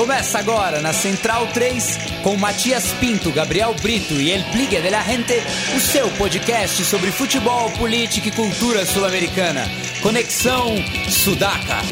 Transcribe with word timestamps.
Começa 0.00 0.38
agora 0.38 0.80
na 0.80 0.94
Central 0.94 1.46
3 1.48 1.98
com 2.22 2.34
Matias 2.34 2.90
Pinto, 2.94 3.30
Gabriel 3.30 3.74
Brito 3.82 4.14
e 4.14 4.30
El 4.30 4.42
Pligue 4.44 4.80
de 4.80 4.88
la 4.88 5.02
Gente, 5.02 5.34
o 5.76 5.78
seu 5.78 6.08
podcast 6.12 6.82
sobre 6.86 7.12
futebol, 7.12 7.70
política 7.72 8.28
e 8.28 8.32
cultura 8.32 8.86
sul-americana. 8.86 9.60
Conexão 10.00 10.74
Sudaca. 11.06 11.82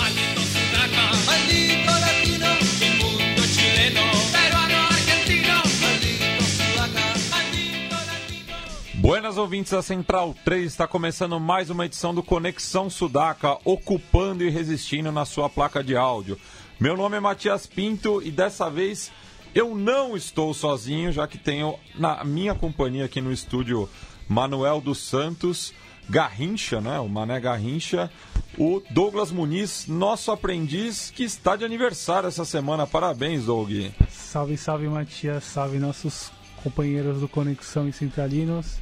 Buenas 8.95 9.37
ouvintes 9.37 9.73
da 9.73 9.83
Central 9.83 10.35
3, 10.47 10.65
está 10.65 10.87
começando 10.87 11.39
mais 11.39 11.69
uma 11.69 11.85
edição 11.85 12.15
do 12.15 12.23
Conexão 12.23 12.89
Sudaca, 12.89 13.59
ocupando 13.67 14.43
e 14.45 14.49
resistindo 14.49 15.13
na 15.13 15.27
sua 15.27 15.51
placa 15.51 15.85
de 15.85 15.95
áudio. 15.95 16.39
Meu 16.81 16.97
nome 16.97 17.17
é 17.17 17.21
Matias 17.21 17.67
Pinto 17.67 18.23
e 18.23 18.31
dessa 18.31 18.71
vez 18.71 19.11
eu 19.53 19.75
não 19.75 20.17
estou 20.17 20.55
sozinho, 20.55 21.11
já 21.11 21.27
que 21.27 21.37
tenho 21.37 21.77
na 21.97 22.23
minha 22.23 22.55
companhia 22.55 23.07
aqui 23.07 23.21
no 23.21 23.33
estúdio 23.33 23.89
Manuel 24.29 24.81
dos 24.81 24.99
Santos, 24.99 25.75
Garrincha, 26.09 26.81
né? 26.81 27.01
O 27.01 27.09
Mané 27.09 27.41
Garrincha, 27.41 28.09
o 28.57 28.81
Douglas 28.91 29.33
Muniz, 29.33 29.89
nosso 29.89 30.31
aprendiz, 30.31 31.11
que 31.11 31.25
está 31.25 31.57
de 31.57 31.65
aniversário 31.65 32.29
essa 32.29 32.45
semana. 32.45 32.87
Parabéns, 32.87 33.47
Doug. 33.47 33.73
Salve, 34.09 34.57
salve, 34.57 34.87
Matias. 34.87 35.43
Salve, 35.43 35.81
nossos 35.81 36.31
companheiros 36.63 37.19
do 37.19 37.27
Conexão 37.27 37.89
e 37.89 37.93
Centralinos. 37.93 38.77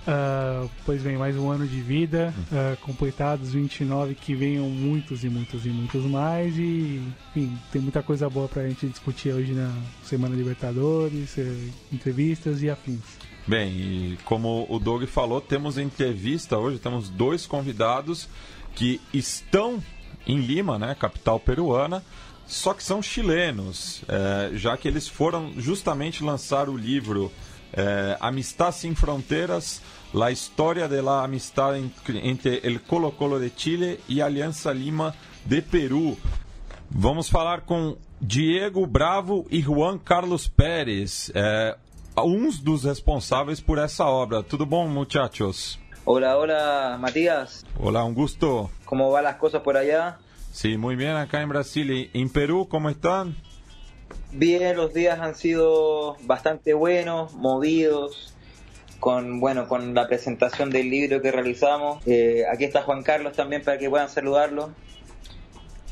Uh, 0.00 0.68
pois 0.86 1.02
bem, 1.02 1.18
mais 1.18 1.36
um 1.36 1.50
ano 1.50 1.66
de 1.66 1.80
vida, 1.80 2.32
uh, 2.50 2.76
completados 2.78 3.52
29, 3.52 4.14
que 4.14 4.34
venham 4.34 4.68
muitos 4.68 5.24
e 5.24 5.28
muitos 5.28 5.66
e 5.66 5.68
muitos 5.68 6.04
mais. 6.04 6.56
E, 6.56 7.02
enfim, 7.30 7.56
tem 7.70 7.82
muita 7.82 8.02
coisa 8.02 8.28
boa 8.28 8.48
pra 8.48 8.66
gente 8.66 8.88
discutir 8.88 9.32
hoje 9.32 9.52
na 9.52 9.70
Semana 10.02 10.34
Libertadores, 10.34 11.36
uh, 11.36 11.72
entrevistas 11.92 12.62
e 12.62 12.70
afins. 12.70 13.00
Bem, 13.46 13.72
e 13.72 14.18
como 14.24 14.66
o 14.70 14.78
Doug 14.78 15.04
falou, 15.04 15.40
temos 15.40 15.76
entrevista 15.76 16.56
hoje, 16.56 16.78
temos 16.78 17.08
dois 17.10 17.46
convidados 17.46 18.28
que 18.74 19.00
estão 19.12 19.82
em 20.26 20.38
Lima, 20.38 20.78
né, 20.78 20.94
capital 20.98 21.40
peruana, 21.40 22.02
só 22.46 22.74
que 22.74 22.82
são 22.82 23.00
chilenos, 23.00 24.02
é, 24.08 24.50
já 24.56 24.76
que 24.76 24.88
eles 24.88 25.06
foram 25.06 25.52
justamente 25.56 26.22
lançar 26.22 26.68
o 26.68 26.76
livro 26.76 27.30
é, 27.72 28.16
Amistad 28.20 28.72
Sem 28.72 28.94
Fronteiras, 28.94 29.82
La 30.12 30.30
História 30.30 30.88
de 30.88 31.00
la 31.00 31.22
Amistad 31.22 31.76
entre 31.76 32.60
el 32.64 32.80
Colo 32.80 33.12
Colo 33.12 33.38
de 33.38 33.50
Chile 33.50 34.00
e 34.08 34.20
Aliança 34.20 34.72
Lima 34.72 35.14
de 35.44 35.62
Peru. 35.62 36.16
Vamos 36.90 37.28
falar 37.28 37.62
com 37.62 37.96
Diego 38.20 38.86
Bravo 38.86 39.46
e 39.50 39.62
Juan 39.62 39.98
Carlos 39.98 40.48
Pérez, 40.48 41.30
é, 41.34 41.76
uns 42.18 42.58
dos 42.58 42.84
responsáveis 42.84 43.60
por 43.60 43.78
essa 43.78 44.04
obra. 44.06 44.42
Tudo 44.42 44.66
bom, 44.66 44.88
muchachos? 44.88 45.78
Hola, 46.04 46.36
hola, 46.36 46.98
Matías. 46.98 47.64
Hola, 47.78 48.02
un 48.04 48.14
gusto. 48.14 48.70
¿Cómo 48.84 49.10
van 49.10 49.24
las 49.24 49.36
cosas 49.36 49.62
por 49.62 49.76
allá? 49.76 50.18
Sí, 50.50 50.76
muy 50.76 50.96
bien 50.96 51.16
acá 51.16 51.40
en 51.40 51.48
Brasil. 51.48 51.90
¿Y 51.90 52.10
en 52.12 52.28
Perú 52.28 52.66
cómo 52.68 52.90
están? 52.90 53.36
Bien, 54.32 54.76
los 54.76 54.94
días 54.94 55.18
han 55.18 55.34
sido 55.34 56.16
bastante 56.22 56.72
buenos, 56.72 57.34
movidos, 57.34 58.34
con 59.00 59.40
bueno 59.40 59.66
con 59.66 59.94
la 59.94 60.06
presentación 60.06 60.70
del 60.70 60.88
libro 60.88 61.20
que 61.20 61.32
realizamos. 61.32 62.06
Eh, 62.06 62.44
aquí 62.50 62.64
está 62.64 62.82
Juan 62.82 63.02
Carlos 63.02 63.32
también 63.32 63.62
para 63.62 63.78
que 63.78 63.90
puedan 63.90 64.08
saludarlo. 64.08 64.70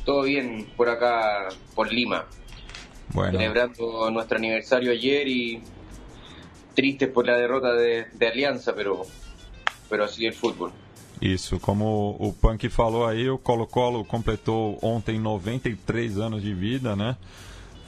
Todo 0.05 0.23
bien 0.23 0.69
por 0.77 0.89
acá, 0.89 1.49
por 1.75 1.93
Lima. 1.93 2.27
Bueno, 3.13 3.33
Celebrando 3.33 4.11
nuestro 4.11 4.37
aniversario 4.37 4.93
ayer 4.93 5.27
y 5.27 5.63
tristes 6.75 7.09
por 7.09 7.27
la 7.27 7.37
derrota 7.37 7.73
de, 7.73 8.07
de 8.13 8.29
Aliança, 8.29 8.73
pero, 8.75 9.03
pero 9.89 10.05
así 10.05 10.27
el 10.27 10.35
fútbol. 10.35 10.73
isso. 11.21 11.59
Como 11.59 12.17
o 12.19 12.33
Punk 12.33 12.69
falou 12.69 13.07
aí, 13.07 13.29
o 13.29 13.39
Colo-Colo 13.39 14.05
completou 14.05 14.79
ontem 14.83 15.19
93 15.19 16.19
anos 16.19 16.43
de 16.43 16.55
vida, 16.55 16.95
né? 16.95 17.17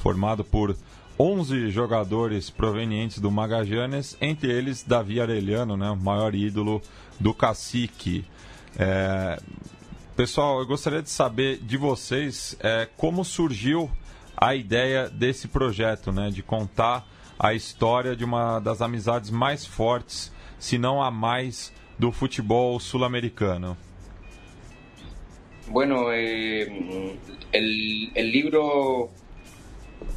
Formado 0.00 0.42
por 0.42 0.74
11 1.18 1.70
jogadores 1.70 2.48
provenientes 2.48 3.18
do 3.18 3.30
Magallanes, 3.30 4.16
entre 4.18 4.50
eles 4.50 4.82
Davi 4.82 5.20
Arellano, 5.20 5.76
né? 5.76 5.90
O 5.90 5.96
maior 5.96 6.34
ídolo 6.34 6.80
do 7.20 7.34
cacique. 7.34 8.24
É... 8.78 9.38
Pessoal, 10.16 10.60
eu 10.60 10.66
gostaria 10.66 11.02
de 11.02 11.10
saber 11.10 11.58
de 11.58 11.76
vocês 11.76 12.56
é, 12.60 12.88
como 12.96 13.24
surgiu 13.24 13.90
a 14.34 14.54
ideia 14.54 15.10
desse 15.10 15.46
projeto, 15.46 16.10
né? 16.10 16.30
De 16.30 16.42
contar 16.42 17.06
a 17.38 17.52
história 17.52 18.16
de 18.16 18.24
uma 18.24 18.58
das 18.58 18.80
amizades 18.80 19.28
mais 19.28 19.66
fortes, 19.66 20.32
se 20.58 20.78
não 20.78 21.02
a 21.02 21.10
mais, 21.10 21.70
do 21.98 22.10
futebol 22.10 22.80
sul-americano. 22.80 23.76
Bueno, 25.68 26.10
eh, 26.10 27.16
el, 27.52 28.10
el 28.14 28.32
libro 28.32 29.10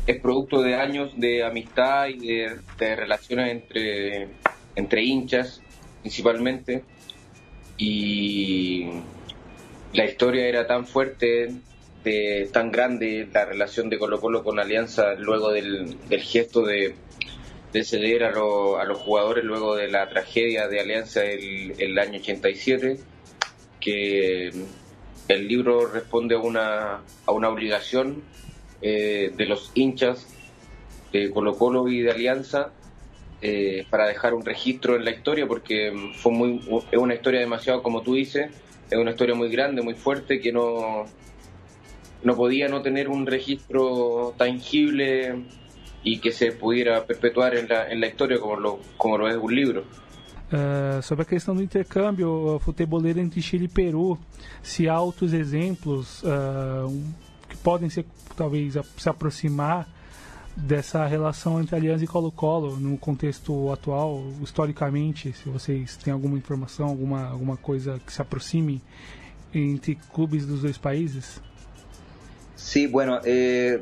es 0.06 0.20
producto 0.20 0.62
de 0.62 0.76
años 0.76 1.14
de 1.18 1.44
amistad 1.44 2.08
y 2.08 2.20
de, 2.28 2.96
relaciones 2.96 3.52
entre, 3.52 4.28
entre 4.76 5.04
hinchas, 5.04 5.62
principalmente, 6.02 6.84
y 7.78 8.88
la 9.94 10.06
historia 10.06 10.48
era 10.48 10.68
tan 10.68 10.86
fuerte, 10.86 11.52
tan 12.52 12.72
grande, 12.72 13.28
la 13.34 13.46
relación 13.46 13.90
de 13.90 13.98
Colo 13.98 14.20
Colo 14.20 14.44
con 14.44 14.60
Alianza 14.60 15.14
luego 15.16 15.52
del, 15.52 15.98
del 16.10 16.22
gesto 16.22 16.62
de, 16.64 16.96
de 17.72 17.84
ceder 17.84 18.24
a, 18.26 18.32
lo- 18.32 18.78
a 18.78 18.86
los 18.86 18.98
jugadores 19.00 19.44
luego 19.44 19.76
de 19.76 19.88
la 19.90 20.10
tragedia 20.10 20.68
de 20.68 20.80
Alianza 20.82 21.24
el, 21.24 21.74
el 21.80 21.98
año 21.98 22.20
87, 22.20 23.00
que 23.80 24.52
el 25.30 25.48
libro 25.48 25.88
responde 25.88 26.36
a 26.36 26.40
una, 26.40 27.02
a 27.26 27.32
una 27.32 27.50
obligación 27.50 28.22
eh, 28.84 29.32
de 29.36 29.46
los 29.46 29.72
hinchas 29.74 30.28
de 31.12 31.32
Colo 31.32 31.58
Colo 31.58 31.88
y 31.88 32.02
de 32.02 32.12
Alianza 32.12 32.72
eh, 33.42 33.86
para 33.90 34.08
dejar 34.08 34.34
un 34.34 34.46
registro 34.46 34.96
en 34.96 35.06
la 35.06 35.12
historia 35.12 35.48
porque 35.48 35.92
mm, 35.92 36.14
fue 36.16 36.32
muy 36.32 36.62
es 36.92 37.00
una 37.00 37.16
historia 37.16 37.40
demasiado 37.40 37.82
como 37.82 38.02
tú 38.02 38.14
dices 38.16 38.52
es 38.92 38.98
una 38.98 39.12
historia 39.12 39.36
muy 39.36 39.50
grande 39.50 39.82
muy 39.82 39.96
fuerte 39.96 40.40
que 40.40 40.52
no 40.52 41.06
no 42.24 42.36
podía 42.36 42.68
no 42.68 42.82
tener 42.82 43.10
un 43.10 43.26
registro 43.26 44.34
tangible 44.38 45.44
y 46.04 46.20
que 46.20 46.32
se 46.32 46.52
pudiera 46.52 47.06
perpetuar 47.06 47.56
en 47.56 47.68
la, 47.68 47.90
en 47.90 48.02
la 48.02 48.08
historia 48.08 48.40
como 48.40 48.58
lo, 48.58 48.80
como 48.98 49.18
lo 49.18 49.30
es 49.30 49.38
un 49.38 49.56
libro. 49.56 49.84
Uh, 50.52 51.02
sobre 51.02 51.24
a 51.24 51.26
questão 51.26 51.56
do 51.56 51.64
intercâmbio 51.64 52.30
uh, 52.30 52.60
futeboleiro 52.60 53.20
entre 53.20 53.42
Chile 53.42 53.66
e 53.66 53.68
Peru, 53.68 54.20
se 54.62 54.88
há 54.88 55.00
outros 55.00 55.34
exemplos 55.34 56.22
uh, 56.22 56.86
um, 56.88 57.14
que 57.54 57.58
podem 57.64 57.90
ser, 57.90 58.06
talvez, 58.36 58.74
se 58.98 59.08
aproximar 59.10 59.88
dessa 60.56 61.06
relação 61.06 61.60
entre 61.62 61.76
Aliança 61.76 62.04
e 62.04 62.08
Colo-Colo 62.08 62.78
no 62.80 62.98
contexto 62.98 63.72
atual, 63.72 64.24
historicamente, 64.42 65.34
se 65.34 65.50
vocês 65.50 65.98
têm 65.98 66.14
alguma 66.14 66.38
informação, 66.38 66.88
alguma, 66.88 67.28
alguma 67.28 67.58
coisa 67.58 68.00
que 68.06 68.12
se 68.14 68.22
aproxime 68.22 68.82
entre 69.54 69.96
clubes 70.14 70.46
dos 70.46 70.62
dois 70.62 70.78
países? 70.78 71.42
Sí, 72.56 72.88
bueno, 72.88 73.20
eh, 73.26 73.82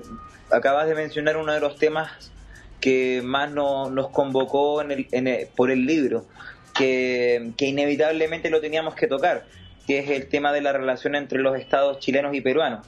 acabas 0.50 0.88
de 0.88 0.96
mencionar 0.96 1.38
uno 1.38 1.52
de 1.52 1.60
los 1.60 1.76
temas 1.78 2.32
que 2.80 3.22
más 3.24 3.52
no- 3.52 3.90
nos 3.90 4.10
convocó 4.10 4.82
en 4.82 4.92
el- 4.92 5.08
en 5.12 5.28
el- 5.28 5.48
por 5.56 5.72
el 5.72 5.86
libro, 5.86 6.26
que, 6.74 7.52
que 7.58 7.68
inevitablemente 7.68 8.50
lo 8.50 8.60
teníamos 8.62 8.96
que 8.96 9.08
tocar, 9.08 9.46
que 9.86 10.00
es 10.00 10.10
el 10.10 10.28
tema 10.30 10.52
de 10.54 10.62
la 10.62 10.72
relación 10.74 11.16
entre 11.16 11.40
los 11.40 11.58
estados 11.60 12.00
chilenos 12.00 12.34
y 12.34 12.42
peruanos. 12.42 12.88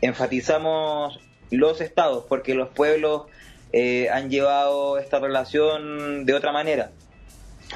Enfatizamos 0.00 1.20
los 1.50 1.80
estados 1.80 2.24
porque 2.28 2.54
los 2.54 2.68
pueblos 2.68 3.22
eh, 3.72 4.08
han 4.10 4.30
llevado 4.30 4.98
esta 4.98 5.18
relación 5.18 6.24
de 6.26 6.34
otra 6.34 6.52
manera. 6.52 6.90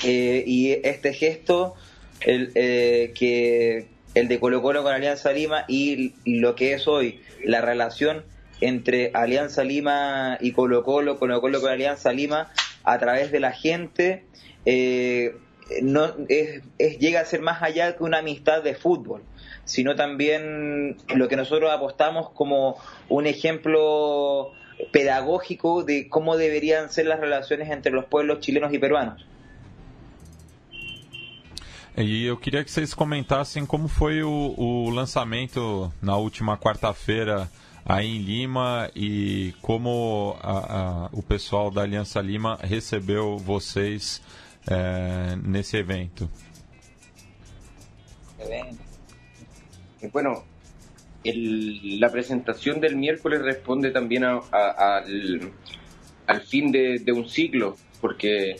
Eh, 0.04 0.44
y 0.46 0.72
este 0.86 1.12
gesto, 1.12 1.74
el, 2.20 2.52
eh, 2.54 3.12
que 3.14 3.86
el 4.14 4.28
de 4.28 4.40
Colo 4.40 4.62
Colo 4.62 4.82
con 4.82 4.92
Alianza 4.92 5.32
Lima 5.32 5.64
y 5.68 6.14
lo 6.24 6.54
que 6.54 6.74
es 6.74 6.86
hoy 6.88 7.20
la 7.44 7.60
relación 7.60 8.24
entre 8.60 9.10
Alianza 9.14 9.64
Lima 9.64 10.38
y 10.40 10.52
Colo 10.52 10.84
Colo, 10.84 11.18
Colo 11.18 11.40
Colo 11.40 11.60
con 11.60 11.70
Alianza 11.70 12.12
Lima, 12.12 12.50
a 12.84 12.98
través 12.98 13.32
de 13.32 13.40
la 13.40 13.52
gente, 13.52 14.24
eh, 14.64 15.34
no 15.82 16.14
es, 16.28 16.62
es- 16.78 16.98
llega 16.98 17.20
a 17.20 17.24
ser 17.24 17.40
más 17.40 17.62
allá 17.62 17.96
que 17.96 18.04
una 18.04 18.18
amistad 18.18 18.62
de 18.62 18.74
fútbol, 18.74 19.22
sino 19.64 19.94
también 19.94 20.96
lo 21.14 21.28
que 21.28 21.36
nosotros 21.36 21.70
apostamos 21.70 22.30
como 22.30 22.76
un 23.08 23.26
ejemplo 23.26 24.52
pedagógico 24.90 25.84
de 25.84 26.08
cómo 26.08 26.36
deberían 26.36 26.90
ser 26.90 27.06
las 27.06 27.20
relaciones 27.20 27.70
entre 27.70 27.92
los 27.92 28.06
pueblos 28.06 28.40
chilenos 28.40 28.72
y 28.72 28.78
peruanos. 28.78 29.24
E 31.94 32.24
eu 32.24 32.38
queria 32.38 32.64
que 32.64 32.70
vocês 32.70 32.94
comentassem 32.94 33.66
como 33.66 33.86
foi 33.86 34.22
o, 34.22 34.54
o 34.56 34.88
lançamento 34.88 35.92
na 36.00 36.16
última 36.16 36.56
quarta-feira 36.56 37.50
aí 37.84 38.16
em 38.16 38.18
Lima 38.18 38.90
e 38.96 39.54
como 39.60 40.36
a, 40.40 40.52
a, 41.06 41.08
o 41.12 41.22
pessoal 41.22 41.70
da 41.70 41.82
Aliança 41.82 42.18
Lima 42.22 42.58
recebeu 42.62 43.36
vocês 43.36 44.22
é, 44.66 45.36
nesse 45.44 45.76
evento. 45.76 46.30
Bueno, 50.10 50.44
la 51.24 52.10
presentación 52.10 52.80
del 52.80 52.96
miércoles 52.96 53.42
responde 53.42 53.90
también 53.90 54.24
a, 54.24 54.38
al, 54.50 55.52
al, 56.26 56.40
fin 56.40 56.72
de, 56.72 57.12
un 57.12 57.28
ciclo, 57.28 57.76
porque 58.00 58.56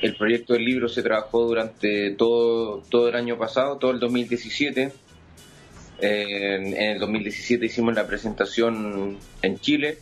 el 0.00 0.16
proyecto 0.16 0.54
del 0.54 0.64
libro 0.64 0.88
se 0.88 1.02
trabajó 1.02 1.44
durante 1.44 2.12
todo, 2.12 2.82
todo 2.88 3.08
el 3.08 3.16
año 3.16 3.36
pasado, 3.36 3.76
todo 3.76 3.90
el 3.90 4.00
2017. 4.00 4.92
en, 6.00 6.66
en 6.66 6.90
el 6.92 6.98
2017 6.98 7.66
hicimos 7.66 7.94
la 7.94 8.06
presentación 8.06 9.18
en 9.42 9.58
Chile 9.58 9.98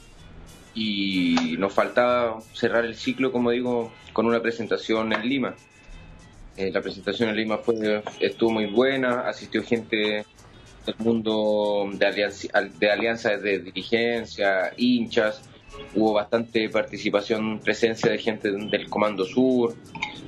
y 0.77 1.57
nos 1.59 1.73
faltaba 1.73 2.39
cerrar 2.53 2.85
el 2.85 2.95
ciclo, 2.95 3.33
como 3.33 3.51
digo, 3.51 3.93
con 4.13 4.27
una 4.27 4.41
presentación 4.41 5.13
en 5.13 5.27
Lima. 5.27 5.57
Eh, 6.57 6.71
la 6.71 6.81
presentación 6.83 7.31
en 7.31 7.37
Lima 7.37 7.59
fue, 7.59 8.03
estuvo 8.21 8.51
muy 8.51 8.67
buena, 8.67 9.23
asistió 9.23 9.63
gente 9.63 10.25
del 10.87 10.97
mundo 10.99 11.91
de, 11.93 12.07
alianza, 12.07 12.49
de 12.79 12.91
alianzas 12.91 13.43
de 13.43 13.59
dirigencia, 13.59 14.73
hinchas, 14.77 15.43
hubo 15.95 16.13
bastante 16.15 16.69
participación, 16.69 17.61
presencia 17.61 18.11
de 18.11 18.19
gente 18.19 18.51
del 18.53 18.89
Comando 18.89 19.25
Sur, 19.25 19.75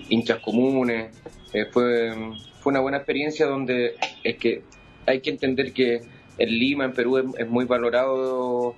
hinchas 0.08 0.40
comunes. 0.40 1.16
Eh, 1.52 1.66
fue, 1.70 2.12
fue 2.60 2.72
una 2.72 2.80
buena 2.80 2.98
experiencia 2.98 3.46
donde 3.46 3.94
es 4.22 4.36
que 4.36 4.62
hay 5.06 5.20
que 5.20 5.30
entender 5.30 5.72
que 5.72 6.02
en 6.38 6.48
Lima, 6.50 6.84
en 6.84 6.92
Perú, 6.92 7.34
es, 7.36 7.48
muy 7.48 7.64
valorado 7.64 8.76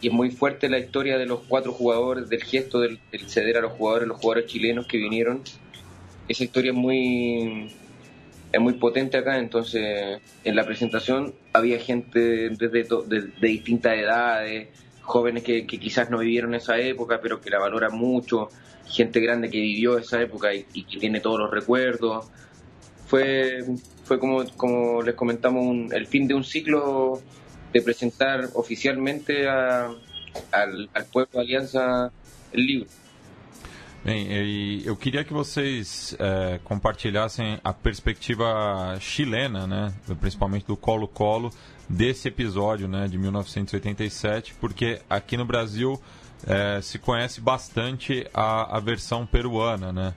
y 0.00 0.08
es 0.08 0.12
muy 0.12 0.30
fuerte 0.30 0.68
la 0.68 0.78
historia 0.78 1.16
de 1.16 1.26
los 1.26 1.40
cuatro 1.48 1.72
jugadores, 1.72 2.28
del 2.28 2.42
gesto 2.42 2.80
del, 2.80 2.98
ceder 3.26 3.56
a 3.56 3.60
los 3.60 3.72
jugadores, 3.72 4.08
los 4.08 4.20
jugadores 4.20 4.50
chilenos 4.50 4.86
que 4.86 4.98
vinieron. 4.98 5.42
Esa 6.28 6.44
historia 6.44 6.72
es 6.72 6.76
muy, 6.76 7.72
es 8.54 8.60
muy 8.60 8.74
potente 8.74 9.16
acá, 9.16 9.38
entonces 9.38 10.20
en 10.44 10.54
la 10.54 10.64
presentación 10.64 11.34
había 11.52 11.80
gente 11.80 12.50
desde 12.50 12.84
de, 12.84 13.32
distintas 13.40 13.94
edades, 13.94 14.68
jóvenes 15.02 15.42
que, 15.42 15.66
quizás 15.66 16.08
no 16.08 16.18
vivieron 16.18 16.54
esa 16.54 16.78
época, 16.78 17.18
pero 17.20 17.40
que 17.40 17.50
la 17.50 17.58
valoran 17.58 17.96
mucho, 17.96 18.48
gente 18.86 19.18
grande 19.18 19.50
que 19.50 19.58
vivió 19.58 19.98
esa 19.98 20.22
época 20.22 20.54
y, 20.54 20.84
que 20.84 20.98
tiene 21.00 21.18
todos 21.18 21.40
los 21.40 21.50
recuerdos. 21.50 22.26
Fue, 23.06 23.64
fue 24.04 24.20
como, 24.20 24.44
como 24.56 25.02
les 25.02 25.16
comentamos, 25.16 25.92
el 25.92 26.06
fin 26.06 26.28
de 26.28 26.34
un 26.34 26.44
ciclo 26.44 27.20
de 27.72 27.82
presentar 27.82 28.50
oficialmente 28.54 29.48
a, 29.48 29.90
al, 30.52 30.90
al 30.94 31.04
pueblo 31.06 31.28
de 31.32 31.40
Aliança 31.40 32.12
o 32.52 32.56
livro. 32.56 32.86
Bem, 34.04 34.28
eu 34.84 34.94
queria 34.94 35.24
que 35.24 35.32
vocês 35.32 36.14
é, 36.18 36.60
compartilhassem 36.62 37.58
a 37.64 37.72
perspectiva 37.72 38.98
chilena, 39.00 39.66
né, 39.66 39.94
principalmente 40.20 40.66
do 40.66 40.76
Colo-Colo, 40.76 41.50
desse 41.88 42.28
episódio 42.28 42.86
né, 42.86 43.08
de 43.08 43.16
1987, 43.16 44.56
porque 44.60 45.00
aqui 45.08 45.38
no 45.38 45.46
Brasil 45.46 45.98
é, 46.46 46.82
se 46.82 46.98
conhece 46.98 47.40
bastante 47.40 48.28
a, 48.34 48.76
a 48.76 48.78
versão 48.78 49.24
peruana, 49.24 49.90
né? 49.90 50.14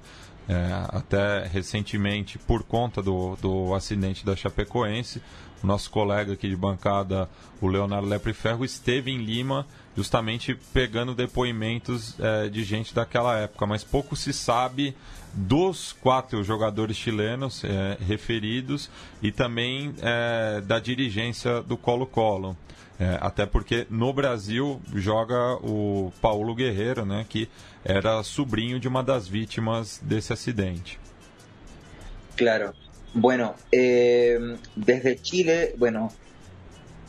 É, 0.50 0.84
até 0.90 1.46
recentemente, 1.46 2.38
por 2.38 2.64
conta 2.64 3.02
do, 3.02 3.38
do 3.38 3.74
acidente 3.74 4.26
da 4.26 4.34
Chapecoense, 4.34 5.22
o 5.64 5.68
nosso 5.68 5.90
colega 5.90 6.34
aqui 6.34 6.50
de 6.50 6.56
bancada, 6.56 7.30
o 7.62 7.68
Leonardo 7.68 8.08
Lepre 8.08 8.34
Ferro, 8.34 8.64
esteve 8.64 9.12
em 9.12 9.18
Lima 9.18 9.66
justamente 9.98 10.56
pegando 10.72 11.16
depoimentos 11.16 12.16
é, 12.20 12.50
de 12.50 12.64
gente 12.64 12.94
daquela 12.94 13.36
época, 13.40 13.66
mas 13.66 13.84
pouco 13.84 14.16
se 14.16 14.32
sabe 14.32 14.96
dos 15.34 15.92
quatro 15.92 16.44
jogadores 16.44 16.96
chilenos 16.96 17.64
é, 17.64 17.98
referidos 18.00 18.92
e 19.24 19.32
também 19.32 19.96
é, 20.00 20.62
da 20.62 20.78
dirigência 20.80 21.64
do 21.64 21.76
Colo-Colo. 21.76 22.56
É, 23.00 23.18
até 23.22 23.46
porque 23.46 23.86
no 23.90 24.12
Brasil 24.14 24.82
joga 24.94 25.56
o 25.64 26.12
Paulo 26.22 26.56
Guerreiro, 26.56 27.06
né, 27.06 27.26
que 27.28 27.48
era 27.84 28.24
sobrinho 28.24 28.80
de 28.80 28.88
uma 28.88 29.04
das 29.04 29.28
vítimas 29.28 30.00
desse 30.04 30.32
acidente. 30.32 31.00
Claro. 32.36 32.74
Bueno, 33.14 33.56
eh, 33.72 34.38
desde 34.76 35.18
Chile, 35.24 35.74
bueno, 35.78 36.12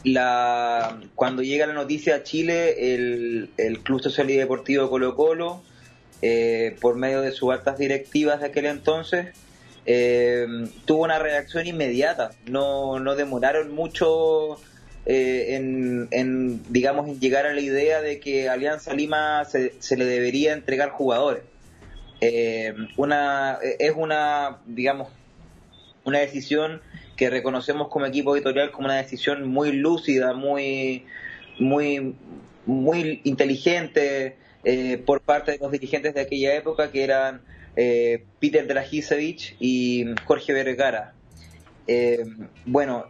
la, 0.05 1.01
cuando 1.15 1.43
llega 1.43 1.67
la 1.67 1.73
noticia 1.73 2.17
a 2.17 2.23
Chile, 2.23 2.95
el, 2.95 3.51
el 3.57 3.81
Club 3.81 4.01
Social 4.01 4.31
y 4.31 4.37
Deportivo 4.37 4.89
Colo 4.89 5.17
Colo, 5.17 5.63
eh, 6.23 6.77
por 6.81 6.97
medio 6.97 7.21
de 7.21 7.33
sus 7.33 7.53
altas 7.53 7.79
directivas 7.79 8.41
de 8.41 8.47
aquel 8.47 8.67
entonces, 8.67 9.29
eh, 9.87 10.47
tuvo 10.85 11.05
una 11.05 11.19
reacción 11.19 11.67
inmediata. 11.67 12.31
No, 12.47 13.01
no 13.01 13.17
demoraron 13.17 13.75
mucho 13.75 14.59
eh, 15.07 15.57
en, 15.57 16.09
en, 16.11 16.63
digamos, 16.73 17.09
en 17.09 17.21
llegar 17.21 17.47
a 17.47 17.53
la 17.53 17.61
idea 17.61 18.01
de 18.01 18.21
que 18.21 18.49
Alianza 18.49 18.95
Lima 18.95 19.45
se, 19.45 19.75
se 19.79 19.97
le 19.97 20.05
debería 20.05 20.53
entregar 20.53 20.91
jugadores. 20.91 21.43
una, 22.97 23.59
es 23.79 23.93
una, 23.97 24.59
digamos, 24.67 25.09
una 26.05 26.19
decisión 26.19 26.81
que 27.19 27.29
reconocemos 27.29 27.89
como 27.89 28.07
equipo 28.07 28.35
editorial 28.35 28.71
como 28.71 28.87
una 28.87 28.97
decisión 28.97 29.47
muy 29.49 29.73
lúcida, 29.73 30.35
muy, 30.35 31.05
muy, 31.59 32.15
muy 32.65 33.21
inteligente 33.25 34.37
eh, 34.63 35.03
por 35.05 35.21
parte 35.21 35.53
de 35.53 35.59
los 35.59 35.73
dirigentes 35.73 36.15
de 36.15 36.21
aquella 36.21 36.55
época, 36.55 36.93
que 36.93 37.03
eran 37.03 37.43
eh, 37.75 38.25
Peter 38.39 38.67
Dragisevich 38.69 39.57
y 39.59 40.07
Jorge 40.27 40.53
Vergara. 40.53 41.13
Eh, 41.89 42.25
bueno, 42.65 43.07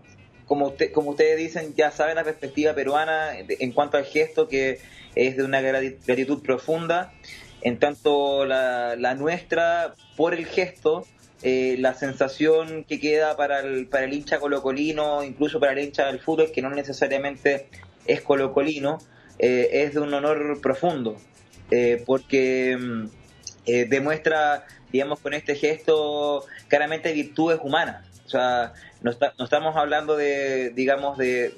como, 0.46 0.68
usted, 0.68 0.90
como 0.90 1.10
ustedes 1.10 1.36
dicen, 1.36 1.74
ya 1.76 1.90
saben 1.90 2.16
la 2.16 2.24
perspectiva 2.24 2.74
peruana 2.74 3.32
en 3.38 3.72
cuanto 3.72 3.98
al 3.98 4.06
gesto, 4.06 4.48
que 4.48 4.80
es 5.16 5.36
de 5.36 5.44
una 5.44 5.60
gratitud 5.60 6.42
profunda, 6.42 7.12
en 7.60 7.78
tanto 7.78 8.46
la, 8.46 8.96
la 8.96 9.14
nuestra 9.14 9.94
por 10.16 10.32
el 10.32 10.46
gesto 10.46 11.04
eh, 11.42 11.76
la 11.78 11.94
sensación 11.94 12.82
que 12.82 12.98
queda 12.98 13.36
para 13.36 13.60
el, 13.60 13.86
para 13.86 14.04
el 14.04 14.12
hincha 14.12 14.40
colocolino, 14.40 15.22
incluso 15.22 15.60
para 15.60 15.72
el 15.72 15.78
hincha 15.78 16.06
del 16.06 16.18
fútbol, 16.18 16.50
que 16.50 16.62
no 16.62 16.70
necesariamente 16.70 17.68
es 18.06 18.22
colocolino, 18.22 18.98
eh, 19.38 19.68
es 19.72 19.94
de 19.94 20.00
un 20.00 20.12
honor 20.12 20.60
profundo, 20.60 21.16
eh, 21.70 22.02
porque 22.04 22.76
mm, 22.76 23.08
demuestra, 23.88 24.66
digamos, 24.90 25.20
con 25.20 25.32
este 25.32 25.54
gesto 25.54 26.44
claramente 26.66 27.12
virtudes 27.12 27.60
humanas. 27.62 28.04
O 28.26 28.30
sea, 28.30 28.72
no, 29.00 29.12
no 29.38 29.44
estamos 29.44 29.76
hablando 29.76 30.16
de, 30.16 30.70
digamos, 30.70 31.16
de, 31.18 31.54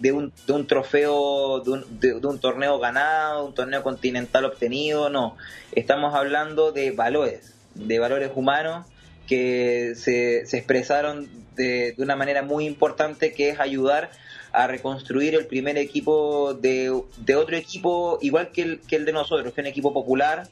de, 0.00 0.12
un, 0.12 0.32
de 0.46 0.52
un, 0.52 0.66
trofeo, 0.66 1.60
de 1.60 1.70
un, 1.70 2.00
de 2.00 2.26
un 2.26 2.38
torneo 2.40 2.78
ganado, 2.80 3.46
un 3.46 3.54
torneo 3.54 3.82
continental 3.84 4.44
obtenido, 4.44 5.08
no. 5.10 5.36
Estamos 5.70 6.14
hablando 6.14 6.72
de 6.72 6.90
valores, 6.90 7.54
de 7.74 7.98
valores 7.98 8.32
humanos 8.34 8.86
que 9.32 9.94
se, 9.94 10.40
expresaron 10.40 11.26
de, 11.56 11.94
de, 11.96 12.02
una 12.02 12.16
manera 12.16 12.42
muy 12.42 12.66
importante, 12.66 13.32
que 13.32 13.48
es 13.48 13.60
ayudar 13.60 14.10
a 14.52 14.66
reconstruir 14.66 15.34
el 15.34 15.46
primer 15.46 15.78
equipo 15.78 16.52
de, 16.52 17.02
de 17.16 17.36
otro 17.36 17.56
equipo 17.56 18.18
igual 18.20 18.52
que 18.52 18.60
el, 18.60 18.80
que 18.80 18.96
el, 18.96 19.06
de 19.06 19.14
nosotros, 19.14 19.54
que 19.54 19.62
es 19.62 19.64
un 19.64 19.70
equipo 19.70 19.94
popular 19.94 20.50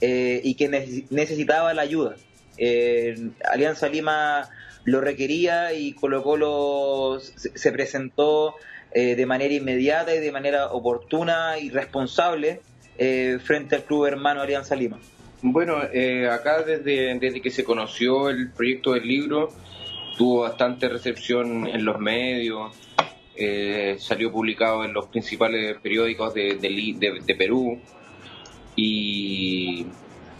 eh, 0.00 0.40
y 0.42 0.54
que 0.54 0.70
necesitaba 1.10 1.74
la 1.74 1.82
ayuda. 1.82 2.16
Eh, 2.56 3.28
Alianza 3.44 3.90
Lima 3.90 4.48
lo 4.84 5.02
requería 5.02 5.74
y 5.74 5.92
Colo 5.92 6.22
Colo 6.22 7.20
se, 7.20 7.72
presentó 7.72 8.54
eh, 8.92 9.16
de 9.16 9.26
manera 9.26 9.52
inmediata 9.52 10.14
y 10.14 10.20
de 10.20 10.32
manera 10.32 10.72
oportuna 10.72 11.58
y 11.58 11.68
responsable 11.68 12.62
eh, 12.96 13.38
frente 13.44 13.76
al 13.76 13.84
club 13.84 14.06
hermano 14.06 14.40
Alianza 14.40 14.74
Lima. 14.76 14.98
Bueno, 15.46 15.82
eh, 15.92 16.26
acá 16.26 16.62
desde, 16.62 17.18
desde 17.18 17.42
que 17.42 17.50
se 17.50 17.64
conoció 17.64 18.30
el 18.30 18.50
proyecto 18.50 18.92
del 18.94 19.06
libro, 19.06 19.50
tuvo 20.16 20.40
bastante 20.40 20.88
recepción 20.88 21.66
en 21.66 21.84
los 21.84 21.98
medios, 22.00 22.74
eh, 23.36 23.96
salió 23.98 24.32
publicado 24.32 24.86
en 24.86 24.94
los 24.94 25.08
principales 25.08 25.76
periódicos 25.82 26.32
de, 26.32 26.54
de, 26.56 27.34
Perú 27.34 27.78
y 28.74 29.84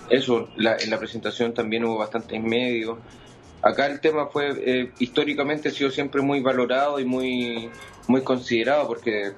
eso, 0.09 0.49
en 0.57 0.91
la 0.91 0.99
presentación 0.99 1.53
también 1.53 1.85
hubo 1.85 1.99
bastantes 1.99 2.43
medios. 2.43 2.97
Acá 3.61 3.85
el 3.85 4.01
tema 4.01 4.29
fue, 4.29 4.55
eh, 4.57 4.93
históricamente 5.01 5.69
ha 5.69 5.73
sido 5.73 5.91
siempre 5.91 6.23
muy 6.23 6.41
valorado 6.41 6.99
y 6.99 7.05
muy, 7.05 7.69
muy 8.09 8.23
considerado 8.23 8.89
porque 8.89 9.33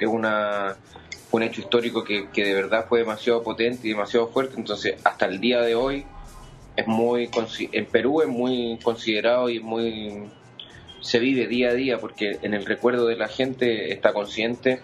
es 0.00 0.08
una 0.08 0.76
un 1.36 1.42
hecho 1.42 1.60
histórico 1.60 2.02
que, 2.04 2.28
que 2.30 2.44
de 2.44 2.54
verdad 2.54 2.86
fue 2.88 3.00
demasiado 3.00 3.42
potente 3.42 3.86
y 3.86 3.90
demasiado 3.90 4.28
fuerte, 4.28 4.56
entonces 4.56 4.96
hasta 5.04 5.26
el 5.26 5.40
día 5.40 5.60
de 5.60 5.74
hoy 5.74 6.04
es 6.76 6.86
muy 6.86 7.30
en 7.72 7.86
Perú 7.86 8.20
es 8.20 8.28
muy 8.28 8.78
considerado 8.82 9.48
y 9.48 9.60
muy 9.60 10.28
se 11.00 11.18
vive 11.18 11.46
día 11.46 11.70
a 11.70 11.74
día 11.74 11.98
porque 11.98 12.38
en 12.42 12.54
el 12.54 12.64
recuerdo 12.66 13.06
de 13.06 13.16
la 13.16 13.28
gente 13.28 13.92
está 13.92 14.12
consciente 14.12 14.80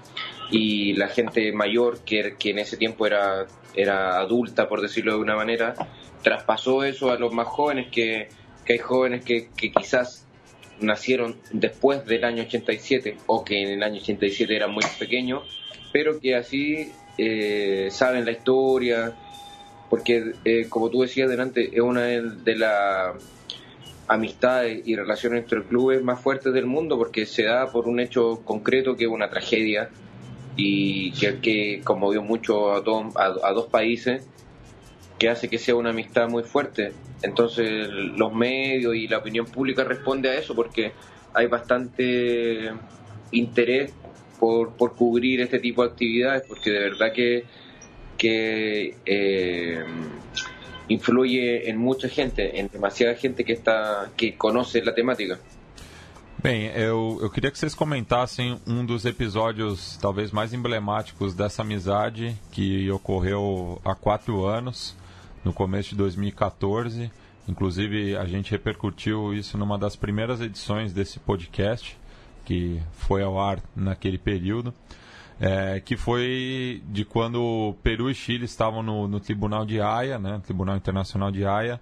y 0.50 0.92
la 0.94 1.08
gente 1.08 1.50
mayor 1.52 2.00
que, 2.04 2.36
que 2.38 2.50
en 2.50 2.58
ese 2.58 2.76
tiempo 2.76 3.06
era, 3.06 3.46
era 3.74 4.18
adulta, 4.18 4.68
por 4.68 4.82
decirlo 4.82 5.14
de 5.14 5.18
una 5.18 5.34
manera, 5.34 5.74
traspasó 6.22 6.84
eso 6.84 7.10
a 7.10 7.18
los 7.18 7.32
más 7.32 7.48
jóvenes, 7.48 7.88
que, 7.90 8.28
que 8.64 8.74
hay 8.74 8.78
jóvenes 8.78 9.24
que, 9.24 9.48
que 9.56 9.72
quizás 9.72 10.26
nacieron 10.80 11.36
después 11.52 12.04
del 12.04 12.24
año 12.24 12.42
87 12.42 13.16
o 13.26 13.44
que 13.44 13.62
en 13.62 13.70
el 13.70 13.82
año 13.82 14.00
87 14.00 14.54
eran 14.54 14.72
muy 14.72 14.84
pequeños, 14.98 15.44
pero 15.92 16.18
que 16.18 16.34
así 16.34 16.92
eh, 17.18 17.88
saben 17.90 18.24
la 18.24 18.32
historia, 18.32 19.14
porque 19.90 20.32
eh, 20.44 20.66
como 20.68 20.88
tú 20.90 21.02
decías 21.02 21.28
delante, 21.28 21.70
es 21.72 21.80
una 21.80 22.02
de 22.02 22.56
las 22.56 23.14
amistades 24.08 24.86
y 24.86 24.96
relaciones 24.96 25.42
entre 25.42 25.62
clubes 25.62 26.02
más 26.02 26.20
fuertes 26.20 26.52
del 26.52 26.66
mundo 26.66 26.98
porque 26.98 27.24
se 27.24 27.44
da 27.44 27.70
por 27.70 27.88
un 27.88 28.00
hecho 28.00 28.42
concreto 28.44 28.96
que 28.96 29.04
es 29.04 29.10
una 29.10 29.30
tragedia 29.30 29.90
y 30.56 31.12
que, 31.12 31.38
que 31.38 31.80
conmovió 31.82 32.22
mucho 32.22 32.72
a, 32.72 32.78
a, 32.78 33.52
dos 33.52 33.66
países 33.68 34.26
que 35.18 35.30
hace 35.30 35.48
que 35.48 35.58
sea 35.58 35.76
una 35.76 35.90
amistad 35.90 36.28
muy 36.28 36.42
fuerte. 36.42 36.92
Entonces 37.22 37.88
los 37.88 38.34
medios 38.34 38.94
y 38.94 39.08
la 39.08 39.18
opinión 39.18 39.46
pública 39.46 39.84
responde 39.84 40.28
a 40.28 40.34
eso 40.34 40.54
porque 40.54 40.92
hay 41.32 41.46
bastante 41.46 42.70
interés 43.30 43.94
por, 44.42 44.72
por 44.72 44.96
cubrir 44.96 45.40
este 45.40 45.60
tipo 45.60 45.84
de 45.84 45.90
actividades 45.90 46.48
porque 46.48 46.68
de 46.68 46.78
verdad 46.80 47.12
que, 47.12 47.44
que 48.18 48.96
eh, 49.06 49.84
influye 50.88 51.70
en 51.70 51.78
mucha 51.78 52.08
gente, 52.08 52.58
en 52.58 52.66
demasiada 52.66 53.14
gente 53.14 53.44
que 53.44 53.52
está 53.52 54.10
que 54.16 54.32
conhece 54.32 54.80
a 54.80 54.92
temática. 54.92 55.38
Bem, 56.42 56.72
eu, 56.74 57.20
eu 57.22 57.30
queria 57.30 57.52
que 57.52 57.56
vocês 57.56 57.72
comentassem 57.72 58.58
um 58.66 58.84
dos 58.84 59.04
episódios 59.04 59.96
talvez 60.02 60.32
mais 60.32 60.52
emblemáticos 60.52 61.36
dessa 61.36 61.62
amizade 61.62 62.36
que 62.50 62.90
ocorreu 62.90 63.80
há 63.84 63.94
quatro 63.94 64.44
anos, 64.44 64.96
no 65.44 65.52
começo 65.52 65.90
de 65.90 65.96
2014. 65.98 67.12
Inclusive, 67.48 68.16
a 68.16 68.24
gente 68.24 68.50
repercutiu 68.50 69.32
isso 69.32 69.56
numa 69.56 69.78
das 69.78 69.94
primeiras 69.94 70.40
edições 70.40 70.92
desse 70.92 71.20
podcast, 71.20 71.96
que 72.44 72.80
foi 72.92 73.22
ao 73.22 73.40
ar 73.40 73.60
naquele 73.74 74.18
período 74.18 74.74
é, 75.42 75.80
que 75.80 75.96
foi 75.96 76.80
de 76.86 77.04
quando 77.04 77.74
Peru 77.82 78.08
e 78.08 78.14
Chile 78.14 78.44
estavam 78.44 78.80
no, 78.80 79.08
no 79.08 79.18
Tribunal 79.18 79.66
de 79.66 79.80
Haia, 79.80 80.16
né, 80.16 80.40
Tribunal 80.44 80.76
Internacional 80.76 81.32
de 81.32 81.44
Haia, 81.44 81.80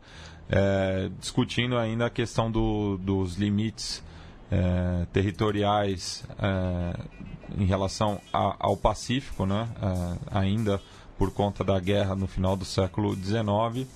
é, 0.48 1.10
discutindo 1.20 1.76
ainda 1.76 2.06
a 2.06 2.10
questão 2.10 2.50
do, 2.50 2.96
dos 2.96 3.36
limites 3.36 4.02
é, 4.50 5.06
territoriais 5.12 6.24
é, 6.38 7.60
em 7.60 7.66
relação 7.66 8.18
a, 8.32 8.56
ao 8.58 8.78
Pacífico, 8.78 9.44
né, 9.44 9.68
é, 9.82 10.38
ainda 10.38 10.80
por 11.18 11.30
conta 11.30 11.62
da 11.62 11.78
guerra 11.78 12.16
no 12.16 12.26
final 12.26 12.56
do 12.56 12.64
século 12.64 13.14
XIX. 13.14 13.86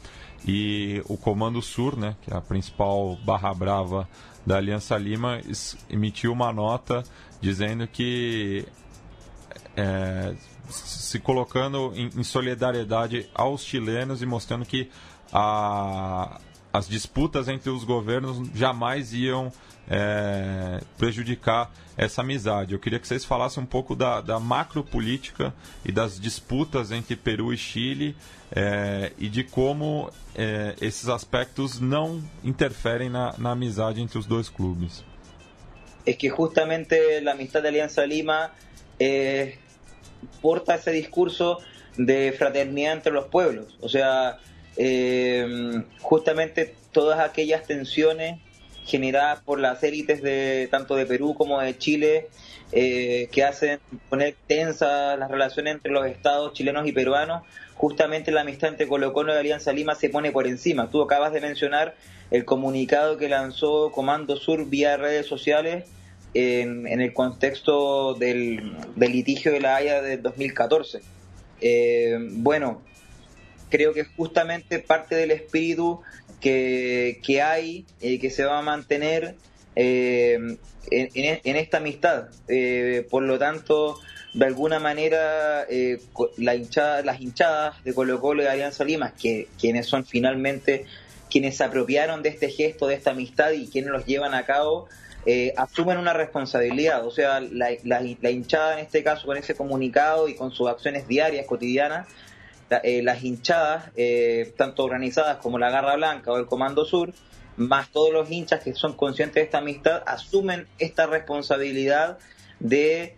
E 0.46 1.02
o 1.06 1.16
Comando 1.16 1.62
Sur, 1.62 1.96
né, 1.96 2.16
que 2.20 2.30
é 2.30 2.36
a 2.36 2.40
principal 2.42 3.16
barra 3.24 3.54
brava 3.54 4.06
da 4.46 4.56
Aliança 4.56 4.96
Lima, 4.96 5.40
emitiu 5.88 6.32
uma 6.32 6.52
nota 6.52 7.02
dizendo 7.40 7.86
que 7.86 8.66
é, 9.76 10.34
se 10.68 11.18
colocando 11.18 11.92
em, 11.94 12.10
em, 12.16 12.22
solidariedade 12.22 13.28
aos 13.34 13.62
chilenos 13.62 14.22
e 14.22 14.26
mostrando 14.26 14.64
que 14.64 14.90
a, 15.32 16.40
as 16.72 16.88
disputas 16.88 17.48
entre 17.48 17.70
os 17.70 17.84
governos 17.84 18.48
jamais 18.54 19.12
iam 19.12 19.52
é, 19.88 20.80
prejudicar 20.96 21.70
essa 21.96 22.22
amizade. 22.22 22.74
Eu 22.74 22.78
queria 22.78 22.98
que 22.98 23.06
vocês 23.06 23.24
falassem 23.24 23.62
um 23.62 23.66
pouco 23.66 23.94
da, 23.94 24.20
da 24.20 24.40
macropolítica 24.40 25.54
e 25.84 25.92
das 25.92 26.18
disputas 26.18 26.90
entre 26.90 27.16
Peru 27.16 27.52
e 27.52 27.56
Chile 27.56 28.16
é, 28.50 29.12
e 29.18 29.28
de 29.28 29.44
como 29.44 30.10
é, 30.34 30.74
esses 30.80 31.08
aspectos 31.08 31.80
não 31.80 32.22
interferem 32.42 33.08
na, 33.08 33.34
na 33.38 33.50
amizade 33.52 34.00
entre 34.00 34.18
os 34.18 34.26
dois 34.26 34.48
clubes. 34.48 35.04
É 36.06 36.12
que 36.12 36.28
justamente 36.28 36.94
a 37.26 37.30
amistad 37.30 37.62
de 37.62 37.68
Aliança 37.68 38.04
Lima 38.04 38.50
é 38.98 39.54
porta 40.42 40.74
ese 40.74 40.92
discurso 40.92 41.58
de 41.96 42.32
fraternidad 42.32 42.96
entre 42.96 43.12
los 43.12 43.26
pueblos. 43.26 43.76
O 43.80 43.88
sea, 43.88 44.38
eh, 44.76 45.46
justamente 45.98 46.74
todas 46.92 47.18
aquellas 47.18 47.66
tensiones 47.66 48.40
generadas 48.84 49.40
por 49.40 49.58
las 49.58 49.82
élites 49.82 50.22
de 50.22 50.68
tanto 50.70 50.94
de 50.96 51.06
Perú 51.06 51.34
como 51.34 51.60
de 51.60 51.76
Chile 51.78 52.28
eh, 52.72 53.28
que 53.30 53.44
hacen 53.44 53.78
poner 54.08 54.34
tensas 54.46 55.18
las 55.18 55.30
relaciones 55.30 55.74
entre 55.74 55.92
los 55.92 56.06
estados 56.06 56.52
chilenos 56.54 56.86
y 56.86 56.92
peruanos, 56.92 57.42
justamente 57.74 58.32
la 58.32 58.40
amistad 58.40 58.70
entre 58.70 58.88
Colo 58.88 59.12
Colo 59.12 59.34
y 59.34 59.38
Alianza 59.38 59.72
Lima 59.72 59.94
se 59.94 60.08
pone 60.08 60.32
por 60.32 60.46
encima. 60.46 60.90
Tú 60.90 61.02
acabas 61.02 61.32
de 61.32 61.40
mencionar 61.40 61.94
el 62.30 62.44
comunicado 62.44 63.16
que 63.16 63.28
lanzó 63.28 63.92
Comando 63.92 64.36
Sur 64.36 64.68
vía 64.68 64.96
redes 64.96 65.26
sociales 65.26 65.84
en, 66.34 66.86
el 67.00 67.12
contexto 67.12 68.14
del, 68.14 68.76
litigio 68.96 69.52
de 69.52 69.60
la 69.60 69.76
Haya 69.76 70.02
del 70.02 70.22
2014. 70.22 71.00
Eh, 71.60 72.18
bueno, 72.32 72.82
creo 73.70 73.92
que 73.92 74.04
justamente 74.04 74.80
parte 74.80 75.14
del 75.14 75.30
espíritu 75.30 76.00
que, 76.50 77.42
hay 77.42 77.86
y 78.00 78.18
que 78.18 78.30
se 78.30 78.44
va 78.44 78.58
a 78.58 78.62
mantener 78.62 79.34
eh, 79.76 80.56
en, 80.90 81.56
esta 81.56 81.78
amistad. 81.78 82.28
Eh, 82.48 83.06
por 83.10 83.22
lo 83.22 83.38
tanto, 83.38 83.98
de 84.34 84.46
alguna 84.46 84.78
manera, 84.78 85.66
la 86.36 86.54
hinchada, 86.54 87.02
las 87.02 87.20
hinchadas 87.20 87.82
de 87.84 87.94
Colo 87.94 88.20
Colo 88.20 88.42
y 88.42 88.44
de 88.44 88.50
Alianza 88.50 88.84
Lima, 88.84 89.14
que 89.14 89.48
quienes 89.58 89.86
son 89.86 90.04
finalmente 90.04 90.86
quienes 91.30 91.56
se 91.56 91.64
apropiaron 91.64 92.22
de 92.22 92.28
este 92.28 92.48
gesto, 92.48 92.86
de 92.86 92.94
esta 92.94 93.10
amistad 93.10 93.50
y 93.50 93.66
quienes 93.66 93.90
los 93.90 94.06
llevan 94.06 94.34
a 94.34 94.44
cabo, 94.44 94.88
eh, 95.26 95.52
asumen 95.56 95.98
una 95.98 96.12
responsabilidad. 96.12 97.04
O 97.04 97.10
sea, 97.10 97.40
la, 97.40 98.30
hinchada 98.30 98.74
en 98.74 98.84
este 98.84 99.02
caso 99.02 99.26
con 99.26 99.36
ese 99.36 99.56
comunicado 99.56 100.28
y 100.28 100.36
con 100.36 100.52
sus 100.52 100.68
acciones 100.68 101.08
diarias, 101.08 101.44
cotidianas, 101.46 102.06
eh, 102.70 103.02
las 103.02 103.22
hinchadas, 103.22 103.90
eh, 103.96 104.52
tanto 104.56 104.84
organizadas 104.84 105.38
como 105.38 105.58
la 105.58 105.70
Garra 105.70 105.96
Blanca 105.96 106.32
o 106.32 106.38
el 106.38 106.46
Comando 106.46 106.84
Sur, 106.84 107.12
más 107.56 107.90
todos 107.90 108.12
los 108.12 108.30
hinchas 108.30 108.62
que 108.62 108.74
son 108.74 108.94
conscientes 108.94 109.36
de 109.36 109.42
esta 109.42 109.58
amistad, 109.58 110.02
asumen 110.06 110.66
esta 110.78 111.06
responsabilidad 111.06 112.18
de 112.60 113.16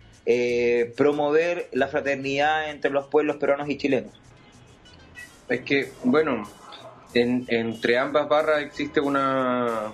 promover 0.97 1.69
la 1.71 1.87
fraternidad 1.87 2.69
entre 2.69 2.91
los 2.91 3.07
pueblos 3.07 3.37
peruanos 3.37 3.69
y 3.69 3.77
chilenos. 3.77 4.11
Es 5.47 5.61
que, 5.61 5.93
bueno, 6.03 6.43
entre 7.13 7.97
ambas 7.97 8.27
barras 8.27 8.61
existe 8.61 8.99
una 8.99 9.93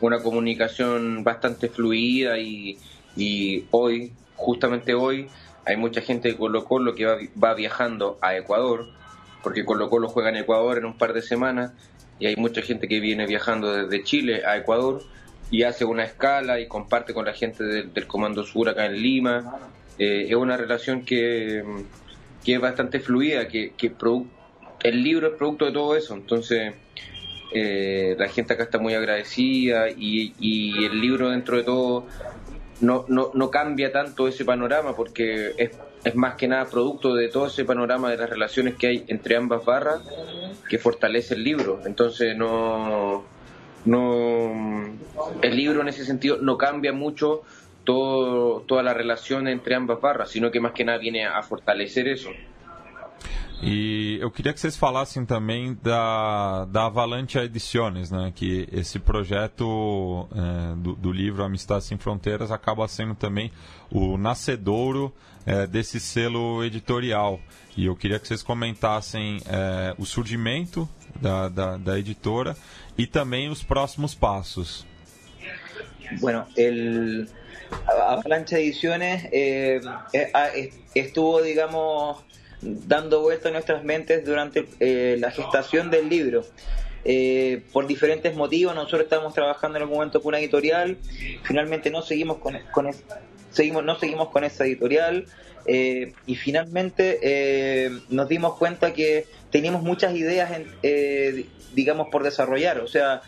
una 0.00 0.20
comunicación 0.20 1.24
bastante 1.24 1.68
fluida 1.68 2.38
y, 2.38 2.78
hoy, 3.70 4.12
justamente 4.36 4.94
hoy, 4.94 5.28
hay 5.68 5.76
mucha 5.76 6.00
gente 6.00 6.28
de 6.28 6.36
Colo 6.36 6.64
Colo 6.64 6.94
que 6.94 7.04
va, 7.04 7.54
viajando 7.54 8.18
a 8.22 8.34
Ecuador, 8.34 8.86
porque 9.42 9.64
Colo 9.64 9.90
Colo 9.90 10.08
juega 10.08 10.30
en 10.30 10.36
Ecuador 10.36 10.78
en 10.78 10.86
un 10.86 10.96
par 10.96 11.12
de 11.12 11.20
semanas, 11.20 11.72
y 12.18 12.26
hay 12.26 12.36
mucha 12.36 12.62
gente 12.62 12.88
que 12.88 13.00
viene 13.00 13.26
viajando 13.26 13.72
desde 13.72 14.02
Chile 14.02 14.44
a 14.46 14.56
Ecuador 14.56 15.02
y 15.50 15.62
hace 15.62 15.84
una 15.84 16.04
escala 16.04 16.58
y 16.58 16.66
comparte 16.66 17.14
con 17.14 17.26
la 17.26 17.34
gente 17.34 17.64
del, 17.64 18.06
Comando 18.06 18.44
Sur 18.44 18.68
acá 18.68 18.86
en 18.86 19.00
Lima. 19.00 19.58
Eh, 19.98 20.26
es 20.28 20.34
una 20.34 20.56
relación 20.56 21.04
que, 21.04 21.62
que 22.44 22.54
es 22.54 22.60
bastante 22.60 22.98
fluida, 22.98 23.46
que, 23.46 23.74
que 23.76 23.92
el 24.82 25.02
libro 25.02 25.28
es 25.28 25.34
producto 25.34 25.66
de 25.66 25.72
todo 25.72 25.96
eso, 25.96 26.14
entonces 26.14 26.74
eh, 27.52 28.14
la 28.18 28.28
gente 28.28 28.52
acá 28.52 28.64
está 28.64 28.78
muy 28.78 28.94
agradecida 28.94 29.88
y, 29.88 30.84
el 30.84 31.00
libro 31.00 31.30
dentro 31.30 31.56
de 31.56 31.62
todo 31.62 32.06
no, 32.80 33.04
no, 33.08 33.30
no, 33.34 33.50
cambia 33.50 33.92
tanto 33.92 34.28
ese 34.28 34.44
panorama 34.44 34.94
porque 34.94 35.52
es, 35.56 35.78
es, 36.04 36.14
más 36.14 36.34
que 36.36 36.48
nada 36.48 36.66
producto 36.66 37.14
de 37.14 37.28
todo 37.28 37.46
ese 37.46 37.64
panorama 37.64 38.10
de 38.10 38.16
las 38.16 38.30
relaciones 38.30 38.74
que 38.76 38.86
hay 38.86 39.04
entre 39.08 39.36
ambas 39.36 39.64
barras 39.64 40.02
que 40.68 40.78
fortalece 40.78 41.34
el 41.34 41.44
libro. 41.44 41.80
Entonces 41.84 42.36
no, 42.36 43.24
no 43.84 44.86
el 45.42 45.56
libro 45.56 45.80
en 45.80 45.88
ese 45.88 46.04
sentido 46.04 46.38
no 46.40 46.56
cambia 46.56 46.92
mucho 46.92 47.42
todo, 47.84 48.60
toda 48.62 48.82
la 48.82 48.94
relación 48.94 49.48
entre 49.48 49.74
ambas 49.74 50.00
barras, 50.00 50.30
sino 50.30 50.50
que 50.50 50.60
más 50.60 50.72
que 50.72 50.84
nada 50.84 50.98
viene 50.98 51.26
a 51.26 51.42
fortalecer 51.42 52.08
eso. 52.08 52.30
E 53.60 54.18
eu 54.20 54.30
queria 54.30 54.52
que 54.52 54.60
vocês 54.60 54.76
falassem 54.76 55.24
também 55.24 55.76
da, 55.82 56.64
da 56.66 56.86
Avalanche 56.86 57.38
Ediciones, 57.38 58.10
né? 58.10 58.32
que 58.34 58.68
esse 58.70 59.00
projeto 59.00 60.28
é, 60.32 60.76
do, 60.76 60.94
do, 60.94 61.10
livro 61.10 61.42
Amistade 61.42 61.84
Sem 61.84 61.98
Fronteiras 61.98 62.52
acaba 62.52 62.86
sendo 62.86 63.16
também 63.16 63.50
o 63.90 64.16
nascedouro 64.16 65.12
é, 65.44 65.66
desse 65.66 65.98
selo 65.98 66.62
editorial. 66.64 67.40
E 67.76 67.86
eu 67.86 67.96
queria 67.96 68.20
que 68.20 68.28
vocês 68.28 68.44
comentassem 68.44 69.40
é, 69.46 69.92
o 69.98 70.06
surgimento 70.06 70.88
da, 71.20 71.48
da, 71.48 71.76
da 71.76 71.98
editora 71.98 72.56
e 72.96 73.06
também 73.06 73.48
os 73.48 73.62
próximos 73.62 74.14
passos. 74.14 74.86
Bueno, 76.20 76.46
el 76.56 77.28
Avalancha 77.86 78.58
Ediciones 78.58 79.28
eh, 79.30 79.80
eh, 80.12 80.70
estuvo, 80.94 81.42
digamos, 81.42 82.24
dando 82.60 83.20
vuelta 83.20 83.48
a 83.48 83.52
nuestras 83.52 83.84
mentes 83.84 84.24
durante 84.24 84.66
eh, 84.80 85.16
la 85.18 85.30
gestación 85.30 85.90
del 85.90 86.08
libro. 86.08 86.44
por 87.72 87.86
diferentes 87.86 88.34
motivos, 88.34 88.74
nosotros 88.74 89.02
estábamos 89.02 89.34
trabajando 89.34 89.78
en 89.78 89.82
algún 89.82 89.98
momento 89.98 90.20
con 90.20 90.30
una 90.30 90.40
editorial, 90.40 90.98
finalmente 91.42 91.90
no 91.90 92.02
seguimos 92.02 92.38
con, 92.38 92.58
con 92.72 92.90
seguimos, 93.50 93.84
no 93.84 93.98
seguimos 93.98 94.28
con 94.28 94.44
esa 94.44 94.66
editorial 94.66 95.26
y 95.66 96.34
finalmente 96.34 97.90
nos 98.08 98.28
dimos 98.28 98.56
cuenta 98.56 98.92
que 98.92 99.26
teníamos 99.50 99.82
muchas 99.82 100.14
ideas, 100.14 100.50
digamos, 101.74 102.08
por 102.08 102.24
desarrollar. 102.24 102.80
O 102.80 102.88
sea, 102.88 103.22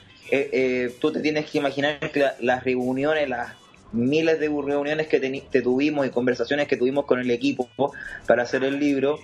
tú 1.01 1.13
te 1.13 1.21
tienes 1.21 1.51
que 1.51 1.59
imaginar 1.59 1.99
que 2.13 2.27
las 2.41 2.65
reuniones, 2.65 3.29
las 3.29 3.55
miles 3.93 4.39
de 4.39 4.49
reuniones 4.49 5.07
que, 5.09 5.21
tuvimos 5.63 6.07
y 6.07 6.11
conversaciones 6.11 6.69
que 6.69 6.77
tuvimos 6.77 7.07
con 7.07 7.19
el 7.19 7.31
equipo 7.31 7.69
para 8.27 8.43
hacer 8.43 8.65
el 8.65 8.79
libro, 8.79 9.19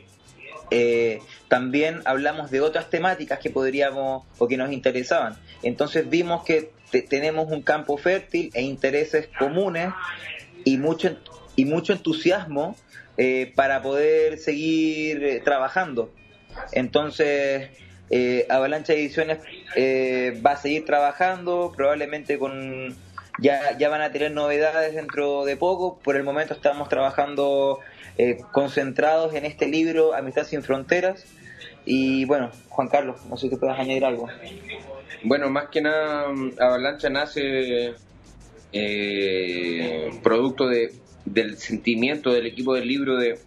eh, 0.71 1.21
también 1.49 2.01
hablamos 2.05 2.51
de 2.51 2.61
otras 2.61 2.91
temáticas 2.91 3.39
que 3.39 3.51
podríamos 3.51 4.25
o 4.39 4.49
que 4.49 4.57
nos 4.57 4.73
interesaban. 4.73 5.37
Entonces 5.63 6.09
vimos 6.09 6.45
que 6.45 6.71
tenemos 7.09 7.51
un 7.51 7.63
campo 7.63 7.97
fértil 7.97 8.51
e 8.55 8.63
intereses 8.63 9.29
comunes 9.39 9.91
y 10.65 10.79
mucho, 10.79 11.17
y 11.55 11.65
mucho 11.65 11.93
entusiasmo 11.93 12.77
eh, 13.17 13.53
para 13.55 13.83
poder 13.83 14.39
seguir 14.39 15.25
eh, 15.25 15.41
trabajando. 15.45 16.13
Entonces, 16.73 17.69
Avalancha 18.49 18.95
Ediciones 18.95 19.39
va 20.45 20.53
a 20.53 20.57
seguir 20.57 20.87
trabajando, 20.87 21.73
probablemente 21.77 22.39
con 22.39 22.97
ya, 23.39 23.77
ya 23.79 23.89
van 23.89 24.03
a 24.03 24.11
tener 24.13 24.33
novedades 24.33 24.95
dentro 24.95 25.45
de 25.45 25.57
poco. 25.57 25.99
Por 25.99 26.17
el 26.17 26.25
momento 26.25 26.55
estamos 26.55 26.89
trabajando 26.89 27.81
eh, 28.19 28.39
concentrados 28.53 29.35
en 29.35 29.45
este 29.45 29.67
libro, 29.67 30.15
Amistad 30.15 30.45
sin 30.45 30.63
Fronteras. 30.63 31.25
Y 31.85 32.25
bueno, 32.25 32.51
Juan 32.69 32.89
Carlos, 32.89 33.25
no 33.27 33.37
sé 33.37 33.49
si 33.49 33.57
puedas 33.57 33.79
añadir 33.79 34.05
algo. 34.05 34.29
Bueno, 35.23 35.51
más 35.51 35.69
que 35.69 35.81
nada, 35.81 36.27
Avalancha 36.59 37.09
nace 37.09 37.95
eh, 38.73 40.11
producto 40.23 40.67
de, 40.67 40.93
del 41.25 41.57
sentimiento 41.59 42.33
del 42.33 42.47
equipo 42.47 42.75
del 42.75 42.89
libro 42.89 43.17
de, 43.19 43.39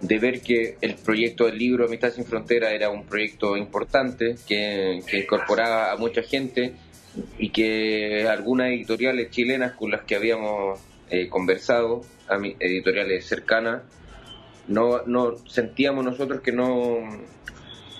ver 0.00 0.40
que 0.40 0.76
el 0.80 0.94
proyecto 0.94 1.46
del 1.46 1.58
libro 1.58 1.86
Amistad 1.86 2.12
sin 2.12 2.24
Fronteras 2.24 2.72
era 2.72 2.90
un 2.90 3.04
proyecto 3.04 3.56
importante 3.56 4.36
que 4.46 5.00
incorporaba 5.12 5.92
a 5.92 5.96
mucha 5.96 6.22
gente 6.22 6.74
y 7.38 7.50
que 7.50 8.28
algunas 8.28 8.68
editoriales 8.68 9.30
chilenas 9.30 9.72
con 9.72 9.90
las 9.90 10.02
que 10.02 10.16
habíamos 10.16 10.80
eh, 11.10 11.28
conversado, 11.28 12.02
editoriales 12.58 13.26
cercanas, 13.26 13.82
no, 14.68 15.02
no 15.06 15.36
sentíamos 15.46 16.04
nosotros 16.04 16.40
que 16.40 16.52
no, 16.52 16.98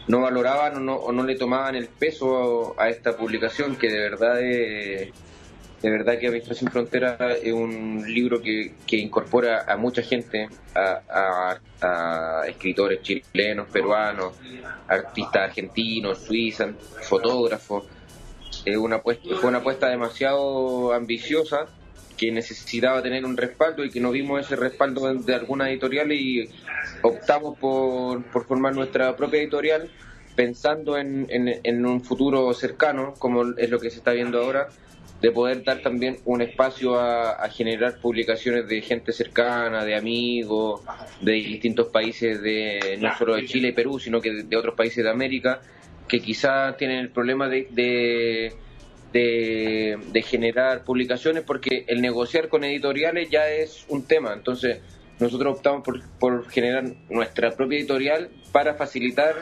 no 0.08 0.20
valoraban 0.20 0.88
o 0.88 1.12
no, 1.12 1.22
le 1.24 1.36
tomaban 1.36 1.76
el 1.76 1.88
peso 1.88 2.74
a, 2.78 2.88
esta 2.88 3.16
publicación 3.16 3.76
que 3.76 3.88
de 3.88 3.98
verdad 3.98 4.40
es, 4.40 5.12
de 5.82 5.90
verdad 5.90 6.18
que 6.18 6.28
Amistad 6.28 6.54
sin 6.54 6.70
Frontera 6.70 7.16
es 7.42 7.52
un 7.52 8.04
libro 8.06 8.40
que, 8.40 8.74
que 8.86 8.96
incorpora 8.96 9.64
a 9.68 9.76
mucha 9.76 10.02
gente, 10.02 10.48
a, 10.74 11.58
a, 11.80 12.46
escritores 12.48 13.02
chilenos, 13.02 13.68
peruanos, 13.68 14.34
artistas 14.88 15.42
argentinos, 15.50 16.18
suizos, 16.24 16.74
fotógrafos, 17.02 17.84
una 18.74 19.00
fue 19.00 19.18
una 19.44 19.58
apuesta 19.58 19.88
demasiado 19.88 20.92
ambiciosa 20.92 21.66
que 22.16 22.32
necesitaba 22.32 23.02
tener 23.02 23.24
un 23.24 23.36
respaldo 23.36 23.84
y 23.84 23.90
que 23.90 24.00
no 24.00 24.10
vimos 24.10 24.40
ese 24.40 24.56
respaldo 24.56 25.12
de, 25.14 25.34
alguna 25.34 25.70
editorial 25.70 26.10
y 26.12 26.48
optamos 27.02 27.58
por, 27.58 28.24
formar 28.46 28.74
nuestra 28.74 29.14
propia 29.16 29.40
editorial 29.40 29.90
pensando 30.34 30.98
en, 30.98 31.26
en, 31.30 31.86
un 31.86 32.02
futuro 32.02 32.52
cercano, 32.52 33.14
como 33.18 33.54
es 33.56 33.70
lo 33.70 33.78
que 33.78 33.90
se 33.90 33.98
está 33.98 34.12
viendo 34.12 34.38
ahora, 34.38 34.68
de 35.20 35.32
poder 35.32 35.64
dar 35.64 35.80
también 35.80 36.18
un 36.26 36.42
espacio 36.42 37.00
a, 37.00 37.48
generar 37.48 37.98
publicaciones 38.00 38.68
de 38.68 38.82
gente 38.82 39.12
cercana, 39.12 39.84
de 39.84 39.96
amigos, 39.96 40.82
de 41.22 41.32
distintos 41.32 41.88
países, 41.88 42.42
de 42.42 42.98
no 43.00 43.16
solo 43.16 43.36
de 43.36 43.46
Chile 43.46 43.68
y 43.68 43.72
Perú, 43.72 43.98
sino 43.98 44.20
que 44.20 44.42
de 44.42 44.56
otros 44.56 44.74
países 44.74 45.02
de 45.02 45.10
América, 45.10 45.62
que 46.08 46.20
quizás 46.20 46.76
tienen 46.76 46.98
el 46.98 47.10
problema 47.10 47.48
de, 47.48 47.68
de, 49.12 49.98
de, 50.12 50.22
generar 50.22 50.84
publicaciones 50.84 51.42
porque 51.42 51.84
el 51.88 52.00
negociar 52.00 52.48
con 52.48 52.64
editoriales 52.64 53.30
ya 53.30 53.48
es 53.48 53.84
un 53.88 54.06
tema. 54.06 54.32
Entonces, 54.32 54.80
nosotros 55.18 55.56
optamos 55.56 55.82
por, 55.82 56.02
por 56.18 56.48
generar 56.48 56.84
nuestra 57.08 57.50
propia 57.52 57.78
editorial 57.78 58.28
para 58.52 58.74
facilitar 58.74 59.34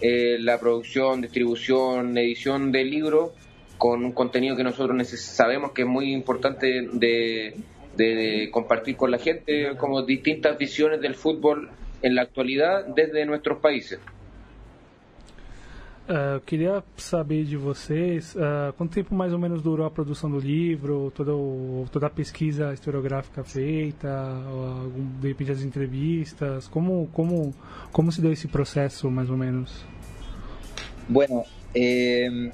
eh, 0.00 0.36
la 0.40 0.58
producción, 0.58 1.20
distribución, 1.20 2.16
edición 2.18 2.72
del 2.72 2.90
libro 2.90 3.32
con 3.78 4.04
un 4.04 4.12
contenido 4.12 4.56
que 4.56 4.64
nosotros 4.64 5.08
sabemos 5.08 5.72
que 5.72 5.82
es 5.82 5.88
muy 5.88 6.12
importante 6.12 6.88
de, 6.92 7.54
de 7.96 8.48
compartir 8.52 8.96
con 8.96 9.10
la 9.10 9.18
gente, 9.18 9.76
como 9.78 10.02
distintas 10.02 10.58
visiones 10.58 11.00
del 11.00 11.14
fútbol 11.14 11.70
en 12.02 12.14
la 12.14 12.22
actualidad 12.22 12.86
desde 12.86 13.24
nuestros 13.24 13.58
países. 13.60 13.98
Uh, 16.06 16.34
eu 16.34 16.40
queria 16.42 16.84
saber 16.98 17.44
de 17.44 17.56
vocês 17.56 18.34
uh, 18.34 18.74
quanto 18.76 18.92
tempo 18.92 19.14
mais 19.14 19.32
ou 19.32 19.38
menos 19.38 19.62
durou 19.62 19.86
a 19.86 19.90
produção 19.90 20.30
do 20.30 20.38
livro, 20.38 21.10
toda, 21.14 21.34
o, 21.34 21.86
toda 21.90 22.08
a 22.08 22.10
pesquisa 22.10 22.74
historiográfica 22.74 23.42
feita, 23.42 24.10
algum, 24.46 25.18
de 25.18 25.28
repente 25.28 25.52
as 25.52 25.62
entrevistas, 25.62 26.68
como, 26.68 27.08
como, 27.10 27.54
como 27.90 28.12
se 28.12 28.20
deu 28.20 28.30
esse 28.32 28.46
processo 28.46 29.10
mais 29.10 29.30
ou 29.30 29.36
menos? 29.38 29.82
Bueno, 31.08 31.44
eh, 31.74 32.50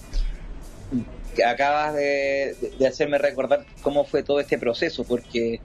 acabas 1.44 1.94
de, 1.94 2.54
de, 2.78 2.86
hacerme 2.86 3.18
recordar 3.18 3.66
cómo 3.82 4.04
fue 4.04 4.22
todo 4.22 4.38
este 4.38 4.58
proceso, 4.58 5.04
porque 5.04 5.60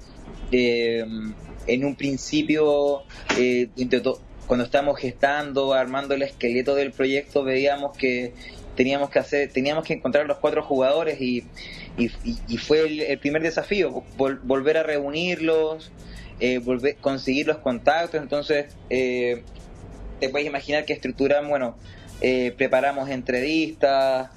eh, 0.52 1.06
en 1.68 1.86
un 1.86 1.96
principio 1.96 3.04
eh, 3.38 3.70
cuando 4.48 4.66
estábamos 4.66 5.00
gestando, 5.00 5.74
armando 5.74 6.14
el 6.14 6.22
esqueleto 6.22 6.76
del 6.76 6.92
proyecto, 6.92 7.44
veíamos 7.44 7.98
que 7.98 8.34
teníamos 8.76 9.10
que 9.10 9.20
hacer, 9.20 9.52
teníamos 9.52 9.86
que 9.86 9.94
encontrar 9.94 10.26
los 10.28 10.38
cuatro 10.38 10.62
jugadores 10.64 11.20
y, 11.20 11.46
y, 11.98 12.58
fue 12.58 13.12
el, 13.12 13.20
primer 13.20 13.42
desafío, 13.42 14.04
volver 14.18 14.78
a 14.78 14.84
reunirlos, 14.84 15.92
eh, 16.40 16.60
volver, 16.60 16.98
conseguir 16.98 17.48
los 17.48 17.58
contactos, 17.60 18.22
entonces 18.22 18.76
eh, 18.90 19.44
te 20.20 20.30
puedes 20.30 20.48
imaginar 20.48 20.86
que 20.86 20.94
estructuramos, 20.94 21.50
bueno, 21.50 21.78
eh, 22.22 22.54
preparamos 22.58 23.10
entrevistas, 23.10 24.30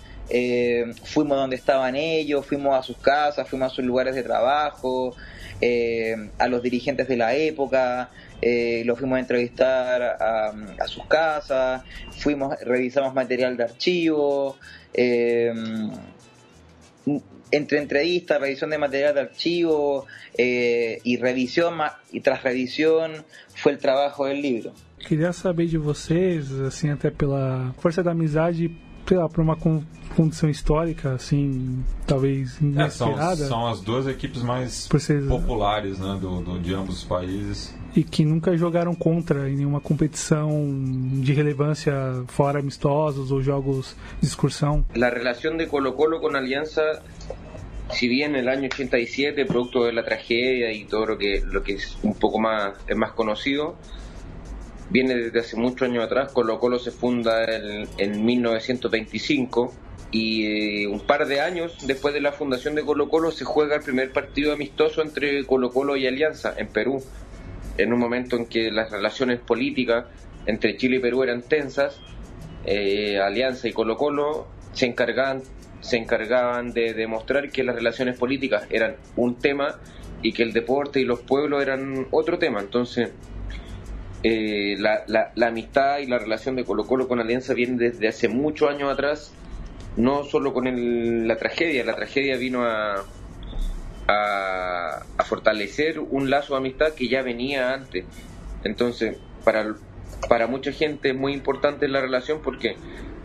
fuimos 1.05 1.39
donde 1.39 1.57
estaban 1.57 1.97
ellos, 1.97 2.47
fuimos 2.47 2.79
a 2.79 2.83
sus 2.83 2.99
casas, 2.99 3.49
fuimos 3.49 3.73
a 3.73 3.75
sus 3.75 3.85
lugares 3.85 4.15
de 4.15 4.23
trabajo, 4.23 5.17
a 6.39 6.49
los 6.49 6.63
dirigentes 6.63 7.09
de 7.09 7.17
la 7.17 7.35
época, 7.35 8.11
eh, 8.41 8.83
lo 8.85 8.97
fuimos 8.97 9.17
a 9.17 9.21
entrevistar 9.21 10.03
a, 10.03 10.87
sus 10.87 11.05
casas, 11.07 11.83
fuimos, 12.11 12.59
revisamos 12.61 13.15
material 13.15 13.57
de 13.57 13.65
archivo, 13.65 14.57
eh, 14.95 15.53
entre 17.51 17.79
entrevistas, 17.79 18.41
revisión 18.41 18.71
de 18.71 18.79
material 18.79 19.15
de 19.15 19.21
archivo 19.21 20.07
eh, 20.37 20.99
y 21.03 21.17
revisión 21.17 21.79
y 22.13 22.21
tras 22.21 22.43
revisión 22.43 23.25
fue 23.55 23.73
el 23.73 23.79
trabajo 23.79 24.27
del 24.27 24.43
libro. 24.43 24.73
Queria 24.99 25.33
saber 25.33 25.69
de 25.69 25.79
vocês, 25.79 26.51
assim, 26.61 26.91
até 26.91 27.11
pela 27.11 27.73
força 27.79 28.03
da 28.03 28.11
amizade, 28.11 28.71
sei 29.07 29.17
lá, 29.17 29.29
por 29.29 29.41
uma 29.41 29.57
condição 29.57 30.51
histórica, 30.51 31.13
assim, 31.13 31.85
talvez 32.07 32.61
inesperada. 32.61 33.33
É, 33.33 33.47
são, 33.47 33.49
são, 33.49 33.67
as 33.69 33.81
duas 33.81 34.07
equipes 34.09 34.43
mais 34.43 34.89
ser... 34.99 35.27
populares 35.29 35.99
né, 36.01 36.19
do, 36.21 36.41
do, 36.41 36.59
de 36.59 36.75
ambos 36.75 36.99
os 36.99 37.05
países. 37.05 37.75
E 37.97 38.03
que 38.03 38.25
nunca 38.25 38.57
jogaram 38.57 38.95
contra 38.95 39.49
em 39.49 39.57
nenhuma 39.57 39.81
competição 39.81 40.51
de 41.21 41.33
relevância 41.33 41.93
fora 42.29 42.61
amistosos 42.61 43.33
ou 43.33 43.43
jogos 43.43 43.97
de 44.21 44.27
excursão. 44.27 44.85
A 44.95 45.09
relação 45.09 45.57
de 45.57 45.67
Colo-Colo 45.67 46.21
com 46.21 46.29
a 46.29 46.39
Aliança 46.39 47.03
si 47.91 48.09
bien 48.09 48.35
el 48.35 48.49
año 48.49 48.65
87, 48.65 49.47
producto 49.47 49.85
de 49.85 49.93
la 49.93 50.05
tragedia 50.05 50.73
y 50.73 50.85
todo 50.85 51.07
lo 51.07 51.19
que, 51.19 51.43
lo 51.45 51.63
que 51.63 51.75
es 51.75 51.97
un 52.03 52.15
poco 52.15 52.39
más, 52.39 52.75
es 52.87 52.97
más 52.97 53.13
conocido, 53.13 53.77
viene 54.91 55.15
desde 55.15 55.41
hace 55.41 55.57
muchos 55.57 55.89
años 55.89 56.05
atrás. 56.05 56.33
Colo 56.33 56.59
Colo 56.59 56.79
se 56.79 56.91
funda 56.91 57.45
en 57.47 58.25
1925 58.25 59.73
y 60.11 60.83
eh, 60.83 60.87
un 60.87 61.01
par 61.01 61.27
de 61.27 61.41
años 61.41 61.87
después 61.87 62.15
de 62.15 62.21
la 62.21 62.33
fundación 62.33 62.75
de 62.75 62.83
Colo 62.83 63.09
Colo 63.09 63.31
se 63.31 63.45
juega 63.45 63.77
el 63.77 63.83
primer 63.83 64.13
partido 64.13 64.53
amistoso 64.53 65.03
entre 65.03 65.45
Colo 65.45 65.71
Colo 65.71 65.97
y 65.97 66.07
Alianza 66.07 66.55
en 66.57 66.69
Perú, 66.69 67.03
en 67.79 67.93
un 67.93 67.99
momento 67.99 68.37
en 68.37 68.47
que 68.47 68.71
las 68.71 68.91
relaciones 68.91 69.41
políticas 69.41 70.05
entre 70.47 70.77
Chile 70.77 70.97
y 70.97 71.01
Perú 71.01 71.23
eran 71.23 71.43
tensas. 71.43 72.01
Eh, 72.65 73.19
Alianza 73.19 73.69
y 73.69 73.73
Colo 73.73 73.97
Colo 73.97 74.49
se 74.73 74.87
encargaban 74.87 75.43
se 75.81 75.97
encargaban 75.97 76.73
de 76.73 76.93
demostrar 76.93 77.51
que 77.51 77.63
las 77.63 77.77
relaciones 77.77 78.19
políticas 78.19 78.67
eran 78.71 78.97
un 79.17 79.37
tema 79.37 79.79
y 80.23 80.33
que 80.33 80.43
el 80.43 80.53
deporte 80.53 81.01
y 81.01 81.05
los 81.05 81.21
pueblos 81.21 81.63
eran 81.63 82.09
otro 82.11 82.39
tema. 82.39 82.61
Entonces, 82.61 83.11
eh, 84.23 84.77
la, 84.79 85.05
la, 85.07 85.47
amistad 85.47 85.99
y 85.99 86.07
la 86.07 86.19
relación 86.19 86.57
de 86.57 86.65
Colo 86.65 86.85
Colo 86.85 87.07
con 87.07 87.21
Alianza 87.21 87.55
viene 87.55 87.77
desde 87.77 88.09
hace 88.09 88.29
muchos 88.29 88.69
años 88.69 88.93
atrás, 88.93 89.33
no 89.97 90.25
solo 90.25 90.53
con 90.53 91.29
la 91.29 91.37
tragedia, 91.37 91.85
la 91.85 91.95
tragedia 91.95 92.37
vino 92.37 92.65
a, 92.65 93.05
a, 94.09 95.05
a, 95.17 95.25
fortalecer 95.25 96.01
un 96.01 96.31
lazo 96.31 96.55
de 96.55 96.59
amistad 96.59 96.95
que 96.95 97.09
ya 97.09 97.23
venía 97.23 97.73
antes. 97.73 98.05
Entonces, 98.65 99.17
para, 99.45 99.77
para 100.29 100.47
mucha 100.47 100.73
gente 100.73 101.11
es 101.11 101.17
muy 101.17 101.33
importante 101.33 101.87
la 101.87 102.01
relación 102.01 102.41
porque 102.43 102.77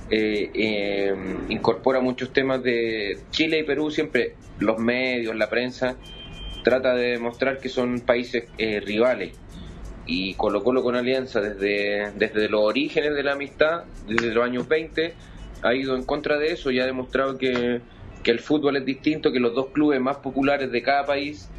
eh, 0.10 0.52
eh, 0.54 1.15
incorpora 1.50 2.00
muchos 2.00 2.32
temas 2.34 2.62
de 2.62 3.17
Chile 3.32 3.60
y 3.60 3.63
Perú, 3.63 3.89
siempre 3.89 4.36
los 4.60 4.78
medios, 4.78 5.36
la 5.36 5.50
prensa, 5.50 5.96
trata 6.63 6.93
de 6.93 7.12
demostrar 7.12 7.60
que 7.60 7.69
son 7.69 8.02
países 8.02 8.46
eh, 8.58 8.80
rivales. 8.80 9.34
Y 10.06 10.34
Colo 10.36 10.63
Colo 10.63 10.84
con 10.84 10.96
Alianza 10.96 11.39
desde, 11.39 12.12
desde 12.12 12.50
los 12.50 12.62
orígenes 12.62 13.15
de 13.15 13.24
la 13.24 13.34
amistad, 13.34 13.86
desde 14.06 14.34
los 14.34 14.43
años 14.43 14.67
20, 14.67 15.13
ha 15.62 15.74
ido 15.74 15.96
en 15.96 16.04
contra 16.04 16.38
de 16.38 16.52
eso 16.52 16.72
y 16.72 16.80
ha 16.80 16.86
demostrado 16.86 17.38
que, 17.38 17.82
que 18.24 18.32
el 18.32 18.40
fútbol 18.40 18.78
es 18.78 18.86
distinto, 18.86 19.32
que 19.32 19.40
los 19.40 19.54
dos 19.54 19.68
clubes 19.68 20.00
más 20.02 20.18
populares 20.18 20.72
de 20.72 20.82
cada 20.82 21.06
país 21.06 21.50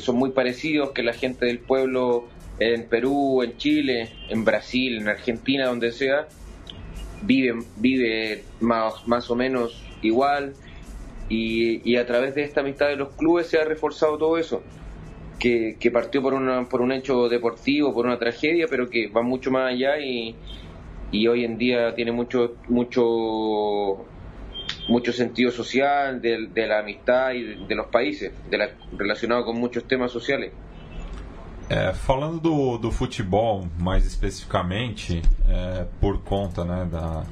son 0.00 0.16
muy 0.16 0.30
parecidos, 0.30 0.90
que 0.90 1.02
la 1.02 1.14
gente 1.14 1.46
del 1.46 1.58
pueblo 1.60 2.28
en 2.58 2.88
Perú, 2.88 3.42
en 3.42 3.56
Chile, 3.56 4.10
en 4.28 4.44
Brasil, 4.44 4.98
en 4.98 5.08
Argentina, 5.08 5.66
donde 5.66 5.92
sea, 5.92 6.28
vive, 7.22 7.54
vive 7.76 8.44
más, 8.60 9.06
más 9.06 9.30
o 9.30 9.36
menos 9.36 9.82
igual 10.02 10.54
y, 11.28 11.96
a 11.96 12.06
través 12.06 12.34
de 12.34 12.44
esta 12.44 12.60
amistad 12.60 12.88
de 12.88 12.96
los 12.96 13.10
clubes 13.14 13.48
se 13.48 13.58
ha 13.58 13.64
reforzado 13.64 14.16
todo 14.18 14.38
eso. 14.38 14.62
Que, 15.38 15.76
que 15.78 15.90
partió 15.90 16.22
por, 16.22 16.32
una, 16.32 16.66
por 16.66 16.80
un 16.80 16.92
hecho 16.92 17.28
deportivo, 17.28 17.92
por 17.92 18.06
una 18.06 18.18
tragedia, 18.18 18.66
pero 18.70 18.88
que 18.88 19.08
va 19.08 19.20
mucho 19.20 19.50
más 19.50 19.70
allá 19.70 19.98
y, 19.98 20.34
y 21.12 21.26
hoy 21.28 21.44
en 21.44 21.58
día 21.58 21.94
tiene 21.94 22.10
mucho 22.10 22.54
mucho 22.68 24.06
mucho 24.88 25.12
sentido 25.12 25.50
social 25.50 26.20
de, 26.20 26.46
de 26.48 26.66
la 26.66 26.80
amistad 26.80 27.32
y 27.32 27.66
de, 27.66 27.74
los 27.74 27.86
países, 27.86 28.32
de 28.50 28.58
la, 28.58 28.70
relacionado 28.96 29.44
con 29.44 29.58
muchos 29.58 29.84
temas 29.84 30.10
sociales. 30.10 30.52
É, 31.68 31.92
falando 31.92 32.38
do, 32.38 32.78
do 32.78 32.92
futebol, 32.92 33.66
mais 33.76 34.06
especificamente, 34.06 35.20
é, 35.48 35.84
por 36.00 36.22
conta 36.22 36.64
né, 36.64 36.86
da, 36.88 37.24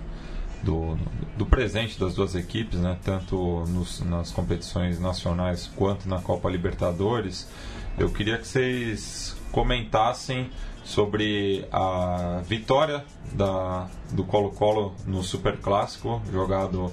do, 0.64 0.98
do 1.38 1.46
presente 1.46 2.00
das 2.00 2.16
duas 2.16 2.34
equipes, 2.34 2.80
né, 2.80 2.98
tanto 3.04 3.64
nos, 3.68 4.00
nas 4.00 4.32
competições 4.32 4.98
nacionais 4.98 5.70
quanto 5.76 6.08
na 6.08 6.20
Copa 6.20 6.50
Libertadores, 6.50 7.48
eu 7.96 8.10
queria 8.10 8.36
que 8.36 8.48
vocês 8.48 9.36
comentassem 9.52 10.50
sobre 10.84 11.66
a 11.72 12.42
vitória 12.46 13.04
da, 13.32 13.88
do 14.12 14.22
Colo-Colo 14.24 14.94
no 15.06 15.22
Super 15.22 15.56
Clássico, 15.58 16.20
jogado 16.30 16.92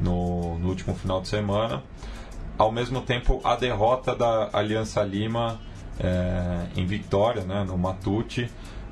no, 0.00 0.58
no 0.58 0.68
último 0.68 0.94
final 0.94 1.20
de 1.20 1.28
semana, 1.28 1.82
ao 2.58 2.72
mesmo 2.72 3.00
tempo 3.00 3.40
a 3.44 3.54
derrota 3.54 4.14
da 4.14 4.50
Aliança 4.52 5.02
Lima 5.02 5.60
é, 6.00 6.66
em 6.76 6.84
Vitória, 6.84 7.42
né, 7.44 7.64
no 7.64 7.78
Matute, 7.78 8.50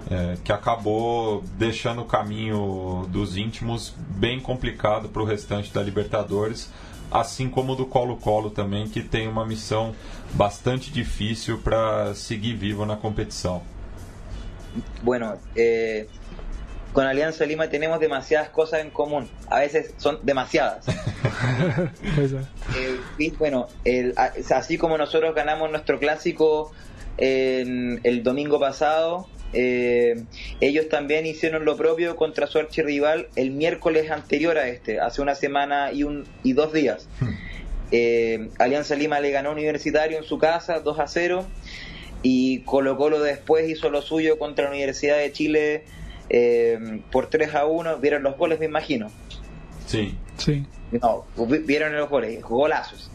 é, 0.08 0.36
que 0.44 0.52
acabou 0.52 1.42
deixando 1.58 2.02
o 2.02 2.04
caminho 2.04 3.06
dos 3.08 3.36
íntimos 3.36 3.92
bem 3.98 4.38
complicado 4.38 5.08
para 5.08 5.20
o 5.20 5.24
restante 5.24 5.72
da 5.72 5.82
Libertadores, 5.82 6.70
assim 7.10 7.48
como 7.48 7.74
do 7.74 7.86
Colo-Colo 7.86 8.50
também, 8.50 8.88
que 8.88 9.02
tem 9.02 9.26
uma 9.26 9.44
missão 9.44 9.94
bastante 10.32 10.92
difícil 10.92 11.58
para 11.58 12.14
seguir 12.14 12.54
vivo 12.54 12.86
na 12.86 12.96
competição. 12.96 13.62
Bueno, 15.02 15.36
eh, 15.54 16.08
con 16.92 17.06
Alianza 17.06 17.44
Lima 17.46 17.68
tenemos 17.68 18.00
demasiadas 18.00 18.48
cosas 18.48 18.80
en 18.80 18.90
común. 18.90 19.28
A 19.48 19.60
veces 19.60 19.94
son 19.98 20.18
demasiadas. 20.22 20.86
eh, 23.18 23.32
bueno, 23.38 23.68
el, 23.84 24.14
así 24.50 24.78
como 24.78 24.96
nosotros 24.98 25.34
ganamos 25.34 25.70
nuestro 25.70 25.98
clásico 25.98 26.72
el 27.18 28.22
domingo 28.22 28.60
pasado. 28.60 29.28
Eh, 29.52 30.24
ellos 30.60 30.88
también 30.88 31.24
hicieron 31.24 31.64
lo 31.64 31.76
propio 31.76 32.16
contra 32.16 32.46
su 32.46 32.58
archirrival 32.58 33.28
el 33.36 33.52
miércoles 33.52 34.10
anterior 34.10 34.58
a 34.58 34.68
este, 34.68 35.00
hace 35.00 35.22
una 35.22 35.34
semana 35.34 35.92
y, 35.92 36.02
un, 36.02 36.26
y 36.42 36.52
dos 36.52 36.72
días. 36.72 37.08
Hmm. 37.20 37.30
Eh, 37.92 38.50
Alianza 38.58 38.96
Lima 38.96 39.20
le 39.20 39.30
ganó 39.30 39.52
Universitario 39.52 40.18
en 40.18 40.24
su 40.24 40.38
casa 40.38 40.80
2 40.80 40.98
a 40.98 41.06
0 41.06 41.46
y 42.28 42.58
Colo 42.62 42.96
Colo 42.96 43.20
después 43.20 43.70
hizo 43.70 43.88
lo 43.88 44.02
suyo 44.02 44.36
contra 44.36 44.64
la 44.64 44.70
Universidad 44.72 45.16
de 45.16 45.30
Chile 45.30 45.84
eh, 46.28 47.00
por 47.12 47.30
3 47.30 47.54
a 47.54 47.66
1. 47.66 47.98
¿Vieron 47.98 48.24
los 48.24 48.36
goles, 48.36 48.58
me 48.58 48.66
imagino? 48.66 49.12
Sí, 49.86 50.18
sí. 50.36 50.66
No, 50.90 51.24
vieron 51.36 51.94
los 51.94 52.10
goles, 52.10 52.42
golazos. 52.42 53.12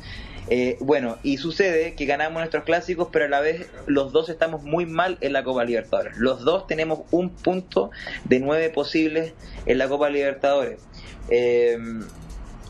Eh, 0.48 0.78
bueno, 0.80 1.18
y 1.24 1.40
sucede 1.40 1.94
que 1.96 2.06
ganamos 2.06 2.40
nuestros 2.40 2.64
clásicos, 2.64 3.10
pero 3.12 3.26
a 3.26 3.28
la 3.28 3.42
vez 3.42 3.70
los 3.86 4.14
dos 4.14 4.30
estamos 4.30 4.64
muy 4.64 4.86
mal 4.86 5.18
en 5.20 5.34
la 5.34 5.44
Copa 5.44 5.66
Libertadores. 5.66 6.16
Los 6.16 6.46
dos 6.46 6.66
tenemos 6.66 7.02
un 7.12 7.32
punto 7.32 7.92
de 8.24 8.40
nueve 8.40 8.70
posibles 8.70 9.34
en 9.66 9.78
la 9.78 9.90
Copa 9.90 10.10
Libertadores. 10.10 10.80
Eh, 11.30 11.78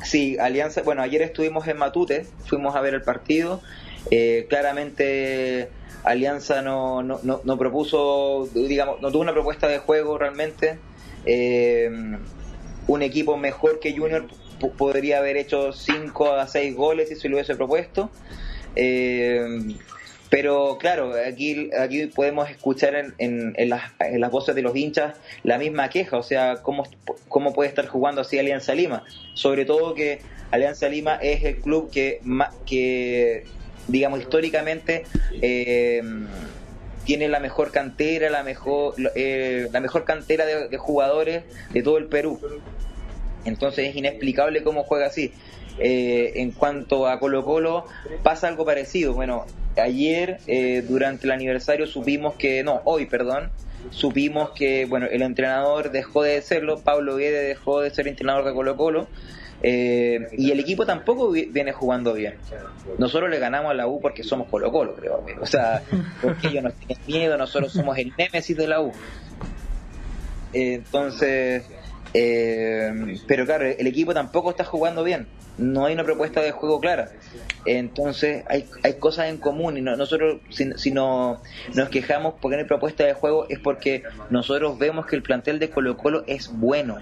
sí, 0.02 0.40
Alianza, 0.40 0.82
bueno, 0.82 1.04
ayer 1.04 1.22
estuvimos 1.22 1.68
en 1.68 1.78
Matute, 1.78 2.26
fuimos 2.48 2.76
a 2.76 2.82
ver 2.82 2.96
el 2.96 3.04
partido. 3.04 3.62
Eh, 4.10 4.48
claramente 4.50 5.70
Alianza 6.04 6.62
no, 6.62 7.04
no, 7.04 7.20
no, 7.24 7.58
propuso, 7.58 8.50
digamos, 8.54 9.02
no 9.02 9.12
tuvo 9.12 9.22
una 9.22 9.34
propuesta 9.34 9.68
de 9.68 9.80
juego 9.80 10.18
realmente. 10.18 10.80
un 12.88 13.02
equipo 13.02 13.38
mejor 13.38 13.80
que 13.80 13.96
Junior 13.96 14.28
podría 14.70 15.20
haber 15.20 15.38
hecho 15.38 15.72
5 15.74 16.34
a 16.34 16.48
6 16.48 16.76
goles 16.76 17.10
si 17.10 17.16
se 17.16 17.30
lo 17.30 17.36
hubiese 17.36 17.56
propuesto. 17.56 18.10
Eh, 18.76 19.76
pero 20.32 20.78
claro, 20.80 21.12
aquí, 21.28 21.70
aquí 21.78 22.06
podemos 22.06 22.50
escuchar 22.50 22.96
en, 22.96 23.54
en, 23.58 23.70
las, 23.70 23.92
en, 24.00 24.22
las, 24.22 24.32
voces 24.32 24.56
de 24.56 24.62
los 24.62 24.74
hinchas 24.74 25.18
la 25.44 25.58
misma 25.58 25.90
queja, 25.90 26.18
o 26.18 26.24
sea, 26.24 26.62
cómo, 26.64 26.88
cómo 27.28 27.52
puede 27.52 27.68
estar 27.68 27.86
jugando 27.88 28.22
así 28.22 28.40
Alianza 28.40 28.74
Lima. 28.74 29.04
Sobre 29.34 29.66
todo 29.66 29.94
que 29.94 30.22
Alianza 30.52 30.88
Lima 30.88 31.16
es 31.16 31.44
el 31.44 31.58
club 31.58 31.92
que, 31.92 32.22
que 32.66 33.44
digamos, 33.88 34.22
históricamente 34.22 35.04
eh, 35.42 36.02
tiene 37.06 37.28
la 37.28 37.40
mejor 37.40 37.72
cantera, 37.72 38.30
la 38.30 38.44
mejor, 38.44 38.96
eh, 39.16 39.68
la 39.72 39.80
mejor 39.80 40.04
cantera 40.06 40.46
de 40.46 40.78
jugadores 40.78 41.44
de 41.72 41.84
todo 41.84 41.98
el 41.98 42.06
Perú. 42.06 42.40
Entonces 43.46 43.90
es 43.90 43.96
inexplicable 43.96 44.64
cómo 44.64 44.84
juega 44.84 45.08
así. 45.08 45.34
Eh, 45.80 46.34
en 46.36 46.52
cuanto 46.52 47.08
a 47.08 47.20
Colo 47.20 47.44
Colo, 47.44 47.86
pasa 48.24 48.48
algo 48.48 48.66
parecido. 48.66 49.14
Bueno, 49.14 49.46
ayer 49.78 50.40
durante 50.88 51.26
el 51.26 51.32
aniversario 51.32 51.88
supimos 51.88 52.36
que, 52.36 52.64
no, 52.64 52.82
hoy, 52.84 53.08
perdón, 53.08 53.52
supimos 53.90 54.52
que, 54.52 54.86
bueno, 54.86 55.08
el 55.08 55.24
entrenador 55.24 55.92
dejó 55.92 56.22
de 56.22 56.42
serlo, 56.42 56.80
Pablo 56.82 57.16
Guede 57.16 57.44
dejó 57.44 57.82
de 57.82 57.90
ser 57.90 58.08
entrenador 58.08 58.46
de 58.46 58.54
Colo 58.54 58.78
Colo. 58.78 59.08
Eh, 59.64 60.28
y 60.38 60.52
el 60.52 60.60
equipo 60.60 60.86
tampoco 60.86 61.32
viene 61.32 61.72
jugando 61.72 62.14
bien. 62.14 62.36
Nosotros 62.98 63.30
le 63.30 63.40
ganamos 63.40 63.72
a 63.72 63.74
la 63.74 63.88
U 63.88 64.00
porque 64.02 64.24
somos 64.24 64.48
Colo 64.48 64.72
Colo, 64.72 64.96
creo. 64.96 65.24
O 65.40 65.46
sea, 65.46 65.84
porque 66.22 66.48
ellos 66.48 66.64
nos 66.64 66.74
tienen 66.76 66.98
miedo, 67.08 67.38
nosotros 67.38 67.72
somos 67.72 67.98
el 67.98 68.12
némesis 68.18 68.58
de 68.58 68.68
la 68.68 68.82
U. 68.82 68.92
entonces, 70.54 71.64
eh, 72.14 73.18
pero 73.28 73.46
claro, 73.46 73.66
el 73.66 73.88
equipo 73.88 74.14
tampoco 74.14 74.50
está 74.50 74.64
jugando 74.64 75.04
bien. 75.04 75.28
No 75.58 75.86
hay 75.86 75.94
una 75.94 76.04
propuesta 76.04 76.42
de 76.42 76.52
juego 76.52 76.80
clara. 76.80 77.10
Entonces 77.66 78.44
hay, 78.50 78.68
hay 78.84 78.94
cosas 78.96 79.30
en 79.30 79.38
común 79.38 79.78
y 79.78 79.82
nosotros 79.82 80.42
si, 80.50 80.72
si 80.74 80.92
no, 80.92 81.40
nos 81.76 81.90
quejamos 81.90 82.36
porque 82.42 82.56
no 82.58 82.64
hay 82.64 82.68
propuesta 82.68 83.04
de 83.06 83.14
juego 83.14 83.46
es 83.50 83.60
porque 83.60 84.04
nosotros 84.32 84.80
vemos 84.80 85.06
que 85.06 85.16
el 85.16 85.22
plantel 85.22 85.60
de 85.60 85.70
Colo 85.70 85.98
Colo 85.98 86.24
es 86.26 86.52
bueno 86.52 86.98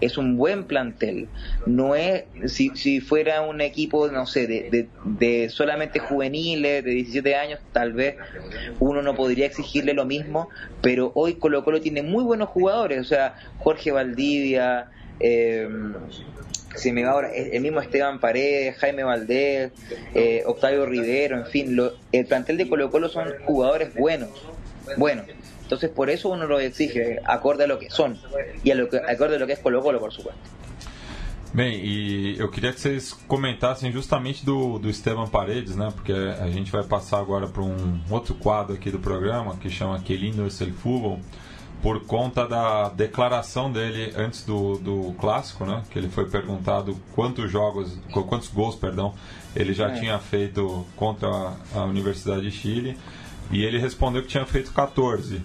es 0.00 0.18
un 0.18 0.36
buen 0.36 0.64
plantel. 0.64 1.28
No 1.66 1.94
es, 1.94 2.24
si, 2.46 2.70
si 2.74 3.00
fuera 3.00 3.42
un 3.42 3.60
equipo, 3.60 4.08
no 4.08 4.26
sé, 4.26 4.46
de, 4.46 4.88
de, 5.04 5.48
solamente 5.48 5.98
juveniles, 5.98 6.84
de 6.84 6.90
17 6.90 7.34
años, 7.34 7.60
tal 7.72 7.92
vez 7.92 8.16
uno 8.80 9.02
no 9.02 9.14
podría 9.14 9.46
exigirle 9.46 9.94
lo 9.94 10.04
mismo, 10.04 10.48
pero 10.82 11.12
hoy 11.14 11.34
Colo 11.34 11.64
Colo 11.64 11.80
tiene 11.80 12.02
muy 12.02 12.24
buenos 12.24 12.48
jugadores, 12.48 13.00
o 13.00 13.04
sea, 13.04 13.36
Jorge 13.58 13.92
Valdivia, 13.92 14.90
eh, 15.20 15.68
si 16.74 16.92
me 16.92 17.04
va 17.04 17.12
ahora, 17.12 17.32
el 17.34 17.62
mismo 17.62 17.80
Esteban 17.80 18.20
Paredes, 18.20 18.76
Jaime 18.76 19.02
Valdés, 19.02 19.72
eh, 20.14 20.42
Octavio 20.46 20.86
Rivero, 20.86 21.38
en 21.38 21.46
fin, 21.46 21.76
lo, 21.76 21.94
el 22.12 22.26
plantel 22.26 22.58
de 22.58 22.68
Colo 22.68 22.90
Colo 22.90 23.08
son 23.08 23.28
jugadores 23.44 23.94
buenos, 23.94 24.30
buenos. 24.96 25.26
Entonces 25.66 25.90
por 25.90 26.08
eso 26.08 26.28
uno 26.28 26.46
lo 26.46 26.60
exige, 26.60 27.18
acorde 27.24 27.64
a 27.64 27.66
lo 27.66 27.76
que 27.76 27.90
son 27.90 28.16
y 28.62 28.70
a 28.70 28.76
lo 28.76 28.88
que, 28.88 28.98
acorde 28.98 29.34
a 29.34 29.38
lo 29.40 29.48
que 29.48 29.54
es 29.54 29.58
Colo 29.58 29.82
Colo, 29.82 29.98
por 29.98 30.12
supuesto. 30.12 30.40
Bem, 31.52 31.84
e 31.84 32.38
eu 32.38 32.48
queria 32.48 32.72
que 32.72 32.80
vocês 32.80 33.12
comentassem 33.26 33.90
justamente 33.90 34.44
do, 34.44 34.78
do 34.78 34.88
Esteban 34.88 35.26
Paredes, 35.26 35.74
né? 35.74 35.90
Porque 35.92 36.12
a 36.12 36.48
gente 36.50 36.70
vai 36.70 36.84
passar 36.84 37.18
agora 37.18 37.48
para 37.48 37.62
um 37.62 38.00
outro 38.10 38.34
quadro 38.34 38.74
aqui 38.74 38.90
do 38.90 39.00
programa 39.00 39.56
que 39.56 39.68
chama 39.68 39.98
Que 39.98 40.16
Lindo 40.16 40.44
el 40.44 40.72
Fútbol, 40.72 41.18
por 41.82 42.04
conta 42.04 42.46
da 42.46 42.90
declaração 42.90 43.72
dele 43.72 44.12
antes 44.16 44.44
do, 44.44 44.76
do 44.78 45.14
clássico, 45.18 45.64
né? 45.64 45.82
Que 45.90 45.98
ele 45.98 46.08
foi 46.08 46.28
perguntado 46.28 46.96
quantos 47.12 47.50
jogos, 47.50 47.98
quantos 48.12 48.48
gols, 48.48 48.76
perdão, 48.76 49.14
ele 49.56 49.72
já 49.72 49.88
é. 49.88 49.98
tinha 49.98 50.18
feito 50.20 50.86
contra 50.94 51.28
a 51.74 51.82
Universidade 51.84 52.42
de 52.42 52.52
Chile 52.52 52.96
e 53.50 53.64
ele 53.64 53.78
respondeu 53.78 54.22
que 54.22 54.28
tinha 54.28 54.44
feito 54.44 54.72
14. 54.72 55.42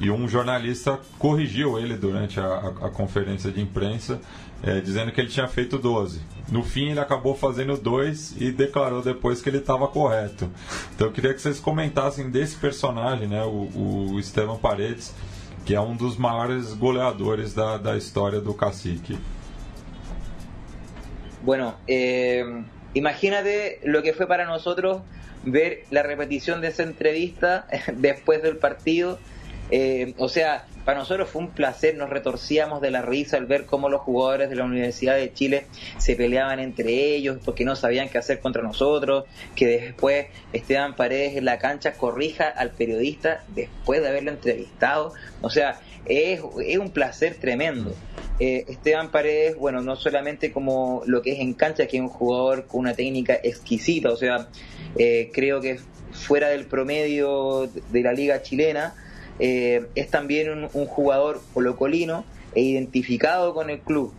E 0.00 0.10
um 0.10 0.26
jornalista 0.26 0.98
corrigiu 1.18 1.78
ele 1.78 1.94
durante 1.94 2.40
a, 2.40 2.44
a, 2.46 2.68
a 2.86 2.90
conferência 2.90 3.50
de 3.50 3.60
imprensa, 3.60 4.18
é, 4.62 4.80
dizendo 4.80 5.12
que 5.12 5.20
ele 5.20 5.28
tinha 5.28 5.46
feito 5.46 5.76
12. 5.76 6.22
No 6.48 6.64
fim, 6.64 6.90
ele 6.90 7.00
acabou 7.00 7.34
fazendo 7.34 7.76
2 7.76 8.36
e 8.40 8.50
declarou 8.50 9.02
depois 9.02 9.42
que 9.42 9.50
ele 9.50 9.58
estava 9.58 9.86
correto. 9.86 10.50
Então, 10.94 11.08
eu 11.08 11.12
queria 11.12 11.34
que 11.34 11.40
vocês 11.40 11.60
comentassem 11.60 12.30
desse 12.30 12.56
personagem, 12.56 13.28
né, 13.28 13.44
o, 13.44 14.14
o 14.14 14.18
Estevam 14.18 14.56
Paredes, 14.56 15.14
que 15.66 15.74
é 15.74 15.80
um 15.80 15.94
dos 15.94 16.16
maiores 16.16 16.72
goleadores 16.72 17.54
da, 17.54 17.76
da 17.76 17.94
história 17.94 18.40
do 18.40 18.54
cacique. 18.54 19.18
Bueno, 21.42 21.74
eh, 21.86 22.44
imagínate 22.94 23.80
lo 23.84 24.02
que 24.02 24.14
fue 24.14 24.26
para 24.26 24.46
nosotros 24.46 25.02
ver 25.44 25.84
la 25.90 26.02
repetición 26.02 26.60
de 26.60 26.68
esa 26.68 26.82
entrevista 26.82 27.66
después 27.96 28.42
del 28.42 28.56
partido 28.56 29.18
Eh, 29.70 30.14
o 30.18 30.28
sea, 30.28 30.66
para 30.84 30.98
nosotros 30.98 31.28
fue 31.28 31.42
un 31.42 31.50
placer, 31.50 31.96
nos 31.96 32.10
retorcíamos 32.10 32.80
de 32.80 32.90
la 32.90 33.02
risa 33.02 33.36
al 33.36 33.46
ver 33.46 33.66
cómo 33.66 33.88
los 33.88 34.00
jugadores 34.00 34.50
de 34.50 34.56
la 34.56 34.64
Universidad 34.64 35.16
de 35.16 35.32
Chile 35.32 35.66
se 35.98 36.16
peleaban 36.16 36.58
entre 36.58 37.14
ellos 37.14 37.38
porque 37.44 37.64
no 37.64 37.76
sabían 37.76 38.08
qué 38.08 38.18
hacer 38.18 38.40
contra 38.40 38.62
nosotros, 38.62 39.24
que 39.54 39.66
después 39.66 40.26
Esteban 40.52 40.96
Paredes 40.96 41.36
en 41.36 41.44
la 41.44 41.58
cancha 41.58 41.92
corrija 41.92 42.48
al 42.48 42.70
periodista 42.70 43.44
después 43.54 44.02
de 44.02 44.08
haberlo 44.08 44.30
entrevistado. 44.32 45.12
O 45.42 45.50
sea, 45.50 45.80
es, 46.06 46.40
un 46.40 46.90
placer 46.90 47.36
tremendo. 47.36 47.94
Eh, 48.38 48.64
Esteban 48.68 49.10
Paredes, 49.10 49.56
bueno, 49.56 49.82
no 49.82 49.96
solamente 49.96 50.50
como 50.50 51.02
lo 51.06 51.22
que 51.22 51.32
es 51.32 51.40
en 51.40 51.54
cancha, 51.54 51.86
que 51.86 51.98
es 51.98 52.02
un 52.02 52.08
jugador 52.08 52.66
con 52.66 52.80
una 52.80 52.94
técnica 52.94 53.38
exquisita, 53.42 54.10
o 54.10 54.16
sea, 54.16 54.48
eh, 54.96 55.30
creo 55.32 55.60
que 55.60 55.78
fuera 56.12 56.48
del 56.48 56.64
promedio 56.64 57.70
de 57.90 58.02
la 58.02 58.12
liga 58.12 58.42
chilena, 58.42 58.94
eh, 59.40 59.86
es 59.94 60.10
también 60.10 60.68
un, 60.72 60.86
jugador 60.86 61.40
colocolino 61.54 62.24
e 62.54 62.62
identificado 62.62 63.54
con 63.54 63.70
el 63.70 63.80
club 63.80 64.12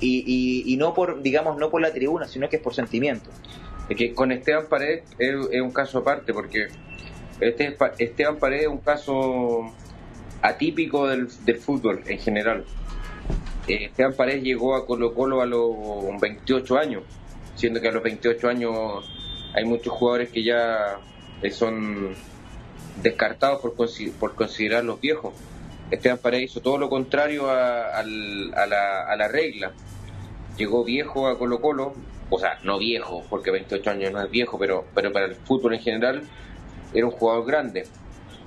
y, 0.00 0.76
no 0.78 0.94
por 0.94 1.22
digamos 1.22 1.56
no 1.58 1.70
por 1.70 1.80
la 1.80 1.92
tribuna 1.92 2.26
sino 2.28 2.48
que 2.48 2.56
es 2.56 2.62
por 2.62 2.74
sentimiento. 2.74 3.30
Es 3.88 3.96
que 3.96 4.14
con 4.14 4.32
Esteban 4.32 4.66
Paredes 4.68 5.04
es, 5.18 5.60
un 5.60 5.72
caso 5.72 5.98
aparte 5.98 6.32
porque 6.32 6.68
este 7.40 7.76
Esteban 7.98 8.36
Paredes 8.36 8.62
es 8.62 8.68
un 8.68 8.78
caso 8.78 9.72
atípico 10.40 11.08
del, 11.08 11.28
fútbol 11.58 12.02
en 12.06 12.18
general. 12.18 12.64
Eh, 13.66 13.86
Esteban 13.86 14.14
Paredes 14.14 14.42
llegó 14.42 14.76
a 14.76 14.86
Colo 14.86 15.14
Colo 15.14 15.40
a 15.40 15.46
los 15.46 16.20
28 16.20 16.78
años 16.78 17.02
siendo 17.54 17.80
que 17.80 17.88
a 17.88 17.92
los 17.92 18.02
28 18.02 18.48
años 18.48 19.10
hay 19.54 19.64
muchos 19.64 19.92
jugadores 19.92 20.30
que 20.30 20.44
ya 20.44 20.98
son 21.50 22.14
descartados 23.00 23.60
por, 23.60 23.74
por 24.18 24.34
considerarlos 24.34 25.00
viejos. 25.00 25.34
Esteban 25.90 26.18
Paredes 26.18 26.50
hizo 26.50 26.60
todo 26.60 26.78
lo 26.78 26.88
contrario 26.88 27.50
a, 27.50 28.02
la, 28.02 29.28
regla. 29.28 29.72
Llegó 30.56 30.84
viejo 30.84 31.28
a 31.28 31.38
Colo 31.38 31.60
Colo, 31.60 31.94
o 32.30 32.38
sea, 32.38 32.58
no 32.62 32.78
viejo, 32.78 33.24
porque 33.28 33.50
28 33.50 33.90
años 33.90 34.12
no 34.12 34.22
es 34.22 34.30
viejo, 34.30 34.58
pero, 34.58 34.86
pero 34.94 35.12
para 35.12 35.26
el 35.26 35.34
fútbol 35.34 35.74
en 35.74 35.80
general 35.80 36.22
era 36.94 37.06
un 37.06 37.12
jugador 37.12 37.46
grande. 37.46 37.86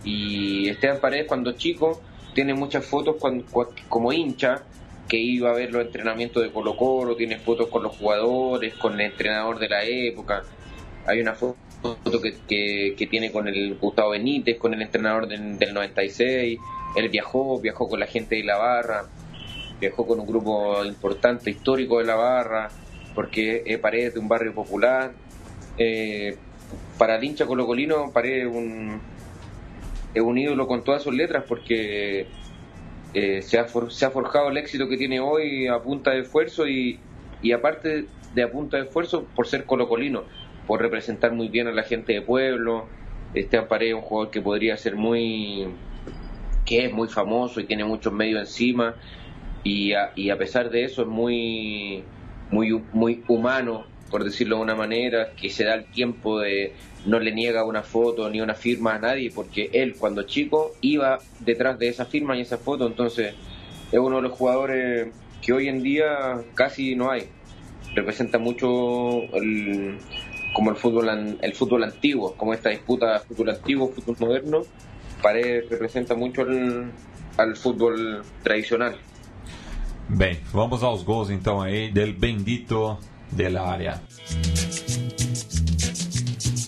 Y 0.04 0.70
Esteban 0.70 1.00
Paredes 1.00 1.28
cuando 1.28 1.52
chico 1.54 2.02
tiene 2.34 2.54
muchas 2.54 2.86
fotos 2.86 3.16
como 3.90 4.12
hincha, 4.12 4.64
que 5.08 5.18
iba 5.18 5.52
a 5.52 5.54
ver 5.54 5.72
los 5.72 5.86
entrenamientos 5.86 6.42
de 6.42 6.52
Colo 6.52 6.76
Colo, 6.76 7.16
tiene 7.16 7.38
fotos 7.38 7.70
con 7.70 7.84
los 7.84 7.96
jugadores, 7.96 8.74
con 8.76 8.94
el 8.94 9.02
entrenador 9.02 9.60
de 9.60 9.70
la 9.70 9.84
época. 9.84 10.44
Hay 11.06 11.22
una 11.22 11.34
foto 11.34 11.58
que, 12.50 13.08
tiene 13.10 13.32
con 13.32 13.48
el 13.48 13.76
Gustavo 13.76 14.12
Benítez, 14.12 14.58
con 14.58 14.74
el 14.74 14.82
entrenador 14.82 15.28
del, 15.28 15.74
96. 15.74 16.60
Él 16.96 17.10
viajó, 17.10 17.60
viajó 17.60 17.88
con 17.88 18.00
la 18.00 18.08
gente 18.08 18.36
de 18.36 18.44
la 18.44 18.58
barra, 18.58 19.06
viajó 19.80 20.08
con 20.08 20.20
un 20.20 20.28
grupo 20.28 20.84
importante, 20.86 21.50
histórico 21.50 22.00
de 22.00 22.06
la 22.06 22.16
barra, 22.16 22.70
porque 23.14 23.64
es 23.66 23.80
Paredes 23.80 24.14
de 24.14 24.20
un 24.20 24.28
barrio 24.28 24.54
popular. 24.54 25.12
Eh, 25.78 26.38
para 26.98 27.16
el 27.16 27.24
hincha 27.24 27.46
colocolino, 27.46 28.12
Paredes 28.12 28.48
un, 28.48 29.02
es 30.14 30.22
un 30.22 30.38
ídolo 30.38 30.68
con 30.68 30.84
todas 30.84 31.04
sus 31.04 31.14
letras 31.14 31.44
porque 31.48 32.28
eh, 33.14 33.42
se, 33.42 33.60
ha 33.60 33.68
se 33.68 34.06
ha 34.06 34.12
forjado 34.12 34.50
el 34.50 34.58
éxito 34.58 34.88
que 34.88 34.98
tiene 34.98 35.20
hoy 35.20 35.68
a 35.68 35.80
punta 35.80 36.12
de 36.12 36.22
esfuerzo 36.22 36.68
y, 36.68 37.00
y 37.42 37.52
aparte 37.52 38.06
de 38.34 38.44
a 38.44 38.52
punta 38.52 38.78
de 38.78 38.84
esfuerzo 38.84 39.26
por 39.36 39.48
ser 39.48 39.66
colocolino 39.66 40.24
por 40.68 40.82
representar 40.82 41.32
muy 41.34 41.50
bien 41.50 41.68
a 41.68 41.72
la 41.72 41.84
gente 41.84 42.14
de 42.14 42.22
pueblo. 42.22 42.88
Este 43.34 43.62
Paredes 43.62 43.94
es 43.94 43.96
un 43.96 44.02
jugador 44.02 44.32
que 44.32 44.42
podría 44.42 44.78
ser 44.78 44.96
muy 44.96 45.68
que 46.66 46.86
es 46.86 46.94
muy 46.94 47.08
famoso 47.08 47.60
y 47.60 47.66
tiene 47.66 47.86
muchos 47.86 48.12
medios 48.12 48.42
encima. 48.42 48.96
Y 49.64 49.94
a, 49.94 50.12
y 50.16 50.30
a 50.30 50.38
pesar 50.38 50.70
de 50.70 50.86
eso 50.86 51.04
es 51.04 51.08
muy 51.08 52.04
muy 52.52 52.82
muy 52.94 53.24
humano 53.28 53.86
por 54.10 54.24
decirlo 54.24 54.58
de 54.58 54.62
una 54.62 54.76
manera 54.76 55.32
que 55.36 55.50
se 55.50 55.64
da 55.64 55.74
el 55.74 55.86
tiempo 55.86 56.40
de 56.40 56.74
no 57.06 57.20
le 57.20 57.34
niega 57.34 57.66
una 57.66 57.82
foto 57.82 58.30
ni 58.30 58.40
una 58.40 58.54
firma 58.54 58.96
a 58.96 59.00
nadie 59.00 59.32
porque 59.34 59.70
él 59.74 59.96
cuando 59.98 60.24
chico 60.24 60.74
iba 60.82 61.20
detrás 61.40 61.80
de 61.80 61.90
esa 61.90 62.06
firma 62.06 62.38
y 62.38 62.42
esa 62.42 62.58
foto. 62.58 62.88
Entonces 62.88 63.34
es 63.92 64.00
uno 64.00 64.18
de 64.18 64.22
los 64.24 64.32
jugadores 64.32 65.10
que 65.42 65.54
hoy 65.54 65.68
en 65.68 65.84
día 65.84 66.42
casi 66.54 66.96
no 66.96 67.12
hay. 67.12 67.24
Representa 67.94 68.40
mucho 68.40 69.24
el, 69.34 69.98
como 70.56 70.70
el 70.70 70.78
fútbol, 70.78 71.38
el 71.42 71.54
fútbol 71.54 71.84
antiguo, 71.84 72.34
como 72.38 72.54
esta 72.54 72.70
disputa 72.70 73.20
fútbol 73.20 73.50
antiguo, 73.50 73.90
fútbol 73.90 74.16
moderno, 74.22 74.62
parece 75.22 75.68
representa 75.70 76.16
mucho 76.16 76.44
al, 76.44 76.94
al 77.38 77.58
fútbol 77.58 78.24
tradicional. 78.42 78.96
Bem, 80.08 80.40
vamos 80.54 80.82
aos 80.82 81.04
gols 81.04 81.30
então 81.30 81.62
aí 81.62 81.92
del 81.92 82.14
bendito 82.14 82.98
de 83.32 83.50
la 83.50 83.70
área. 83.70 84.02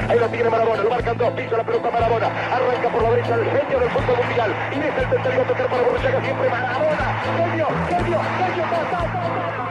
Ahí 0.10 0.20
lo 0.20 0.28
tiene 0.28 0.50
Marabona, 0.50 0.84
lo 0.84 0.90
marcan 0.90 1.18
dos, 1.18 1.30
pisa 1.32 1.56
la 1.56 1.66
pelota 1.66 1.90
Marabona, 1.90 2.28
arranca 2.28 2.92
por 2.92 3.04
la 3.04 3.10
derecha 3.12 3.36
el 3.36 3.46
genio 3.46 3.80
del 3.80 3.90
fútbol 3.90 4.18
mundial 4.18 4.52
y 4.76 4.80
deja 4.80 5.02
el 5.02 5.10
tercero 5.10 5.44
tocar 5.44 5.70
para 5.70 5.84
Borruchaga 5.84 6.22
siempre 6.26 6.50
Marabona, 6.50 7.22
genio, 7.24 7.68
genio, 7.88 8.20
genio, 8.20 8.64
ta, 8.70 8.92
ta, 8.92 9.67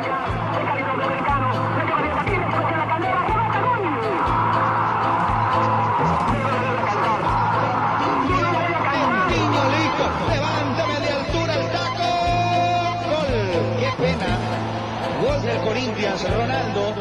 Ronaldo. 16.24 16.94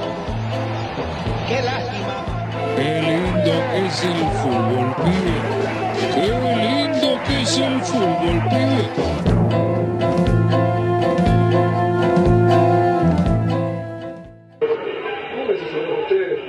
Qué 1.47 1.61
lástima. 1.61 2.25
Qué 2.75 3.01
lindo 3.01 3.53
es 3.73 4.03
el 4.03 4.19
fútbol, 4.41 4.93
pibe. 5.05 5.35
Qué 6.13 6.27
lindo 6.27 7.19
que 7.25 7.41
es 7.41 7.57
el 7.59 7.79
fútbol, 7.79 8.43
pibe. 8.49 8.89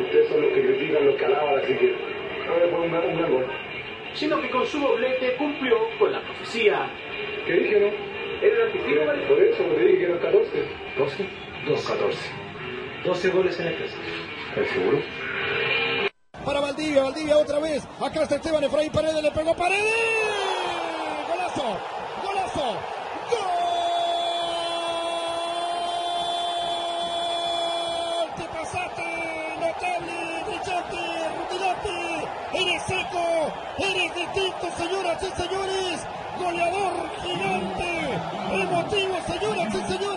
Ustedes 0.00 0.29
son 0.29 0.40
los 0.42 0.52
que 0.52 0.66
critican, 0.66 1.07
los 1.07 1.16
que 1.16 1.24
alaban, 1.24 1.59
así 1.62 1.74
que 1.74 1.94
no 2.46 2.59
le 2.59 2.66
pongan 2.68 3.26
un 3.26 3.33
gol. 3.33 3.46
Sino 4.14 4.40
que 4.40 4.50
con 4.50 4.66
su 4.66 4.81
doblete 4.81 5.37
cumplió 5.37 5.76
con 6.00 6.11
la 6.11 6.20
profecía. 6.20 6.88
¿Qué 7.46 7.52
dije, 7.52 7.81
no? 7.81 8.44
Era 8.44 8.57
el 8.57 8.62
anticipo, 8.62 9.29
Por 9.29 9.42
eso, 9.42 9.62
me 9.62 9.85
dije 9.85 9.98
que 9.98 10.05
eran 10.05 10.18
14. 10.18 10.48
¿12? 10.98 11.46
2-14. 11.66 12.45
12 13.04 13.30
goles 13.30 13.59
en 13.61 13.66
el 13.68 13.76
clásico. 13.76 14.00
¿Es 14.56 14.70
seguro? 14.70 15.00
Para 16.44 16.61
Valdivia, 16.61 17.02
Valdivia 17.02 17.38
otra 17.38 17.59
vez. 17.59 17.82
Acá 18.00 18.22
está 18.22 18.37
Esteban 18.37 18.62
Efraín 18.64 18.92
Paredes, 18.92 19.22
le 19.22 19.30
pegó 19.32 19.54
Paredes. 19.54 19.94
Golazo, 21.28 21.78
golazo. 22.22 22.76
¡Gol! 28.16 28.30
¡Te 28.37 28.44
pasaste! 28.44 29.09
Notable, 29.61 30.16
brillante, 30.46 31.00
rutilante. 31.37 31.96
Eres 32.54 32.82
seco, 32.85 33.24
eres 33.78 34.14
distinto, 34.14 34.66
señoras 34.76 35.22
y 35.22 35.30
señores. 35.42 36.06
Goleador 36.38 36.94
gigante, 37.22 37.90
emotivo, 38.52 39.16
señoras 39.26 39.74
y 39.74 39.80
señores. 39.92 40.15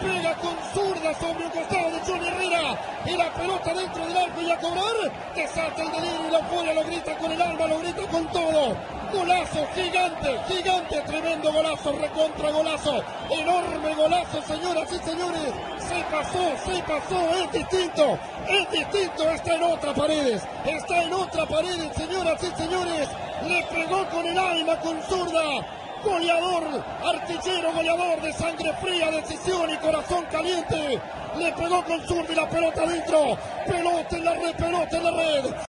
Pega 0.00 0.32
con 0.36 0.56
zurda 0.72 1.12
sobre 1.14 1.44
un 1.44 1.50
costado 1.50 1.90
de 1.90 2.00
Johnny 2.06 2.28
Herrera 2.28 2.78
y 3.04 3.16
la 3.16 3.34
pelota 3.34 3.74
dentro 3.74 4.06
del 4.06 4.16
arco 4.16 4.40
y 4.40 4.50
a 4.50 4.58
cobrar, 4.58 5.32
que 5.34 5.48
salta 5.48 5.82
el 5.82 5.90
delirio 5.90 6.28
y 6.28 6.30
la 6.30 6.44
furia 6.44 6.74
lo 6.74 6.84
grita 6.84 7.16
con 7.18 7.32
el 7.32 7.42
alma, 7.42 7.66
lo 7.66 7.78
grita 7.80 8.02
con 8.02 8.26
todo. 8.28 8.76
Golazo 9.12 9.66
gigante, 9.74 10.38
gigante, 10.46 11.00
tremendo 11.00 11.52
golazo, 11.52 11.92
recontra 11.92 12.50
golazo, 12.50 13.02
enorme 13.30 13.94
golazo, 13.94 14.42
señoras 14.42 14.88
y 14.92 14.98
señores. 14.98 15.52
Se 15.80 16.04
pasó, 16.10 16.52
se 16.64 16.82
pasó, 16.82 17.30
es 17.42 17.52
distinto, 17.52 18.18
es 18.48 18.70
distinto, 18.70 19.30
está 19.30 19.54
en 19.54 19.62
otra 19.64 19.94
paredes, 19.94 20.42
está 20.64 21.02
en 21.02 21.12
otra 21.12 21.46
paredes, 21.46 21.96
señoras 21.96 22.40
y 22.44 22.62
señores. 22.62 23.08
Le 23.48 23.62
pegó 23.64 24.06
con 24.10 24.26
el 24.26 24.38
alma, 24.38 24.78
con 24.80 25.02
zurda, 25.02 25.77
goleador, 26.04 26.84
artillero 27.04 27.72
goleador 27.72 28.20
de 28.22 28.32
sangre 28.32 28.72
fría, 28.80 29.10
decisión 29.10 29.70
y 29.70 29.76
corazón 29.78 30.24
caliente. 30.30 31.00
Le 31.36 31.52
pegó 31.52 31.84
con 31.84 32.00
zurda 32.06 32.32
y 32.32 32.36
la 32.36 32.48
pelota 32.48 32.82
adentro. 32.82 33.38
Pelota 33.66 34.16
en 34.16 34.24
la 34.24 34.34
red, 34.34 34.56
pelota 34.56 34.96
en 34.96 35.04
la 35.04 35.10
red. 35.10 35.68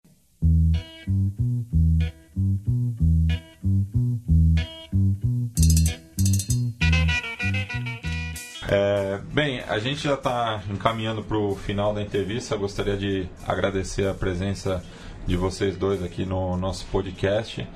É, 8.72 9.20
bem, 9.34 9.62
a 9.68 9.80
gente 9.80 10.04
já 10.04 10.14
está 10.14 10.62
encaminhando 10.70 11.24
para 11.24 11.38
o 11.38 11.56
final 11.56 11.92
da 11.92 12.04
entrevista. 12.04 12.56
Gostaria 12.56 12.96
de 12.96 13.28
agradecer 13.48 14.08
a 14.08 14.14
presença 14.14 14.84
de 15.26 15.36
vocês 15.36 15.76
dois 15.76 16.04
aqui 16.04 16.24
no 16.24 16.56
nosso 16.56 16.86
podcast. 16.92 17.68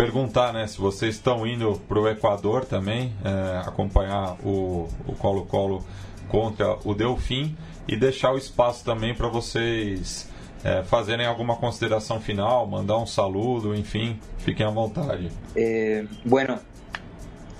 Perguntar 0.00 0.54
né, 0.54 0.66
se 0.66 0.78
vocês 0.78 1.16
estão 1.16 1.46
indo 1.46 1.78
para 1.86 2.00
o 2.00 2.08
Equador 2.08 2.64
também, 2.64 3.12
é, 3.22 3.68
acompanhar 3.68 4.34
o 4.42 4.88
Colo-Colo 5.18 5.84
contra 6.26 6.78
o 6.86 6.94
Delfim 6.94 7.54
e 7.86 7.98
deixar 7.98 8.32
o 8.32 8.38
espaço 8.38 8.82
também 8.82 9.14
para 9.14 9.28
vocês 9.28 10.26
é, 10.64 10.82
fazerem 10.84 11.26
alguma 11.26 11.56
consideração 11.56 12.18
final, 12.18 12.66
mandar 12.66 12.96
um 12.96 13.06
saludo, 13.06 13.74
enfim, 13.74 14.18
fiquem 14.38 14.64
à 14.64 14.70
vontade. 14.70 15.30
Eh, 15.54 16.06
bueno, 16.24 16.58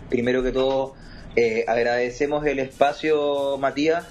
primero 0.08 0.42
que 0.42 0.50
todo, 0.50 0.94
eh, 1.36 1.66
agradecemos 1.68 2.46
el 2.46 2.60
espacio, 2.60 3.58
Matías. 3.58 4.06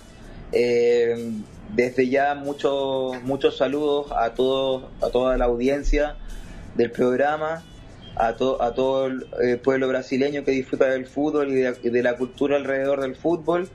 Eh, 0.53 1.31
desde 1.69 2.07
ya 2.07 2.35
muchos 2.35 3.23
muchos 3.23 3.57
saludos 3.57 4.11
a 4.11 4.29
todos 4.29 4.83
a 5.01 5.09
toda 5.09 5.35
la 5.35 5.45
audiencia 5.45 6.15
del 6.75 6.91
programa, 6.91 7.63
a, 8.19 8.33
to- 8.33 8.61
a 8.61 8.73
todo 8.73 9.07
el 9.07 9.25
eh, 9.41 9.57
pueblo 9.57 9.87
brasileño 9.87 10.43
que 10.43 10.51
disfruta 10.51 10.85
del 10.89 11.07
fútbol 11.07 11.49
y 11.49 11.55
de, 11.55 11.71
de 11.71 12.03
la 12.03 12.17
cultura 12.17 12.57
alrededor 12.57 13.01
del 13.01 13.15
fútbol. 13.15 13.69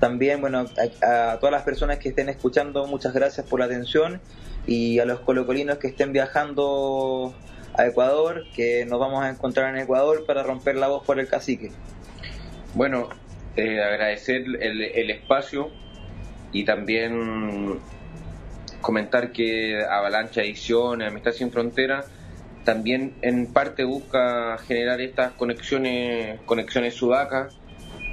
También, 0.00 0.40
bueno, 0.40 0.66
a, 1.02 1.32
a 1.32 1.38
todas 1.38 1.52
las 1.52 1.62
personas 1.62 1.98
que 1.98 2.10
estén 2.10 2.28
escuchando, 2.28 2.86
muchas 2.86 3.14
gracias 3.14 3.46
por 3.46 3.60
la 3.60 3.66
atención 3.66 4.20
y 4.66 4.98
a 4.98 5.04
los 5.04 5.20
colocolinos 5.20 5.78
que 5.78 5.86
estén 5.88 6.12
viajando 6.12 7.34
a 7.76 7.86
Ecuador, 7.86 8.44
que 8.54 8.84
nos 8.84 8.98
vamos 9.00 9.22
a 9.24 9.30
encontrar 9.30 9.74
en 9.74 9.80
Ecuador 9.80 10.24
para 10.26 10.42
romper 10.42 10.76
la 10.76 10.88
voz 10.88 11.04
por 11.04 11.18
el 11.18 11.28
cacique. 11.28 11.70
Bueno, 12.74 13.08
eh, 13.56 13.80
agradecer 13.82 14.42
el, 14.60 14.82
el 14.82 15.10
espacio 15.10 15.70
y 16.52 16.64
también 16.64 17.78
comentar 18.80 19.32
que 19.32 19.82
Avalancha 19.84 20.42
Ediciones, 20.42 21.08
Amistad 21.08 21.32
Sin 21.32 21.50
Frontera, 21.50 22.04
también 22.64 23.14
en 23.22 23.46
parte 23.46 23.84
busca 23.84 24.58
generar 24.58 25.00
estas 25.00 25.32
conexiones, 25.32 26.40
conexiones 26.46 26.94
sudacas, 26.94 27.56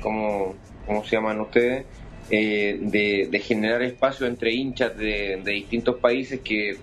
como, 0.01 0.55
como 0.85 1.03
se 1.03 1.15
llaman 1.15 1.39
ustedes, 1.41 1.85
eh, 2.29 2.77
de, 2.81 3.39
generar 3.39 3.81
espacio 3.81 4.27
entre 4.27 4.53
hinchas 4.53 4.95
de, 4.97 5.41
de 5.43 5.51
distintos 5.51 5.97
países 5.97 6.41
que, 6.41 6.77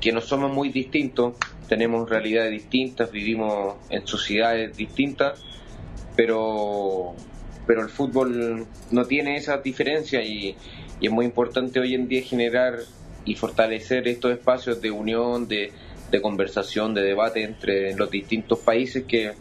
que 0.00 0.12
no 0.12 0.20
somos 0.20 0.52
muy 0.52 0.70
distintos, 0.70 1.34
tenemos 1.68 2.08
realidades 2.08 2.50
distintas, 2.50 3.10
vivimos 3.10 3.76
en 3.88 4.06
sociedades 4.06 4.76
distintas, 4.76 5.42
pero 6.16 7.14
pero 7.66 7.82
el 7.82 7.88
fútbol 7.88 8.66
no 8.90 9.04
tiene 9.04 9.36
esa 9.36 9.58
diferencia 9.58 10.24
y, 10.24 10.56
y 11.00 11.06
es 11.06 11.12
muy 11.12 11.24
importante 11.24 11.78
hoy 11.78 11.94
en 11.94 12.08
día 12.08 12.22
generar 12.22 12.80
y 13.24 13.36
fortalecer 13.36 14.08
estos 14.08 14.32
espacios 14.32 14.80
de 14.80 14.90
unión, 14.90 15.46
de, 15.46 15.70
de 16.10 16.20
conversación, 16.20 16.94
de 16.94 17.02
debate 17.02 17.42
entre 17.44 17.94
los 17.94 18.10
distintos 18.10 18.58
países 18.58 19.04
que, 19.04 19.32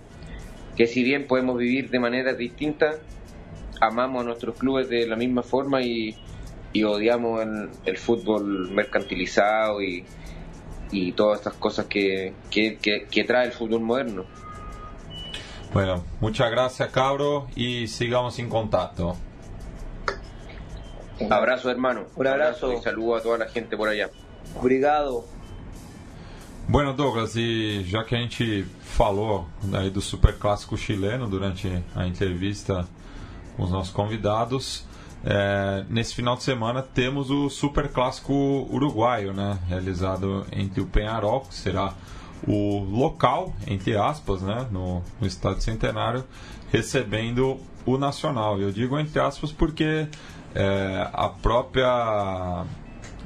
que 0.75 0.88
si 0.88 1.03
bien 1.03 1.27
podemos 1.27 1.58
vivir 1.58 1.89
de 1.89 1.99
manera 1.99 2.34
distinta, 2.34 2.99
amamos 3.82 4.21
a 4.21 4.25
nuestros 4.25 4.58
clubes 4.58 4.89
de 4.89 5.08
la 5.08 5.15
misma 5.15 5.43
forma 5.43 5.82
y, 5.82 6.15
y 6.73 6.84
odiamos 6.84 7.41
el, 7.43 7.69
el 7.86 7.97
fútbol 7.97 8.69
mercantilizado 8.71 9.82
y, 9.82 10.05
y 10.91 11.12
todas 11.13 11.39
estas 11.39 11.53
cosas 11.53 11.86
que, 11.86 12.34
que, 12.49 12.77
que, 12.77 13.05
que 13.10 13.23
trae 13.23 13.45
el 13.45 13.51
fútbol 13.51 13.82
moderno. 13.82 14.25
Bueno, 15.73 16.03
muchas 16.19 16.49
gracias, 16.49 16.89
cabro, 16.89 17.47
y 17.55 17.88
sigamos 17.88 18.39
en 18.39 18.49
contacto. 18.49 19.15
Abrazo, 21.29 21.69
hermano. 21.69 22.05
Un 22.15 22.27
abrazo. 22.27 22.73
y 22.73 22.77
saludo 22.77 23.17
a 23.17 23.21
toda 23.21 23.38
la 23.38 23.47
gente 23.49 23.77
por 23.77 23.89
allá. 23.89 24.10
Obrigado. 24.55 25.25
Bueno, 26.69 26.93
Douglas, 26.93 27.36
e 27.36 27.84
já 27.84 28.03
que 28.03 28.13
a 28.13 28.19
gente 28.19 28.63
falou 28.82 29.47
aí 29.73 29.89
do 29.89 30.01
super 30.01 30.38
clássico 30.38 30.77
chileno 30.77 31.27
durante 31.27 31.84
a 31.95 32.05
entrevista 32.05 32.88
com 33.58 33.63
os 33.63 33.71
nossos 33.71 33.91
convidados, 33.91 34.86
é, 35.25 35.84
nesse 35.89 36.13
final 36.13 36.36
de 36.36 36.43
semana 36.43 36.84
temos 36.84 37.32
o 37.32 37.49
super 37.49 37.91
clássico 37.91 38.36
uruguaio, 38.69 39.34
né, 39.34 39.58
realizado 39.67 40.45
entre 40.51 40.79
o 40.79 40.86
Penharol, 40.86 41.41
que 41.41 41.55
será 41.55 41.95
o 42.47 42.84
local, 42.84 43.51
entre 43.65 43.97
aspas, 43.97 44.43
né, 44.43 44.67
no, 44.69 45.01
no 45.19 45.25
Estádio 45.25 45.63
Centenário, 45.63 46.23
recebendo 46.71 47.60
o 47.84 47.97
Nacional. 47.97 48.62
Eu 48.62 48.71
digo 48.71 48.99
entre 48.99 49.19
aspas 49.19 49.51
porque 49.51 50.08
é, 50.53 51.10
a 51.13 51.29
própria 51.29 52.63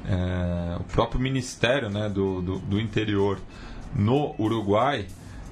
é, 0.08 0.76
o 0.78 0.84
próprio 0.84 1.20
Ministério 1.20 1.88
né, 1.90 2.08
do, 2.08 2.40
do, 2.42 2.58
do 2.58 2.80
Interior 2.80 3.38
no 3.94 4.34
Uruguai 4.38 5.06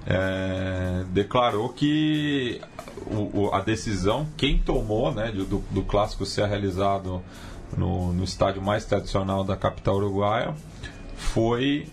é, 0.07 1.05
declarou 1.11 1.69
que 1.71 2.61
o, 3.07 3.47
o- 3.47 3.55
a 3.55 3.61
decisão, 3.61 4.27
quem 4.37 4.59
tomou 4.59 5.13
né, 5.13 5.31
do, 5.33 5.45
do 5.71 5.83
clássico 5.83 6.27
ser 6.27 6.47
realizado 6.47 7.23
no, 7.77 8.13
no 8.13 8.25
estádio 8.25 8.61
mais 8.61 8.85
tradicional 8.85 9.45
da 9.45 9.57
capital 9.57 9.97
uruguaia 9.97 10.55
foi 11.17 11.87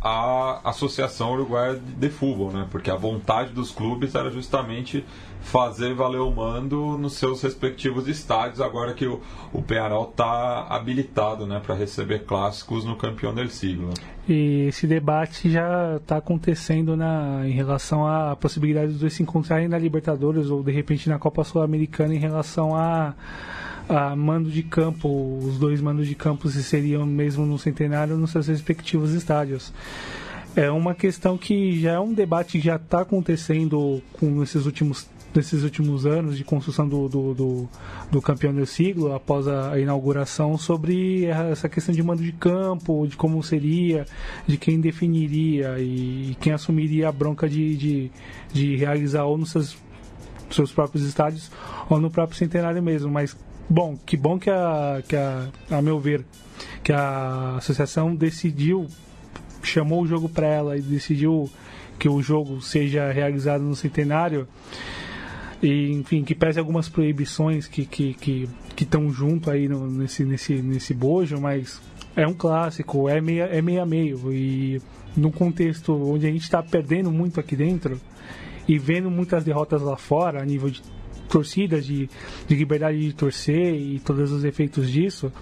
a 0.00 0.60
Associação 0.64 1.32
Uruguaia 1.32 1.74
de 1.74 2.08
Futebol, 2.08 2.52
né? 2.52 2.66
Porque 2.70 2.88
a 2.90 2.94
vontade 2.96 3.52
dos 3.52 3.70
clubes 3.72 4.14
era 4.14 4.30
justamente 4.30 5.04
fazer 5.40 5.94
valer 5.94 6.20
o 6.20 6.30
mando 6.30 6.98
nos 6.98 7.14
seus 7.14 7.42
respectivos 7.42 8.06
estádios, 8.06 8.60
agora 8.60 8.92
que 8.92 9.06
o, 9.06 9.20
o 9.52 9.62
Penharol 9.62 10.08
está 10.10 10.66
habilitado, 10.68 11.46
né, 11.46 11.60
para 11.64 11.74
receber 11.74 12.24
clássicos 12.24 12.84
no 12.84 12.96
campeão 12.96 13.34
del 13.34 13.48
siglo. 13.48 13.90
E 14.28 14.66
esse 14.68 14.86
debate 14.86 15.50
já 15.50 15.96
está 15.96 16.18
acontecendo 16.18 16.96
na, 16.96 17.42
em 17.46 17.52
relação 17.52 18.06
à 18.06 18.36
possibilidade 18.36 18.88
dos 18.88 19.00
dois 19.00 19.14
se 19.14 19.22
encontrarem 19.22 19.68
na 19.68 19.78
Libertadores 19.78 20.50
ou 20.50 20.62
de 20.62 20.70
repente 20.70 21.08
na 21.08 21.18
Copa 21.18 21.42
Sul-Americana 21.44 22.14
em 22.14 22.18
relação 22.18 22.76
a, 22.76 23.14
a 23.88 24.14
mando 24.14 24.50
de 24.50 24.62
campo, 24.62 25.38
os 25.38 25.58
dois 25.58 25.80
mandos 25.80 26.06
de 26.06 26.14
campo 26.14 26.48
se 26.50 26.62
seriam 26.62 27.06
mesmo 27.06 27.46
no 27.46 27.58
centenário 27.58 28.18
nos 28.18 28.30
seus 28.30 28.48
respectivos 28.48 29.14
estádios. 29.14 29.72
É 30.54 30.70
uma 30.70 30.94
questão 30.94 31.38
que 31.38 31.80
já 31.80 31.92
é 31.92 32.00
um 32.00 32.12
debate 32.12 32.58
que 32.58 32.64
já 32.64 32.76
está 32.76 33.00
acontecendo 33.00 34.02
com 34.12 34.42
esses 34.42 34.66
últimos 34.66 35.06
nesses 35.38 35.62
últimos 35.62 36.04
anos 36.04 36.36
de 36.36 36.42
construção 36.42 36.88
do, 36.88 37.08
do, 37.08 37.34
do, 37.34 37.68
do 38.10 38.20
campeão 38.20 38.52
do 38.52 38.66
siglo, 38.66 39.14
após 39.14 39.46
a, 39.46 39.72
a 39.72 39.80
inauguração, 39.80 40.58
sobre 40.58 41.26
essa 41.26 41.68
questão 41.68 41.94
de 41.94 42.02
mando 42.02 42.22
de 42.22 42.32
campo, 42.32 43.06
de 43.06 43.16
como 43.16 43.42
seria, 43.42 44.04
de 44.46 44.56
quem 44.56 44.80
definiria 44.80 45.78
e 45.78 46.36
quem 46.40 46.52
assumiria 46.52 47.08
a 47.08 47.12
bronca 47.12 47.48
de, 47.48 47.76
de, 47.76 48.10
de 48.52 48.76
realizar 48.76 49.24
ou 49.24 49.38
nos 49.38 49.50
seus, 49.50 49.78
seus 50.50 50.72
próprios 50.72 51.04
estádios 51.04 51.50
ou 51.88 52.00
no 52.00 52.10
próprio 52.10 52.36
centenário 52.36 52.82
mesmo. 52.82 53.10
Mas, 53.10 53.36
bom, 53.70 53.96
que 54.04 54.16
bom 54.16 54.38
que, 54.38 54.50
a, 54.50 55.02
que 55.06 55.14
a, 55.14 55.48
a 55.70 55.80
meu 55.80 56.00
ver, 56.00 56.24
que 56.82 56.92
a 56.92 57.56
associação 57.58 58.14
decidiu 58.14 58.88
chamou 59.62 60.02
o 60.02 60.06
jogo 60.06 60.28
para 60.28 60.46
ela 60.46 60.76
e 60.76 60.80
decidiu 60.80 61.50
que 61.98 62.08
o 62.08 62.22
jogo 62.22 62.60
seja 62.62 63.10
realizado 63.12 63.62
no 63.62 63.74
centenário 63.74 64.48
e 65.62 65.90
enfim 65.92 66.22
que 66.22 66.34
pese 66.34 66.58
algumas 66.58 66.88
proibições 66.88 67.66
que 67.66 67.84
que 67.84 68.14
que 68.14 68.48
estão 68.80 69.10
junto 69.10 69.50
aí 69.50 69.68
no, 69.68 69.90
nesse 69.90 70.24
nesse 70.24 70.62
nesse 70.62 70.94
bojo 70.94 71.40
mas 71.40 71.80
é 72.14 72.26
um 72.26 72.34
clássico 72.34 73.08
é 73.08 73.20
meia 73.20 73.44
é 73.44 73.60
meio 73.62 73.82
a 73.82 73.86
meio. 73.86 74.32
E 74.32 74.80
num 75.16 75.30
contexto 75.30 75.92
onde 75.94 76.26
a 76.26 76.30
gente 76.30 76.42
está 76.42 76.62
perdendo 76.62 77.10
muito 77.10 77.40
aqui 77.40 77.56
dentro 77.56 78.00
e 78.66 78.78
vendo 78.78 79.10
muitas 79.10 79.44
derrotas 79.44 79.82
lá 79.82 79.96
fora 79.96 80.42
a 80.42 80.44
nível 80.44 80.70
de 80.70 80.82
torcidas, 81.28 81.84
de, 81.84 82.08
de 82.46 82.54
liberdade 82.54 82.98
de 82.98 83.12
torcer 83.12 83.74
e 83.74 84.00
todos 84.00 84.32
os 84.32 84.44
efeitos 84.44 84.90
disso, 84.90 85.32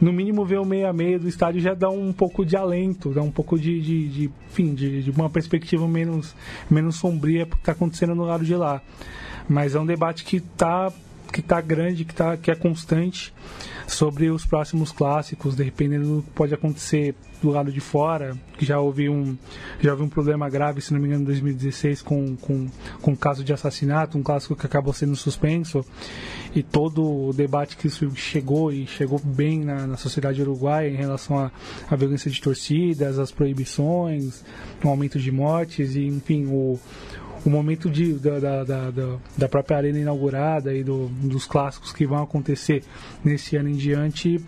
no 0.00 0.12
mínimo 0.12 0.44
ver 0.44 0.58
o 0.58 0.64
meio 0.64 0.88
a 0.88 0.92
meio 0.92 1.18
do 1.18 1.28
estádio 1.28 1.60
já 1.60 1.74
dá 1.74 1.88
um 1.90 2.12
pouco 2.12 2.44
de 2.44 2.56
alento, 2.56 3.10
dá 3.10 3.22
um 3.22 3.30
pouco 3.30 3.58
de, 3.58 3.80
de, 3.80 4.08
de 4.08 4.30
enfim, 4.50 4.74
de, 4.74 5.02
de, 5.02 5.10
uma 5.10 5.28
perspectiva 5.28 5.86
menos, 5.88 6.34
menos 6.70 6.96
sombria 6.96 7.46
porque 7.46 7.62
está 7.62 7.72
acontecendo 7.72 8.14
no 8.14 8.24
lado 8.24 8.44
de 8.44 8.54
lá. 8.54 8.80
Mas 9.48 9.74
é 9.74 9.80
um 9.80 9.86
debate 9.86 10.24
que 10.24 10.36
está 10.36 10.92
que 11.32 11.42
tá 11.42 11.60
grande, 11.60 12.04
que, 12.04 12.14
tá, 12.14 12.36
que 12.36 12.50
é 12.50 12.54
constante 12.54 13.32
sobre 13.86 14.30
os 14.30 14.44
próximos 14.44 14.92
clássicos, 14.92 15.54
dependendo 15.54 16.16
do 16.16 16.22
que 16.22 16.30
pode 16.30 16.54
acontecer 16.54 17.14
do 17.40 17.50
lado 17.50 17.70
de 17.70 17.80
fora, 17.80 18.36
que 18.58 18.66
já 18.66 18.80
houve 18.80 19.08
um, 19.08 19.36
já 19.80 19.92
houve 19.92 20.02
um 20.02 20.08
problema 20.08 20.48
grave, 20.48 20.80
se 20.80 20.92
não 20.92 21.00
me 21.00 21.06
engano, 21.06 21.22
em 21.22 21.26
2016 21.26 22.02
com, 22.02 22.36
com, 22.36 22.66
com 23.00 23.10
um 23.12 23.16
caso 23.16 23.44
de 23.44 23.52
assassinato, 23.52 24.18
um 24.18 24.22
clássico 24.22 24.56
que 24.56 24.66
acabou 24.66 24.92
sendo 24.92 25.14
suspenso, 25.14 25.84
e 26.54 26.62
todo 26.62 27.28
o 27.28 27.32
debate 27.32 27.76
que 27.76 27.86
isso 27.86 28.10
chegou 28.16 28.72
e 28.72 28.86
chegou 28.86 29.20
bem 29.22 29.60
na, 29.64 29.86
na 29.86 29.96
sociedade 29.96 30.42
uruguaia 30.42 30.88
em 30.88 30.96
relação 30.96 31.38
à, 31.38 31.96
violência 31.96 32.30
de 32.30 32.40
torcidas, 32.40 33.18
às 33.18 33.30
proibições, 33.30 34.44
o 34.82 34.88
aumento 34.88 35.18
de 35.18 35.30
mortes, 35.30 35.94
e 35.94 36.04
enfim, 36.06 36.46
o, 36.46 36.78
o 37.44 37.50
momento 37.50 37.88
de, 37.88 38.14
da, 38.14 38.38
da, 38.38 38.64
da, 38.64 38.90
da, 39.36 39.48
própria 39.48 39.76
arena 39.76 39.98
inaugurada 39.98 40.74
e 40.74 40.82
do, 40.82 41.06
dos 41.06 41.46
clássicos 41.46 41.92
que 41.92 42.06
vão 42.06 42.22
acontecer 42.22 42.82
nesse 43.24 43.56
ano 43.56 43.68
em 43.68 43.76
diante 43.76 44.44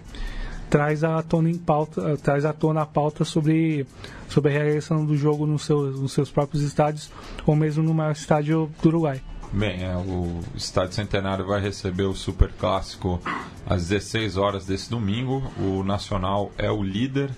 traz 0.71 1.03
à 1.03 1.21
tona 1.21 1.51
em 1.51 1.59
pauta, 1.59 2.17
traz 2.19 2.45
à 2.45 2.53
tona 2.53 2.83
a 2.83 2.87
pauta 2.87 3.25
sobre, 3.25 3.85
sobre 4.29 4.53
a 4.53 4.55
realização 4.55 5.05
do 5.05 5.17
jogo 5.17 5.45
nos 5.45 5.65
seus, 5.65 6.01
nos 6.01 6.13
seus 6.13 6.31
próprios 6.31 6.63
estádios 6.63 7.11
ou 7.45 7.57
mesmo 7.57 7.83
no 7.83 7.93
maior 7.93 8.13
estádio 8.13 8.71
do 8.81 8.89
Uruguai. 8.89 9.21
Bem, 9.53 9.83
é, 9.83 9.97
o 9.97 10.39
Estádio 10.55 10.95
Centenário 10.95 11.45
vai 11.45 11.61
receber 11.61 12.05
o 12.05 12.15
Super 12.15 12.53
Clássico 12.53 13.21
às 13.67 13.89
16 13.89 14.37
horas 14.37 14.65
desse 14.65 14.89
domingo. 14.89 15.43
O 15.59 15.83
Nacional 15.83 16.53
é 16.57 16.71
o 16.71 16.81
líder 16.85 17.31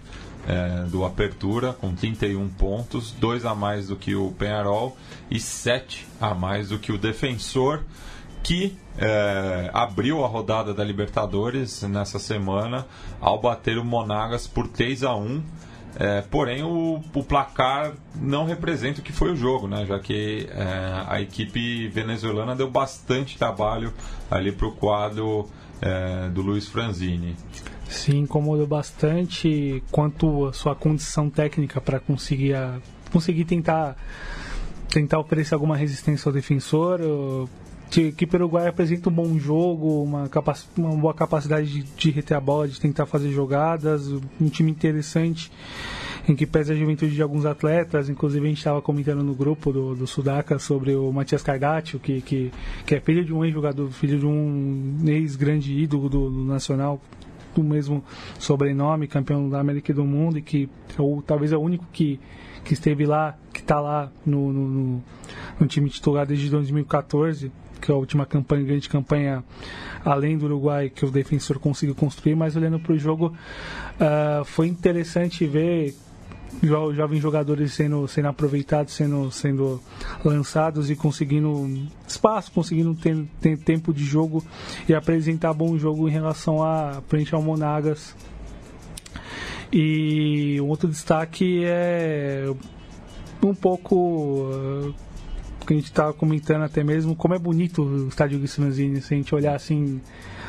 é, 0.46 0.84
do 0.88 1.04
Apertura, 1.04 1.72
com 1.72 1.94
31 1.94 2.48
pontos, 2.48 3.12
dois 3.12 3.44
a 3.44 3.54
mais 3.54 3.88
do 3.88 3.96
que 3.96 4.14
o 4.14 4.32
Penharol 4.32 4.96
e 5.30 5.38
sete 5.38 6.06
a 6.20 6.34
mais 6.34 6.70
do 6.70 6.78
que 6.78 6.92
o 6.92 6.98
Defensor, 6.98 7.82
que 8.42 8.76
é, 8.98 9.70
abriu 9.72 10.24
a 10.24 10.28
rodada 10.28 10.74
da 10.74 10.82
Libertadores 10.82 11.82
nessa 11.82 12.18
semana 12.18 12.86
ao 13.20 13.40
bater 13.40 13.78
o 13.78 13.84
Monagas 13.84 14.46
por 14.46 14.66
3 14.68 15.04
a 15.04 15.14
1 15.14 15.42
é, 15.94 16.22
porém, 16.22 16.62
o, 16.62 17.02
o, 17.14 17.22
placar 17.22 17.92
não 18.14 18.46
representa 18.46 19.00
o 19.00 19.02
que 19.02 19.12
foi 19.12 19.30
o 19.30 19.36
jogo, 19.36 19.68
né? 19.68 19.84
já 19.84 19.98
que 19.98 20.48
é, 20.50 21.04
a 21.06 21.20
equipe 21.20 21.88
venezuelana 21.88 22.56
deu 22.56 22.70
bastante 22.70 23.36
trabalho 23.36 23.92
ali 24.30 24.50
para 24.50 24.66
o 24.66 24.72
quadro 24.72 25.50
é, 25.82 26.28
do 26.30 26.40
Luiz 26.40 26.66
Franzini. 26.66 27.36
Sim, 27.92 28.20
incomodou 28.20 28.66
bastante 28.66 29.82
quanto 29.90 30.46
a 30.46 30.52
sua 30.52 30.74
condição 30.74 31.28
técnica 31.28 31.78
para 31.78 32.00
conseguir, 32.00 32.54
a, 32.54 32.78
conseguir 33.12 33.44
tentar, 33.44 33.96
tentar 34.88 35.18
oferecer 35.18 35.54
alguma 35.54 35.76
resistência 35.76 36.28
ao 36.28 36.32
defensor. 36.32 36.98
Que, 37.90 38.10
que 38.10 38.24
o 38.24 38.28
Uruguai 38.36 38.66
apresenta 38.66 39.10
um 39.10 39.12
bom 39.12 39.38
jogo, 39.38 40.02
uma, 40.02 40.28
uma 40.78 40.96
boa 40.96 41.12
capacidade 41.12 41.70
de, 41.70 41.82
de 41.82 42.10
reter 42.10 42.34
a 42.34 42.40
bola, 42.40 42.66
de 42.66 42.80
tentar 42.80 43.04
fazer 43.04 43.30
jogadas, 43.30 44.08
um 44.40 44.48
time 44.48 44.70
interessante 44.70 45.52
em 46.26 46.34
que 46.34 46.46
pesa 46.46 46.72
a 46.72 46.76
juventude 46.76 47.14
de 47.14 47.20
alguns 47.20 47.44
atletas, 47.44 48.08
inclusive 48.08 48.46
a 48.46 48.48
gente 48.48 48.58
estava 48.58 48.80
comentando 48.80 49.22
no 49.22 49.34
grupo 49.34 49.72
do, 49.72 49.94
do 49.94 50.06
Sudaca 50.06 50.58
sobre 50.58 50.94
o 50.94 51.12
Matias 51.12 51.42
Cardatio, 51.42 51.98
que, 51.98 52.22
que, 52.22 52.50
que 52.86 52.94
é 52.94 53.00
filho 53.00 53.24
de 53.24 53.34
um 53.34 53.44
ex-jogador, 53.44 53.90
filho 53.90 54.18
de 54.18 54.26
um 54.26 54.96
ex-grande 55.04 55.76
ídolo 55.76 56.08
do, 56.08 56.30
do 56.30 56.44
Nacional, 56.44 56.98
do 57.54 57.62
mesmo 57.62 58.02
sobrenome, 58.38 59.06
campeão 59.06 59.48
da 59.48 59.60
América 59.60 59.92
e 59.92 59.94
do 59.94 60.04
mundo, 60.04 60.38
e 60.38 60.42
que 60.42 60.68
ou, 60.98 61.22
talvez 61.22 61.52
é 61.52 61.56
o 61.56 61.60
único 61.60 61.86
que, 61.92 62.18
que 62.64 62.74
esteve 62.74 63.06
lá, 63.06 63.36
que 63.52 63.60
está 63.60 63.80
lá 63.80 64.10
no, 64.24 64.52
no, 64.52 64.68
no, 64.68 65.04
no, 65.60 65.66
time 65.66 65.88
titular 65.88 66.26
desde 66.26 66.50
2014, 66.50 67.52
que 67.80 67.90
é 67.90 67.94
a 67.94 67.98
última 67.98 68.24
campanha, 68.24 68.64
grande 68.64 68.88
campanha 68.88 69.44
além 70.04 70.36
do 70.36 70.46
Uruguai 70.46 70.90
que 70.90 71.04
o 71.04 71.10
defensor 71.10 71.58
conseguiu 71.58 71.94
construir, 71.94 72.34
mas 72.34 72.56
olhando 72.56 72.78
para 72.78 72.92
o 72.92 72.98
jogo, 72.98 73.34
uh, 73.96 74.44
foi 74.44 74.68
interessante 74.68 75.46
ver 75.46 75.94
jovens 76.62 77.20
jogadores 77.20 77.72
sendo, 77.72 78.06
sendo 78.06 78.28
aproveitados, 78.28 78.94
sendo, 78.94 79.30
sendo 79.30 79.80
lançados 80.24 80.90
e 80.90 80.96
conseguindo 80.96 81.88
espaço, 82.06 82.52
conseguindo 82.52 82.94
ter, 82.94 83.24
ter 83.40 83.58
tempo 83.58 83.92
de 83.92 84.04
jogo 84.04 84.44
e 84.88 84.94
apresentar 84.94 85.52
bom 85.52 85.76
jogo 85.78 86.08
em 86.08 86.12
relação 86.12 86.62
a 86.62 87.02
frente 87.08 87.34
ao 87.34 87.42
Monagas. 87.42 88.14
E 89.72 90.60
outro 90.60 90.88
destaque 90.88 91.62
é 91.64 92.44
um 93.42 93.54
pouco 93.54 93.96
uh, 93.96 94.94
que 95.66 95.72
a 95.72 95.76
gente 95.76 95.86
estava 95.86 96.12
comentando 96.12 96.62
até 96.62 96.84
mesmo, 96.84 97.16
como 97.16 97.34
é 97.34 97.38
bonito 97.38 97.82
o 97.82 98.08
estádio 98.08 98.38
Guiçanzini, 98.38 99.00
se 99.00 99.14
a 99.14 99.16
gente 99.16 99.34
olhar 99.34 99.54
assim 99.54 100.00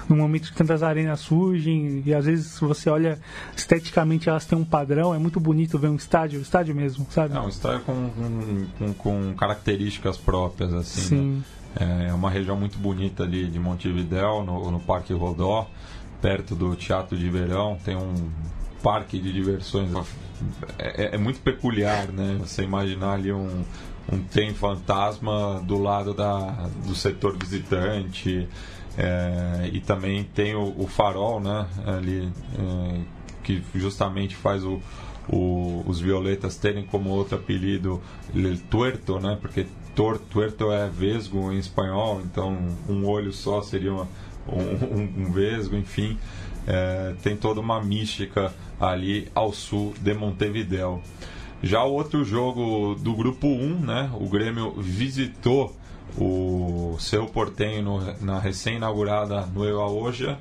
no 0.10 0.16
momento 0.16 0.52
que 0.52 0.56
tantas 0.56 0.84
arenas 0.84 1.20
surgem 1.20 2.04
e 2.06 2.14
às 2.14 2.26
vezes 2.26 2.60
você 2.60 2.90
olha 2.90 3.20
esteticamente 3.56 4.30
elas 4.30 4.46
têm 4.46 4.58
um 4.58 4.66
padrão, 4.66 5.14
é 5.14 5.18
muito 5.18 5.40
bonito 5.40 5.78
ver 5.80 5.90
um 5.90 5.96
estádio, 5.96 6.42
estádio 6.42 6.76
mesmo, 6.76 7.06
sabe? 7.10 7.36
É, 7.36 7.40
um 7.40 7.50
estádio 7.50 7.82
com, 7.82 8.10
com, 8.78 8.94
com 8.94 9.34
características 9.36 10.18
próprias, 10.18 10.74
assim. 10.74 11.02
Sim. 11.02 11.44
Né? 11.80 12.08
É 12.10 12.14
uma 12.14 12.30
região 12.30 12.56
muito 12.56 12.78
bonita 12.78 13.24
ali 13.24 13.48
de 13.48 13.60
Montevidéu, 13.60 14.44
no, 14.44 14.70
no 14.70 14.80
Parque 14.80 15.14
Rodó, 15.14 15.68
perto 16.22 16.56
do 16.56 16.76
Teatro 16.76 17.18
de 17.18 17.30
Verão, 17.30 17.78
tem 17.84 17.96
um 17.96 18.30
parque 18.82 19.18
de 19.20 19.32
diversões. 19.32 19.90
É, 20.78 21.06
é, 21.06 21.16
é 21.16 21.18
muito 21.18 21.40
peculiar, 21.40 22.08
né? 22.10 22.38
Você 22.42 22.64
imaginar 22.64 23.14
ali 23.14 23.32
um, 23.32 23.64
um 24.12 24.20
trem 24.24 24.54
fantasma 24.54 25.62
do 25.66 25.78
lado 25.78 26.14
da, 26.14 26.70
do 26.86 26.94
setor 26.94 27.38
visitante. 27.38 28.48
É, 28.98 29.70
e 29.74 29.80
também 29.80 30.24
tem 30.24 30.56
o, 30.56 30.74
o, 30.78 30.88
farol, 30.88 31.40
né, 31.40 31.66
ali, 31.86 32.32
é, 32.60 33.02
que 33.44 33.64
justamente 33.74 34.36
faz 34.36 34.64
o, 34.64 34.80
o, 35.28 35.84
os 35.88 36.00
violetas 36.00 36.58
terem 36.58 36.86
como 36.86 37.10
outro 37.10 37.36
apelido 37.36 38.00
el 38.36 38.60
tuerto, 38.70 39.20
né, 39.20 39.38
porque 39.42 39.66
tor, 39.96 40.20
tuerto 40.20 40.72
é 40.72 40.88
vesgo 40.88 41.52
em 41.52 41.58
espanhol, 41.58 42.22
então 42.24 42.56
um 42.88 43.06
olho 43.08 43.34
só 43.34 43.64
seria 43.64 43.94
uma, 43.94 44.08
um, 44.48 45.24
um, 45.24 45.32
vesgo, 45.32 45.76
enfim, 45.76 46.18
é, 46.68 47.16
tem 47.24 47.36
toda 47.36 47.60
uma 47.60 47.82
mística 47.82 48.54
ali 48.80 49.28
ao 49.34 49.52
sul 49.52 49.94
de 50.00 50.14
Montevideo. 50.14 51.02
Já 51.64 51.84
o 51.84 51.94
outro 51.94 52.24
jogo 52.26 52.94
do 52.96 53.16
grupo 53.16 53.48
1, 53.48 53.80
né, 53.80 54.12
o 54.20 54.28
Grêmio 54.28 54.74
visitou 54.78 55.76
o 56.18 56.96
seu 57.00 57.26
Portenho 57.26 58.16
na 58.22 58.40
recém-inaugurada 58.40 59.46
Nueva 59.48 59.86
Oja 59.88 60.38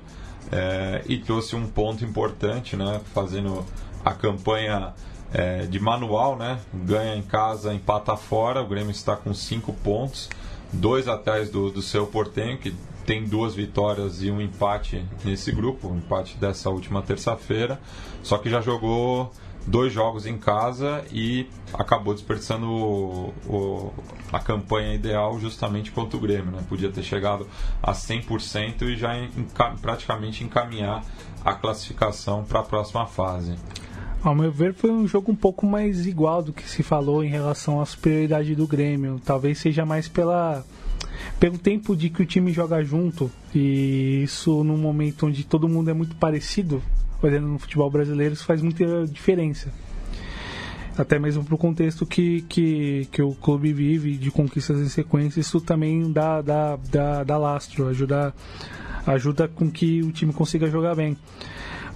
é, 0.51 1.03
e 1.07 1.19
trouxe 1.19 1.57
um 1.57 1.67
ponto 1.67 2.05
importante, 2.05 2.77
né, 2.77 3.01
fazendo 3.15 3.65
a 4.05 4.13
campanha 4.13 4.93
é, 5.33 5.63
de 5.67 5.81
manual, 5.81 6.37
né, 6.37 6.59
ganha 6.75 7.17
em 7.17 7.23
casa, 7.23 7.73
empata 7.73 8.17
fora, 8.17 8.61
o 8.61 8.67
Grêmio 8.67 8.91
está 8.91 9.17
com 9.17 9.33
cinco 9.33 9.73
pontos, 9.73 10.29
dois 10.73 11.09
atrás 11.09 11.51
do, 11.51 11.71
do 11.71 11.81
seu 11.81 12.07
Portenho, 12.07 12.59
que 12.59 12.75
tem 13.07 13.25
duas 13.25 13.55
vitórias 13.55 14.23
e 14.23 14.31
um 14.31 14.41
empate 14.41 15.05
nesse 15.25 15.51
grupo, 15.51 15.89
um 15.89 15.97
empate 15.97 16.37
dessa 16.37 16.71
última 16.71 17.03
terça-feira, 17.03 17.81
só 18.23 18.39
que 18.39 18.49
já 18.49 18.61
jogou 18.61 19.33
dois 19.67 19.93
jogos 19.93 20.27
em 20.27 20.37
casa 20.37 21.05
e 21.13 21.47
acabou 21.73 22.15
desperdiçando 22.15 22.67
o, 22.67 23.35
o, 23.47 23.93
a 24.33 24.39
campanha 24.41 24.95
ideal 24.95 25.39
justamente 25.39 25.91
contra 25.91 26.17
o 26.17 26.21
Grêmio. 26.21 26.51
Né? 26.51 26.65
Podia 26.69 26.91
ter 26.91 27.03
chegado 27.03 27.47
a 27.83 27.93
100% 27.93 28.83
e 28.83 28.97
já 28.97 29.11
praticamente 29.81 30.45
encaminhar 30.45 31.05
a 31.45 31.55
classificação 31.55 32.45
para 32.45 32.61
a 32.61 32.65
próxima 32.65 33.07
fase. 33.07 33.55
Ao 34.23 34.35
meu 34.35 34.53
ver, 34.53 34.73
foi 34.73 34.91
um 34.91 35.07
jogo 35.07 35.33
um 35.33 35.37
pouco 35.37 35.67
mais 35.67 36.07
igual 36.07 36.43
do 36.43 36.53
que 36.53 36.69
se 36.69 36.83
falou 36.83 37.25
em 37.25 37.29
relação 37.29 37.81
à 37.81 37.87
superioridade 37.87 38.55
do 38.55 38.69
Grêmio. 38.69 39.21
Talvez 39.25 39.59
seja 39.59 39.85
mais 39.85 40.09
pela 40.09 40.65
pelo 41.39 41.59
tempo 41.59 41.97
de 41.97 42.09
que 42.09 42.23
o 42.23 42.27
time 42.27 42.53
joga 42.53 42.83
junto 42.83 43.31
e 43.55 44.23
isso 44.23 44.65
num 44.65 44.77
momento 44.77 45.27
onde 45.27 45.45
todo 45.45 45.69
mundo 45.69 45.91
é 45.91 45.93
muito 45.93 46.17
parecido 46.17 46.83
olhando 47.27 47.49
no 47.49 47.59
futebol 47.59 47.91
brasileiro, 47.91 48.35
isso 48.35 48.45
faz 48.45 48.63
muita 48.63 49.07
diferença. 49.07 49.73
Até 50.97 51.19
mesmo 51.19 51.43
para 51.43 51.55
o 51.55 51.59
contexto 51.59 52.05
que, 52.05 52.43
que, 52.43 53.09
que 53.11 53.23
o 53.23 53.35
clube 53.35 53.73
vive 53.73 54.17
de 54.17 54.31
conquistas 54.31 54.79
em 54.79 54.89
sequência, 54.89 55.41
isso 55.41 55.61
também 55.61 56.13
dá, 56.13 56.43
dá, 56.43 56.77
dá, 56.91 57.25
dá 57.25 57.39
lastro, 57.39 57.89
ajuda, 57.89 58.35
ajuda 59.07 59.49
com 59.49 59.71
que 59.71 60.03
o 60.03 60.13
time 60.13 60.33
consiga 60.33 60.69
jogar 60.69 60.95
bem. 60.95 61.17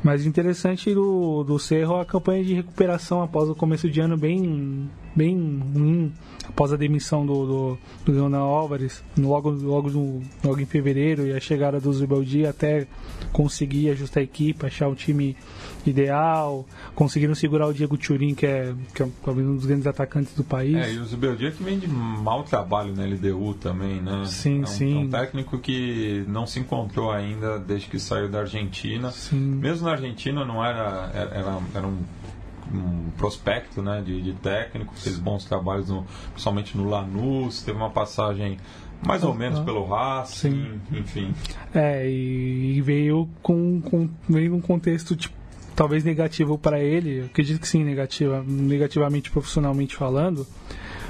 Mas 0.03 0.24
interessante 0.24 0.95
do, 0.95 1.43
do 1.45 1.59
Cerro 1.59 1.97
a 1.97 2.05
campanha 2.05 2.45
de 2.45 2.55
recuperação 2.55 3.22
após 3.22 3.49
o 3.49 3.55
começo 3.55 3.91
de 3.91 4.01
ano 4.01 4.16
bem, 4.16 4.89
bem 5.14 5.61
ruim 5.74 6.12
após 6.49 6.73
a 6.73 6.77
demissão 6.77 7.27
do, 7.27 7.47
do, 7.47 7.79
do 8.05 8.13
Leonel 8.13 8.41
Álvares, 8.41 9.03
logo, 9.19 9.51
logo, 9.51 9.91
no, 9.91 10.23
logo 10.45 10.61
em 10.61 10.67
fevereiro, 10.67 11.27
e 11.27 11.33
a 11.33 11.41
chegada 11.41 11.81
do 11.81 11.93
Zubeldia 11.93 12.51
até 12.51 12.87
conseguir 13.33 13.91
ajustar 13.91 14.21
a 14.21 14.25
equipe, 14.25 14.65
achar 14.65 14.89
o 14.89 14.95
time 14.95 15.37
ideal, 15.87 16.67
conseguiram 16.95 17.35
segurar 17.35 17.67
o 17.67 17.73
Diego 17.73 17.97
Turin, 17.97 18.35
que 18.35 18.47
é, 18.47 18.75
que 18.95 19.03
é 19.03 19.09
talvez 19.25 19.47
um 19.47 19.55
dos 19.55 19.67
grandes 19.67 19.87
atacantes 19.87 20.35
do 20.35 20.43
país. 20.43 20.77
É, 20.77 20.93
e 20.93 20.99
o 20.99 21.05
Zubeldia 21.05 21.51
que 21.51 21.63
vem 21.63 21.79
de 21.79 21.87
mau 21.89 22.43
trabalho 22.43 22.95
na 22.95 23.05
LDU 23.05 23.55
também, 23.55 24.01
né? 24.01 24.25
Sim, 24.27 24.61
é 24.61 24.63
um, 24.63 24.67
sim. 24.67 24.95
É 24.95 24.99
um 24.99 25.11
técnico 25.11 25.59
que 25.59 26.25
não 26.29 26.47
se 26.47 26.59
encontrou 26.59 27.11
ainda 27.11 27.59
desde 27.59 27.89
que 27.89 27.99
saiu 27.99 28.29
da 28.29 28.41
Argentina. 28.41 29.11
Sim. 29.11 29.37
Mesmo 29.37 29.87
na 29.87 29.93
Argentina 29.93 30.45
não 30.45 30.65
era, 30.65 31.11
era, 31.15 31.61
era 31.75 31.87
um 31.87 31.99
um 32.73 33.11
prospecto 33.17 33.83
né, 33.83 34.03
de, 34.05 34.21
de, 34.21 34.33
técnico, 34.35 34.95
fez 34.95 35.19
bons 35.19 35.45
trabalhos, 35.45 35.89
no, 35.89 36.05
principalmente 36.31 36.77
no 36.77 36.89
Lanús, 36.89 37.62
teve 37.62 37.77
uma 37.77 37.91
passagem 37.91 38.59
mais 39.05 39.23
ou 39.23 39.35
menos 39.35 39.61
pelo 39.61 39.85
Racing, 39.85 40.81
enfim. 40.93 41.35
É, 41.75 42.09
e, 42.09 42.81
veio 42.81 43.29
com, 43.43 43.81
com 43.81 44.09
veio 44.29 44.53
num 44.53 44.61
contexto 44.61 45.14
tipo, 45.14 45.35
talvez 45.75 46.03
negativo 46.03 46.57
para 46.57 46.81
ele, 46.81 47.25
acredito 47.25 47.61
que 47.61 47.69
sim, 47.69 47.85
negativa, 47.85 48.43
negativamente 48.47 49.31
profissionalmente 49.31 49.95
falando, 49.95 50.47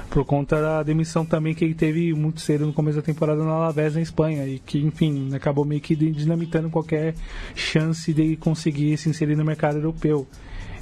por 0.09 0.25
conta 0.25 0.61
da 0.61 0.83
demissão 0.83 1.25
também 1.25 1.53
que 1.53 1.63
ele 1.63 1.73
teve 1.73 2.13
muito 2.13 2.41
cedo 2.41 2.65
no 2.65 2.73
começo 2.73 2.97
da 2.97 3.01
temporada 3.01 3.43
na 3.43 3.51
Alavés 3.51 3.95
na 3.95 4.01
Espanha 4.01 4.45
e 4.45 4.59
que, 4.59 4.79
enfim, 4.79 5.33
acabou 5.33 5.65
meio 5.65 5.81
que 5.81 5.95
dinamitando 5.95 6.69
qualquer 6.69 7.13
chance 7.55 8.13
de 8.13 8.35
conseguir 8.37 8.97
se 8.97 9.09
inserir 9.09 9.35
no 9.35 9.45
mercado 9.45 9.77
europeu. 9.77 10.27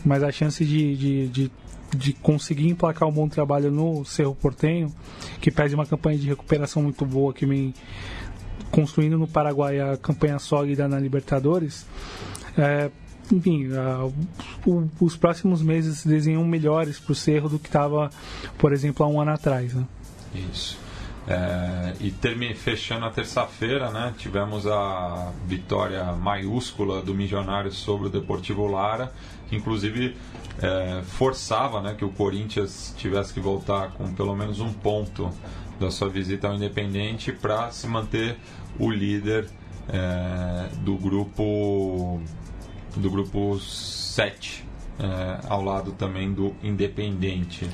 Mas 0.06 0.22
a 0.24 0.32
chance 0.32 0.64
de, 0.64 0.96
de, 0.96 1.28
de 1.28 1.52
de 1.96 2.14
conseguir 2.14 2.68
emplacar 2.68 3.08
um 3.08 3.12
bom 3.12 3.28
trabalho 3.28 3.72
no 3.72 4.04
Cerro 4.06 4.36
Portenho, 4.36 4.94
que 5.40 5.52
faz 5.52 5.74
uma 5.74 5.86
campanha 5.86 6.18
de 6.18 6.28
recuperação 6.28 6.84
muito 6.84 7.06
boa, 7.06 7.34
que 7.34 7.46
vem 7.46 7.74
construindo 8.72 9.18
no 9.18 9.28
Paraguai 9.28 9.80
a 9.80 9.96
campanha 9.98 10.40
sólida 10.40 10.88
na 10.88 11.00
Libertadores, 11.00 11.86
é, 12.58 12.90
enfim, 13.32 13.68
o, 14.66 14.88
os 15.00 15.16
próximos 15.16 15.62
meses 15.62 16.00
se 16.00 16.08
desenham 16.08 16.44
melhores 16.46 17.00
para 17.00 17.12
o 17.12 17.16
Cerro 17.16 17.50
do 17.50 17.60
que 17.60 17.68
estava, 17.68 18.10
por 18.58 18.74
exemplo, 18.74 19.06
há 19.06 19.10
um 19.10 19.20
ano 19.20 19.32
atrás. 19.32 19.74
Né? 19.74 19.86
Isso. 20.52 20.85
É, 21.28 21.94
e 22.00 22.12
termi, 22.12 22.54
fechando 22.54 23.06
a 23.06 23.10
terça-feira, 23.10 23.90
né, 23.90 24.14
tivemos 24.16 24.68
a 24.68 25.32
vitória 25.48 26.04
maiúscula 26.14 27.02
do 27.02 27.16
Milionário 27.16 27.72
sobre 27.72 28.08
o 28.08 28.10
Deportivo 28.12 28.68
Lara, 28.68 29.12
que 29.50 29.56
inclusive 29.56 30.16
é, 30.62 31.02
forçava 31.04 31.82
né, 31.82 31.96
que 31.98 32.06
o 32.06 32.10
Corinthians 32.10 32.94
tivesse 32.96 33.34
que 33.34 33.40
voltar 33.40 33.92
com 33.94 34.14
pelo 34.14 34.36
menos 34.36 34.60
um 34.60 34.72
ponto 34.72 35.32
da 35.80 35.90
sua 35.90 36.10
visita 36.10 36.48
ao 36.48 36.56
Independente 36.56 37.32
para 37.32 37.72
se 37.72 37.88
manter 37.88 38.38
o 38.78 38.90
líder 38.92 39.50
é, 39.90 40.70
do 40.78 40.96
grupo 40.96 42.22
do 42.96 43.10
grupo 43.10 43.60
7, 43.60 44.64
é, 45.00 45.48
ao 45.50 45.62
lado 45.62 45.92
também 45.92 46.32
do 46.32 46.56
Independente. 46.64 47.70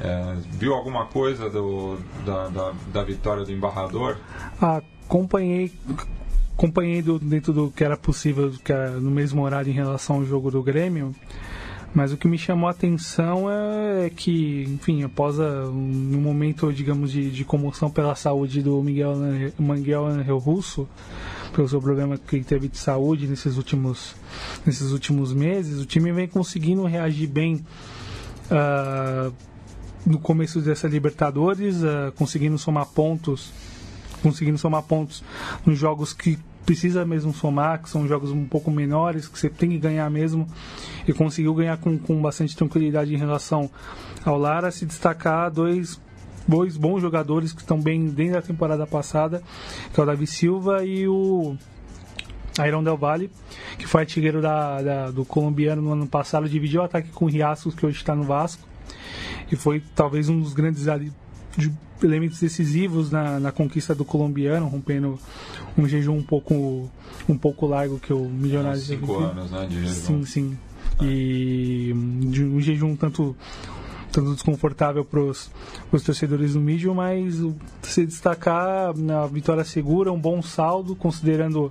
É, 0.00 0.36
viu 0.52 0.74
alguma 0.74 1.06
coisa 1.06 1.48
do, 1.48 1.98
da, 2.24 2.48
da, 2.48 2.72
da, 2.92 3.04
vitória 3.04 3.44
do 3.44 3.52
embarrador? 3.52 4.18
Acompanhei, 4.60 5.72
acompanhei 6.52 7.00
do, 7.00 7.18
dentro 7.18 7.52
do 7.52 7.70
que 7.70 7.82
era 7.82 7.96
possível 7.96 8.52
que 8.62 8.72
era 8.72 8.90
no 8.90 9.10
mesmo 9.10 9.42
horário 9.42 9.70
em 9.70 9.74
relação 9.74 10.16
ao 10.16 10.24
jogo 10.24 10.50
do 10.50 10.62
Grêmio. 10.62 11.14
Mas 11.94 12.12
o 12.12 12.16
que 12.18 12.28
me 12.28 12.36
chamou 12.36 12.68
a 12.68 12.72
atenção 12.72 13.50
é, 13.50 14.04
é 14.04 14.10
que, 14.10 14.64
enfim, 14.64 15.02
após 15.02 15.40
a, 15.40 15.66
um 15.66 16.20
momento, 16.20 16.70
digamos, 16.70 17.10
de, 17.10 17.30
de 17.30 17.42
comoção 17.42 17.90
pela 17.90 18.14
saúde 18.14 18.60
do 18.60 18.82
Miguel, 18.82 19.14
Miguel 19.58 20.04
Angel 20.04 20.36
Russo, 20.36 20.86
pelo 21.54 21.66
seu 21.66 21.80
problema 21.80 22.18
que 22.18 22.36
ele 22.36 22.44
teve 22.44 22.68
de 22.68 22.76
saúde 22.76 23.26
nesses 23.26 23.56
últimos, 23.56 24.14
nesses 24.66 24.90
últimos 24.90 25.32
meses, 25.32 25.80
o 25.80 25.86
time 25.86 26.12
vem 26.12 26.28
conseguindo 26.28 26.84
reagir 26.84 27.28
bem 27.28 27.64
uh, 28.50 29.32
no 30.06 30.18
começo 30.18 30.60
dessa 30.60 30.86
Libertadores, 30.86 31.82
uh, 31.82 32.12
conseguindo 32.14 32.56
somar 32.56 32.86
pontos, 32.86 33.52
conseguindo 34.22 34.56
somar 34.56 34.82
pontos 34.84 35.22
nos 35.66 35.76
jogos 35.76 36.12
que 36.12 36.38
precisa 36.64 37.04
mesmo 37.04 37.34
somar, 37.34 37.82
que 37.82 37.90
são 37.90 38.06
jogos 38.08 38.30
um 38.30 38.44
pouco 38.44 38.70
menores, 38.70 39.28
que 39.28 39.38
você 39.38 39.50
tem 39.50 39.70
que 39.70 39.78
ganhar 39.78 40.08
mesmo, 40.10 40.46
e 41.06 41.12
conseguiu 41.12 41.54
ganhar 41.54 41.76
com, 41.76 41.98
com 41.98 42.20
bastante 42.20 42.56
tranquilidade 42.56 43.14
em 43.14 43.18
relação 43.18 43.70
ao 44.24 44.38
Lara, 44.38 44.70
se 44.70 44.86
destacar 44.86 45.50
dois 45.50 46.00
dois 46.48 46.76
bons 46.76 47.00
jogadores 47.00 47.52
que 47.52 47.60
estão 47.60 47.80
bem 47.80 48.06
dentro 48.06 48.34
da 48.34 48.42
temporada 48.42 48.86
passada, 48.86 49.42
que 49.92 49.98
é 49.98 50.02
o 50.02 50.06
Davi 50.06 50.28
Silva 50.28 50.84
e 50.84 51.08
o 51.08 51.56
Iron 52.64 52.84
Del 52.84 52.96
Valle, 52.96 53.30
que 53.76 53.86
foi 53.86 54.02
artilheiro 54.02 54.40
da, 54.40 54.80
da, 54.80 55.10
do 55.10 55.24
colombiano 55.24 55.82
no 55.82 55.92
ano 55.92 56.06
passado, 56.06 56.48
dividiu 56.48 56.82
o 56.82 56.84
ataque 56.84 57.08
com 57.10 57.24
o 57.24 57.28
Riascos, 57.28 57.74
que 57.74 57.84
hoje 57.84 57.98
está 57.98 58.14
no 58.14 58.22
Vasco, 58.22 58.62
e 59.50 59.56
foi 59.56 59.82
talvez 59.94 60.28
um 60.28 60.40
dos 60.40 60.54
grandes 60.54 60.86
elementos 62.02 62.40
decisivos 62.40 63.10
na, 63.10 63.38
na 63.40 63.52
conquista 63.52 63.94
do 63.94 64.04
colombiano, 64.04 64.66
rompendo 64.66 65.18
um 65.76 65.86
jejum 65.88 66.16
um 66.16 66.22
pouco, 66.22 66.90
um 67.28 67.38
pouco 67.38 67.66
largo 67.66 67.98
que 67.98 68.12
o 68.12 68.28
Milionário... 68.28 68.80
Cinco 68.80 69.18
anos, 69.18 69.50
né, 69.50 69.66
de 69.66 69.80
jejum. 69.86 70.24
Sim, 70.24 70.24
sim. 70.24 70.58
E 71.02 71.92
de 72.30 72.44
um 72.44 72.60
jejum 72.60 72.96
tanto 72.96 73.36
tanto 74.16 74.32
desconfortável 74.32 75.04
para 75.04 75.20
os 75.20 75.50
torcedores 76.02 76.54
do 76.54 76.60
Mídio, 76.60 76.94
mas 76.94 77.34
se 77.82 78.06
destacar 78.06 78.96
na 78.96 79.26
vitória 79.26 79.62
segura, 79.62 80.10
um 80.10 80.18
bom 80.18 80.40
saldo, 80.40 80.96
considerando 80.96 81.70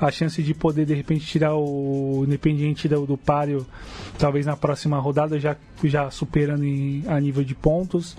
a 0.00 0.10
chance 0.10 0.42
de 0.42 0.54
poder 0.54 0.86
de 0.86 0.94
repente 0.94 1.26
tirar 1.26 1.54
o 1.54 2.24
Independiente 2.26 2.88
do, 2.88 3.06
do 3.06 3.18
páreo, 3.18 3.66
talvez 4.18 4.46
na 4.46 4.56
próxima 4.56 4.98
rodada, 4.98 5.38
já, 5.38 5.56
já 5.84 6.10
superando 6.10 6.64
em, 6.64 7.04
a 7.06 7.20
nível 7.20 7.44
de 7.44 7.54
pontos 7.54 8.16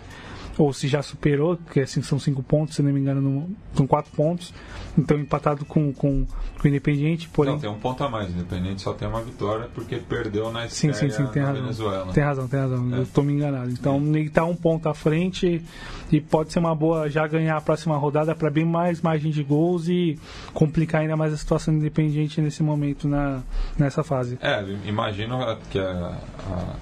ou 0.58 0.74
se 0.74 0.88
já 0.88 1.02
superou, 1.02 1.58
que 1.72 1.80
assim 1.80 2.02
são 2.02 2.20
cinco 2.20 2.44
pontos, 2.44 2.76
se 2.76 2.84
não 2.84 2.92
me 2.92 3.00
engano, 3.00 3.22
no, 3.22 3.50
são 3.74 3.88
quatro 3.88 4.12
pontos. 4.12 4.54
Então 4.98 5.18
empatado 5.18 5.64
com, 5.64 5.94
com, 5.94 6.26
com 6.26 6.64
o 6.64 6.68
Independiente, 6.68 7.30
porém. 7.30 7.54
Não, 7.54 7.60
tem 7.60 7.70
um 7.70 7.80
ponto 7.80 8.04
a 8.04 8.10
mais. 8.10 8.30
O 8.30 8.34
Independente 8.34 8.82
só 8.82 8.94
tem 8.94 9.08
uma 9.08 9.22
vitória 9.22 9.70
porque 9.74 9.98
perdeu 9.98 10.52
na 10.52 10.68
sim, 10.68 10.92
sim, 10.92 11.10
sim, 11.10 11.26
tem 11.28 11.42
razão. 11.42 11.62
Venezuela. 11.62 12.14
Tem 12.14 12.24
razão, 12.24 12.48
tem 12.48 12.60
razão. 12.60 12.94
É. 12.94 12.98
Eu 12.98 13.04
estou 13.04 13.24
me 13.24 13.34
enganado. 13.34 13.70
Então 13.72 13.96
é. 13.96 14.20
ele 14.20 14.28
está 14.28 14.44
um 14.44 14.56
ponto 14.56 14.90
à 14.90 14.94
frente 14.94 15.64
e 16.12 16.22
pode 16.22 16.52
ser 16.52 16.60
uma 16.60 16.76
boa 16.76 17.10
já 17.10 17.26
ganhar 17.26 17.56
a 17.56 17.62
próxima 17.62 17.96
rodada 17.98 18.36
para 18.36 18.50
bem 18.50 18.66
mais 18.66 19.02
margem 19.02 19.32
de 19.32 19.44
gols 19.44 19.88
e 19.88 20.20
complicar 20.54 21.02
ainda 21.02 21.16
mais 21.16 21.34
a 21.34 21.38
situação 21.38 21.74
do 21.74 21.80
Independiente 21.80 22.42
nesse 22.42 22.62
momento, 22.62 23.08
na, 23.08 23.42
nessa 23.78 24.04
fase. 24.04 24.38
É, 24.42 24.62
imagino 24.86 25.40
que 25.70 25.80
a, 25.80 26.18
a 26.50 26.76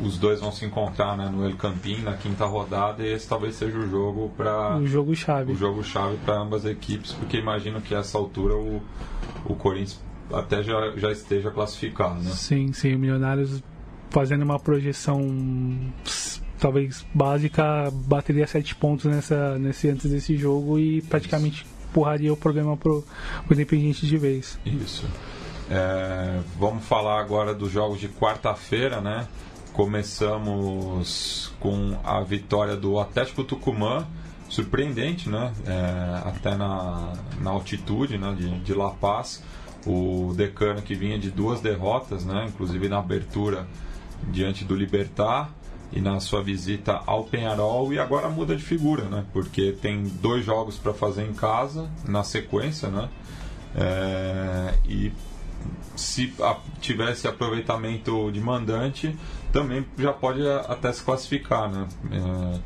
os 0.00 0.18
dois 0.18 0.40
vão 0.40 0.52
se 0.52 0.64
encontrar 0.64 1.16
né, 1.16 1.28
no 1.28 1.44
El 1.44 1.56
Campín 1.56 2.02
na 2.02 2.14
quinta 2.14 2.44
rodada 2.44 3.02
e 3.02 3.12
esse 3.12 3.28
talvez 3.28 3.54
seja 3.54 3.78
o 3.78 3.88
jogo 3.88 4.30
para 4.36 4.76
o 4.76 4.86
jogo 4.86 5.14
chave 5.14 5.52
o 5.52 5.56
jogo 5.56 5.82
chave 5.82 6.16
para 6.24 6.38
ambas 6.38 6.64
as 6.64 6.72
equipes 6.72 7.12
porque 7.12 7.38
imagino 7.38 7.80
que 7.80 7.94
a 7.94 7.98
essa 7.98 8.18
altura 8.18 8.54
o, 8.54 8.82
o 9.44 9.54
Corinthians 9.54 10.00
até 10.32 10.62
já, 10.62 10.92
já 10.96 11.10
esteja 11.10 11.50
classificado 11.50 12.14
né? 12.16 12.30
sim 12.30 12.72
sim 12.72 12.94
o 12.94 12.98
Milionários 12.98 13.62
fazendo 14.10 14.42
uma 14.42 14.58
projeção 14.58 15.20
talvez 16.58 17.04
básica 17.14 17.90
bateria 17.92 18.46
sete 18.46 18.74
pontos 18.74 19.06
nessa 19.06 19.58
nesse 19.58 19.88
antes 19.88 20.10
desse 20.10 20.36
jogo 20.36 20.78
e 20.78 21.00
praticamente 21.02 21.62
Isso. 21.62 21.70
empurraria 21.90 22.32
o 22.32 22.36
problema 22.36 22.76
pro, 22.76 23.04
pro 23.46 23.54
Independiente 23.54 24.06
de 24.06 24.18
vez 24.18 24.58
Isso 24.64 25.06
é, 25.70 26.40
vamos 26.58 26.84
falar 26.84 27.20
agora 27.20 27.52
dos 27.52 27.70
jogos 27.70 27.98
de 27.98 28.08
quarta-feira, 28.08 29.00
né? 29.00 29.26
Começamos 29.76 31.52
com 31.60 31.98
a 32.02 32.22
vitória 32.22 32.74
do 32.74 32.98
Atlético 32.98 33.44
Tucumã, 33.44 34.06
surpreendente, 34.48 35.28
né? 35.28 35.52
É, 35.66 36.28
até 36.30 36.56
na, 36.56 37.12
na 37.42 37.50
altitude 37.50 38.16
né? 38.16 38.34
de, 38.38 38.58
de 38.60 38.72
La 38.72 38.88
Paz. 38.88 39.44
O 39.86 40.32
Decano 40.34 40.80
que 40.80 40.94
vinha 40.94 41.18
de 41.18 41.30
duas 41.30 41.60
derrotas, 41.60 42.24
né? 42.24 42.46
inclusive 42.48 42.88
na 42.88 43.00
abertura 43.00 43.68
diante 44.32 44.64
do 44.64 44.74
Libertar 44.74 45.50
e 45.92 46.00
na 46.00 46.20
sua 46.20 46.42
visita 46.42 47.02
ao 47.04 47.24
Penharol 47.24 47.92
e 47.92 47.98
agora 47.98 48.30
muda 48.30 48.56
de 48.56 48.62
figura, 48.62 49.04
né? 49.04 49.26
Porque 49.30 49.72
tem 49.72 50.04
dois 50.04 50.42
jogos 50.42 50.78
para 50.78 50.94
fazer 50.94 51.28
em 51.28 51.34
casa 51.34 51.90
na 52.08 52.24
sequência, 52.24 52.88
né? 52.88 53.10
É, 53.76 54.74
e 54.88 55.12
se 55.94 56.32
tivesse 56.80 57.26
aproveitamento 57.26 58.30
de 58.30 58.40
mandante, 58.40 59.16
também 59.56 59.86
já 59.98 60.12
pode 60.12 60.46
até 60.68 60.92
se 60.92 61.02
classificar, 61.02 61.70
né? 61.70 61.86
É, 62.12 62.58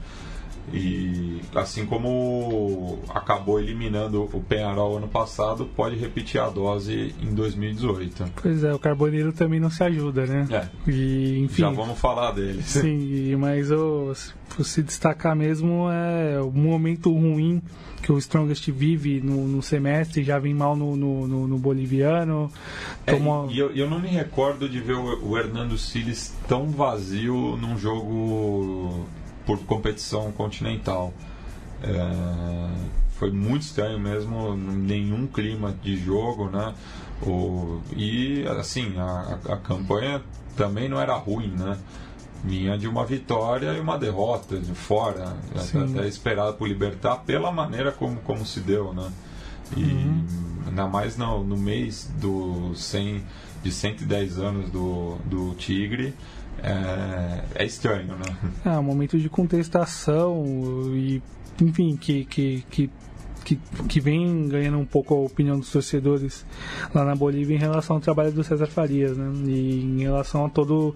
E 0.72 1.40
assim 1.54 1.84
como 1.84 2.98
acabou 3.12 3.58
eliminando 3.60 4.28
o 4.32 4.40
Penharol 4.40 4.96
ano 4.98 5.08
passado, 5.08 5.66
pode 5.76 5.96
repetir 5.96 6.40
a 6.40 6.48
dose 6.48 7.14
em 7.20 7.34
2018. 7.34 8.24
Pois 8.40 8.62
é, 8.64 8.72
o 8.72 8.78
Carboneiro 8.78 9.32
também 9.32 9.58
não 9.58 9.70
se 9.70 9.82
ajuda, 9.82 10.26
né? 10.26 10.46
É. 10.50 10.90
E, 10.90 11.40
enfim, 11.40 11.62
Já 11.62 11.70
vamos 11.70 11.98
falar 11.98 12.32
deles. 12.32 12.66
Sim, 12.70 13.34
mas 13.36 13.70
o, 13.70 14.14
se- 14.14 14.32
se 14.62 14.82
destacar 14.82 15.34
mesmo 15.34 15.88
é 15.90 16.40
o 16.40 16.50
momento 16.50 17.12
ruim 17.12 17.60
que 18.02 18.10
o 18.12 18.16
Strongest 18.18 18.70
vive 18.70 19.20
no, 19.20 19.46
no 19.46 19.60
semestre, 19.62 20.22
já 20.24 20.38
vem 20.38 20.54
mal 20.54 20.74
no, 20.74 20.96
no, 20.96 21.26
no- 21.28 21.46
no 21.48 21.58
boliviano. 21.58 22.50
É, 23.06 23.12
Tomou... 23.12 23.50
e 23.50 23.58
eu, 23.58 23.70
eu 23.72 23.90
não 23.90 23.98
me 23.98 24.08
recordo 24.08 24.68
de 24.68 24.80
ver 24.80 24.94
o, 24.94 25.28
o 25.30 25.36
Hernando 25.36 25.76
Siles 25.76 26.34
tão 26.48 26.68
vazio 26.68 27.56
num 27.60 27.76
jogo 27.76 29.04
por 29.50 29.58
competição 29.66 30.30
continental. 30.30 31.12
É, 31.82 32.68
foi 33.18 33.32
muito 33.32 33.62
estranho 33.62 33.98
mesmo, 33.98 34.56
nenhum 34.56 35.26
clima 35.26 35.74
de 35.82 35.96
jogo, 35.96 36.48
né? 36.48 36.72
O, 37.26 37.80
e 37.96 38.44
assim, 38.60 38.94
a, 38.96 39.38
a- 39.48 39.56
campanha 39.56 40.22
também 40.56 40.88
não 40.88 41.00
era 41.00 41.14
ruim, 41.16 41.48
né? 41.48 41.76
Vinha 42.44 42.78
de 42.78 42.86
uma 42.86 43.04
vitória 43.04 43.72
e 43.72 43.80
uma 43.80 43.98
derrota 43.98 44.56
de 44.56 44.72
fora, 44.72 45.36
Sim. 45.58 45.82
até 45.96 46.06
esperado 46.06 46.56
por 46.56 46.68
Libertar 46.68 47.16
pela 47.16 47.50
maneira 47.50 47.90
como, 47.90 48.16
como 48.20 48.46
se 48.46 48.60
deu, 48.60 48.94
né? 48.94 49.10
E 49.76 50.06
ainda 50.68 50.86
mais 50.86 51.16
no, 51.16 51.42
no 51.44 51.56
mês 51.56 52.08
do 52.20 52.72
100, 52.74 53.22
de 53.64 53.72
110 53.72 54.38
anos 54.38 54.70
do, 54.70 55.16
do 55.26 55.54
Tigre, 55.56 56.14
é, 56.62 57.62
é 57.62 57.64
estranho, 57.64 58.14
né? 58.16 58.36
É, 58.64 58.78
um 58.78 58.82
momento 58.82 59.18
de 59.18 59.28
contestação 59.28 60.44
e, 60.94 61.22
enfim, 61.60 61.96
que, 61.96 62.24
que, 62.24 62.64
que, 62.70 62.90
que, 63.44 63.58
que 63.88 64.00
vem 64.00 64.48
ganhando 64.48 64.78
um 64.78 64.84
pouco 64.84 65.14
a 65.14 65.18
opinião 65.18 65.58
dos 65.58 65.70
torcedores 65.70 66.44
lá 66.94 67.04
na 67.04 67.14
Bolívia 67.14 67.54
em 67.54 67.58
relação 67.58 67.96
ao 67.96 68.02
trabalho 68.02 68.32
do 68.32 68.44
César 68.44 68.66
Farias, 68.66 69.16
né? 69.16 69.30
E 69.46 69.82
em 69.82 70.00
relação 70.00 70.44
a 70.46 70.48
todo 70.48 70.94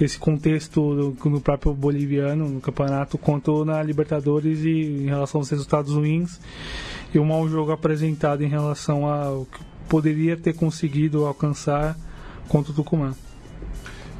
esse 0.00 0.18
contexto 0.18 1.12
do, 1.12 1.40
próprio 1.40 1.74
boliviano, 1.74 2.48
no 2.48 2.60
campeonato, 2.60 3.18
quanto 3.18 3.64
na 3.64 3.82
Libertadores 3.82 4.64
e 4.64 5.02
em 5.02 5.06
relação 5.06 5.40
aos 5.40 5.50
resultados 5.50 5.94
ruins 5.94 6.40
e 7.12 7.18
o 7.18 7.24
mau 7.24 7.48
jogo 7.48 7.72
apresentado 7.72 8.42
em 8.42 8.48
relação 8.48 9.06
ao 9.06 9.46
que 9.46 9.60
poderia 9.88 10.36
ter 10.36 10.54
conseguido 10.54 11.26
alcançar 11.26 11.96
contra 12.48 12.72
o 12.72 12.74
Tucumã. 12.74 13.14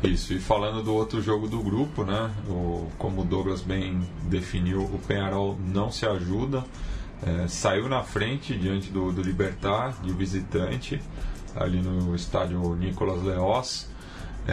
Isso, 0.02 0.32
e 0.32 0.38
falando 0.38 0.82
do 0.82 0.94
outro 0.94 1.20
jogo 1.20 1.46
do 1.46 1.62
grupo, 1.62 2.04
né? 2.04 2.30
O, 2.48 2.88
como 2.96 3.20
o 3.20 3.24
Douglas 3.24 3.60
bem 3.60 4.00
definiu, 4.22 4.82
o 4.82 4.98
Penharol 4.98 5.58
não 5.60 5.90
se 5.90 6.06
ajuda. 6.06 6.64
é, 7.22 7.46
saiu 7.48 7.88
na 7.88 8.02
frente 8.02 8.56
diante 8.56 8.90
do, 8.90 9.12
do 9.12 9.22
Libertar, 9.22 10.00
de 10.02 10.12
visitante, 10.12 11.00
ali 11.54 11.80
no 11.82 12.14
estádio 12.14 12.74
Nicolas 12.76 13.22
Leoz. 13.22 13.89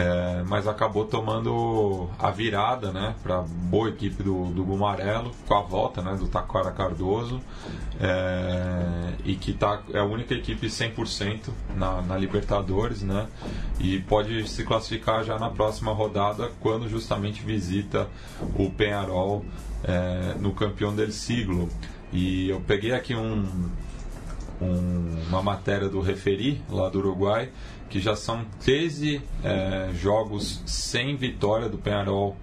É, 0.00 0.44
mas 0.46 0.68
acabou 0.68 1.04
tomando 1.06 2.08
a 2.20 2.30
virada 2.30 2.92
né, 2.92 3.16
para 3.20 3.42
boa 3.42 3.88
equipe 3.88 4.22
do, 4.22 4.44
do 4.52 4.62
Gumarelo, 4.64 5.32
com 5.46 5.54
a 5.54 5.62
volta 5.62 6.00
né, 6.00 6.14
do 6.14 6.28
Taquara 6.28 6.70
Cardoso, 6.70 7.40
é, 8.00 9.14
e 9.24 9.34
que 9.34 9.52
tá, 9.52 9.82
é 9.92 9.98
a 9.98 10.04
única 10.04 10.34
equipe 10.34 10.68
100% 10.68 11.48
na, 11.74 12.00
na 12.02 12.16
Libertadores, 12.16 13.02
né, 13.02 13.26
e 13.80 13.98
pode 13.98 14.48
se 14.48 14.62
classificar 14.62 15.24
já 15.24 15.36
na 15.36 15.50
próxima 15.50 15.92
rodada, 15.92 16.48
quando 16.60 16.88
justamente 16.88 17.42
visita 17.42 18.06
o 18.56 18.70
Penharol 18.70 19.44
é, 19.82 20.34
no 20.38 20.52
campeão 20.52 20.94
del 20.94 21.10
siglo. 21.10 21.68
E 22.12 22.48
eu 22.48 22.60
peguei 22.60 22.92
aqui 22.92 23.14
um, 23.16 23.68
um- 24.62 25.18
uma 25.28 25.42
matéria 25.42 25.88
do 25.88 26.00
Referi, 26.00 26.62
lá 26.70 26.88
do 26.88 26.98
Uruguai, 27.00 27.50
que 27.88 28.00
já 28.00 28.14
são 28.14 28.44
13 28.60 29.22
é, 29.42 29.90
jogos 29.94 30.62
sem 30.66 31.16
vitória 31.16 31.68
do 31.68 31.78
Penharol 31.78 32.36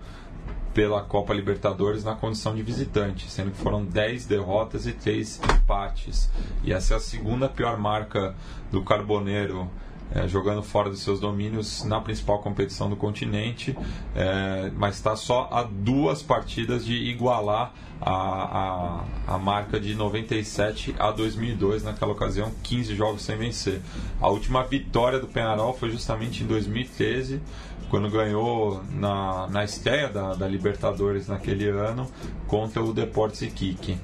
pela 0.74 1.02
Copa 1.02 1.34
Libertadores 1.34 2.04
na 2.04 2.16
condição 2.16 2.54
de 2.54 2.62
visitante, 2.62 3.32
sendo 3.32 3.52
que 3.52 3.58
foram 3.58 3.86
10 3.86 4.26
derrotas 4.26 4.86
e 4.86 4.92
3 4.92 5.40
empates. 5.56 6.30
E 6.64 6.74
essa 6.74 6.96
é 6.96 6.98
a 6.98 7.00
segunda 7.00 7.48
pior 7.48 7.78
marca 7.78 8.36
do 8.72 8.84
Carboneiro 8.84 9.70
é, 10.12 10.28
jogando 10.28 10.62
fora 10.62 10.90
dos 10.90 11.02
seus 11.02 11.20
domínios 11.20 11.84
na 11.84 12.00
principal 12.00 12.40
competição 12.40 12.90
do 12.90 12.96
continente, 12.96 13.76
é, 14.16 14.72
mas 14.76 14.96
está 14.96 15.16
só 15.16 15.50
a 15.52 15.64
duas 15.64 16.22
partidas 16.22 16.86
de 16.86 16.94
igualar 16.94 17.74
a, 18.02 19.04
a, 19.28 19.36
a 19.36 19.38
marca 19.38 19.80
de 19.80 19.96
97 19.96 20.96
a 21.00 21.12
2002, 21.12 21.84
naquela 21.84 22.12
ocasião, 22.12 22.52
15 22.64 22.96
jogos 22.96 23.22
sem 23.24 23.38
vencer. 23.38 23.82
A 24.22 24.30
última 24.30 24.64
vitória 24.64 25.20
do 25.20 25.28
Penharol 25.28 25.74
foi 25.74 25.90
justamente 25.90 26.44
em 26.44 26.48
2013, 26.48 27.42
quando 27.90 28.10
ganhou 28.10 28.84
na, 28.92 29.48
na 29.48 29.64
estreia 29.64 30.10
da, 30.10 30.34
da 30.34 30.48
Libertadores 30.48 31.28
naquele 31.28 31.70
ano 31.70 32.10
contra 32.48 32.84
o 32.84 32.94
Deportes 32.94 33.42
Iquique. 33.42 33.98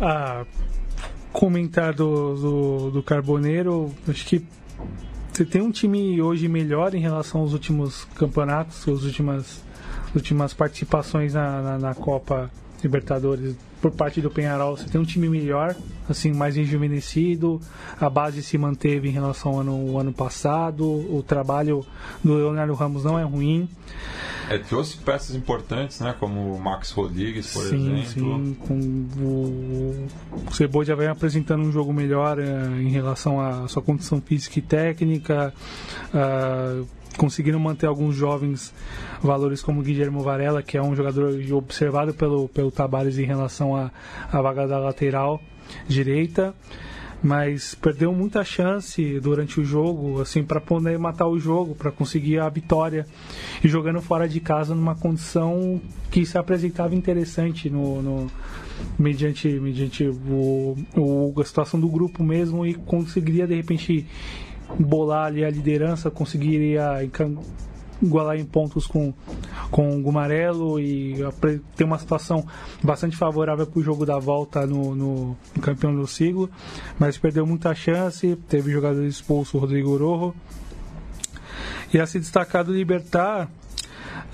a 0.00 0.44
comentar 1.32 1.94
do, 1.94 2.34
do, 2.34 2.90
do 2.90 3.02
Carboneiro, 3.02 3.90
acho 4.06 4.26
que 4.26 4.44
você 5.32 5.44
tem 5.44 5.62
um 5.62 5.70
time 5.70 6.20
hoje 6.20 6.46
melhor 6.46 6.94
em 6.94 7.00
relação 7.00 7.40
aos 7.40 7.52
últimos 7.52 8.04
campeonatos, 8.16 8.86
as 8.86 9.02
últimas, 9.02 9.64
últimas 10.14 10.52
participações 10.52 11.32
na, 11.34 11.62
na, 11.62 11.78
na 11.78 11.94
Copa 11.94 12.50
Libertadores 12.82 13.56
por 13.82 13.90
parte 13.90 14.20
do 14.20 14.30
Penharol. 14.30 14.76
Você 14.76 14.88
tem 14.88 15.00
um 15.00 15.04
time 15.04 15.28
melhor, 15.28 15.74
assim, 16.08 16.32
mais 16.32 16.54
rejuvenescido, 16.54 17.60
a 18.00 18.08
base 18.08 18.40
se 18.42 18.56
manteve 18.56 19.08
em 19.08 19.12
relação 19.12 19.52
ao 19.52 19.60
ano, 19.60 19.90
ao 19.90 19.98
ano 19.98 20.12
passado, 20.12 20.84
o 20.84 21.22
trabalho 21.26 21.84
do 22.22 22.34
Leonardo 22.34 22.72
Ramos 22.74 23.04
não 23.04 23.18
é 23.18 23.24
ruim. 23.24 23.68
É, 24.48 24.58
trouxe 24.58 24.96
peças 24.98 25.34
importantes, 25.34 26.00
né, 26.00 26.14
como 26.18 26.54
o 26.54 26.60
Max 26.60 26.90
Rodrigues, 26.90 27.52
por 27.52 27.64
sim, 27.64 28.00
exemplo. 28.00 28.06
sim. 28.06 28.56
Com 28.60 28.78
o, 29.20 30.08
o 30.78 30.84
já 30.84 30.94
vem 30.94 31.08
apresentando 31.08 31.62
um 31.62 31.72
jogo 31.72 31.92
melhor 31.92 32.38
eh, 32.38 32.66
em 32.80 32.90
relação 32.90 33.40
à 33.40 33.66
sua 33.68 33.82
condição 33.82 34.20
física 34.20 34.58
e 34.58 34.62
técnica. 34.62 35.54
ah, 36.12 36.82
conseguiram 37.16 37.58
manter 37.60 37.86
alguns 37.86 38.14
jovens 38.14 38.72
valores 39.22 39.62
como 39.62 39.82
Guilherme 39.82 40.22
Varela, 40.22 40.62
que 40.62 40.76
é 40.76 40.82
um 40.82 40.94
jogador 40.94 41.34
observado 41.52 42.14
pelo, 42.14 42.48
pelo 42.48 42.70
Tabares 42.70 43.18
em 43.18 43.24
relação 43.24 43.74
à, 43.76 43.90
à 44.30 44.40
vaga 44.42 44.66
da 44.66 44.78
lateral 44.78 45.40
direita. 45.88 46.54
Mas 47.24 47.76
perdeu 47.76 48.12
muita 48.12 48.42
chance 48.42 49.20
durante 49.20 49.60
o 49.60 49.64
jogo, 49.64 50.20
assim, 50.20 50.42
para 50.42 50.60
poder 50.60 50.98
matar 50.98 51.28
o 51.28 51.38
jogo, 51.38 51.72
para 51.72 51.92
conseguir 51.92 52.40
a 52.40 52.48
vitória 52.48 53.06
e 53.62 53.68
jogando 53.68 54.00
fora 54.02 54.28
de 54.28 54.40
casa 54.40 54.74
numa 54.74 54.96
condição 54.96 55.80
que 56.10 56.26
se 56.26 56.36
apresentava 56.36 56.96
interessante 56.96 57.70
no, 57.70 58.02
no- 58.02 58.26
mediante, 58.98 59.46
mediante 59.48 60.02
o, 60.04 60.76
o- 60.96 61.32
a 61.40 61.44
situação 61.44 61.78
do 61.78 61.86
grupo 61.88 62.24
mesmo 62.24 62.66
e 62.66 62.74
conseguiria 62.74 63.46
de 63.46 63.54
repente 63.54 64.04
bolar 64.78 65.26
ali 65.26 65.44
a 65.44 65.50
liderança, 65.50 66.10
conseguiria 66.10 66.90
igualar 68.02 68.36
em 68.36 68.44
pontos 68.44 68.86
com, 68.86 69.14
com 69.70 69.96
o 69.96 70.02
Gumarelo 70.02 70.80
e 70.80 71.16
ter 71.76 71.84
uma 71.84 71.98
situação 71.98 72.44
bastante 72.82 73.16
favorável 73.16 73.66
para 73.66 73.78
o 73.78 73.82
jogo 73.82 74.04
da 74.04 74.18
volta 74.18 74.66
no, 74.66 74.94
no- 74.94 75.36
no 75.54 75.62
campeão 75.62 75.94
do 75.94 76.06
siglo, 76.06 76.50
mas 76.98 77.16
perdeu 77.16 77.46
muita 77.46 77.72
chance, 77.74 78.34
teve 78.48 78.72
jogador 78.72 79.04
expulso, 79.04 79.56
o 79.56 79.60
Rodrigo 79.60 79.96
Rojo. 79.96 80.34
E 81.94 82.00
a 82.00 82.06
se 82.06 82.18
destacar 82.18 82.64
do 82.64 82.72
Libertar, 82.72 83.48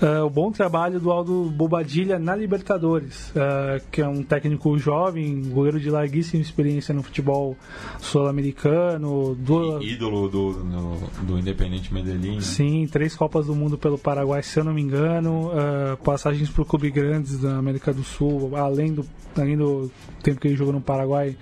ah, 0.01 0.23
o 0.25 0.29
bom 0.29 0.51
trabalho 0.51 0.99
do 0.99 1.11
Aldo 1.11 1.45
Bobadilha 1.45 2.17
na 2.19 2.35
Libertadores, 2.35 3.31
ah, 3.35 3.79
que 3.91 4.01
é 4.01 4.07
um 4.07 4.23
técnico 4.23 4.77
jovem, 4.77 5.41
goleiro 5.49 5.79
de 5.79 5.89
larguíssima 5.89 6.41
experiência 6.41 6.93
no 6.93 7.03
futebol 7.03 7.55
sul-americano, 7.99 9.35
Í- 9.81 9.93
Ídolo 9.93 10.29
do, 10.29 10.51
no- 10.63 10.99
do 11.23 11.39
Independente 11.39 11.93
Medellín. 11.93 12.35
né? 12.35 12.41
Sim, 12.41 12.87
três 12.91 13.15
Copas 13.15 13.45
do 13.47 13.55
Mundo 13.55 13.77
pelo 13.77 13.97
Paraguai, 13.97 14.43
se 14.43 14.59
eu 14.59 14.63
não 14.63 14.73
me 14.73 14.81
engano. 14.81 15.51
ah, 15.53 15.97
passagens 16.03 16.49
por 16.49 16.65
clubes 16.65 16.91
grandes 16.91 17.39
da 17.39 17.57
América 17.57 17.93
do 17.93 18.03
Sul, 18.03 18.55
além 18.55 18.93
do, 18.93 19.05
além 19.37 19.57
do 19.57 19.91
tempo 20.23 20.39
que 20.39 20.47
ele 20.47 20.55
jogou 20.55 20.73
no 20.73 20.81
Paraguai. 20.81 21.35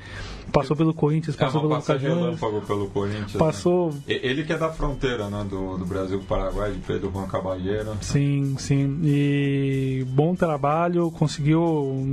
Passou 0.51 0.75
pelo 0.75 0.93
Corinthians, 0.93 1.35
É 1.35 1.39
passou 1.39 1.65
uma 1.65 1.81
pelo 1.81 1.99
relâmpago 1.99 2.61
pelo 2.61 2.87
Corinthians. 2.89 3.33
né? 3.33 3.39
Passou, 3.39 3.93
E- 4.07 4.19
Ele 4.23 4.43
que 4.43 4.53
é 4.53 4.57
da 4.57 4.69
fronteira, 4.71 5.29
né, 5.29 5.45
do, 5.49 5.77
do 5.77 5.85
Brasil 5.85 6.17
com 6.19 6.23
o 6.23 6.27
Paraguai, 6.27 6.71
de 6.71 6.79
Pedro 6.79 7.11
Juan 7.11 7.27
Caballero. 7.27 7.97
sim, 8.01 8.27
Sim, 8.37 8.55
sim. 8.57 8.99
E 9.03 10.05
bom 10.09 10.35
trabalho, 10.35 11.09
conseguiu 11.11 12.05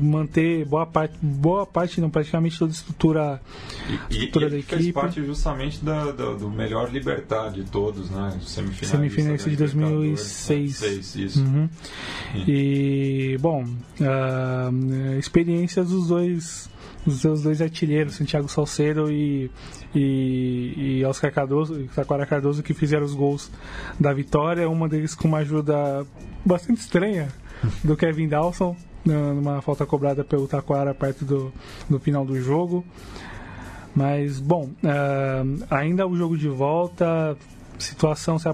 manter 0.00 0.64
boa 0.64 0.86
parte, 0.86 1.14
boa 1.20 1.66
parte, 1.66 2.00
não, 2.00 2.10
praticamente 2.10 2.58
toda 2.58 2.70
a 2.72 2.74
estrutura, 2.74 3.40
E, 3.88 3.94
estrutura 4.14 4.46
e 4.46 4.50
da 4.50 4.54
ele 4.56 4.62
fez 4.62 4.80
equipe. 4.82 4.92
parte 4.92 5.24
justamente 5.24 5.84
da, 5.84 6.10
da- 6.12 6.34
do 6.34 6.50
melhor 6.50 6.90
Libertar 6.90 7.50
de 7.50 7.64
todos, 7.64 8.10
né? 8.10 8.38
Semifinalista, 8.42 8.86
Semifinalista 8.96 9.50
de 9.50 9.56
Libertadores, 9.56 10.46
2006. 10.46 10.80
né? 11.16 11.24
Isso. 11.24 11.40
Uhum. 11.42 11.68
E, 12.46 13.36
bom, 13.40 13.64
ah, 14.00 14.70
experiências 15.18 15.88
dos 15.90 16.08
dois 16.08 16.68
dos 17.08 17.20
seus 17.20 17.42
dois 17.42 17.60
artilheiros, 17.62 18.14
Santiago 18.14 18.48
Salcedo 18.48 19.10
e, 19.10 19.50
e, 19.94 20.98
e 21.00 21.04
Oscar 21.04 21.32
Cardoso, 21.32 21.82
Taquara 21.94 22.26
Cardoso, 22.26 22.62
que 22.62 22.74
fizeram 22.74 23.04
os 23.04 23.14
gols 23.14 23.50
da 23.98 24.12
vitória. 24.12 24.68
Uma 24.68 24.88
deles 24.88 25.14
com 25.14 25.26
uma 25.28 25.38
ajuda 25.38 26.06
bastante 26.44 26.80
estranha 26.80 27.28
do 27.82 27.96
Kevin 27.96 28.28
Dawson, 28.28 28.76
na- 29.04 29.32
numa 29.34 29.62
falta 29.62 29.86
cobrada 29.86 30.22
pelo 30.22 30.46
Taquara 30.46 30.94
perto 30.94 31.24
do, 31.24 31.52
do 31.88 31.98
final 31.98 32.24
do 32.24 32.38
jogo. 32.40 32.84
Mas, 33.94 34.38
bom, 34.38 34.70
ah, 34.84 35.42
ainda 35.70 36.06
o 36.06 36.14
jogo 36.16 36.36
de 36.36 36.48
volta, 36.48 37.36
situação 37.78 38.38
se, 38.38 38.44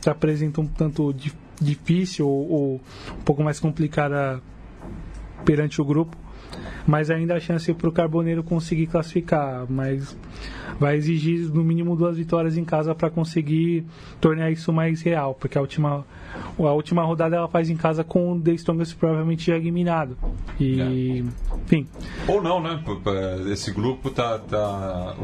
se 0.00 0.10
apresenta 0.10 0.60
um 0.60 0.66
tanto 0.66 1.12
di- 1.14 1.32
difícil 1.60 2.28
ou, 2.28 2.50
ou 2.50 2.74
um 3.12 3.22
pouco 3.24 3.42
mais 3.42 3.58
complicada 3.60 4.42
perante 5.44 5.80
o 5.80 5.84
grupo, 5.84 6.16
mas 6.86 7.10
ainda 7.10 7.34
há 7.34 7.40
chance 7.40 7.72
para 7.74 7.88
o 7.88 7.92
Carboneiro 7.92 8.42
conseguir 8.42 8.86
classificar, 8.86 9.66
mas 9.68 10.16
vai 10.78 10.96
exigir 10.96 11.48
no 11.52 11.62
mínimo 11.62 11.96
duas 11.96 12.16
vitórias 12.16 12.56
em 12.56 12.64
casa 12.64 12.94
para 12.94 13.10
conseguir 13.10 13.84
tornar 14.20 14.50
isso 14.50 14.72
mais 14.72 15.02
real, 15.02 15.34
porque 15.34 15.56
a 15.56 15.60
última 15.60 16.04
a 16.58 16.72
última 16.72 17.02
rodada 17.04 17.36
ela 17.36 17.48
faz 17.48 17.70
em 17.70 17.76
casa 17.76 18.02
com 18.02 18.32
o 18.32 18.40
The 18.40 18.52
Strongest 18.52 18.96
provavelmente 18.96 19.46
já 19.46 19.56
eliminado. 19.56 20.16
E, 20.58 21.24
enfim, 21.64 21.86
Ou 22.26 22.42
não, 22.42 22.60
né? 22.60 22.82
Esse 23.52 23.72
grupo 23.72 24.10
tá. 24.10 24.38
tá 24.38 25.14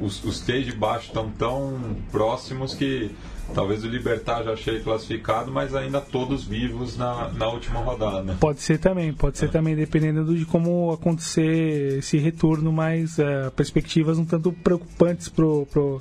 os, 0.00 0.24
os 0.24 0.40
três 0.40 0.66
de 0.66 0.72
baixo 0.72 1.08
estão 1.08 1.28
tão 1.30 1.78
próximos 2.10 2.74
que 2.74 3.10
talvez 3.52 3.84
o 3.84 3.88
Libertar 3.88 4.42
já 4.44 4.56
chegue 4.56 4.80
classificado, 4.80 5.50
mas 5.52 5.74
ainda 5.74 6.00
todos 6.00 6.44
vivos 6.44 6.96
na, 6.96 7.28
na 7.30 7.48
última 7.48 7.80
rodada. 7.80 8.36
Pode 8.40 8.60
ser 8.60 8.78
também, 8.78 9.12
pode 9.12 9.38
ser 9.38 9.50
também, 9.50 9.74
dependendo 9.76 10.24
do- 10.24 10.36
de 10.36 10.44
como 10.46 10.92
acontecer 10.92 11.98
esse 11.98 12.16
retorno, 12.18 12.72
mas 12.72 13.18
é, 13.18 13.50
perspectivas 13.50 14.18
um 14.18 14.24
tanto 14.24 14.52
preocupantes 14.52 15.28
pro, 15.28 15.66
pro, 15.66 16.00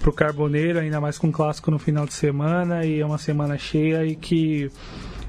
pro 0.00 0.12
Carboneiro, 0.12 0.78
ainda 0.78 1.00
mais 1.00 1.16
com 1.18 1.28
o 1.28 1.32
clássico 1.32 1.70
no 1.70 1.78
final 1.78 2.04
de 2.06 2.12
semana, 2.14 2.84
e 2.84 3.00
é 3.00 3.06
uma 3.06 3.18
semana 3.18 3.56
cheia 3.56 4.04
e 4.04 4.14
que, 4.16 4.70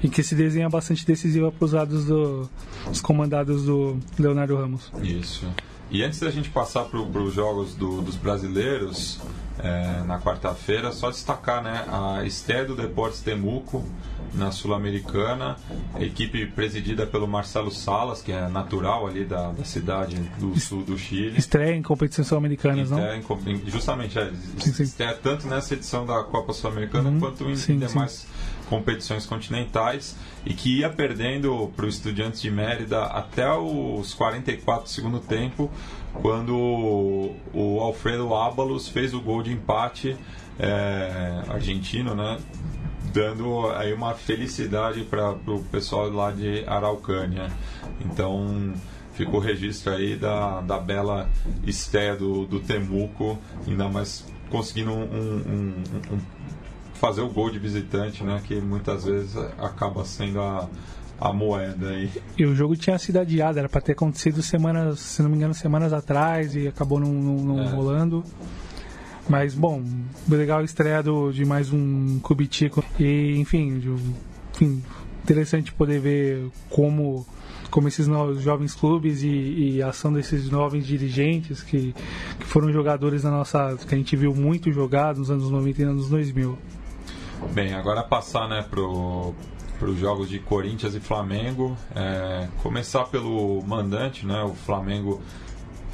e 0.02 0.08
que 0.08 0.22
se 0.22 0.34
desenha 0.34 0.68
bastante 0.68 1.06
decisiva 1.06 1.50
para 1.50 1.64
os 1.64 1.72
lados 1.72 2.04
do, 2.04 2.48
dos 2.86 3.00
comandados 3.00 3.64
do 3.64 3.96
Leonardo 4.18 4.56
Ramos. 4.56 4.92
Isso. 5.02 5.46
E 5.90 6.02
antes 6.02 6.20
da 6.20 6.30
gente 6.30 6.50
passar 6.50 6.84
para 6.84 6.98
os 7.00 7.32
jogos 7.34 7.74
do- 7.74 8.02
dos 8.02 8.14
brasileiros, 8.16 9.18
é, 9.62 10.02
na 10.06 10.18
quarta-feira, 10.20 10.92
só 10.92 11.10
destacar 11.10 11.62
né, 11.62 11.84
a 11.88 12.24
estreia 12.24 12.64
do 12.64 12.74
Deportes 12.76 13.20
Temuco 13.20 13.84
na 14.34 14.50
Sul-Americana, 14.52 15.56
equipe 15.98 16.46
presidida 16.46 17.06
pelo 17.06 17.26
Marcelo 17.26 17.70
Salas, 17.70 18.20
que 18.22 18.30
é 18.30 18.46
natural 18.48 19.06
ali 19.06 19.24
da, 19.24 19.50
da 19.52 19.64
cidade 19.64 20.16
do 20.38 20.58
sul 20.60 20.82
do 20.82 20.98
Chile. 20.98 21.38
Estreia 21.38 21.74
em 21.74 21.82
competições 21.82 22.26
sul-americanas, 22.28 22.90
não? 22.90 22.98
Estreia 22.98 23.18
em 23.18 23.22
justamente, 23.70 24.18
é, 24.18 24.30
Sim, 24.58 24.72
sim. 24.72 24.82
estreia 24.82 25.14
tanto 25.14 25.46
nessa 25.48 25.74
edição 25.74 26.04
da 26.04 26.22
Copa 26.24 26.52
Sul-Americana 26.52 27.08
Uhum. 27.08 27.20
quanto 27.20 27.44
em, 27.48 27.56
Sim, 27.56 27.74
em 27.82 27.88
sim. 27.88 28.26
Competições 28.68 29.26
continentais 29.26 30.16
e 30.44 30.54
que 30.54 30.80
ia 30.80 30.90
perdendo 30.90 31.72
para 31.76 31.86
o 31.86 31.88
Estudiantes 31.88 32.40
de 32.40 32.50
Mérida 32.50 33.04
até 33.04 33.50
os 33.52 34.14
44 34.14 34.84
do 34.84 34.88
segundo 34.88 35.20
tempo, 35.20 35.70
quando 36.14 36.54
o, 36.56 37.80
Alfredo 37.80 38.34
Ábalos 38.34 38.88
fez 38.88 39.14
o 39.14 39.20
gol 39.20 39.42
de 39.42 39.52
empate 39.52 40.16
é, 40.58 41.42
argentino, 41.48 42.14
né? 42.14 42.38
Dando 43.12 43.70
aí 43.70 43.92
uma 43.92 44.14
felicidade 44.14 45.02
para 45.02 45.30
o 45.32 45.64
pessoal 45.70 46.10
lá 46.10 46.30
de 46.30 46.64
Araucânia. 46.66 47.50
Então 48.04 48.74
ficou 49.14 49.40
registro 49.40 49.92
aí 49.92 50.14
da, 50.14 50.60
da 50.60 50.78
bela 50.78 51.28
estreia 51.66 52.14
do, 52.14 52.44
do 52.46 52.60
Temuco, 52.60 53.38
ainda 53.66 53.88
mais 53.88 54.24
conseguindo 54.50 54.92
um- 54.92 55.02
um- 55.04 55.82
um- 56.14 56.20
fazer 56.98 57.20
o 57.22 57.28
gol 57.28 57.50
de 57.50 57.58
visitante, 57.58 58.22
né? 58.24 58.40
Que 58.46 58.60
muitas 58.60 59.04
vezes 59.04 59.36
acaba 59.58 60.04
sendo 60.04 60.40
a, 60.40 60.68
a 61.20 61.32
moeda 61.32 61.90
aí. 61.90 62.10
E 62.36 62.44
o 62.44 62.54
jogo 62.54 62.76
tinha 62.76 62.98
sido 62.98 63.18
adiado, 63.18 63.58
era 63.58 63.68
para 63.68 63.80
ter 63.80 63.92
acontecido 63.92 64.42
semanas, 64.42 64.98
se 65.00 65.22
não 65.22 65.30
me 65.30 65.36
engano, 65.36 65.54
semanas 65.54 65.92
atrás 65.92 66.54
e 66.54 66.68
acabou 66.68 66.98
não, 67.00 67.12
não- 67.12 67.56
não 67.56 67.62
É. 67.62 67.68
rolando. 67.68 68.24
Mas, 69.28 69.54
bom, 69.54 69.82
legal 70.28 70.60
a 70.60 70.64
estreia 70.64 71.02
do, 71.02 71.30
de 71.30 71.44
mais 71.44 71.70
um 71.72 72.18
Cubitico. 72.20 72.82
E, 72.98 73.36
enfim, 73.38 73.78
de- 73.78 73.94
enfim, 74.54 74.82
interessante 75.22 75.70
poder 75.72 76.00
ver 76.00 76.46
como, 76.70 77.26
como 77.70 77.88
esses 77.88 78.06
novos 78.08 78.40
jovens 78.40 78.74
clubes 78.74 79.22
e, 79.22 79.28
e 79.28 79.82
a 79.82 79.88
ação 79.88 80.10
desses 80.12 80.44
jovens 80.44 80.86
dirigentes 80.86 81.62
que, 81.62 81.94
que 82.40 82.46
foram 82.46 82.72
jogadores 82.72 83.22
na 83.22 83.30
nossa. 83.30 83.76
que 83.86 83.94
a 83.94 83.98
gente 83.98 84.16
viu 84.16 84.34
muito 84.34 84.72
jogar 84.72 85.14
nos 85.14 85.30
anos 85.30 85.50
90 85.50 85.82
e 85.82 85.84
anos 85.84 86.08
2000. 86.08 86.56
Bem, 87.46 87.72
agora 87.72 88.02
passar 88.02 88.48
né, 88.48 88.64
para 88.68 88.80
os 89.88 89.98
jogos 89.98 90.28
de 90.28 90.40
Corinthians 90.40 90.94
e 90.94 91.00
Flamengo. 91.00 91.76
É, 91.94 92.48
começar 92.62 93.04
pelo 93.04 93.62
mandante, 93.62 94.26
né? 94.26 94.42
O 94.42 94.54
Flamengo 94.54 95.22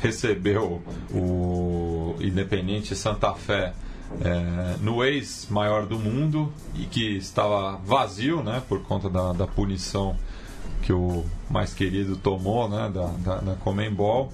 recebeu 0.01 0.83
o 1.13 2.17
Independente 2.19 2.97
Santa 2.97 3.35
Fé 3.35 3.75
é, 4.23 4.77
no 4.81 5.05
ex 5.05 5.47
maior 5.51 5.87
do 5.87 5.99
mundo 5.99 6.53
e 6.75 6.87
que 6.87 7.17
estava 7.17 7.77
vazio, 7.85 8.43
né? 8.43 8.63
Por 8.67 8.83
conta 8.83 9.11
da, 9.11 9.33
da 9.33 9.47
punição 9.47 10.17
que 10.83 10.93
o 10.93 11.25
mais 11.51 11.75
querido 11.75 12.17
tomou, 12.17 12.69
né? 12.69 12.91
Da, 12.93 13.07
da, 13.07 13.37
da 13.41 13.55
Comembol 13.57 14.33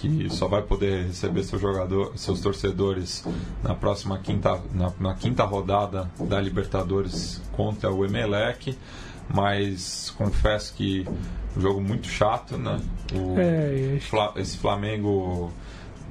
que 0.00 0.28
só 0.30 0.48
vai 0.48 0.62
poder 0.62 1.06
receber 1.06 1.44
seu 1.44 1.58
jogador, 1.58 2.12
seus 2.16 2.40
torcedores 2.40 3.24
na 3.62 3.74
próxima 3.74 4.18
quinta, 4.18 4.60
na, 4.72 4.92
na 4.98 5.14
quinta 5.14 5.44
rodada 5.44 6.10
da 6.18 6.40
Libertadores 6.40 7.40
contra 7.52 7.90
o 7.92 8.04
Emelec. 8.04 8.76
Mas 9.32 10.10
confesso 10.18 10.74
que 10.74 11.06
um 11.56 11.60
jogo 11.60 11.80
muito 11.80 12.08
chato, 12.08 12.58
né? 12.58 12.80
O, 13.14 13.38
É, 13.38 13.98
Fla- 14.00 14.32
esse 14.36 14.56
Flamengo 14.56 15.52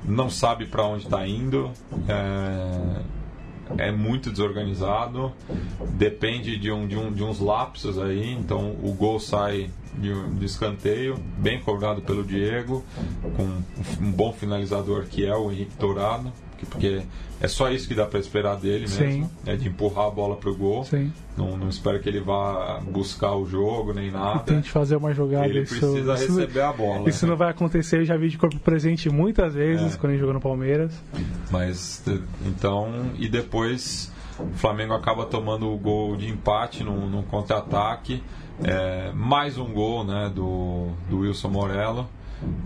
não 0.06 0.30
sabe 0.30 0.66
para 0.66 0.86
onde 0.86 1.04
está 1.04 1.28
indo. 1.28 1.70
É, 2.08 3.02
é 3.78 3.92
muito 3.92 4.30
desorganizado, 4.32 5.32
depende 5.92 6.58
de, 6.58 6.72
um, 6.72 6.88
de, 6.88 6.98
um, 6.98 7.12
de 7.12 7.24
uns 7.24 7.40
lapsos 7.40 7.98
aí, 7.98 8.32
então 8.34 8.76
o 8.84 8.94
gol 8.94 9.20
sai 9.20 9.70
de, 9.96 10.30
de 10.32 10.46
escanteio, 10.46 11.18
bem 11.38 11.60
cobrado 11.62 12.02
pelo 12.02 12.24
Diego, 12.24 12.84
com 13.36 13.44
um 14.04 14.12
bom 14.12 14.34
finalizador 14.34 15.06
que 15.06 15.26
é 15.26 15.36
o 15.36 15.52
Henrique 15.52 15.76
Dourado, 15.78 16.32
que- 16.32 16.49
porque 16.66 17.02
é 17.42 17.48
só 17.48 17.70
isso 17.72 17.88
que 17.88 17.96
dá 17.96 18.06
para 18.06 18.20
esperar 18.20 18.56
dele 18.58 18.82
mesmo, 18.82 18.98
Sim. 19.06 19.30
é 19.46 19.56
de 19.56 19.68
empurrar 19.70 20.08
a 20.08 20.10
bola 20.12 20.36
pro 20.36 20.56
gol. 20.56 20.84
Sim. 20.86 21.12
Não, 21.38 21.56
não 21.58 21.70
espero 21.70 22.00
que 22.00 22.10
ele 22.10 22.20
vá 22.20 22.80
buscar 22.82 23.34
o 23.36 23.46
jogo 23.46 23.94
nem 23.94 24.12
nada. 24.12 24.40
Tente 24.40 24.70
fazer 24.70 24.96
uma 24.98 25.14
jogada. 25.14 25.48
Ele 25.48 25.62
isso- 25.62 25.80
precisa 25.80 26.14
isso- 26.16 26.36
receber 26.36 26.62
a 26.62 26.74
bola. 26.74 27.08
Isso 27.10 27.26
não 27.26 27.38
vai 27.38 27.50
acontecer, 27.50 28.00
eu 28.00 28.06
já 28.06 28.18
vi 28.18 28.30
de 28.30 28.38
corpo 28.38 28.60
presente 28.60 29.10
muitas 29.10 29.54
vezes 29.54 29.96
É. 29.96 29.98
quando 29.98 30.12
ele 30.12 30.20
jogou 30.20 30.34
no 30.34 30.42
Palmeiras. 30.42 30.94
Mas 31.50 32.04
eh, 32.08 32.20
então 32.46 33.12
e 33.18 33.28
depois 33.30 34.12
o 34.38 34.58
Flamengo 34.58 34.94
acaba 34.94 35.26
tomando 35.26 35.70
o 35.72 35.78
gol 35.78 36.16
de 36.18 36.28
empate 36.30 36.84
num, 36.84 37.10
num 37.10 37.24
contra-ataque. 37.24 38.22
É, 38.62 39.12
mais 39.14 39.58
um 39.58 39.72
gol 39.72 40.04
né, 40.04 40.30
do, 40.36 40.90
do 41.10 41.20
Wilson 41.20 41.48
Morello. 41.48 42.10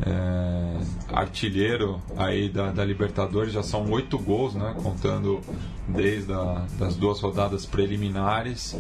É, 0.06 0.78
artilheiro 1.16 2.00
aí 2.18 2.48
da, 2.50 2.72
da 2.72 2.86
Libertadores 2.86 3.52
já 3.54 3.64
são 3.64 3.90
oito 3.92 4.20
gols, 4.20 4.54
né, 4.54 4.76
contando 4.84 5.42
desde 5.88 6.32
a, 6.32 6.66
das 6.78 6.96
duas 6.96 7.20
rodadas 7.20 7.66
preliminares. 7.66 8.78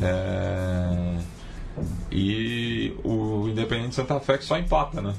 É, 0.00 1.18
e 2.10 2.94
o 3.04 3.48
Independente 3.48 3.94
Santa 3.94 4.18
Fé 4.20 4.38
que 4.38 4.44
só 4.44 4.56
empata, 4.58 5.00
né? 5.02 5.14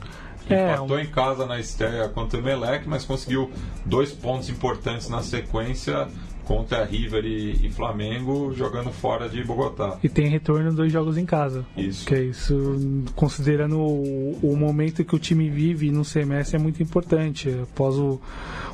É, 0.50 0.74
Empatou 0.74 0.96
um- 0.98 1.00
em 1.00 1.08
casa 1.08 1.46
na 1.46 1.60
estreia 1.60 2.08
contra 2.08 2.40
o 2.40 2.42
Emelec, 2.42 2.88
mas 2.88 3.04
conseguiu 3.04 3.52
dois 3.86 4.12
pontos 4.14 4.50
importantes 4.50 5.10
na 5.10 5.22
sequência 5.22 6.08
contra 6.48 6.86
River 6.86 7.26
e, 7.26 7.70
Flamengo, 7.70 8.54
jogando 8.56 8.90
fora 8.92 9.28
de 9.28 9.44
Bogotá. 9.44 9.98
E 10.02 10.08
tem 10.08 10.28
retorno 10.28 10.72
dois 10.74 10.92
jogos 10.92 11.18
em 11.18 11.26
casa. 11.26 11.66
Isso. 11.76 12.06
Que 12.06 12.16
é 12.16 12.24
isso, 12.24 13.04
considerando 13.16 13.78
o, 13.80 14.40
o 14.42 14.56
momento 14.56 15.04
que 15.04 15.16
o 15.16 15.20
time 15.20 15.50
vive 15.50 15.92
no 15.92 16.06
semestre, 16.06 16.56
é 16.56 16.60
muito 16.60 16.82
importante. 16.82 17.50
Após 17.64 17.96
o 17.96 18.20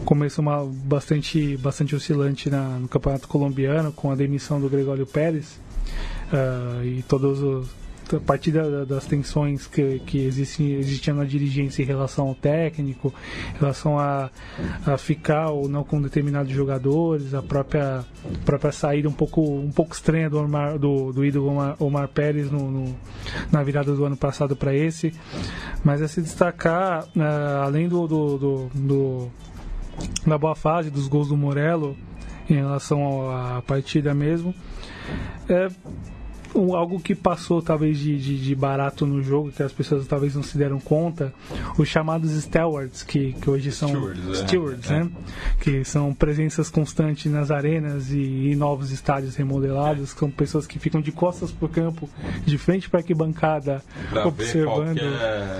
começo 0.05 0.39
uma, 0.41 0.63
bastante, 0.65 1.57
bastante 1.57 1.95
oscilante 1.95 2.49
na- 2.49 2.77
no 2.79 2.87
Campeonato 2.87 3.27
Colombiano, 3.27 3.91
com 3.91 4.11
a 4.11 4.15
demissão 4.15 4.61
do 4.61 4.69
Gregório 4.69 5.05
Pérez, 5.07 5.59
uh, 6.31 6.83
e 6.85 7.01
todos 7.03 7.41
os 7.41 7.82
a 8.15 8.19
partir 8.19 8.51
da, 8.51 8.85
das 8.85 9.05
tensões 9.05 9.67
que, 9.67 9.99
que 9.99 10.19
existiam 10.19 11.17
na 11.17 11.25
dirigência 11.25 11.83
em 11.83 11.85
relação 11.85 12.27
ao 12.27 12.35
técnico, 12.35 13.13
em 13.55 13.59
relação 13.59 13.99
a, 13.99 14.29
a 14.85 14.97
ficar 14.97 15.49
ou 15.49 15.67
não 15.67 15.83
com 15.83 16.01
determinados 16.01 16.51
jogadores, 16.51 17.33
a 17.33 17.41
própria, 17.41 17.99
a 17.99 18.45
própria 18.45 18.71
saída 18.71 19.09
um 19.09 19.13
pouco, 19.13 19.41
um 19.41 19.71
pouco 19.71 19.93
estranha 19.93 20.29
do, 20.29 20.39
Omar, 20.39 20.77
do, 20.77 21.11
do 21.11 21.25
ídolo 21.25 21.51
Omar, 21.51 21.75
Omar 21.79 22.07
Pérez 22.07 22.51
no, 22.51 22.69
no, 22.71 22.95
na 23.51 23.63
virada 23.63 23.93
do 23.93 24.05
ano 24.05 24.17
passado 24.17 24.55
para 24.55 24.73
esse. 24.73 25.13
Mas 25.83 26.01
é 26.01 26.07
se 26.07 26.21
destacar, 26.21 27.05
uh, 27.15 27.63
além 27.63 27.87
do, 27.87 28.07
do, 28.07 28.37
do, 28.37 28.69
do, 28.73 29.31
da 30.25 30.37
boa 30.37 30.55
fase, 30.55 30.89
dos 30.89 31.07
gols 31.07 31.27
do 31.27 31.37
Morello 31.37 31.95
em 32.49 32.55
relação 32.55 33.31
à 33.31 33.61
partida 33.61 34.13
mesmo, 34.13 34.53
é 35.47 35.69
um, 36.55 36.75
algo 36.75 36.99
que 36.99 37.15
passou 37.15 37.61
talvez 37.61 37.97
de, 37.97 38.17
de, 38.17 38.39
de, 38.39 38.55
barato 38.55 39.05
no 39.05 39.21
jogo, 39.21 39.51
que 39.51 39.63
as 39.63 39.71
pessoas 39.71 40.05
talvez 40.07 40.35
não 40.35 40.43
se 40.43 40.57
deram 40.57 40.79
conta, 40.79 41.33
os 41.77 41.87
chamados 41.87 42.31
stewards, 42.31 43.03
que, 43.03 43.33
que 43.33 43.49
hoje 43.49 43.71
são 43.71 43.89
stewards, 43.89 44.37
stewards 44.39 44.91
é. 44.91 44.99
né? 44.99 45.11
Que 45.59 45.83
são 45.83 46.13
presenças 46.13 46.69
constantes 46.69 47.31
nas 47.31 47.51
arenas 47.51 48.11
e 48.11 48.51
em 48.51 48.55
novos 48.55 48.91
estádios 48.91 49.35
remodelados, 49.35 50.09
são 50.11 50.29
pessoas 50.29 50.67
que 50.67 50.79
ficam 50.79 51.01
de 51.01 51.11
costas 51.11 51.51
pro 51.51 51.67
campo, 51.67 52.09
de 52.45 52.57
frente 52.57 52.89
para 52.89 52.99
arquibancada, 52.99 53.81
pra 54.09 54.27
observando 54.27 54.99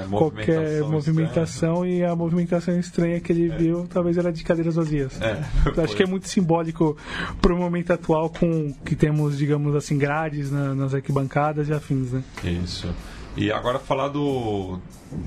qualquer 0.10 0.44
qualquer 0.44 0.82
movimentação, 0.82 1.86
e 1.86 2.04
a 2.04 2.16
movimentação 2.16 2.78
estranha 2.80 3.20
que 3.20 3.32
ele 3.32 3.50
viu 3.50 3.88
talvez 3.88 4.18
era 4.18 4.32
de 4.32 4.44
cadeiras 4.44 4.76
vazias. 4.76 5.20
É, 5.22 5.44
Acho 5.82 5.96
que 5.96 6.04
é 6.04 6.06
muito 6.06 6.28
simbólico 6.28 6.98
pro 7.42 7.58
momento 7.58 7.92
atual 7.92 8.30
com 8.30 8.74
que 8.86 8.96
temos, 8.96 9.38
digamos 9.38 9.76
assim, 9.76 9.98
grades 9.98 10.52
na, 10.52 10.74
nas 10.84 10.94
arquibancadas 10.94 11.70
e 11.70 11.74
afins, 11.74 12.12
né? 12.12 12.24
Isso. 12.44 12.94
E 13.36 13.52
agora 13.52 13.80
falar 13.80 14.10
do, 14.10 14.80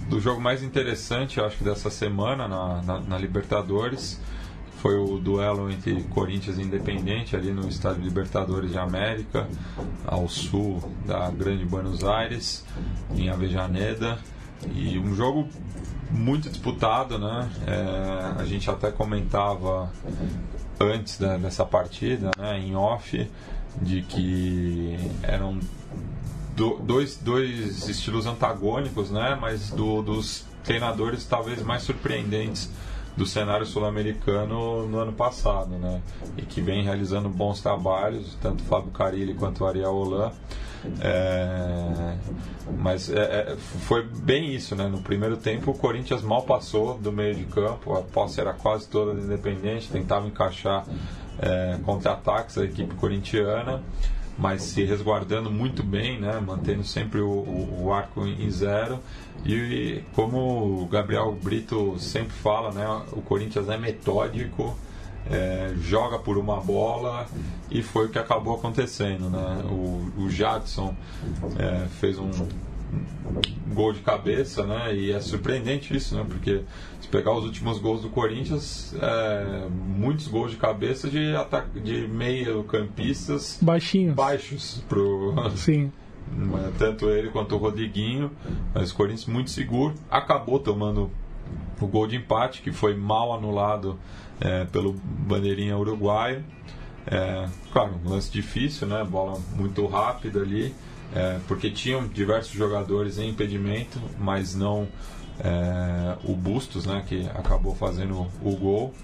do 0.09 0.21
jogo 0.21 0.41
mais 0.41 0.63
interessante, 0.63 1.39
eu 1.39 1.45
acho 1.45 1.59
que 1.59 1.65
dessa 1.65 1.91
semana 1.91 2.47
na, 2.47 2.83
na, 2.83 3.01
na 3.01 3.19
Libertadores 3.19 4.21
foi 4.81 4.97
o 4.97 5.19
duelo 5.19 5.71
entre 5.71 6.03
Corinthians 6.05 6.59
e 6.59 6.63
Independente 6.63 7.35
ali 7.35 7.51
no 7.51 7.69
Estádio 7.69 8.05
Libertadores 8.05 8.71
de 8.71 8.79
América, 8.79 9.49
ao 10.07 10.29
sul 10.29 10.93
da 11.05 11.29
Grande 11.31 11.65
Buenos 11.65 12.05
Aires, 12.05 12.65
em 13.17 13.29
Avejaneda. 13.29 14.19
E 14.73 14.99
um 14.99 15.15
jogo 15.15 15.49
muito 16.11 16.49
disputado, 16.49 17.19
né? 17.19 17.51
É, 17.67 18.41
a 18.41 18.45
gente 18.45 18.71
até 18.71 18.91
comentava 18.91 19.91
antes 20.79 21.19
da, 21.19 21.37
dessa 21.37 21.65
partida, 21.65 22.31
né, 22.39 22.59
em 22.59 22.77
off, 22.77 23.29
de 23.81 24.03
que 24.03 24.99
eram 25.23 25.59
do, 26.55 26.79
dois, 26.79 27.17
dois 27.17 27.89
estilos 27.89 28.27
antagônicos, 28.27 29.11
né, 29.11 29.37
mas 29.41 29.71
do, 29.71 30.03
dos 30.03 30.45
treinadores 30.65 31.25
talvez 31.25 31.63
mais 31.63 31.83
surpreendentes 31.83 32.71
do 33.17 33.25
cenário 33.25 33.65
sul-americano 33.65 34.87
no 34.87 34.99
ano 34.99 35.13
passado, 35.13 35.71
né? 35.79 36.03
E 36.37 36.43
que 36.43 36.61
vem 36.61 36.85
realizando 36.85 37.31
bons 37.31 37.63
trabalhos, 37.63 38.37
tanto 38.43 38.63
Fábio 38.65 38.91
Carilli 38.91 39.33
quanto 39.33 39.65
Ariel 39.65 39.95
Holan. 39.95 40.33
É, 41.01 42.15
mas 42.79 43.11
é, 43.11 43.53
é, 43.53 43.57
foi 43.57 44.03
bem 44.03 44.55
isso, 44.55 44.77
né? 44.77 44.87
No 44.87 44.99
primeiro 44.99 45.37
tempo 45.39 45.71
o 45.71 45.75
Corinthians 45.75 46.23
mal 46.23 46.43
passou 46.43 46.99
do 46.99 47.11
meio 47.11 47.35
de 47.35 47.45
campo, 47.45 47.95
a 47.95 48.03
posse 48.03 48.41
era 48.41 48.53
quase 48.53 48.87
toda 48.87 49.19
Independente, 49.19 49.89
tentava 49.89 50.27
encaixar 50.27 50.85
é, 51.39 51.79
contra-ataques 51.85 52.57
da 52.57 52.65
equipe 52.65 52.95
corintiana, 52.95 53.83
mas 54.39 54.63
se 54.63 54.85
resguardando 54.85 55.51
muito 55.51 55.83
bem, 55.83 56.21
né? 56.21 56.41
Mantendo 56.45 56.85
sempre 56.85 57.21
o, 57.21 57.29
o, 57.29 57.85
o 57.85 57.93
arco 57.93 58.27
em 58.27 58.51
zero. 58.51 58.99
E 59.45 60.03
como 60.15 60.83
o 60.83 60.87
Gabriel 60.87 61.33
Brito 61.43 61.99
sempre 61.99 62.33
fala, 62.33 62.71
né? 62.73 62.87
O 63.13 63.23
Corinthians 63.23 63.69
é 63.69 63.79
metódico. 63.79 64.77
É, 65.29 65.75
joga 65.81 66.21
por 66.21 66.39
uma 66.39 66.61
bola 66.61 67.27
e 67.69 67.83
foi 67.83 68.07
o 68.07 68.09
que 68.09 68.19
acabou 68.19 68.55
acontecendo. 68.55 69.29
Né? 69.29 69.65
O, 69.69 70.23
o 70.23 70.31
Jadson 70.31 70.95
é, 71.59 71.89
fez 71.99 72.17
um 72.17 72.31
gol 73.73 73.93
de 73.93 74.01
cabeça 74.01 74.65
né? 74.65 74.95
e 74.95 75.13
é 75.13 75.21
surpreendente 75.21 75.95
isso, 75.97 76.15
né? 76.15 76.25
porque 76.29 76.63
se 77.01 77.09
pegar 77.09 77.33
os 77.33 77.45
últimos 77.45 77.79
gols 77.79 78.03
do 78.03 78.09
Corinthians, 78.09 78.95
é, 79.01 79.69
muitos 79.71 80.29
gols 80.29 80.51
de 80.51 80.57
cabeça 80.57 81.09
de, 81.09 81.33
de 81.83 82.09
meio-campistas 82.09 83.59
baixinhos 83.61 84.15
baixos 84.15 84.83
pro, 84.89 85.35
Sim. 85.57 85.93
tanto 86.79 87.11
ele 87.11 87.31
quanto 87.31 87.55
o 87.55 87.59
Rodriguinho, 87.59 88.31
mas 88.75 88.91
o 88.91 88.95
Corinthians 88.95 89.27
muito 89.27 89.51
seguro, 89.51 89.95
acabou 90.11 90.59
tomando 90.59 91.11
o 91.81 91.87
gol 91.87 92.07
de 92.07 92.17
empate 92.17 92.63
que 92.63 92.73
foi 92.73 92.95
mal 92.95 93.33
anulado 93.33 93.99
é, 94.41 94.65
pelo 94.65 94.93
bandeirinha 94.93 95.77
uruguaio. 95.77 96.45
É, 97.07 97.49
claro, 97.73 98.01
um 98.05 98.11
lance 98.11 98.31
difícil, 98.31 98.87
né? 98.87 99.05
Bola 99.05 99.41
muito 99.55 99.87
rápida 99.87 100.41
ali, 100.41 100.75
é, 101.15 101.39
porque 101.47 101.71
tinham 101.71 102.07
diversos 102.07 102.53
jogadores 102.53 103.19
em 103.19 103.31
impedimento, 103.31 104.01
mas 104.19 104.55
não 104.55 104.89
é, 105.41 106.17
o 106.25 106.35
Bustos, 106.35 106.87
né? 106.87 107.05
Que 107.07 107.29
acabou 107.35 107.75
fazendo 107.75 108.27
o 108.43 108.57
gol. 108.57 108.95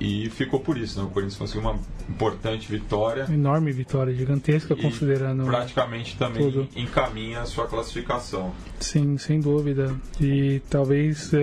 E 0.00 0.30
ficou 0.30 0.60
por 0.60 0.78
isso, 0.78 0.98
né? 0.98 1.04
O 1.04 1.10
Corinthians 1.10 1.36
conseguiu 1.36 1.62
uma 1.62 1.78
importante 2.08 2.70
vitória. 2.70 3.26
Enorme 3.28 3.72
vitória, 3.72 4.14
gigantesca, 4.14 4.74
e 4.74 4.80
considerando. 4.80 5.44
Praticamente 5.44 6.16
também 6.16 6.44
tudo. 6.44 6.68
encaminha 6.76 7.40
a 7.40 7.46
sua 7.46 7.66
classificação. 7.66 8.52
Sim, 8.78 9.18
sem 9.18 9.40
dúvida. 9.40 9.94
E 10.20 10.62
talvez 10.70 11.32
eh, 11.34 11.38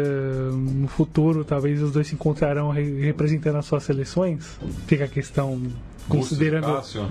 no 0.53 0.87
futuro, 0.87 1.43
talvez 1.43 1.81
os 1.81 1.91
dois 1.91 2.07
se 2.07 2.15
encontrarão 2.15 2.69
re 2.69 3.01
representando 3.01 3.57
as 3.57 3.65
suas 3.65 3.83
seleções. 3.83 4.57
Fica 4.87 5.03
a 5.03 5.09
questão 5.09 5.61
considerando. 6.07 6.65
Cássio. 6.65 7.01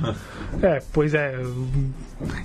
É, 0.63 0.83
pois 0.93 1.15
é. 1.15 1.41
Em 1.43 1.93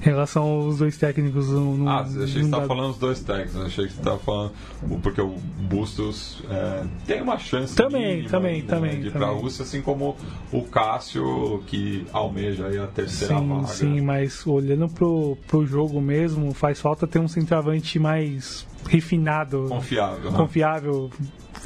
relação 0.03 0.43
aos 0.43 0.79
dois 0.79 0.97
técnicos. 0.97 1.49
Não, 1.49 1.87
ah, 1.87 2.01
achei 2.01 2.25
que 2.25 2.27
você 2.31 2.39
estava 2.39 2.67
falando 2.67 2.91
os 2.91 2.97
dois 2.97 3.19
técnicos. 3.21 3.55
Achei 3.61 3.85
que 3.87 3.93
você 3.93 3.99
estava 3.99 4.17
falando. 4.19 4.51
o- 4.89 4.99
Porque 4.99 5.21
o 5.21 5.35
Bustos 5.69 6.43
é, 6.49 6.83
tem 7.05 7.21
uma 7.21 7.37
chance 7.37 7.75
Também, 7.75 8.15
mínima 8.17 8.29
também, 8.29 8.55
ainda, 8.55 8.67
também, 8.75 8.93
né, 8.95 8.99
de 9.01 9.07
ir 9.07 9.11
para 9.11 9.27
a. 9.27 9.31
Rússia, 9.31 9.63
assim 9.63 9.81
como 9.81 10.17
o 10.51 10.63
Cássio, 10.63 11.63
que 11.67 12.05
almeja 12.11 12.67
aí 12.67 12.77
a 12.79 12.87
terceira 12.87 13.37
Sim, 13.37 13.47
vaga. 13.47 13.67
sim, 13.67 14.01
mas 14.01 14.45
olhando 14.47 14.89
pro, 14.89 15.37
pro 15.47 15.65
jogo 15.65 16.01
mesmo, 16.01 16.53
faz 16.53 16.79
falta 16.81 17.05
ter 17.07 17.19
um 17.19 17.27
centroavante 17.27 17.99
mais 17.99 18.65
refinado, 18.87 19.65
Confiável. 19.69 20.31
né? 20.31 20.37
confiável. 20.37 21.09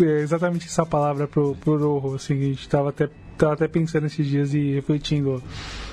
É 0.01 0.19
exatamente 0.21 0.65
essa 0.65 0.85
palavra 0.85 1.27
pro, 1.27 1.55
pro 1.55 1.97
Rojo. 1.99 2.15
Assim, 2.15 2.33
a 2.33 2.43
gente 2.45 2.67
tava 2.67 2.89
até, 2.89 3.09
tava 3.43 3.53
até 3.53 3.67
pensando 3.67 4.05
esses 4.05 4.25
dias 4.25 4.53
e 4.53 4.73
refletindo. 4.73 5.43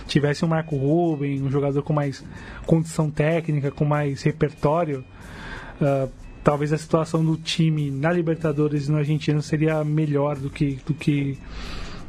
Tivesse 0.07 0.45
um 0.45 0.49
Marco 0.49 0.77
Ruben, 0.77 1.43
um 1.43 1.51
jogador 1.51 1.83
com 1.83 1.93
mais 1.93 2.25
condição 2.65 3.11
técnica, 3.11 3.71
com 3.71 3.85
mais 3.85 4.23
repertório, 4.23 5.05
ah, 5.81 6.09
talvez 6.43 6.73
a 6.73 6.79
situação 6.79 7.25
do 7.25 7.37
time 7.37 7.91
na 7.91 8.13
Libertadores 8.13 8.87
e 8.87 8.93
no 8.93 8.99
Argentina 8.99 9.41
seria 9.43 9.85
melhor 9.85 10.37
do 10.37 10.49
que, 10.49 10.79
do 10.87 10.95
que, 10.95 11.39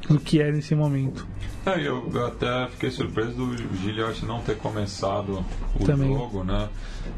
do 0.07 0.19
que 0.19 0.41
é 0.41 0.51
nesse 0.51 0.75
momento. 0.75 1.27
É, 1.65 1.79
eu, 1.79 2.09
até 2.25 2.67
fiquei 2.69 2.89
surpreso 2.89 3.33
do 3.33 3.77
Gilhote 3.77 4.25
não 4.25 4.41
ter 4.41 4.57
começado 4.57 5.45
o 5.79 5.85
Também. 5.85 6.11
jogo, 6.11 6.43
né? 6.43 6.69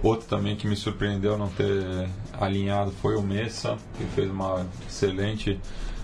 Outro 0.02 0.28
também 0.28 0.58
que 0.58 0.68
me 0.68 0.76
surpreendeu 0.76 1.38
não 1.38 1.48
ter 1.48 2.10
alinhado 2.34 2.92
foi 3.02 3.16
o 3.16 3.22
Messa, 3.22 3.78
que 3.98 4.04
fez 4.16 4.30
uma 4.30 4.66
excelente 4.86 5.58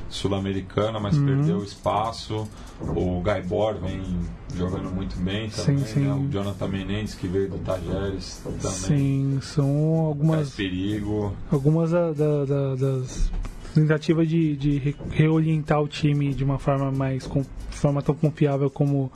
sul-americana, 0.09 0.99
mas 0.99 1.15
Uhum. 1.17 1.25
perdeu 1.25 1.63
espaço. 1.63 2.47
O 2.81 3.21
Gaibor 3.21 3.75
vem 3.75 4.01
jogando 4.55 4.89
muito 4.89 5.15
bem 5.17 5.49
Sim, 5.49 5.63
também, 5.75 5.85
sim. 5.85 5.99
né? 6.01 6.13
O 6.13 6.29
Jonathan 6.31 6.67
Menezes, 6.67 7.15
que 7.15 7.27
veio 7.27 7.49
do 7.49 7.57
Tajeres, 7.59 8.41
também 8.43 8.59
Sim, 8.71 9.39
são 9.41 9.65
faz 9.95 10.07
algumas 10.07 10.49
perigo. 10.51 11.33
algumas 11.51 11.91
da- 11.91 12.11
da- 12.13 12.45
da- 12.45 12.75
das 12.75 13.31
tentativas 13.81 14.27
de, 14.27 14.55
de 14.55 14.77
re- 14.77 14.95
reorientar 15.11 15.81
o 15.81 15.87
time 15.87 16.33
de 16.33 16.43
uma 16.43 16.57
forma 16.59 16.91
mais 16.91 17.25
com, 17.25 17.43
forma 17.69 18.01
tão 18.01 18.13
confiável 18.15 18.69
como 18.69 19.11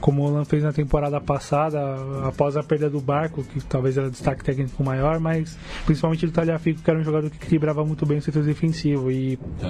como 0.00 0.22
o 0.22 0.26
Olan 0.26 0.44
fez 0.44 0.62
na 0.62 0.72
temporada 0.72 1.20
passada 1.20 1.78
após 2.26 2.56
a 2.56 2.62
perda 2.62 2.88
do 2.88 3.00
Barco 3.00 3.42
que 3.44 3.60
talvez 3.64 3.98
era 3.98 4.08
destaque 4.10 4.42
técnico 4.44 4.82
maior 4.82 5.18
mas 5.20 5.58
principalmente 5.84 6.24
do 6.26 6.32
Talhafico 6.32 6.80
que 6.82 6.90
era 6.90 6.98
um 6.98 7.04
jogador 7.04 7.28
que 7.30 7.36
equilibrava 7.36 7.84
muito 7.84 8.06
bem 8.06 8.18
o 8.18 8.22
setor 8.22 8.42
defensivo. 8.42 9.10
E 9.10 9.38
É. 9.62 9.66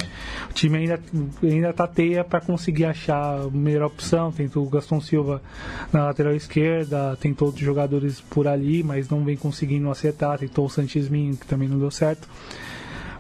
o 0.51 0.53
time 0.55 0.78
ainda 0.78 1.01
ainda 1.43 1.72
tá 1.72 1.86
teia 1.86 2.22
para 2.24 2.41
conseguir 2.41 2.84
achar 2.84 3.41
a 3.41 3.51
melhor 3.51 3.86
opção. 3.86 4.30
Tentou 4.30 4.64
o 4.66 4.70
Gaston 4.70 5.01
Silva 5.01 5.43
na 5.93 6.05
lateral 6.07 6.34
esquerda 6.34 7.16
tentou 7.20 7.47
outros 7.49 7.64
jogadores 7.64 8.20
por 8.20 8.47
ali 8.47 8.82
mas 8.82 9.09
não 9.09 9.24
vem 9.24 9.36
conseguindo 9.36 9.91
acertar. 9.91 10.39
Tentou 10.39 10.66
o 10.66 10.70
Santisminho 10.70 11.36
que 11.36 11.47
também 11.47 11.68
não 11.68 11.78
deu 11.78 11.91
certo 11.91 12.28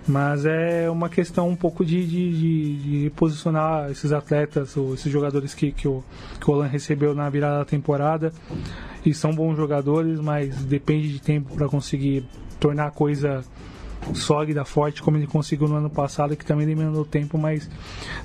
Mas 0.08 0.46
é 0.46 0.88
uma 0.90 1.08
questão 1.08 1.48
um 1.48 1.56
pouco 1.56 1.84
de, 1.84 2.06
de, 2.06 2.32
de, 2.32 2.76
de 3.02 3.10
posicionar 3.10 3.90
esses 3.90 4.10
atletas, 4.10 4.76
ou 4.76 4.94
esses 4.94 5.12
jogadores 5.12 5.54
que, 5.54 5.70
que, 5.70 5.86
o, 5.86 6.02
que 6.40 6.50
o 6.50 6.54
Olan 6.54 6.66
recebeu 6.66 7.14
na 7.14 7.28
virada 7.28 7.58
da 7.58 7.64
temporada. 7.64 8.32
E 9.04 9.12
são 9.12 9.32
bons 9.34 9.56
jogadores, 9.56 10.18
mas 10.18 10.64
depende 10.64 11.12
de 11.12 11.20
tempo 11.20 11.54
para 11.54 11.68
conseguir 11.68 12.24
tornar 12.58 12.86
a 12.86 12.90
coisa 12.90 13.44
sólida, 14.14 14.64
forte, 14.64 15.02
como 15.02 15.16
ele 15.16 15.26
conseguiu 15.26 15.68
no 15.68 15.76
ano 15.76 15.90
passado, 15.90 16.36
que 16.36 16.44
também 16.44 16.66
demandou 16.66 17.04
tempo, 17.04 17.36
mas 17.36 17.68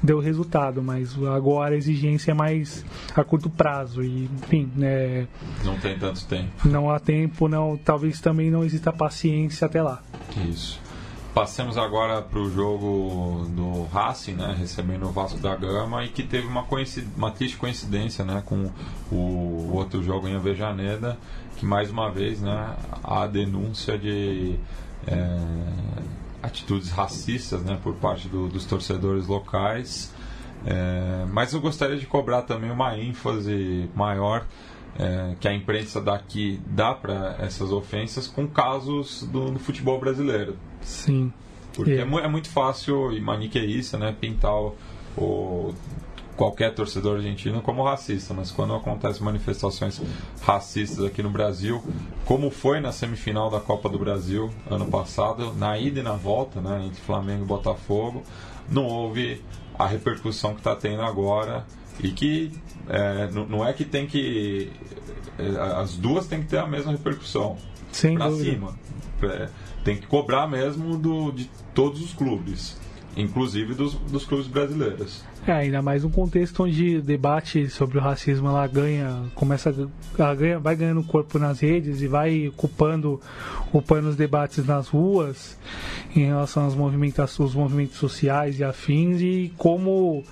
deu 0.01 0.19
resultado. 0.19 0.81
Mas 0.81 1.15
agora 1.23 1.75
a 1.75 1.77
exigência 1.77 2.31
é 2.31 2.33
mais 2.33 2.85
a 3.15 3.23
curto 3.23 3.49
prazo. 3.49 4.03
E, 4.03 4.25
enfim, 4.25 4.71
né, 4.75 5.27
Não 5.63 5.77
tem 5.77 5.97
tanto 5.97 6.25
tempo. 6.25 6.49
não 6.65 6.89
há 6.89 6.99
tempo, 6.99 7.47
não, 7.47 7.77
talvez 7.77 8.19
também 8.19 8.49
não 8.49 8.63
exista 8.63 8.91
paciência 8.91 9.65
até 9.65 9.81
lá. 9.81 10.01
Isso. 10.49 10.81
Passemos 11.33 11.79
agora 11.79 12.21
para 12.21 12.37
o 12.37 12.47
jogo 12.47 13.47
do 13.49 13.85
Racing, 13.85 14.33
né, 14.33 14.55
recebendo 14.55 15.07
o 15.07 15.11
Vasco 15.11 15.39
da 15.39 15.55
Gama 15.55 16.05
e 16.05 16.09
que 16.09 16.21
teve 16.21 16.45
uma, 16.45 16.63
uma 17.17 17.31
triste 17.31 17.57
coincidência 17.57 18.23
né, 18.23 18.43
com 18.45 18.69
o 19.11 19.71
outro 19.73 20.03
jogo 20.03 20.27
em 20.27 20.35
Avejaneda, 20.35 21.17
que 21.57 21.65
mais 21.65 21.89
uma 21.89 22.11
vez 22.11 22.39
né, 22.39 22.75
há 23.03 23.25
denúncia 23.25 23.97
de 23.97 24.59
é, 25.07 25.39
atitudes 26.43 26.91
racistas 26.91 27.63
né, 27.63 27.79
por 27.81 27.95
parte 27.95 28.27
do, 28.27 28.47
dos 28.47 28.65
torcedores 28.65 29.25
locais. 29.25 30.13
É, 30.67 31.25
mas 31.31 31.51
eu 31.51 31.59
gostaria 31.59 31.97
de 31.97 32.05
cobrar 32.05 32.43
também 32.43 32.69
uma 32.69 32.95
ênfase 32.95 33.89
maior 33.95 34.45
é, 34.99 35.35
que 35.39 35.47
a 35.47 35.53
imprensa 35.53 35.99
daqui 35.99 36.61
dá 36.67 36.93
para 36.93 37.37
essas 37.39 37.71
ofensas 37.71 38.27
com 38.27 38.47
casos 38.47 39.23
do, 39.23 39.49
do 39.49 39.57
futebol 39.57 39.99
brasileiro. 39.99 40.55
Sim. 40.83 41.31
Porque 41.73 41.91
É. 41.91 41.97
é, 41.99 42.01
é 42.01 42.27
muito 42.27 42.49
fácil 42.49 43.11
e 43.11 43.19
maniqueísta, 43.19 43.97
né? 43.97 44.15
Pintar 44.19 44.53
o, 44.55 44.75
o- 45.17 45.73
qualquer 46.35 46.73
torcedor 46.73 47.17
argentino 47.17 47.61
como 47.61 47.83
racista, 47.83 48.33
mas 48.33 48.49
quando 48.49 48.73
acontecem 48.73 49.21
manifestações 49.23 50.01
racistas 50.41 51.05
aqui 51.05 51.21
no 51.21 51.29
Brasil, 51.29 51.83
como 52.25 52.49
foi 52.49 52.79
na 52.79 52.91
semifinal 52.91 53.51
da 53.51 53.59
Copa 53.59 53.87
do 53.87 53.99
Brasil 53.99 54.49
ano 54.69 54.85
passado, 54.87 55.53
na 55.53 55.77
ida 55.77 55.99
e 55.99 56.03
na 56.03 56.13
volta, 56.13 56.59
né? 56.59 56.85
Entre 56.87 57.01
Flamengo 57.01 57.43
e 57.43 57.47
Botafogo, 57.47 58.23
não 58.69 58.85
houve 58.85 59.43
a 59.77 59.85
repercussão 59.87 60.53
que 60.53 60.59
está 60.59 60.75
tendo 60.75 61.01
agora 61.03 61.65
e 61.99 62.09
que 62.09 62.51
é, 62.89 63.29
não 63.31 63.65
é 63.65 63.71
que 63.73 63.85
tem 63.85 64.07
que 64.07 64.71
é, 65.37 65.79
as 65.79 65.95
duas 65.95 66.25
têm 66.27 66.41
que 66.41 66.47
ter 66.47 66.57
a 66.59 66.65
mesma 66.67 66.91
repercussão 66.91 67.57
dúvida. 68.29 68.51
cima. 68.51 68.75
É, 69.23 69.49
tem 69.83 69.97
que 69.97 70.07
cobrar 70.07 70.47
mesmo 70.47 70.97
do, 70.97 71.31
de 71.31 71.49
todos 71.73 72.01
os 72.01 72.13
clubes, 72.13 72.77
inclusive 73.15 73.73
dos, 73.73 73.93
dos 73.93 74.25
clubes 74.25 74.47
brasileiros. 74.47 75.23
É, 75.45 75.51
ainda 75.51 75.81
mais 75.81 76.05
um 76.05 76.09
contexto 76.09 76.63
onde 76.63 76.97
o 76.97 77.01
debate 77.01 77.69
sobre 77.69 77.97
o 77.97 78.01
racismo 78.01 78.47
ela 78.47 78.65
ganha, 78.65 79.25
começa, 79.35 79.75
ela 80.17 80.33
ganha, 80.33 80.57
vai 80.57 80.73
ganhando 80.73 81.03
corpo 81.03 81.37
nas 81.37 81.59
redes 81.59 82.01
e 82.01 82.07
vai 82.07 82.47
ocupando, 82.47 83.19
ocupando 83.67 84.07
os 84.07 84.15
debates 84.15 84.65
nas 84.65 84.87
ruas 84.87 85.57
em 86.15 86.25
relação 86.27 86.63
aos 86.63 86.75
movimentos, 86.75 87.39
os 87.39 87.53
movimentos 87.53 87.97
sociais 87.97 88.57
e 88.57 88.63
afins 88.63 89.19
e 89.19 89.51
como 89.57 90.23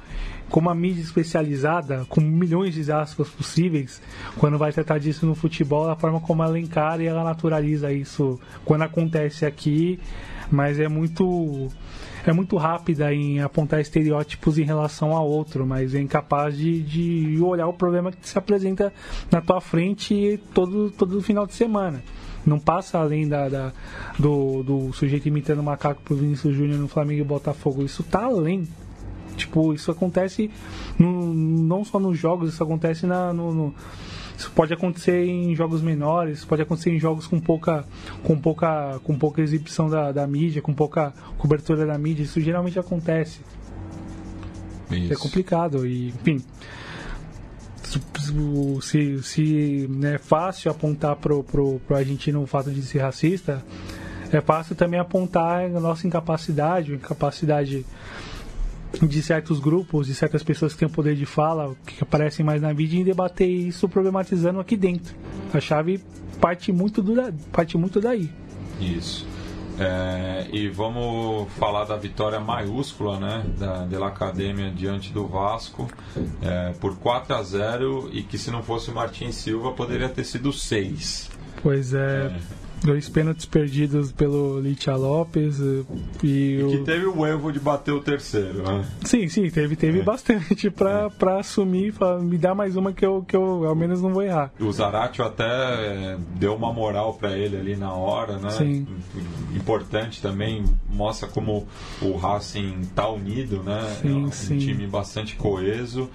como 0.52 0.70
a 0.70 0.76
mídia 0.76 1.02
especializada, 1.02 2.06
com 2.10 2.20
milhões 2.22 2.76
de 2.76 2.92
aspas 2.92 3.30
possíveis, 3.30 4.02
quando 4.38 4.58
vai 4.58 4.72
tratar 4.74 5.00
disso 5.00 5.26
no 5.26 5.34
futebol, 5.34 5.90
a 5.90 5.96
forma 5.96 6.20
como 6.20 6.44
ela 6.44 6.60
encara 6.60 7.02
e 7.02 7.08
ela 7.08 7.24
naturaliza 7.24 7.92
isso 7.92 8.40
quando 8.66 8.82
acontece 8.84 9.46
aqui, 9.46 10.00
mas 10.52 10.80
é 10.80 10.88
muito 10.90 11.70
é 12.26 12.32
muito 12.34 12.56
rápida 12.58 13.12
em 13.14 13.40
apontar 13.40 13.80
estereótipos 13.80 14.60
em 14.60 14.64
relação 14.64 15.16
a 15.18 15.22
outro, 15.22 15.66
mas 15.66 15.96
é 15.96 16.00
incapaz 16.02 16.56
de, 16.56 16.82
de 16.84 17.42
olhar 17.42 17.66
o 17.68 17.74
problema 17.74 18.12
que 18.12 18.28
se 18.28 18.38
apresenta 18.38 18.94
na 19.32 19.42
tua 19.42 19.60
frente 19.60 20.40
todo, 20.54 20.92
todo 20.92 21.20
final 21.22 21.48
de 21.48 21.54
semana. 21.56 22.04
Não 22.46 22.60
passa 22.60 23.00
além 23.00 23.28
da, 23.28 23.48
da- 23.50 23.72
do, 24.20 24.62
do 24.64 24.94
sujeito 24.94 25.28
imitando 25.28 25.64
macaco 25.64 26.02
pro 26.04 26.16
Vinícius 26.16 26.56
Júnior 26.56 26.78
no 26.80 26.88
Flamengo 26.88 27.22
e 27.22 27.24
Botafogo. 27.24 27.84
Isso 27.84 28.04
tá 28.04 28.26
além. 28.26 28.68
Tipo, 29.36 29.74
isso 29.74 29.90
acontece 29.92 30.52
no- 31.00 31.34
não 31.34 31.84
só 31.86 32.00
nos 32.00 32.18
jogos, 32.18 32.54
isso 32.54 32.64
acontece 32.64 33.06
na, 33.06 33.32
no, 33.34 33.54
no- 33.54 33.76
isso 34.38 34.52
pode 34.56 34.74
acontecer 34.74 35.24
em 35.26 35.56
jogos 35.56 35.82
menores, 35.82 36.44
pode 36.44 36.62
acontecer 36.62 36.92
em 36.92 37.00
jogos 37.00 37.28
com 37.28 37.40
pouca, 37.40 37.86
com 38.24 38.38
pouca, 38.38 39.00
com 39.04 39.16
pouca 39.18 39.42
exibição 39.42 39.90
da, 39.90 40.12
da 40.12 40.26
mídia, 40.26 40.62
com 40.62 40.74
pouca 40.74 41.14
cobertura 41.38 41.86
da 41.86 41.98
mídia. 41.98 42.24
Isso 42.24 42.42
geralmente 42.42 42.80
acontece. 42.80 43.40
Isso. 44.90 45.14
É 45.14 45.16
complicado 45.16 45.86
e, 45.86 46.08
enfim. 46.10 46.44
Se, 48.82 49.22
se, 49.22 49.88
né, 49.90 50.16
é 50.16 50.18
fácil 50.18 50.72
apontar 50.72 51.16
pro, 51.18 51.44
pro, 51.44 51.80
pro 51.86 51.96
argentino 51.96 52.42
o 52.42 52.48
fato 52.48 52.72
de 52.72 52.82
ser 52.82 53.00
racista, 53.00 53.64
é 54.32 54.40
fácil 54.40 54.76
também 54.76 55.00
apontar 55.00 55.66
a 55.66 55.80
nossa 55.80 56.08
incapacidade, 56.08 56.94
incapacidade 56.94 57.86
de 59.02 59.22
certos 59.22 59.60
grupos, 59.60 60.08
de 60.08 60.16
certas 60.16 60.44
pessoas 60.44 60.74
que 60.74 60.80
têm 60.80 60.88
o 60.88 60.92
poder 60.92 61.16
de 61.16 61.26
fala, 61.26 61.76
que 61.86 62.04
aparecem 62.04 62.46
mais 62.46 62.62
na 62.62 62.74
mídia, 62.74 63.00
em 63.00 63.04
debater 63.04 63.48
isso 63.48 63.88
problematizando 63.88 64.60
aqui 64.60 64.76
dentro. 64.76 65.16
A 65.54 65.60
chave 65.60 66.02
parte 66.40 66.72
muito, 66.72 67.02
do, 67.02 67.14
parte 67.52 67.78
muito 67.78 68.02
daí. 68.02 68.30
Isso. 68.80 69.26
É, 69.80 70.48
e 70.52 70.70
vamos 70.70 71.52
falar 71.54 71.86
da 71.86 71.96
vitória 71.96 72.40
maiúscula 72.40 73.20
né, 73.20 73.46
da 73.58 73.86
de 73.86 73.96
La 73.96 74.08
Academia 74.08 74.70
diante 74.70 75.12
do 75.12 75.26
Vasco 75.26 75.90
é, 76.42 76.74
por 76.80 76.98
4 76.98 77.36
a 77.36 77.42
0 77.42 78.10
e 78.12 78.22
que 78.22 78.38
se 78.38 78.52
não 78.52 78.62
fosse 78.62 78.92
o 78.92 78.94
Martin 78.94 79.32
Silva 79.32 79.72
poderia 79.72 80.10
ter 80.10 80.24
sido 80.24 80.52
6. 80.52 81.32
Pois 81.64 81.94
é, 81.94 82.32
dois 82.84 83.08
pênaltis 83.08 83.46
perdidos 83.46 84.12
pelo 84.12 84.60
Litia 84.60 84.96
Lopes 84.96 85.60
eh, 85.60 85.84
e, 86.24 86.28
E 86.60 86.64
o... 86.64 86.70
que 86.70 86.78
teve 86.80 87.06
o 87.06 87.26
erro 87.26 87.52
de 87.52 87.60
bater 87.60 87.92
o 87.92 88.02
terceiro. 88.02 88.64
Né? 88.64 88.86
Sim, 89.06 89.28
sim, 89.28 89.50
teve, 89.50 89.76
teve 89.76 90.00
É. 90.00 90.04
bastante 90.04 90.70
pra, 90.70 91.10
pra 91.10 91.40
assumir 91.40 91.88
e 91.90 91.92
falar, 91.92 92.20
me 92.20 92.38
dá 92.38 92.56
mais 92.56 92.76
uma 92.76 92.92
que 92.92 93.06
eu, 93.06 93.24
que 93.28 93.36
eu 93.36 93.66
ao 93.66 93.76
menos 93.76 94.02
não 94.02 94.12
vou 94.12 94.24
errar. 94.24 94.52
O 94.60 94.72
Zaratio 94.72 95.24
até 95.24 95.44
é, 95.46 96.18
deu 96.36 96.56
uma 96.56 96.74
moral 96.74 97.14
para 97.14 97.38
ele 97.38 97.56
ali 97.58 97.76
na 97.76 97.94
hora, 97.94 98.38
né? 98.38 98.50
Sim. 98.50 98.88
Importante 99.56 100.22
também, 100.22 100.64
mostra 100.90 101.28
como 101.28 101.68
o 102.02 102.16
Racing 102.16 102.82
tá 102.96 103.08
unido, 103.10 103.62
né? 103.64 103.98
Sim, 104.02 104.10
é 104.10 104.16
um 104.28 104.32
sim. 104.32 104.58
time 104.58 104.88
bastante 104.88 105.36
coeso 105.36 106.10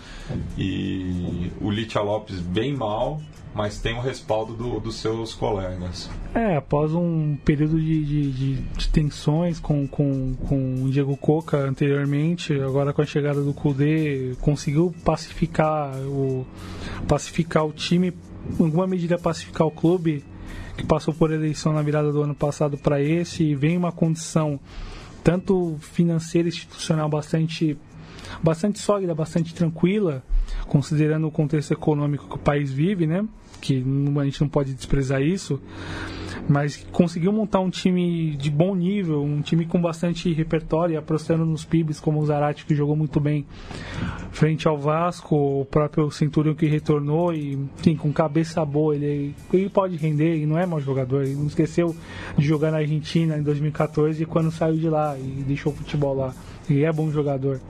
e 0.58 1.50
o 1.60 1.70
Litia 1.70 2.00
Lopes 2.00 2.40
bem 2.40 2.74
mal, 2.74 3.20
mas 3.56 3.78
tem 3.80 3.96
o 3.96 4.00
respaldo 4.00 4.52
do- 4.52 4.78
dos 4.78 4.96
seus 4.96 5.32
colegas. 5.32 6.10
É, 6.34 6.56
após 6.56 6.92
um 6.92 7.36
período 7.44 7.80
de, 7.80 8.04
de, 8.04 8.30
de- 8.76 8.88
tensões 8.90 9.58
com, 9.58 9.88
com, 9.88 10.34
com 10.46 10.82
o 10.84 10.90
Diego 10.90 11.16
Coca 11.16 11.56
anteriormente, 11.56 12.52
agora 12.60 12.92
com 12.92 13.00
a 13.00 13.06
chegada 13.06 13.42
do 13.42 13.54
Kudê, 13.54 14.34
conseguiu 14.42 14.94
pacificar 15.04 15.96
o, 16.02 16.46
pacificar 17.08 17.64
o 17.66 17.72
time, 17.72 18.12
em 18.60 18.64
alguma 18.64 18.86
medida 18.86 19.16
pacificar 19.18 19.66
o 19.66 19.70
clube, 19.70 20.22
que 20.76 20.84
passou 20.84 21.14
por 21.14 21.32
eleição 21.32 21.72
na 21.72 21.80
virada 21.80 22.12
do 22.12 22.22
ano 22.22 22.34
passado 22.34 22.76
para 22.76 23.00
esse, 23.00 23.42
e 23.42 23.54
vem 23.54 23.76
uma 23.78 23.90
condição 23.90 24.60
tanto 25.24 25.76
financeira 25.80 26.46
e 26.48 26.52
institucional 26.52 27.08
bastante 27.08 27.76
bastante 28.42 28.78
sólida, 28.80 29.14
bastante 29.14 29.54
tranquila, 29.54 30.22
considerando 30.66 31.26
o 31.28 31.30
contexto 31.30 31.72
econômico 31.72 32.28
que 32.28 32.34
o 32.34 32.38
país 32.38 32.70
vive, 32.72 33.06
né? 33.06 33.24
Que 33.60 33.84
a 34.20 34.24
gente 34.24 34.40
não 34.40 34.48
pode 34.48 34.74
desprezar 34.74 35.22
isso, 35.22 35.60
mas 36.48 36.86
conseguiu 36.92 37.32
montar 37.32 37.60
um 37.60 37.70
time 37.70 38.36
de 38.36 38.50
bom 38.50 38.74
nível, 38.74 39.22
um 39.22 39.40
time 39.40 39.66
com 39.66 39.80
bastante 39.80 40.32
repertório, 40.32 40.98
apostando 40.98 41.44
nos 41.44 41.64
PIBs, 41.64 41.98
como 42.00 42.20
o 42.20 42.26
Zarate, 42.26 42.64
que 42.64 42.74
jogou 42.74 42.94
muito 42.94 43.18
bem 43.18 43.44
frente 44.30 44.68
ao 44.68 44.78
Vasco, 44.78 45.34
o 45.34 45.64
próprio 45.64 46.10
Centurion 46.10 46.54
que 46.54 46.66
retornou 46.66 47.32
e, 47.32 47.54
enfim, 47.78 47.96
com 47.96 48.12
cabeça 48.12 48.64
boa, 48.64 48.94
ele, 48.94 49.34
ele 49.52 49.68
pode 49.68 49.96
render, 49.96 50.36
e 50.36 50.46
não 50.46 50.58
é 50.58 50.66
mau 50.66 50.80
jogador, 50.80 51.22
ele 51.22 51.34
não 51.34 51.46
esqueceu 51.46 51.96
de 52.36 52.46
jogar 52.46 52.70
na 52.70 52.78
Argentina 52.78 53.36
em 53.36 53.42
2014 53.42 54.24
quando 54.26 54.50
saiu 54.50 54.76
de 54.76 54.88
lá 54.88 55.16
e 55.18 55.42
deixou 55.46 55.72
o 55.72 55.76
futebol 55.76 56.14
lá. 56.14 56.34
Ele 56.68 56.84
é 56.84 56.92
bom 56.92 57.10
jogador. 57.10 57.60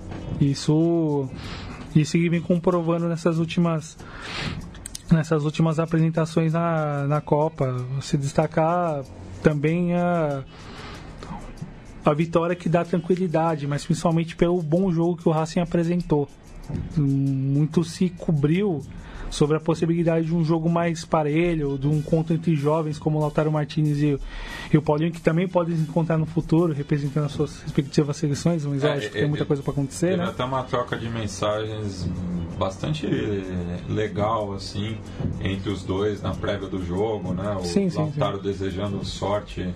Isso, 0.40 1.28
isso 1.94 2.18
vem 2.18 2.40
comprovando 2.40 3.08
nessas 3.08 3.38
últimas 3.38 3.96
nessas 5.10 5.44
últimas 5.44 5.78
apresentações 5.78 6.52
na, 6.52 7.06
na 7.06 7.20
Copa. 7.20 7.76
Se 8.00 8.16
destacar 8.16 9.02
também 9.42 9.94
a, 9.94 10.42
a 12.04 12.14
vitória 12.14 12.56
que 12.56 12.68
dá 12.68 12.84
tranquilidade, 12.84 13.66
mas 13.66 13.84
principalmente 13.84 14.36
pelo 14.36 14.60
bom 14.62 14.90
jogo 14.90 15.16
que 15.16 15.28
o 15.28 15.32
Racing 15.32 15.60
apresentou. 15.60 16.28
Muito 16.96 17.84
se 17.84 18.08
cobriu 18.10 18.82
sobre 19.30 19.56
a 19.56 19.60
possibilidade 19.60 20.26
de 20.26 20.34
um 20.34 20.44
jogo 20.44 20.68
mais 20.68 21.04
parelho, 21.04 21.76
de 21.78 21.86
um 21.86 22.00
conto 22.00 22.32
entre 22.32 22.54
jovens 22.54 22.98
como 22.98 23.18
o 23.18 23.20
Lautaro 23.20 23.50
Martinez 23.50 24.00
e, 24.02 24.18
e 24.72 24.78
o 24.78 24.82
Paulinho, 24.82 25.12
que 25.12 25.20
também 25.20 25.46
podem 25.48 25.76
se 25.76 25.82
encontrar 25.82 26.16
no 26.16 26.26
futuro, 26.26 26.72
representando 26.72 27.24
as 27.26 27.32
suas 27.32 27.60
respectivas 27.62 28.16
seleções, 28.16 28.64
mas 28.64 28.82
É, 28.84 28.92
acho 28.92 29.10
que 29.10 29.18
é, 29.18 29.20
tem 29.20 29.28
muita 29.28 29.44
é, 29.44 29.46
coisa 29.46 29.62
para 29.62 29.72
acontecer, 29.72 30.06
Teve 30.10 30.22
né? 30.22 30.28
até 30.28 30.44
uma 30.44 30.62
troca 30.62 30.96
de 30.96 31.08
mensagens 31.08 32.08
bastante 32.58 33.06
legal, 33.88 34.54
assim, 34.54 34.96
entre 35.40 35.70
os 35.70 35.82
dois 35.82 36.22
na 36.22 36.32
prévia 36.34 36.68
do 36.68 36.82
jogo, 36.84 37.32
né? 37.34 37.54
O 37.60 37.64
Sim, 37.64 37.90
sim, 37.90 37.98
Lautaro 37.98 38.40
desejando 38.40 39.04
sorte 39.04 39.68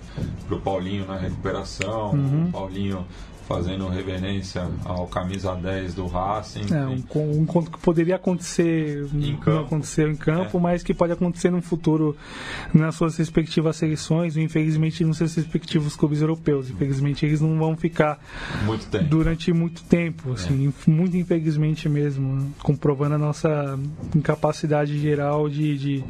pro 0.47 0.59
Paulinho 0.59 1.05
na 1.05 1.17
recuperação, 1.17 2.11
Uhum. 2.11 2.45
o 2.47 2.51
Paulinho 2.51 3.05
fazendo 3.53 3.87
reverência 3.87 4.67
ao 4.85 5.07
camisa 5.07 5.53
10 5.55 5.93
do 5.95 6.07
Racing. 6.07 6.73
É, 6.73 6.85
um, 6.87 7.41
um 7.41 7.45
conto 7.45 7.71
que 7.71 7.79
poderia 7.79 8.15
acontecer, 8.15 9.05
Em 9.13 9.31
não 9.33 9.37
campo. 9.37 9.65
aconteceu 9.65 10.11
em 10.11 10.15
campo, 10.15 10.57
É. 10.57 10.61
mas 10.61 10.83
que 10.83 10.93
pode 10.93 11.13
acontecer 11.13 11.49
no 11.49 11.61
futuro 11.61 12.15
nas 12.73 12.95
suas 12.95 13.17
respectivas 13.17 13.75
seleções, 13.75 14.37
infelizmente 14.37 15.03
nos 15.03 15.17
seus 15.17 15.35
respectivos 15.35 15.95
clubes 15.95 16.21
europeus. 16.21 16.69
Infelizmente 16.69 17.25
eles 17.25 17.41
não 17.41 17.57
vão 17.57 17.75
ficar 17.75 18.19
Muito 18.65 18.87
durante 19.03 19.51
muito 19.53 19.83
tempo, 19.83 20.33
assim, 20.33 20.65
inf- 20.65 20.87
muito 20.87 21.17
infelizmente 21.17 21.87
mesmo, 21.89 22.35
né? 22.35 22.45
comprovando 22.61 23.15
a 23.15 23.17
nossa 23.17 23.77
incapacidade 24.15 24.97
geral 24.99 25.49
de, 25.49 25.77
de, 25.77 26.03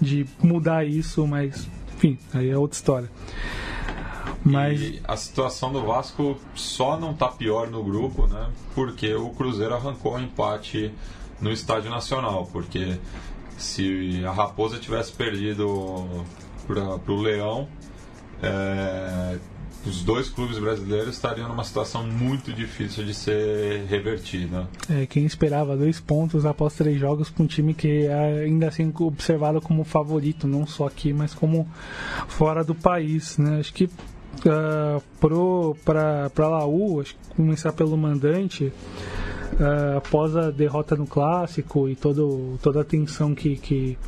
de 0.00 0.26
mudar 0.42 0.86
isso, 0.86 1.26
mas 1.26 1.68
enfim, 1.96 2.16
aí 2.32 2.48
é 2.48 2.56
outra 2.56 2.76
história. 2.76 3.08
Mas 4.44 4.80
E 4.80 5.00
a 5.04 5.16
situação 5.16 5.72
do 5.72 5.84
Vasco 5.84 6.38
só 6.54 6.98
não 6.98 7.14
tá 7.14 7.28
pior 7.28 7.68
no 7.68 7.82
grupo, 7.82 8.26
né? 8.26 8.50
Porque 8.74 9.14
o 9.14 9.30
Cruzeiro 9.30 9.74
arrancou 9.74 10.14
o 10.14 10.20
empate 10.20 10.92
no 11.40 11.50
Estádio 11.50 11.90
Nacional. 11.90 12.48
Porque 12.52 12.98
se 13.56 14.24
a 14.24 14.32
Raposa 14.32 14.78
tivesse 14.78 15.12
perdido 15.12 16.06
para 16.66 17.12
o 17.12 17.20
Leão, 17.20 17.68
é, 18.42 19.38
os 19.86 20.02
dois 20.02 20.28
clubes 20.28 20.58
brasileiros 20.58 21.14
estariam 21.14 21.48
numa 21.48 21.64
situação 21.64 22.06
muito 22.06 22.52
difícil 22.52 23.04
de 23.04 23.14
ser 23.14 23.84
revertida. 23.86 24.68
é, 24.90 25.06
quem 25.06 25.24
esperava 25.24 25.76
dois 25.76 26.00
pontos 26.00 26.44
após 26.44 26.74
três 26.74 26.98
jogos 26.98 27.30
para 27.30 27.42
um 27.42 27.46
time 27.46 27.74
que 27.74 28.06
é 28.06 28.44
ainda 28.44 28.68
assim 28.68 28.92
observado 28.98 29.60
como 29.60 29.84
favorito, 29.84 30.46
não 30.46 30.66
só 30.66 30.86
aqui, 30.86 31.12
mas 31.12 31.34
como 31.34 31.68
fora 32.26 32.62
do 32.62 32.74
país, 32.74 33.38
né? 33.38 33.60
Acho 33.60 33.72
que 33.72 33.88
uh, 34.46 35.74
para 35.84 36.30
a 36.36 36.48
Laú, 36.48 37.02
começar 37.36 37.72
pelo 37.72 37.96
mandante, 37.96 38.72
ah, 39.60 39.96
após 39.96 40.36
a 40.36 40.50
derrota 40.50 40.94
no 40.94 41.06
clássico 41.06 41.88
e 41.88 41.96
todo, 41.96 42.58
toda 42.62 42.82
a 42.82 42.84
tensão 42.84 43.34
que, 43.34 43.56
que, 43.56 43.98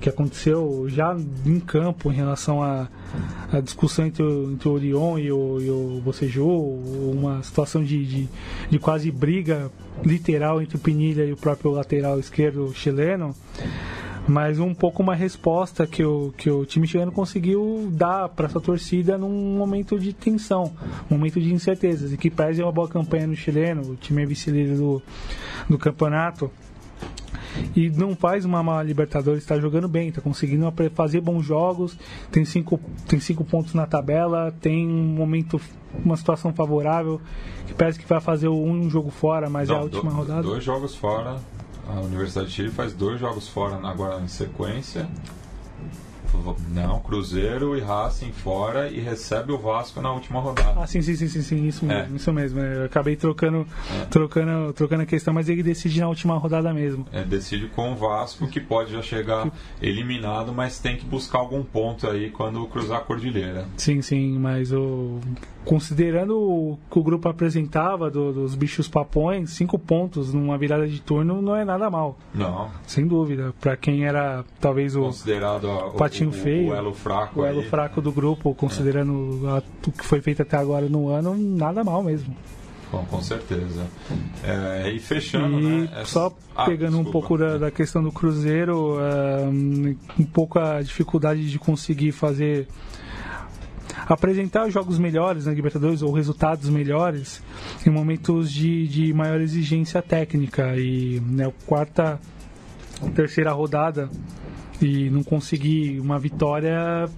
que 0.00 0.08
aconteceu 0.08 0.86
já 0.88 1.16
em 1.46 1.60
campo 1.60 2.12
em 2.12 2.16
relação 2.16 2.62
à 2.62 2.88
à 3.52 3.60
discussão 3.60 4.06
entre, 4.06 4.22
entre 4.24 4.68
o 4.68 4.72
Orion 4.72 5.18
e 5.18 5.32
o, 5.32 5.60
e 5.60 5.70
o 5.70 6.00
Boceju, 6.04 6.46
uma 6.46 7.42
situação 7.42 7.82
de, 7.82 8.06
de, 8.06 8.28
de 8.70 8.78
quase 8.78 9.10
briga 9.10 9.70
literal 10.04 10.62
entre 10.62 10.76
o 10.76 10.78
Pinilha 10.78 11.24
e 11.24 11.32
o 11.32 11.36
próprio 11.36 11.72
lateral 11.72 12.18
esquerdo 12.20 12.72
chileno 12.72 13.34
mas 14.28 14.58
um 14.60 14.72
pouco 14.74 15.02
uma 15.02 15.14
resposta 15.14 15.86
que 15.86 16.04
o, 16.04 16.32
que 16.36 16.50
o 16.50 16.64
time 16.64 16.86
chileno 16.86 17.10
conseguiu 17.10 17.88
dar 17.92 18.28
para 18.28 18.46
essa 18.46 18.60
torcida 18.60 19.18
num 19.18 19.56
momento 19.56 19.98
de 19.98 20.12
tensão, 20.12 20.72
um 21.10 21.14
momento 21.16 21.40
de 21.40 21.52
incertezas, 21.52 22.12
e 22.12 22.16
que 22.16 22.30
pese 22.30 22.62
uma 22.62 22.70
boa 22.72 22.88
campanha 22.88 23.26
no 23.26 23.34
chileno, 23.34 23.82
o 23.92 23.96
time 23.96 24.22
é 24.22 24.26
vice-líder 24.26 24.76
do, 24.76 25.02
do 25.68 25.78
campeonato, 25.78 26.50
e 27.74 27.90
não 27.90 28.14
faz 28.14 28.44
uma 28.44 28.62
má 28.62 28.80
Libertadores, 28.82 29.42
está 29.42 29.58
jogando 29.58 29.88
bem, 29.88 30.08
está 30.08 30.20
conseguindo 30.20 30.72
fazer 30.94 31.20
bons 31.20 31.42
jogos, 31.44 31.98
tem 32.30 32.44
cinco, 32.44 32.78
tem 33.08 33.18
cinco 33.18 33.44
pontos 33.44 33.74
na 33.74 33.86
tabela, 33.86 34.54
tem 34.60 34.86
um 34.86 35.02
momento, 35.14 35.60
uma 36.04 36.16
situação 36.16 36.52
favorável, 36.52 37.20
que 37.66 37.74
parece 37.74 37.98
que 37.98 38.06
vai 38.06 38.20
fazer 38.20 38.48
um 38.48 38.88
jogo 38.88 39.10
fora, 39.10 39.50
mas 39.50 39.68
é 39.68 39.72
a 39.72 39.76
Não, 39.76 39.82
última 39.84 40.10
do- 40.10 40.16
rodada. 40.16 40.42
Dois 40.42 40.62
jogos 40.62 40.94
fora. 40.94 41.38
A 41.96 42.00
Universidade 42.00 42.48
de 42.48 42.52
Chile 42.54 42.70
faz 42.70 42.92
dois 42.92 43.18
jogos 43.20 43.48
fora 43.48 43.76
agora 43.86 44.20
em 44.20 44.28
sequência. 44.28 45.08
Não, 46.72 47.00
Cruzeiro 47.00 47.76
e 47.76 47.80
Racing 47.80 48.30
fora 48.32 48.88
e 48.88 49.00
recebe 49.00 49.50
o 49.52 49.58
Vasco 49.58 50.00
na 50.00 50.12
última 50.12 50.40
rodada. 50.40 50.80
Ah, 50.80 50.86
sim, 50.86 51.02
sim, 51.02 51.14
sim, 51.16 51.26
sim, 51.28 51.42
sim, 51.42 51.66
isso 51.66 51.84
É. 51.84 52.02
mesmo, 52.02 52.16
isso 52.16 52.32
mesmo. 52.32 52.60
Eu 52.60 52.84
acabei 52.84 53.16
trocando, 53.16 53.66
É. 54.00 54.04
trocando, 54.04 54.72
trocando 54.72 55.02
a 55.02 55.06
questão, 55.06 55.34
mas 55.34 55.48
ele 55.48 55.62
decide 55.62 56.00
na 56.00 56.08
última 56.08 56.38
rodada 56.38 56.72
mesmo. 56.72 57.04
É, 57.12 57.24
decide 57.24 57.66
com 57.66 57.92
o 57.92 57.96
Vasco, 57.96 58.46
que 58.46 58.60
pode 58.60 58.92
já 58.92 59.02
chegar 59.02 59.50
eliminado, 59.82 60.52
mas 60.52 60.78
tem 60.78 60.96
que 60.96 61.04
buscar 61.04 61.38
algum 61.40 61.64
ponto 61.64 62.06
aí 62.08 62.30
quando 62.30 62.64
cruzar 62.68 62.98
a 62.98 63.02
cordilheira. 63.02 63.66
Sim, 63.76 64.00
sim, 64.00 64.38
mas 64.38 64.70
o 64.72 65.18
considerando 65.64 66.38
o 66.38 66.78
que 66.90 66.98
o 66.98 67.02
grupo 67.02 67.28
apresentava 67.28 68.10
do- 68.10 68.32
dos 68.32 68.54
bichos 68.54 68.88
papões, 68.88 69.50
cinco 69.50 69.78
pontos 69.78 70.32
numa 70.32 70.56
virada 70.56 70.86
de 70.88 71.00
turno 71.00 71.40
não 71.42 71.54
é 71.54 71.64
nada 71.64 71.90
mal, 71.90 72.18
Não, 72.34 72.70
sem 72.86 73.06
dúvida. 73.06 73.54
Para 73.60 73.76
quem 73.76 74.04
era 74.04 74.44
talvez 74.60 74.96
o, 74.96 75.02
considerado 75.02 75.70
a- 75.70 75.90
patinho 75.90 76.30
o- 76.30 76.32
feio, 76.32 76.70
o 76.70 76.74
elo 76.74 76.94
fraco 76.94 77.40
o 77.40 77.44
elo 77.44 77.60
aí. 77.60 77.68
fraco 77.68 78.00
do 78.00 78.10
grupo, 78.10 78.54
considerando 78.54 79.40
a- 79.48 79.62
o 79.86 79.92
que 79.92 80.04
foi 80.04 80.20
feito 80.20 80.42
até 80.42 80.56
agora 80.56 80.86
no 80.88 81.08
ano, 81.08 81.36
nada 81.36 81.84
mal 81.84 82.02
mesmo. 82.02 82.34
Bom, 82.90 83.04
com 83.08 83.20
certeza. 83.22 83.86
É, 84.42 84.90
e 84.90 84.98
fechando, 84.98 85.60
E 85.60 85.62
né? 85.62 85.88
essa- 85.92 86.04
só 86.06 86.32
Ah, 86.56 86.64
pegando 86.64 86.96
um 86.98 87.04
desculpa. 87.04 87.12
pouco 87.12 87.38
da, 87.38 87.56
da 87.56 87.70
questão 87.70 88.02
do 88.02 88.10
Cruzeiro, 88.10 88.96
ah, 88.98 89.48
um 90.18 90.24
pouco 90.32 90.58
a 90.58 90.82
dificuldade 90.82 91.48
de 91.48 91.56
conseguir 91.58 92.10
fazer 92.10 92.66
apresentar 94.12 94.68
jogos 94.70 94.98
melhores 94.98 95.46
na 95.46 95.52
Libertadores 95.52 96.02
ou 96.02 96.12
resultados 96.12 96.68
melhores 96.68 97.42
em 97.86 97.90
momentos 97.90 98.50
de, 98.50 98.86
de 98.88 99.12
maior 99.12 99.40
exigência 99.40 100.02
técnica. 100.02 100.76
E 100.76 101.20
né, 101.20 101.46
a 101.46 101.66
quarta 101.66 102.20
terceira 103.14 103.52
rodada 103.52 104.10
e 104.80 105.10
não 105.10 105.22
conseguir 105.22 106.00
uma 106.00 106.18
vitória 106.18 107.08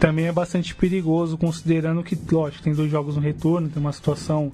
também 0.00 0.26
é 0.26 0.32
bastante 0.32 0.74
perigoso, 0.74 1.38
considerando 1.38 2.02
que, 2.02 2.18
lógico, 2.30 2.62
tem 2.62 2.74
dois 2.74 2.90
jogos 2.90 3.16
no 3.16 3.22
retorno, 3.22 3.68
tem 3.68 3.80
uma 3.80 3.92
situação 3.92 4.52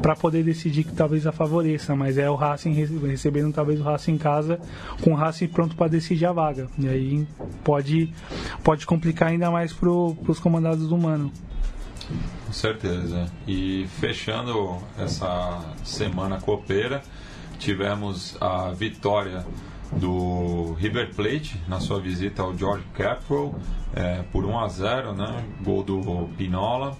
para 0.00 0.14
poder 0.16 0.42
decidir 0.44 0.84
que 0.84 0.92
talvez 0.92 1.26
a 1.26 1.32
favoreça, 1.32 1.94
mas 1.94 2.16
é 2.16 2.28
o 2.30 2.34
Racing 2.34 2.72
rece- 2.72 2.98
recebendo 2.98 3.52
talvez 3.52 3.80
o 3.80 3.82
Racing 3.82 4.12
em 4.12 4.18
casa, 4.18 4.58
com 5.02 5.12
o 5.12 5.14
Racing 5.14 5.48
pronto 5.48 5.76
para 5.76 5.88
decidir 5.88 6.26
a 6.26 6.32
vaga. 6.32 6.68
E 6.78 6.88
aí 6.88 7.26
pode, 7.62 8.12
pode 8.64 8.86
complicar 8.86 9.28
ainda 9.28 9.50
mais 9.50 9.72
para 9.72 9.90
os 9.90 10.38
comandados 10.40 10.88
do 10.88 10.96
Mano. 10.96 11.30
Com 12.46 12.52
certeza. 12.52 13.30
E 13.46 13.86
fechando 14.00 14.78
essa 14.98 15.60
semana 15.84 16.40
copeira, 16.40 17.02
tivemos 17.58 18.36
a 18.40 18.70
vitória 18.72 19.44
do 19.98 20.74
River 20.74 21.14
Plate 21.14 21.60
na 21.68 21.80
sua 21.80 22.00
visita 22.00 22.42
ao 22.42 22.56
George 22.56 22.84
Capital 22.94 23.54
é, 23.94 24.22
por 24.32 24.44
1 24.44 24.58
a 24.58 24.68
0, 24.68 25.12
né? 25.12 25.44
Gol 25.62 25.82
do 25.82 26.28
Pinola 26.36 26.96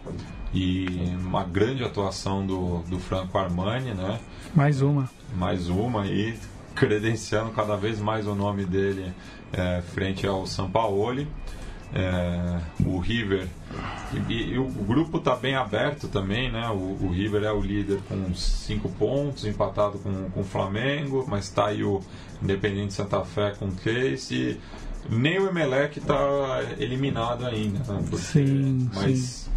e 0.55 0.87
uma 1.21 1.45
grande 1.45 1.83
atuação 1.83 2.47
do, 2.47 2.79
do 2.89 2.99
Franco 2.99 3.37
Armani, 3.39 3.95
né? 3.95 4.21
Mais 4.55 4.83
uma. 4.83 5.09
mais 5.35 5.69
uma 5.69 6.07
e 6.07 6.39
credenciando 6.75 7.51
cada 7.51 7.77
vez 7.77 8.01
mais 8.01 8.27
o 8.27 8.35
nome 8.35 8.65
dele 8.65 9.13
é, 9.53 9.83
frente 9.83 10.27
ao 10.27 10.47
Sampaoli. 10.47 11.29
É, 11.95 12.59
o 12.87 12.99
River 12.99 13.47
e, 14.29 14.33
e 14.55 14.59
o 14.59 14.65
grupo 14.65 15.19
está 15.19 15.37
bem 15.37 15.55
aberto 15.57 16.09
também, 16.09 16.51
né? 16.51 16.67
O, 16.71 16.97
o 17.05 17.11
River 17.13 17.43
é 17.45 17.53
o 17.53 17.61
líder 17.61 18.01
com 18.09 18.35
cinco 18.35 18.89
pontos, 18.89 19.45
empatado 19.45 19.99
com, 19.99 20.31
com 20.31 20.41
o 20.41 20.45
Flamengo, 20.45 21.27
mas 21.29 21.45
está 21.45 21.67
aí 21.67 21.85
o 21.85 22.01
Independente 22.43 22.95
Santa 22.95 23.23
Fé 23.25 23.51
com 23.59 23.71
três 23.71 24.31
e 24.31 24.59
nem 25.11 25.39
o 25.39 25.49
Emelec 25.51 25.99
está 25.99 26.63
eliminado 26.79 27.45
ainda, 27.45 27.81
né? 27.81 28.03
Porque- 28.09 28.17
Sim, 28.25 28.89
mas 28.95 29.51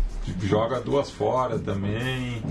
joga 0.44 0.82
duas 0.82 1.10
fora 1.10 1.58
também, 1.60 2.42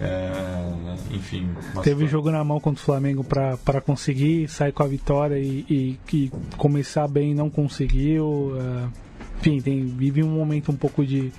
é, 0.00 0.94
enfim. 1.14 1.48
Teve 1.82 2.00
situa- 2.04 2.08
jogo 2.08 2.30
na 2.30 2.42
mão 2.44 2.60
contra 2.60 2.82
o 2.82 2.84
Flamengo 2.84 3.24
para 3.24 3.80
conseguir 3.80 4.48
sair 4.48 4.72
com 4.72 4.82
a 4.82 4.86
vitória 4.86 5.38
e, 5.38 5.64
e, 5.70 5.98
e 6.12 6.32
começar 6.58 7.08
bem 7.08 7.34
não 7.34 7.48
conseguiu. 7.48 8.54
é, 8.60 9.09
enfim, 9.40 9.58
tem, 9.58 9.86
vive 9.86 10.22
um 10.22 10.28
momento 10.28 10.70
um 10.70 10.76
pouco 10.76 11.04
de, 11.04 11.32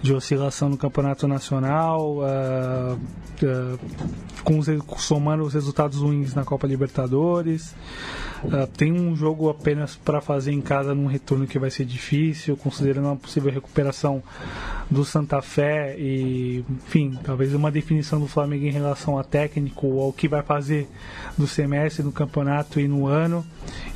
de 0.00 0.14
oscilação 0.14 0.68
no 0.68 0.76
campeonato 0.76 1.26
nacional, 1.26 2.18
uh, 2.18 2.94
uh, 2.94 3.78
com 4.44 4.58
os, 4.60 4.68
somando 4.98 5.42
os 5.42 5.52
resultados 5.52 5.98
ruins 5.98 6.32
na 6.32 6.44
Copa 6.44 6.64
Libertadores. 6.68 7.74
Uh, 8.44 8.68
tem 8.76 8.92
um 8.92 9.16
jogo 9.16 9.48
apenas 9.48 9.96
para 9.96 10.20
fazer 10.20 10.52
em 10.52 10.60
casa 10.60 10.94
num 10.94 11.06
retorno 11.06 11.44
que 11.44 11.58
vai 11.58 11.70
ser 11.70 11.84
difícil, 11.84 12.56
considerando 12.56 13.06
uma 13.06 13.16
possível 13.16 13.50
recuperação 13.50 14.22
do 14.88 15.04
Santa 15.04 15.42
Fé 15.42 15.98
e, 15.98 16.64
enfim, 16.70 17.18
talvez 17.24 17.52
uma 17.52 17.70
definição 17.70 18.20
do 18.20 18.28
Flamengo 18.28 18.64
em 18.64 18.70
relação 18.70 19.18
a 19.18 19.24
técnico 19.24 19.88
ou 19.88 20.02
ao 20.02 20.12
que 20.12 20.28
vai 20.28 20.42
fazer 20.42 20.88
do 21.36 21.48
semestre 21.48 22.04
no 22.04 22.12
campeonato 22.12 22.78
e 22.78 22.86
no 22.86 23.08
ano 23.08 23.44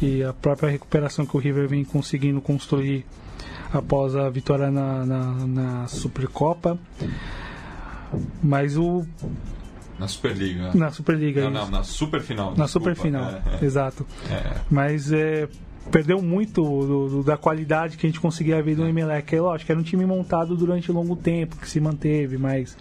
e 0.02 0.24
a 0.24 0.32
própria 0.32 0.70
recuperação 0.70 1.24
que 1.24 1.36
o 1.36 1.40
River 1.40 1.68
vem 1.68 1.84
conseguindo 1.84 2.40
construir 2.40 3.04
após 3.72 4.16
a 4.16 4.28
vitória 4.30 4.70
na, 4.70 5.04
na, 5.04 5.34
na 5.46 5.86
Supercopa. 5.88 6.78
Mas 8.42 8.76
o. 8.76 9.06
Na 9.98 10.08
Superliga. 10.08 10.70
Na 10.74 10.90
Superliga. 10.90 11.42
Não, 11.44 11.50
não, 11.50 11.70
na 11.70 11.82
Superfinal. 11.82 12.54
Na 12.56 12.68
Superfinal, 12.68 13.30
é, 13.30 13.42
é. 13.60 13.64
exato. 13.64 14.06
É. 14.30 14.60
Mas 14.70 15.12
é, 15.12 15.48
perdeu 15.90 16.22
muito 16.22 16.62
do, 16.62 17.08
do, 17.08 17.22
da 17.22 17.36
qualidade 17.36 17.96
que 17.96 18.06
a 18.06 18.08
gente 18.08 18.20
conseguia 18.20 18.62
ver 18.62 18.76
do 18.76 18.86
Emelec. 18.86 19.34
É 19.34 19.40
lógico, 19.40 19.72
era 19.72 19.80
um 19.80 19.82
time 19.82 20.04
montado 20.06 20.56
durante 20.56 20.92
longo 20.92 21.16
tempo, 21.16 21.56
que 21.56 21.68
se 21.68 21.80
manteve, 21.80 22.38
mas 22.38 22.76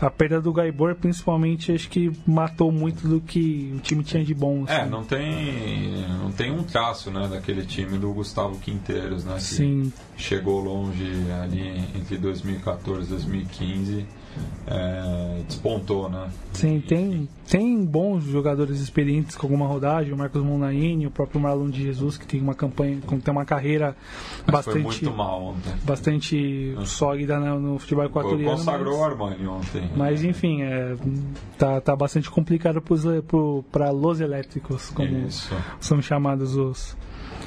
a 0.00 0.10
perda 0.10 0.40
do 0.40 0.52
Gaibor, 0.52 0.94
principalmente, 0.94 1.72
acho 1.72 1.88
que 1.88 2.12
matou 2.26 2.72
muito 2.72 3.06
do 3.06 3.20
que 3.20 3.72
o 3.76 3.80
time 3.80 4.02
tinha 4.02 4.24
de 4.24 4.34
bom. 4.34 4.64
É, 4.66 4.80
assim. 4.80 4.90
não 4.90 5.04
tem, 5.04 6.08
não 6.18 6.32
tem 6.32 6.50
um 6.50 6.62
traço 6.62 7.10
né, 7.10 7.28
daquele 7.28 7.64
time 7.64 7.98
do 7.98 8.12
Gustavo 8.12 8.58
Quinteiros, 8.58 9.24
né? 9.24 9.34
Que 9.34 9.42
Sim. 9.42 9.92
chegou 10.16 10.60
longe 10.60 11.04
ali 11.42 11.84
entre 11.94 12.16
2014 12.16 13.06
e 13.06 13.10
2015 13.10 14.06
é, 14.66 15.42
despontou, 15.46 16.08
né? 16.08 16.28
Sim, 16.52 16.80
tem, 16.80 17.28
tem 17.48 17.84
bons 17.84 18.24
jogadores 18.24 18.80
experientes 18.80 19.36
com 19.36 19.46
alguma 19.46 19.66
rodagem, 19.66 20.12
o 20.12 20.16
Marcos 20.16 20.42
Monaini, 20.42 21.06
o 21.06 21.10
próprio 21.10 21.40
Marlon 21.40 21.70
de 21.70 21.82
Jesus, 21.82 22.16
que 22.16 22.26
tem 22.26 22.40
uma 22.40 22.54
campanha, 22.54 22.98
tem 23.00 23.32
uma 23.32 23.44
carreira 23.44 23.96
Mas 24.44 24.56
bastante, 24.56 24.72
foi 24.74 24.82
muito 24.82 25.10
mal 25.12 25.42
ontem. 25.42 25.72
bastante 25.84 26.76
sólida 26.84 27.38
no, 27.38 27.60
no 27.60 27.78
futebol 27.78 28.04
equatoriano. 28.04 28.56
Consagrou 28.56 28.96
o 28.96 29.00
mas, 29.00 29.10
Armani 29.12 29.46
ontem. 29.46 29.90
mas 29.96 30.24
enfim, 30.24 30.62
é, 30.62 30.96
tá, 31.56 31.80
tá 31.80 31.94
bastante 31.94 32.30
complicado 32.30 32.82
para 33.70 33.90
los 33.90 34.20
elétricos, 34.20 34.90
como 34.90 35.26
Isso. 35.26 35.54
são 35.80 36.02
chamados 36.02 36.56
os 36.56 36.96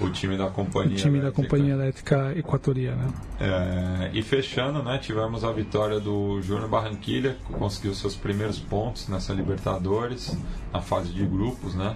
O 0.01 0.09
time 0.09 0.37
da 0.37 0.45
o 0.45 0.51
companhia. 0.51 0.95
time 0.95 1.19
da 1.19 1.25
elétrica. 1.25 1.41
companhia 1.41 1.73
elétrica 1.73 2.33
equatoriana. 2.37 3.13
É, 3.39 4.09
e 4.13 4.21
fechando, 4.23 4.81
né, 4.81 4.97
tivemos 4.97 5.43
a 5.43 5.51
vitória 5.51 5.99
do 5.99 6.41
Júnior 6.41 6.69
Barranquilha, 6.69 7.35
que 7.45 7.53
conseguiu 7.53 7.93
seus 7.93 8.15
primeiros 8.15 8.59
pontos 8.59 9.07
nessa 9.07 9.33
Libertadores, 9.33 10.37
na 10.71 10.81
fase 10.81 11.11
de 11.11 11.25
grupos, 11.25 11.75
né? 11.75 11.95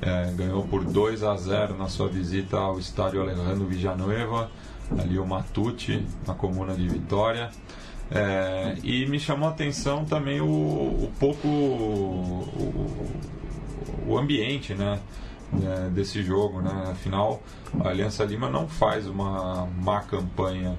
É, 0.00 0.32
ganhou 0.36 0.62
por 0.64 0.84
2 0.84 1.22
a 1.24 1.36
0 1.36 1.76
na 1.76 1.88
sua 1.88 2.08
visita 2.08 2.56
ao 2.56 2.78
estádio 2.78 3.20
Alejandro 3.20 3.66
Villanueva, 3.66 4.50
ali 4.98 5.18
o 5.18 5.26
Matute, 5.26 6.04
na 6.26 6.34
comuna 6.34 6.74
de 6.74 6.88
Vitória. 6.88 7.50
É, 8.10 8.76
e 8.82 9.06
me 9.06 9.20
chamou 9.20 9.48
a 9.48 9.52
atenção 9.52 10.04
também 10.04 10.40
o, 10.40 10.46
o 10.46 11.12
pouco 11.20 11.46
o, 11.46 13.06
o 14.08 14.18
ambiente, 14.18 14.74
né? 14.74 14.98
Né, 15.52 15.90
desse 15.92 16.22
jogo, 16.22 16.60
né? 16.60 16.88
Afinal, 16.90 17.42
a 17.82 17.88
Aliança 17.88 18.24
Lima 18.24 18.48
não 18.48 18.68
faz 18.68 19.06
uma 19.06 19.66
má 19.82 20.00
campanha 20.00 20.76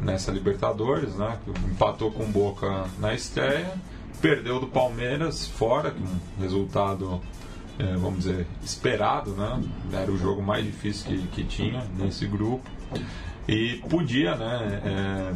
nessa 0.00 0.30
Libertadores, 0.30 1.14
né? 1.16 1.38
Empatou 1.70 2.10
com 2.10 2.24
Boca 2.30 2.86
na 2.98 3.14
estreia, 3.14 3.72
perdeu 4.20 4.60
do 4.60 4.66
Palmeiras 4.66 5.46
fora, 5.46 5.94
um 5.94 6.40
resultado, 6.40 7.20
eh, 7.78 7.96
vamos 7.96 8.20
dizer, 8.20 8.46
esperado, 8.62 9.32
né? 9.32 9.62
Era 9.92 10.10
o 10.10 10.16
jogo 10.16 10.42
mais 10.42 10.64
difícil 10.64 11.06
que, 11.06 11.26
que 11.28 11.44
tinha 11.44 11.84
nesse 11.98 12.26
grupo 12.26 12.68
e 13.46 13.82
podia, 13.88 14.36
né? 14.36 14.82
eh, 14.84 15.32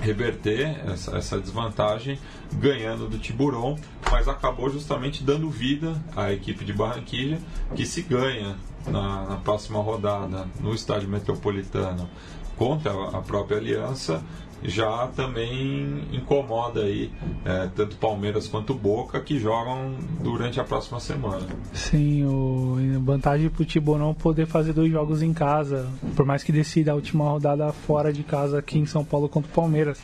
reverter 0.00 0.80
essa, 0.90 1.16
essa 1.16 1.40
desvantagem 1.40 2.18
ganhando 2.54 3.08
do 3.08 3.18
Tiburon, 3.18 3.78
mas 4.10 4.28
acabou 4.28 4.70
justamente 4.70 5.22
dando 5.22 5.48
vida 5.50 6.00
à 6.16 6.32
equipe 6.32 6.64
de 6.64 6.72
Barranquilla, 6.72 7.38
que 7.74 7.86
se 7.86 8.02
ganha 8.02 8.56
na, 8.86 9.24
na 9.24 9.36
próxima 9.36 9.80
rodada 9.80 10.46
no 10.60 10.74
estádio 10.74 11.08
metropolitano 11.08 12.08
contra 12.56 12.92
a 12.92 13.20
própria 13.22 13.58
Aliança, 13.58 14.22
já 14.64 15.08
também 15.08 16.04
incomoda 16.12 16.80
aí 16.82 17.10
é, 17.44 17.68
tanto 17.74 17.96
Palmeiras 17.96 18.46
quanto 18.48 18.74
Boca 18.74 19.20
que 19.20 19.38
jogam 19.38 19.94
durante 20.22 20.60
a 20.60 20.64
próxima 20.64 21.00
semana. 21.00 21.46
Sim, 21.72 22.24
o 22.24 22.76
vantagem 23.04 23.48
pro 23.50 23.64
Tiburão 23.64 24.14
poder 24.14 24.46
fazer 24.46 24.72
dois 24.72 24.90
jogos 24.90 25.22
em 25.22 25.32
casa, 25.32 25.86
por 26.16 26.24
mais 26.24 26.42
que 26.42 26.52
decida 26.52 26.92
a 26.92 26.94
última 26.94 27.24
rodada 27.28 27.72
fora 27.72 28.12
de 28.12 28.22
casa 28.22 28.58
aqui 28.58 28.78
em 28.78 28.86
São 28.86 29.04
Paulo 29.04 29.28
contra 29.28 29.50
o 29.50 29.54
Palmeiras. 29.54 30.00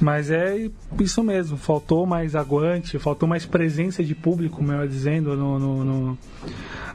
Mas 0.00 0.30
é 0.30 0.70
isso 1.00 1.22
mesmo, 1.22 1.56
faltou 1.56 2.04
mais 2.04 2.34
aguante, 2.36 2.98
faltou 2.98 3.26
mais 3.28 3.46
presença 3.46 4.04
de 4.04 4.14
público, 4.14 4.62
melhor 4.62 4.86
dizendo, 4.86 5.34
no, 5.34 5.58
no, 5.58 5.84
no, 5.84 6.18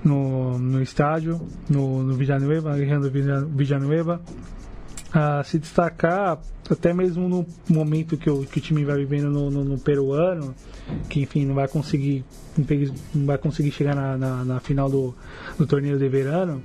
no, 0.03 0.59
no 0.59 0.81
estádio, 0.81 1.41
no, 1.67 2.03
no 2.03 2.13
Villanueva, 2.13 2.71
Alejandro 2.73 3.09
Villa- 3.09 3.45
Villanueva. 3.49 4.21
A 5.13 5.43
se 5.43 5.57
destacar, 5.57 6.39
até 6.69 6.93
mesmo 6.93 7.29
no 7.29 7.45
momento 7.69 8.17
que 8.17 8.29
o, 8.29 8.45
que 8.45 8.59
o 8.59 8.61
time 8.61 8.83
vai 8.83 8.97
vivendo 8.97 9.29
no, 9.29 9.49
no, 9.49 9.63
no 9.63 9.79
peruano, 9.79 10.53
que 11.09 11.21
enfim 11.21 11.45
não 11.45 11.55
vai 11.55 11.67
conseguir 11.67 12.25
não 13.13 13.25
vai 13.25 13.37
conseguir 13.37 13.71
chegar 13.71 13.95
na, 13.95 14.17
na, 14.17 14.43
na 14.43 14.59
final 14.59 14.89
do, 14.89 15.15
do 15.57 15.65
torneio 15.65 15.97
de 15.97 16.09
verano, 16.09 16.61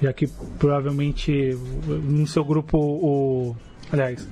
já 0.00 0.12
que 0.12 0.28
provavelmente 0.58 1.56
no 1.86 2.26
seu 2.26 2.44
grupo 2.44 2.78
o 2.78 3.56
aliás 3.92 4.26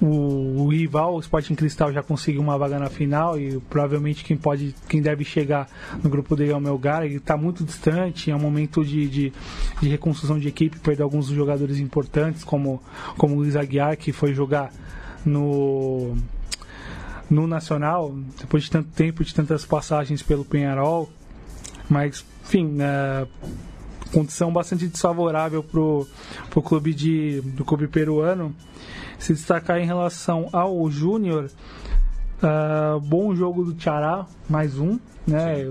o, 0.00 0.64
o 0.64 0.68
rival, 0.68 1.14
o 1.14 1.20
Sporting 1.20 1.54
Cristal, 1.54 1.92
já 1.92 2.02
conseguiu 2.02 2.40
uma 2.40 2.58
vaga 2.58 2.78
na 2.78 2.88
final 2.88 3.38
e 3.38 3.58
provavelmente 3.70 4.24
quem 4.24 4.36
pode, 4.36 4.74
quem 4.88 5.00
deve 5.00 5.24
chegar 5.24 5.68
no 6.02 6.10
grupo 6.10 6.34
dele 6.34 6.52
é 6.52 6.56
o 6.56 6.60
Melgar. 6.60 7.04
Ele 7.04 7.16
está 7.16 7.36
muito 7.36 7.64
distante, 7.64 8.30
é 8.30 8.36
um 8.36 8.40
momento 8.40 8.84
de, 8.84 9.08
de, 9.08 9.32
de 9.80 9.88
reconstrução 9.88 10.38
de 10.38 10.48
equipe, 10.48 10.78
perdeu 10.80 11.04
alguns 11.04 11.26
jogadores 11.26 11.78
importantes, 11.78 12.42
como, 12.42 12.82
como 13.16 13.34
o 13.34 13.38
Luiz 13.38 13.54
Aguiar, 13.54 13.96
que 13.96 14.12
foi 14.12 14.34
jogar 14.34 14.72
no 15.24 16.16
no 17.30 17.46
Nacional, 17.46 18.14
depois 18.38 18.64
de 18.64 18.70
tanto 18.70 18.90
tempo, 18.90 19.24
de 19.24 19.34
tantas 19.34 19.64
passagens 19.64 20.22
pelo 20.22 20.44
Penharol. 20.44 21.10
Mas, 21.88 22.22
enfim, 22.44 22.76
é, 22.78 23.26
condição 24.12 24.52
bastante 24.52 24.86
desfavorável 24.86 25.62
pro, 25.62 26.06
pro 26.50 26.60
clube 26.60 26.92
de 26.92 27.40
do 27.40 27.64
clube 27.64 27.88
peruano 27.88 28.54
se 29.22 29.32
destacar 29.32 29.78
em 29.78 29.86
relação 29.86 30.48
ao 30.52 30.90
Júnior 30.90 31.48
ah, 32.42 32.98
bom 33.00 33.34
jogo 33.34 33.64
do 33.64 33.72
Tchará 33.72 34.26
mais 34.48 34.78
um 34.78 34.98
né? 35.24 35.70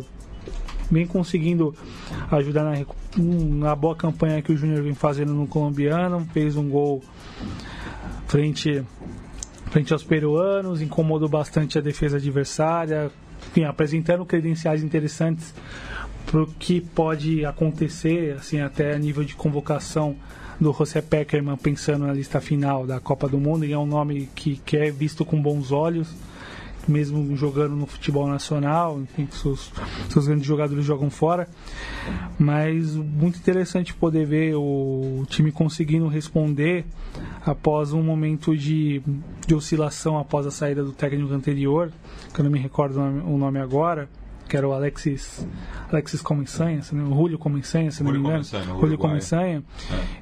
Vem 0.89 1.05
conseguindo 1.05 1.75
ajudar 2.31 2.63
na, 2.63 2.85
na 3.17 3.75
boa 3.75 3.95
campanha 3.95 4.41
que 4.41 4.53
o 4.53 4.57
Júnior 4.57 4.81
vem 4.83 4.93
fazendo 4.93 5.33
no 5.33 5.45
colombiano 5.47 6.25
fez 6.33 6.55
um 6.55 6.69
gol 6.69 7.03
frente 8.27 8.83
frente 9.69 9.91
aos 9.91 10.03
peruanos 10.03 10.81
incomodou 10.81 11.27
bastante 11.27 11.77
a 11.77 11.81
defesa 11.81 12.15
adversária 12.15 13.11
enfim, 13.47 13.65
apresentando 13.65 14.25
credenciais 14.25 14.81
interessantes 14.81 15.53
para 16.25 16.43
o 16.43 16.47
que 16.47 16.79
pode 16.79 17.43
acontecer, 17.45 18.35
assim, 18.37 18.61
até 18.61 18.93
a 18.93 18.99
nível 18.99 19.23
de 19.23 19.35
convocação 19.35 20.15
do 20.61 20.71
José 20.71 21.01
Peckerman, 21.01 21.57
pensando 21.57 22.05
na 22.05 22.13
lista 22.13 22.39
final 22.39 22.85
da 22.85 22.99
Copa 22.99 23.27
do 23.27 23.39
Mundo, 23.39 23.65
e 23.65 23.73
é 23.73 23.77
um 23.77 23.85
nome 23.87 24.29
que, 24.35 24.57
que 24.57 24.77
é 24.77 24.91
visto 24.91 25.25
com 25.25 25.41
bons 25.41 25.71
olhos, 25.71 26.13
mesmo 26.87 27.35
jogando 27.35 27.75
no 27.75 27.87
futebol 27.87 28.27
nacional, 28.27 28.99
enfim, 29.01 29.27
seus, 29.31 29.71
seus 30.07 30.27
grandes 30.27 30.45
jogadores 30.45 30.85
jogam 30.85 31.09
fora. 31.09 31.49
Mas 32.37 32.95
muito 32.95 33.39
interessante 33.39 33.91
poder 33.91 34.27
ver 34.27 34.55
o 34.55 35.25
time 35.27 35.51
conseguindo 35.51 36.07
responder 36.07 36.85
após 37.43 37.91
um 37.91 38.03
momento 38.03 38.55
de, 38.55 39.01
de 39.47 39.55
oscilação 39.55 40.17
após 40.19 40.45
a 40.45 40.51
saída 40.51 40.83
do 40.83 40.91
técnico 40.91 41.33
anterior, 41.33 41.91
que 42.31 42.39
eu 42.39 42.43
não 42.43 42.51
me 42.51 42.59
recordo 42.59 42.97
o 42.97 42.99
nome, 42.99 43.21
o 43.21 43.37
nome 43.37 43.59
agora, 43.59 44.07
que 44.51 44.57
era 44.57 44.67
o 44.67 44.73
Alexis, 44.73 45.47
Alexis 45.89 46.21
Comensanha, 46.21 46.81
se 46.81 46.93
não- 46.93 47.09
o 47.09 47.15
Julio 47.15 47.39
Comensanha, 47.39 47.89
se 47.89 48.03
não 48.03 48.11
me 48.11 48.17
engano. 48.17 48.33
Comensanha, 48.33 48.63
Julio. 48.65 48.97
Comensanha. 48.97 49.63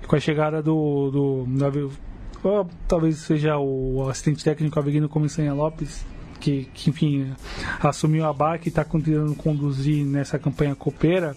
E 0.04 0.06
com 0.06 0.16
a 0.16 0.20
chegada 0.20 0.62
do, 0.62 1.10
do, 1.10 1.46
do 1.48 1.92
talvez 2.88 3.18
seja 3.18 3.58
o 3.58 4.08
assistente 4.08 4.44
técnico 4.44 4.78
Aveguino 4.78 5.10
Comensanha 5.10 5.52
Lopes, 5.52 6.06
que, 6.40 6.70
que 6.76 6.92
enfim 6.92 7.34
assumiu 7.82 8.24
a 8.28 8.32
barca 8.32 8.68
e 8.68 8.70
está 8.70 8.86
continuando 8.86 9.34
conduzir 9.34 10.06
nessa 10.06 10.38
campanha 10.38 10.76
copeira. 10.76 11.36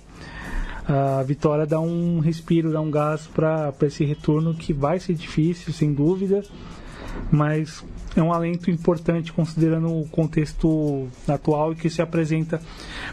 a 0.87 1.23
vitória 1.23 1.65
dá 1.67 1.81
um 1.81 2.19
respiro, 2.21 2.71
dá 2.75 2.81
um 2.83 2.91
gás 2.91 3.27
para 3.27 3.73
esse 3.85 4.05
retorno 4.05 4.53
que 4.55 4.75
vai 4.75 5.01
ser 5.01 5.15
difícil, 5.15 5.73
sem 5.73 5.95
dúvida, 5.95 6.43
mas 7.31 7.83
é 8.17 8.23
um 8.23 8.33
alento 8.33 8.71
importante 8.71 9.33
considerando 9.33 9.89
o 9.89 10.07
contexto 10.09 11.09
atual 11.27 11.73
e 11.73 11.77
que 11.77 11.89
se 11.89 12.03
apresenta 12.03 12.61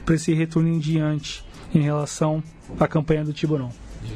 para 0.05 0.15
esse 0.15 0.33
retorno 0.33 0.69
em 0.69 0.79
diante 0.79 1.43
em 1.73 1.81
relação 1.81 2.43
à 2.79 2.87
campanha 2.87 3.23
do 3.23 3.33
Tiburão. 3.33 3.69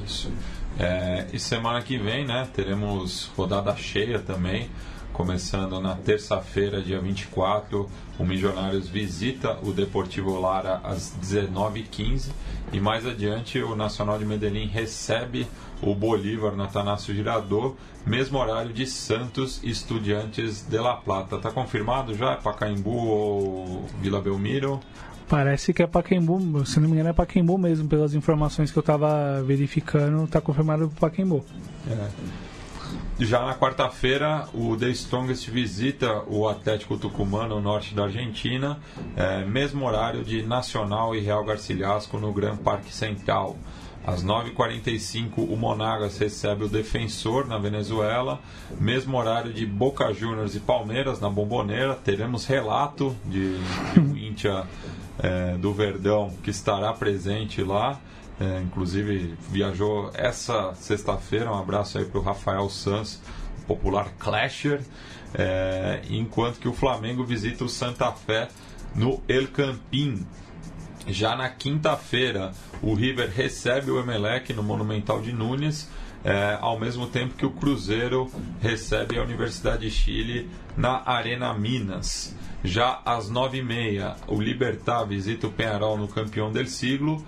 Isso. 0.05 0.31
É, 0.79 1.27
e 1.31 1.39
semana 1.39 1.81
que 1.81 1.97
vem, 1.97 2.25
né, 2.25 2.47
teremos 2.53 3.31
rodada 3.37 3.75
cheia 3.75 4.19
também. 4.19 4.69
Começando 5.13 5.79
na 5.79 5.95
terça-feira, 5.95 6.81
dia 6.81 6.99
24, 6.99 7.87
o 8.17 8.25
Milionários 8.25 8.89
visita 8.89 9.59
o 9.61 9.71
Deportivo 9.71 10.39
Lara 10.39 10.81
às 10.83 11.15
19h15 11.21 12.31
e 12.71 12.79
mais 12.79 13.05
adiante 13.05 13.59
o 13.59 13.75
Nacional 13.75 14.17
de 14.17 14.25
Medellín 14.25 14.65
recebe 14.65 15.45
o 15.85 15.93
Bolívar 15.93 16.55
no 16.55 16.63
Atanásio 16.63 17.13
Girador, 17.13 17.75
mesmo 18.05 18.37
horário 18.37 18.73
de 18.73 18.85
Santos 18.85 19.61
e 19.63 19.69
Estudiantes 19.69 20.63
de 20.63 20.77
La 20.77 20.95
Plata. 20.95 21.35
Está 21.35 21.51
confirmado 21.51 22.15
já? 22.15 22.33
É 22.33 22.35
Pacaembu 22.35 22.91
ou 22.91 23.85
Vila 24.01 24.21
Belmiro? 24.21 24.79
Parece 25.27 25.73
que 25.73 25.81
é 25.81 25.87
Pacaembu, 25.87 26.65
se 26.65 26.79
não 26.79 26.87
me 26.87 26.95
engano 26.95 27.09
é 27.09 27.13
Pacaembu 27.13 27.57
mesmo, 27.57 27.87
pelas 27.87 28.13
informações 28.13 28.71
que 28.71 28.77
eu 28.77 28.81
estava 28.81 29.41
verificando, 29.41 30.25
está 30.25 30.39
confirmado 30.41 30.91
Pacaembu. 30.99 31.43
É. 31.89 32.07
Já 33.19 33.45
na 33.45 33.53
quarta-feira, 33.53 34.47
o 34.53 34.75
The 34.75 34.89
Strongest 34.89 35.49
visita 35.49 36.23
o 36.27 36.47
Atlético 36.47 36.97
Tucumã 36.97 37.47
no 37.47 37.61
norte 37.61 37.93
da 37.93 38.05
Argentina, 38.05 38.79
é, 39.15 39.45
mesmo 39.45 39.85
horário 39.85 40.23
de 40.23 40.41
Nacional 40.41 41.15
e 41.15 41.19
Real 41.19 41.43
Garcilasco 41.45 42.17
no 42.17 42.33
Gran 42.33 42.57
Parque 42.57 42.91
Central. 42.91 43.55
Às 44.05 44.23
9h45, 44.23 45.37
o 45.37 45.55
Monagas 45.55 46.17
recebe 46.17 46.65
o 46.65 46.67
Defensor 46.67 47.47
na 47.47 47.57
Venezuela. 47.57 48.41
Mesmo 48.77 49.17
horário 49.17 49.53
de 49.53 49.65
Boca 49.65 50.11
Juniors 50.13 50.55
e 50.55 50.59
Palmeiras 50.59 51.21
na 51.21 51.29
Bomboneira. 51.29 51.95
Teremos 51.95 52.45
relato 52.45 53.15
de, 53.25 53.57
de 53.93 53.99
um 53.99 54.17
íntia 54.17 54.65
é, 55.19 55.55
do 55.55 55.73
Verdão 55.73 56.33
que 56.43 56.49
estará 56.49 56.91
presente 56.91 57.63
lá. 57.63 57.97
É, 58.41 58.61
inclusive 58.61 59.35
viajou 59.49 60.11
essa 60.13 60.73
sexta-feira. 60.73 61.49
Um 61.49 61.57
abraço 61.57 61.97
aí 61.97 62.03
para 62.03 62.19
o 62.19 62.23
Rafael 62.23 62.69
Sanz, 62.69 63.21
popular 63.65 64.11
Clasher. 64.19 64.81
É, 65.33 66.01
enquanto 66.09 66.59
que 66.59 66.67
o 66.67 66.73
Flamengo 66.73 67.23
visita 67.23 67.63
o 67.63 67.69
Santa 67.69 68.11
Fé 68.11 68.49
no 68.93 69.21
El 69.29 69.47
Campín. 69.47 70.25
Já 71.07 71.35
na 71.35 71.49
quinta-feira, 71.49 72.53
o 72.81 72.93
River 72.93 73.29
recebe 73.29 73.91
o 73.91 73.99
Emelec 73.99 74.53
no 74.53 74.63
Monumental 74.63 75.21
de 75.21 75.33
Nunes, 75.33 75.89
é, 76.23 76.57
ao 76.61 76.79
mesmo 76.79 77.07
tempo 77.07 77.35
que 77.35 77.45
o 77.45 77.51
Cruzeiro 77.51 78.31
recebe 78.61 79.17
a 79.17 79.23
Universidade 79.23 79.81
de 79.81 79.91
Chile 79.91 80.49
na 80.77 81.03
Arena 81.05 81.53
Minas. 81.53 82.33
Já 82.63 83.01
às 83.03 83.29
nove 83.29 83.57
e 83.57 83.63
meia, 83.63 84.15
o 84.27 84.41
Libertar 84.41 85.03
visita 85.03 85.47
o 85.47 85.51
Penharol 85.51 85.97
no 85.97 86.07
Campeão 86.07 86.51
del 86.51 86.67
Siglo. 86.67 87.23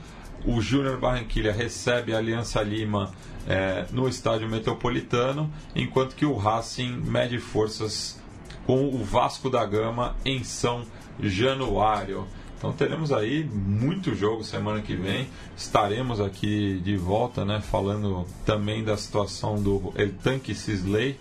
O 0.45 0.61
Júnior 0.61 0.97
Barranquilha 0.97 1.51
recebe 1.51 2.13
a 2.13 2.17
Aliança 2.19 2.61
Lima 2.61 3.11
é, 3.45 3.85
no 3.91 4.07
Estádio 4.07 4.47
Metropolitano, 4.47 5.51
enquanto 5.75 6.15
que 6.15 6.25
o 6.25 6.37
Racing 6.37 7.01
mede 7.03 7.37
forças 7.37 8.21
com 8.65 8.87
o 8.87 9.03
Vasco 9.03 9.49
da 9.49 9.65
Gama 9.65 10.15
em 10.23 10.43
São 10.43 10.83
Januário. 11.19 12.25
Então 12.57 12.71
teremos 12.71 13.11
aí 13.11 13.43
muito 13.43 14.15
jogo 14.15 14.43
semana 14.43 14.81
que 14.81 14.95
vem. 14.95 15.27
Estaremos 15.55 16.19
aqui 16.19 16.79
de 16.83 16.95
volta, 16.97 17.43
né, 17.43 17.61
falando 17.61 18.25
também 18.45 18.83
da 18.83 18.97
situação 18.97 19.61
do 19.61 19.93
El 19.95 20.13
Tanque 20.13 20.55
Sisley, 20.55 21.17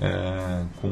é, 0.00 0.64
com 0.80 0.88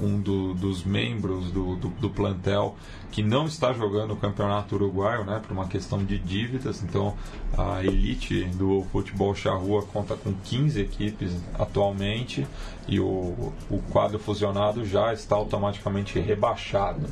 um 0.00 0.20
do, 0.20 0.54
dos 0.54 0.84
membros 0.84 1.50
do, 1.52 1.76
do, 1.76 1.88
do, 1.88 2.10
plantel 2.10 2.76
que 3.12 3.22
não 3.22 3.46
está 3.46 3.72
jogando 3.72 4.12
o 4.12 4.16
campeonato 4.16 4.74
uruguaio, 4.74 5.24
né, 5.24 5.40
por 5.40 5.52
uma 5.52 5.68
questão 5.68 6.04
de 6.04 6.18
dívidas. 6.18 6.82
Então, 6.82 7.14
a 7.56 7.84
elite 7.84 8.44
do 8.46 8.84
futebol 8.90 9.34
charrua 9.34 9.82
conta 9.82 10.16
com 10.16 10.32
15 10.32 10.80
equipes 10.80 11.32
atualmente 11.56 12.46
e 12.88 12.98
o, 12.98 13.52
o 13.70 13.78
quadro 13.90 14.18
fusionado 14.18 14.84
já 14.84 15.12
está 15.12 15.36
automaticamente 15.36 16.18
rebaixado. 16.18 17.06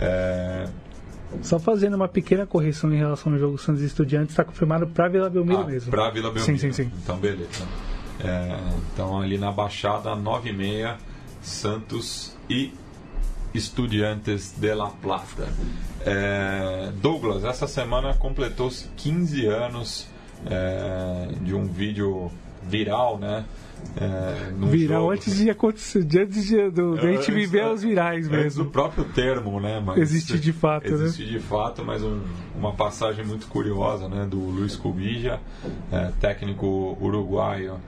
É, 0.00 0.68
só 1.42 1.58
fazendo 1.58 1.94
uma 1.94 2.08
pequena 2.08 2.46
correção 2.46 2.92
em 2.92 2.96
relação 2.96 3.32
ao 3.32 3.38
jogo 3.38 3.58
Santos 3.58 3.82
Estudiantes, 3.82 4.30
está 4.30 4.44
confirmado 4.44 4.86
para 4.86 5.08
Vila 5.08 5.28
Belmiro 5.28 5.62
ah, 5.62 5.66
mesmo. 5.66 5.90
Para 5.90 6.10
Vila 6.10 6.30
Belmiro. 6.30 6.44
Sim, 6.44 6.58
sim, 6.58 6.72
sim. 6.72 6.90
Então, 7.02 7.16
beleza. 7.16 7.66
É, 8.20 8.58
então, 8.92 9.20
ali 9.20 9.38
na 9.38 9.50
Baixada, 9.50 10.14
9 10.14 10.50
e 10.50 10.52
meia, 10.52 10.98
Santos 11.42 12.36
e 12.48 12.72
Estudiantes 13.52 14.52
de 14.56 14.74
La 14.74 14.88
Plata. 14.88 15.48
É, 16.04 16.90
Douglas, 17.00 17.44
essa 17.44 17.66
semana 17.66 18.14
completou-se 18.14 18.88
15 18.96 19.46
anos 19.46 20.08
é, 20.46 21.28
de 21.40 21.54
um 21.54 21.66
vídeo 21.66 22.30
viral, 22.62 23.18
né? 23.18 23.44
É, 23.96 24.52
viral 24.66 25.10
antes 25.10 25.36
de 25.36 25.48
acontecer, 25.48 26.00
antes 26.00 26.46
de, 26.46 26.70
do, 26.70 26.98
de 26.98 27.06
a 27.06 27.12
gente 27.12 27.30
viver 27.30 27.64
os 27.66 27.82
virais 27.82 28.28
mesmo. 28.28 28.64
do 28.64 28.70
próprio 28.70 29.04
termo, 29.04 29.60
né? 29.60 29.80
Mas 29.84 29.98
existe 29.98 30.38
de 30.38 30.52
fato, 30.52 30.88
existe 30.88 31.24
né? 31.24 31.30
de 31.30 31.38
fato, 31.38 31.84
mas 31.84 32.02
um, 32.02 32.20
uma 32.56 32.72
passagem 32.72 33.24
muito 33.24 33.46
curiosa, 33.46 34.08
né? 34.08 34.26
Do 34.28 34.38
Luiz 34.38 34.74
Cubija, 34.74 35.40
é, 35.92 36.10
técnico 36.20 36.98
uruguaio, 37.00 37.78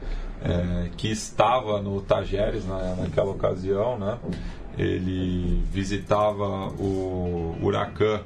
é, 0.43 0.91
que 0.97 1.11
estava 1.11 1.83
no 1.83 2.01
Tajeres 2.01 2.65
na, 2.67 2.95
naquela 2.97 3.31
ocasião, 3.31 3.99
né? 3.99 4.19
Ele 4.79 5.63
visitava 5.73 6.69
o 6.79 7.57
Huracan 7.61 8.21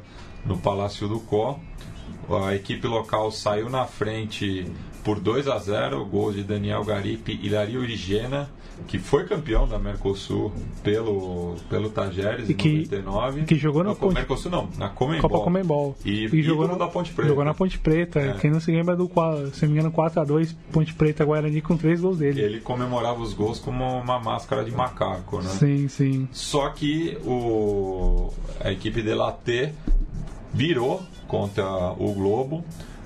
no 0.45 0.59
Palácio 0.59 1.09
do 1.09 1.21
Có. 1.21 1.59
A 2.45 2.55
equipe 2.55 2.87
local 2.87 3.31
saiu 3.31 3.71
na 3.71 3.87
frente 3.87 4.71
por 5.05 5.21
2 5.21 5.49
a 5.49 5.59
0 5.59 6.05
gol 6.05 6.33
de 6.33 6.43
Daniel 6.43 6.85
Garipe 6.85 7.39
e 7.43 7.49
Dario 7.49 7.81
Origena, 7.81 8.51
que 8.87 8.99
foi 8.99 9.25
campeão 9.25 9.67
da 9.69 9.79
Mercosul 9.79 10.53
pelo, 10.83 11.57
pelo 11.69 11.91
Tajeres 11.91 12.49
e 12.49 12.55
que, 12.55 12.69
em 12.69 13.03
99. 13.03 13.45
Que 13.45 13.57
jogou 13.57 13.85
na 13.85 13.95
Ponte... 13.95 14.15
Mercosul 14.15 14.51
não, 14.51 14.69
na 14.79 14.89
Comembol. 14.89 15.31
Copa 15.31 15.45
Comembol. 15.45 15.97
E, 16.05 16.25
e 16.27 16.43
jogou 16.43 16.67
na, 16.67 16.87
Ponte 16.87 17.13
Preta. 17.13 17.29
Jogou 17.29 17.45
na 17.45 17.55
Ponte 17.55 17.79
Preta. 17.79 18.21
É. 18.21 18.33
Quem 18.35 18.51
não 18.51 18.61
se 18.61 18.71
lembra 18.71 18.97
do, 18.97 19.07
se 19.53 19.67
não 19.67 19.73
me 19.73 19.79
engano, 19.79 19.93
4x2, 19.93 20.55
Ponte 20.73 20.95
Preta 20.95 21.25
Guarani 21.25 21.61
com 21.61 21.77
três 21.77 22.01
gols 22.01 22.19
dele. 22.19 22.41
Ele 22.41 22.61
comemorava 22.61 23.21
os 23.21 23.35
gols 23.35 23.59
como 23.59 23.85
uma 23.85 24.19
máscara 24.19 24.65
de 24.65 24.71
macaco, 24.71 25.39
né? 25.39 25.51
Sim, 25.51 25.89
sim. 25.89 26.29
Só 26.33 26.71
que 26.71 27.19
o, 27.25 28.33
a 28.61 28.73
equipe 28.73 29.03
de 29.03 29.15
Laté 29.15 29.73
virou 30.53 31.03
contra 31.29 31.93
o 31.93 32.13
Globo 32.13 32.65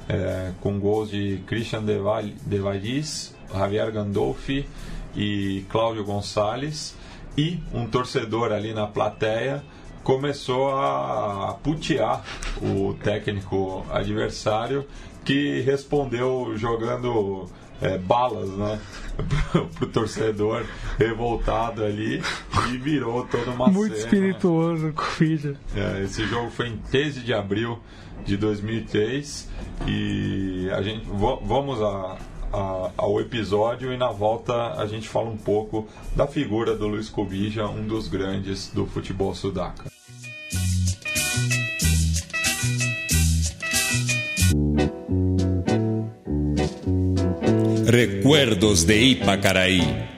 é, 0.09 0.53
com 0.61 0.79
gols 0.79 1.11
de 1.11 1.39
Christian 1.47 1.85
De 1.85 2.59
Vallis, 2.59 3.35
Javier 3.53 3.91
Gandolfi 3.93 4.67
e 5.15 5.65
Cláudio 5.69 6.05
Gonçalves. 6.05 6.95
E 7.37 7.61
um 7.73 7.87
torcedor 7.87 8.53
ali 8.53 8.73
na 8.73 8.87
plateia 8.87 9.63
começou 10.05 10.77
a 10.77 11.59
putear 11.63 12.23
o 12.63 12.95
técnico 13.03 13.85
adversário 13.91 14.87
que 15.25 15.63
respondeu 15.63 16.53
jogando 16.57 17.49
é, 17.81 17.99
balas 17.99 18.51
né, 18.51 18.79
pro 19.75 19.87
torcedor 19.89 20.65
revoltado 20.99 21.85
ali 21.85 22.23
e 22.71 22.77
virou 22.79 23.25
toda 23.27 23.51
uma 23.51 23.69
Muito 23.69 23.95
cena. 23.97 24.05
espirituoso 24.05 24.93
com 24.93 25.03
o 25.03 25.07
filho. 25.07 25.57
É, 25.75 26.03
esse 26.03 26.25
jogo 26.27 26.51
foi 26.51 26.69
em 26.69 26.77
13 26.77 27.21
de 27.21 27.33
abril 27.33 27.81
de 28.25 28.37
2003 28.37 29.49
e 29.87 30.69
a 30.73 30.83
gente 30.83 31.05
vamos 31.07 31.81
a, 31.83 32.17
a, 32.53 32.91
ao 32.97 33.21
episódio 33.21 33.93
e 33.93 33.97
na 33.97 34.11
volta 34.11 34.75
a 34.75 34.87
gente 34.87 35.09
fala 35.09 35.29
um 35.29 35.37
pouco 35.37 35.89
da 36.17 36.27
figura 36.27 36.77
do 36.77 36.89
Luiz 36.89 37.09
Cobija, 37.09 37.67
um 37.67 37.87
dos 37.87 38.09
grandes 38.09 38.71
do 38.73 38.87
futebol 38.87 39.35
sudaca. 39.35 39.85
Recuerdos 47.87 48.83
de 48.83 48.99
Ipacaraí. 49.13 50.14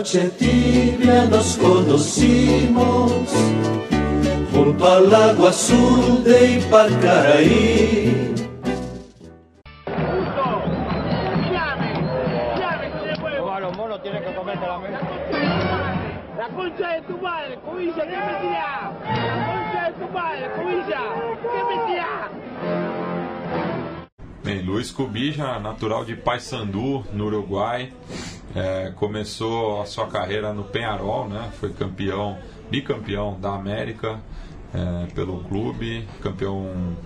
noche 0.00 0.30
tibia 0.38 1.26
nos 1.26 1.58
conocimos 1.58 3.12
junto 4.50 4.88
al 4.88 5.14
agua 5.14 5.50
azul 5.50 6.24
de 6.24 6.54
Ipacaraí. 6.54 8.34
La 16.38 16.48
concha 16.48 16.94
de 16.94 17.02
me 17.02 17.50
de 17.50 17.58
tu 19.98 20.08
madre, 20.12 20.48
me? 20.56 21.12
Bem, 24.42 24.62
Luiz 24.62 24.90
Cubija, 24.92 25.58
natural 25.60 26.06
de 26.06 26.16
Paysandu, 26.16 27.04
no 27.12 27.26
Uruguai, 27.26 27.92
é, 28.54 28.92
começou 28.96 29.82
a 29.82 29.86
sua 29.86 30.06
carreira 30.06 30.52
no 30.52 30.64
Penharol, 30.64 31.28
né? 31.28 31.50
Foi 31.58 31.72
campeão, 31.72 32.38
bicampeão 32.70 33.38
da 33.40 33.54
América 33.54 34.20
é, 34.74 35.06
pelo 35.14 35.44
clube, 35.44 36.06
campeão. 36.20 36.96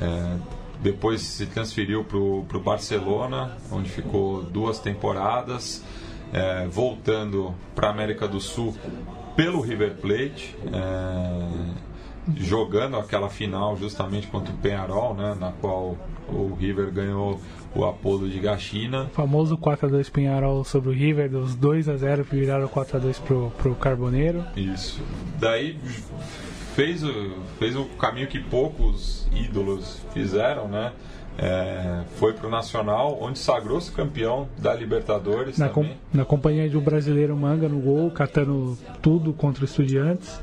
É, 0.00 0.36
depois 0.80 1.20
se 1.20 1.46
transferiu 1.46 2.02
para 2.02 2.18
o 2.18 2.60
Barcelona, 2.60 3.56
onde 3.70 3.88
ficou 3.88 4.42
duas 4.42 4.80
temporadas, 4.80 5.84
é, 6.32 6.66
voltando 6.66 7.54
para 7.72 7.86
a 7.86 7.90
América 7.90 8.26
do 8.26 8.40
Sul 8.40 8.74
pelo 9.36 9.60
River 9.60 9.94
Plate, 9.94 10.56
é, 10.72 11.82
jogando 12.36 12.96
aquela 12.96 13.28
final 13.28 13.76
justamente 13.76 14.26
contra 14.26 14.52
o 14.52 14.56
Penharol, 14.56 15.14
né, 15.14 15.36
na 15.38 15.52
qual 15.52 15.96
o 16.28 16.54
River 16.58 16.90
ganhou 16.90 17.40
o 17.74 17.84
apodo 17.84 18.28
de 18.28 18.38
Gachina. 18.38 19.04
O 19.04 19.14
famoso 19.14 19.56
4x2 19.56 20.10
Penharol 20.10 20.64
sobre 20.64 20.90
o 20.90 20.92
River, 20.92 21.30
dos 21.30 21.54
2 21.54 21.88
a 21.88 21.96
0 21.96 22.24
que 22.24 22.36
viraram 22.36 22.68
4x2 22.68 23.20
pro, 23.20 23.52
pro 23.58 23.74
Carboneiro. 23.74 24.44
Isso. 24.56 25.00
Daí 25.38 25.78
fez, 26.74 27.02
fez 27.58 27.76
o 27.76 27.84
caminho 27.84 28.28
que 28.28 28.38
poucos 28.40 29.26
ídolos 29.34 30.00
fizeram, 30.12 30.68
né? 30.68 30.92
É, 31.38 32.02
foi 32.16 32.34
para 32.34 32.46
o 32.46 32.50
Nacional, 32.50 33.16
onde 33.20 33.38
sagrou-se 33.38 33.90
campeão 33.90 34.48
da 34.58 34.74
Libertadores 34.74 35.56
na, 35.56 35.70
com, 35.70 35.88
na 36.12 36.26
companhia 36.26 36.68
de 36.68 36.76
um 36.76 36.80
brasileiro 36.80 37.34
Manga 37.34 37.68
no 37.70 37.80
gol, 37.80 38.10
catando 38.10 38.76
tudo 39.00 39.32
contra 39.32 39.64
Estudiantes. 39.64 40.38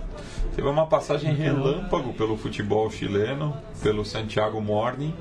Teve 0.60 0.68
uma 0.68 0.86
passagem 0.86 1.34
relâmpago 1.34 2.12
pelo 2.12 2.36
futebol 2.36 2.92
chileno, 2.92 3.56
pelo 3.82 4.04
Santiago 4.04 4.60
Morning, 4.60 5.14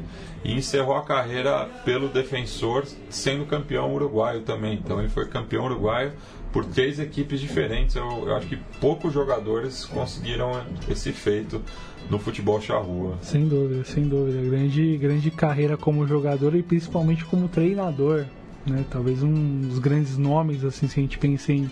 e 0.45 0.53
encerrou 0.53 0.97
a 0.97 1.05
carreira 1.05 1.69
pelo 1.85 2.09
Defensor, 2.09 2.85
sendo 3.09 3.47
campeão 3.47 3.95
uruguaio 3.95 4.41
também. 4.41 4.75
Então 4.75 4.99
ele 4.99 5.09
foi 5.09 5.29
campeão 5.29 5.67
uruguaio 5.67 6.11
por 6.53 6.65
três 6.65 6.99
equipes 6.99 7.39
diferentes. 7.39 7.95
Eu, 7.95 8.27
eu, 8.27 8.35
acho 8.35 8.49
que 8.49 8.57
poucos 8.81 9.13
jogadores 9.13 9.85
conseguiram 9.85 10.61
esse 10.91 11.13
feito 11.13 11.63
no 12.11 12.19
futebol 12.19 12.61
charrua. 12.61 13.17
Sem 13.23 13.47
dúvida, 13.47 13.85
sem 13.85 14.09
dúvida. 14.09 14.43
Grande, 14.43 14.97
grande 14.97 15.31
carreira 15.31 15.77
como 15.77 16.05
jogador 16.05 16.57
e 16.57 16.65
principalmente 16.65 17.25
como 17.25 17.47
treinador. 17.47 18.25
Né? 18.67 18.85
Talvez 18.91 19.23
um 19.23 19.61
dos 19.61 19.79
grandes 19.79 20.19
nomes, 20.19 20.65
assim, 20.65 20.89
se 20.89 20.99
a 20.99 21.03
gente 21.05 21.17
pensa 21.17 21.53
em, 21.53 21.71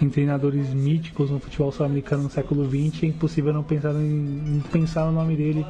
em 0.00 0.08
treinadores 0.08 0.72
míticos 0.72 1.30
no 1.30 1.40
futebol 1.40 1.70
sul-americano 1.72 2.24
no 2.24 2.30
século 2.30 2.64
XX, 2.64 3.04
é 3.04 3.06
impossível 3.06 3.52
não 3.52 3.62
pensar, 3.62 3.92
em, 3.92 4.56
em 4.56 4.62
pensar 4.70 5.06
no 5.06 5.12
nome 5.12 5.36
dele 5.36 5.64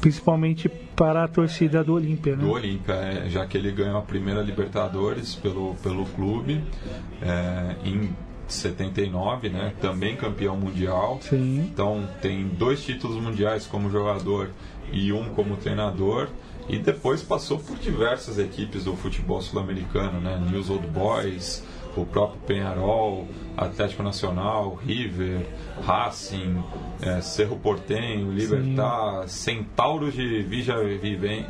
principalmente 0.00 0.68
para 0.68 1.24
a 1.24 1.28
torcida 1.28 1.82
do 1.82 1.94
Olímpia, 1.94 2.36
né? 2.36 2.44
Do 2.44 2.50
Olímpia, 2.50 2.92
é, 2.92 3.30
já 3.30 3.46
que 3.46 3.56
ele 3.56 3.72
ganhou 3.72 3.96
a 3.96 4.02
primeira 4.02 4.42
Libertadores 4.42 5.34
pelo, 5.34 5.74
pelo 5.76 6.04
clube 6.04 6.62
é, 7.22 7.74
em 7.88 8.10
79, 8.46 9.48
né? 9.48 9.72
Também 9.80 10.14
campeão 10.14 10.58
mundial. 10.58 11.18
Sim. 11.22 11.70
Então 11.72 12.06
tem 12.20 12.46
dois 12.46 12.84
títulos 12.84 13.16
mundiais 13.16 13.66
como 13.66 13.90
jogador 13.90 14.50
e 14.92 15.10
um 15.10 15.30
como 15.30 15.56
treinador. 15.56 16.28
E 16.68 16.78
depois 16.78 17.22
passou 17.22 17.58
por 17.58 17.76
diversas 17.78 18.38
equipes 18.38 18.84
do 18.84 18.94
futebol 18.96 19.40
sul-americano, 19.40 20.20
né? 20.20 20.38
News 20.50 20.68
Old 20.68 20.86
Boys, 20.88 21.64
o 21.96 22.06
próprio 22.06 22.40
Penharol, 22.46 23.26
Atlético 23.56 24.02
Nacional, 24.02 24.74
River, 24.74 25.46
Racing, 25.82 26.62
é, 27.00 27.20
Cerro 27.20 27.56
Portenho, 27.56 28.32
Libertar, 28.32 29.28
Centauros 29.28 30.14
de 30.14 30.42
Vija 30.42 30.74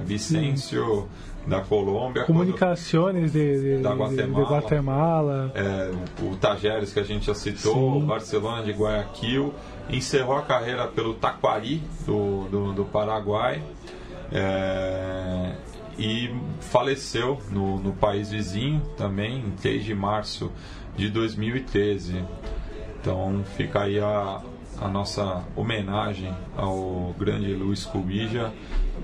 Vicêncio 0.04 1.08
da 1.46 1.60
Colômbia. 1.60 2.24
Comunicações 2.24 3.32
de, 3.32 3.76
de, 3.76 3.82
da 3.82 3.92
Guatemala. 3.92 4.44
De 4.44 4.52
Guatemala. 4.52 5.52
É, 5.54 5.90
o 6.22 6.36
Tajeres 6.36 6.92
que 6.92 7.00
a 7.00 7.04
gente 7.04 7.26
já 7.26 7.34
citou, 7.34 8.00
Sim. 8.00 8.06
Barcelona 8.06 8.62
de 8.62 8.72
Guayaquil. 8.72 9.52
Encerrou 9.90 10.38
a 10.38 10.42
carreira 10.42 10.86
pelo 10.86 11.14
Taquari 11.14 11.82
do, 12.06 12.44
do, 12.48 12.72
do 12.72 12.84
Paraguai. 12.86 13.62
É, 14.32 15.52
e 15.98 16.34
faleceu 16.60 17.40
no, 17.50 17.78
no 17.78 17.92
país 17.92 18.30
vizinho 18.30 18.80
também, 18.96 19.38
em 19.38 19.50
3 19.52 19.84
de 19.84 19.94
março 19.94 20.50
de 20.96 21.08
2013. 21.08 22.24
Então 23.00 23.44
fica 23.56 23.82
aí 23.82 23.98
a, 23.98 24.40
a 24.80 24.88
nossa 24.88 25.44
homenagem 25.54 26.34
ao 26.56 27.14
grande 27.18 27.52
Luiz 27.52 27.84
Cubija, 27.84 28.52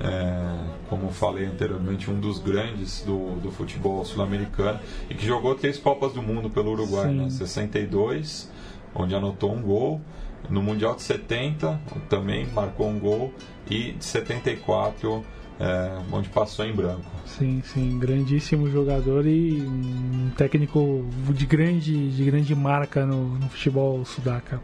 é, 0.01 0.57
como 0.89 1.11
falei 1.11 1.47
anteriormente, 1.47 2.11
um 2.11 2.19
dos 2.19 2.39
grandes 2.39 3.03
do, 3.03 3.37
do 3.41 3.51
futebol 3.51 4.05
sul-americano 4.05 4.81
e 5.09 5.15
que 5.15 5.27
jogou 5.27 5.55
três 5.55 5.79
Copas 5.79 6.13
do 6.13 6.23
Mundo 6.23 6.49
pelo 6.49 6.73
Uruguai, 6.73 7.09
né? 7.13 7.31
62, 7.31 8.51
onde 8.95 9.15
anotou 9.15 9.53
um 9.53 9.61
gol, 9.61 10.01
no 10.49 10.63
Mundial 10.63 10.95
de 10.95 11.03
70 11.03 11.81
também 12.09 12.47
marcou 12.47 12.89
um 12.89 12.99
gol 12.99 13.33
e 13.69 13.93
de 13.93 14.05
74 14.05 15.25
é, 15.61 15.91
onde 16.11 16.31
passou 16.31 16.65
em 16.65 16.73
branco. 16.73 17.05
Sim, 17.27 17.63
sim, 17.63 17.99
grandíssimo 17.99 18.71
jogador 18.71 19.27
e 19.27 19.61
um 19.61 20.31
técnico 20.37 21.05
de 21.35 21.45
grande, 21.45 22.11
de 22.11 22.25
grande 22.25 22.55
marca 22.55 23.05
no, 23.05 23.39
no 23.39 23.49
futebol 23.51 24.03
sudaca. 24.07 24.61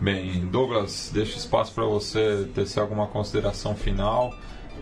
Bem, 0.00 0.46
Douglas, 0.46 1.10
deixo 1.12 1.36
espaço 1.36 1.72
para 1.74 1.84
você 1.84 2.48
tecer 2.54 2.80
alguma 2.80 3.06
consideração 3.06 3.76
final. 3.76 4.34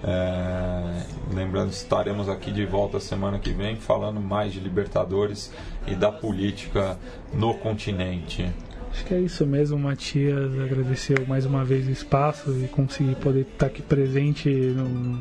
É, 0.05 1.07
lembrando, 1.33 1.71
estaremos 1.71 2.29
aqui 2.29 2.51
de 2.51 2.65
volta 2.65 2.99
semana 2.99 3.39
que 3.39 3.51
vem 3.51 3.77
falando 3.77 4.21
mais 4.21 4.53
de 4.53 4.61
Libertadores 4.61 5.53
e 5.87 5.95
da 5.95 6.11
política 6.11 6.99
no 7.33 7.55
continente. 7.55 8.51
Acho 8.93 9.07
que 9.07 9.15
é 9.15 9.21
isso 9.21 9.47
mesmo, 9.47 9.79
Matias. 9.79 10.53
Agradecer 10.61 11.27
mais 11.27 11.47
uma 11.47 11.65
vez 11.65 11.89
o 11.89 11.91
espaço 11.91 12.55
e 12.63 12.69
conseguir 12.69 13.17
poder 13.17 13.47
estar 13.51 13.67
aqui 13.67 13.81
presente 13.81 14.51
no, 14.51 15.19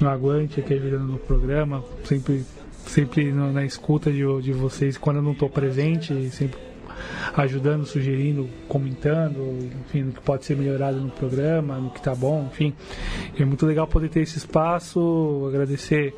no 0.00 0.08
Aguante, 0.08 0.60
aqui 0.60 0.74
ajudando 0.74 1.08
no 1.08 1.18
programa. 1.18 1.82
Sempre, 2.04 2.44
sempre 2.86 3.32
na 3.32 3.64
escuta 3.64 4.10
de, 4.12 4.22
de 4.40 4.52
vocês 4.52 4.96
quando 4.96 5.16
eu 5.16 5.22
não 5.22 5.32
estou 5.32 5.50
presente, 5.50 6.30
sempre 6.30 6.60
ajudando, 7.34 7.84
sugerindo, 7.84 8.48
comentando, 8.68 9.68
enfim, 9.86 10.02
no 10.02 10.12
que 10.12 10.20
pode 10.20 10.44
ser 10.44 10.56
melhorado 10.56 11.00
no 11.00 11.10
programa, 11.10 11.78
no 11.78 11.90
que 11.90 11.98
está 11.98 12.14
bom, 12.14 12.48
enfim. 12.52 12.72
É 13.36 13.44
muito 13.44 13.66
legal 13.66 13.88
poder 13.88 14.10
ter 14.10 14.20
esse 14.20 14.38
espaço, 14.38 15.44
agradecer 15.48 16.14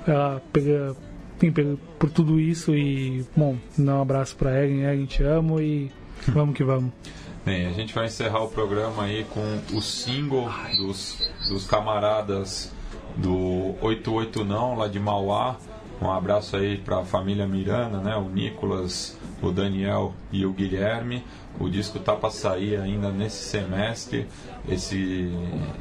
uh, 0.00 0.40
pela 0.52 0.96
enfim, 1.42 1.78
por 1.98 2.10
tudo 2.10 2.38
isso 2.38 2.74
e, 2.74 3.24
bom, 3.36 3.56
dar 3.76 3.96
um 3.96 4.02
abraço 4.02 4.36
para 4.36 4.64
Egen, 4.64 4.84
Egen, 4.84 5.06
te 5.06 5.22
amo 5.22 5.60
e 5.60 5.90
vamos 6.28 6.56
que 6.56 6.64
vamos. 6.64 6.92
Bem, 7.44 7.66
a 7.66 7.72
gente 7.72 7.92
vai 7.92 8.06
encerrar 8.06 8.44
o 8.44 8.48
programa 8.48 9.02
aí 9.04 9.24
com 9.24 9.76
o 9.76 9.82
single 9.82 10.48
dos, 10.76 11.28
dos 11.48 11.66
camaradas 11.66 12.72
do 13.16 13.74
88 13.80 14.44
Não, 14.44 14.76
lá 14.76 14.86
de 14.86 15.00
Mauá. 15.00 15.56
Um 16.00 16.10
abraço 16.10 16.56
aí 16.56 16.78
para 16.78 17.00
a 17.00 17.04
família 17.04 17.46
Miranda, 17.46 17.98
né? 17.98 18.16
O 18.16 18.28
Nicolas, 18.28 19.18
o 19.40 19.50
Daniel 19.50 20.14
e 20.32 20.46
o 20.46 20.52
Guilherme. 20.52 21.24
O 21.60 21.68
disco 21.68 21.98
tá 21.98 22.14
para 22.14 22.30
sair 22.30 22.76
ainda 22.76 23.10
nesse 23.10 23.44
semestre. 23.44 24.26
Esse, 24.68 25.30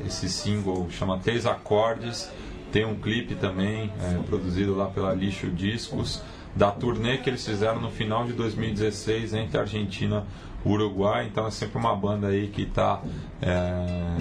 esse 0.05 0.29
single 0.29 0.87
chama 0.89 1.19
Três 1.19 1.45
Acordes. 1.45 2.29
Tem 2.71 2.85
um 2.85 2.95
clipe 2.95 3.35
também 3.35 3.91
é, 4.01 4.17
produzido 4.23 4.75
lá 4.75 4.87
pela 4.87 5.13
Lixo 5.13 5.47
Discos, 5.47 6.21
da 6.55 6.71
turnê 6.71 7.17
que 7.17 7.29
eles 7.29 7.45
fizeram 7.45 7.81
no 7.81 7.89
final 7.89 8.25
de 8.25 8.33
2016 8.33 9.33
entre 9.33 9.57
Argentina 9.57 10.25
e 10.65 10.69
Uruguai. 10.69 11.27
Então 11.29 11.47
é 11.47 11.51
sempre 11.51 11.77
uma 11.77 11.95
banda 11.95 12.27
aí 12.27 12.47
que 12.47 12.63
está 12.63 13.01
é, 13.41 14.17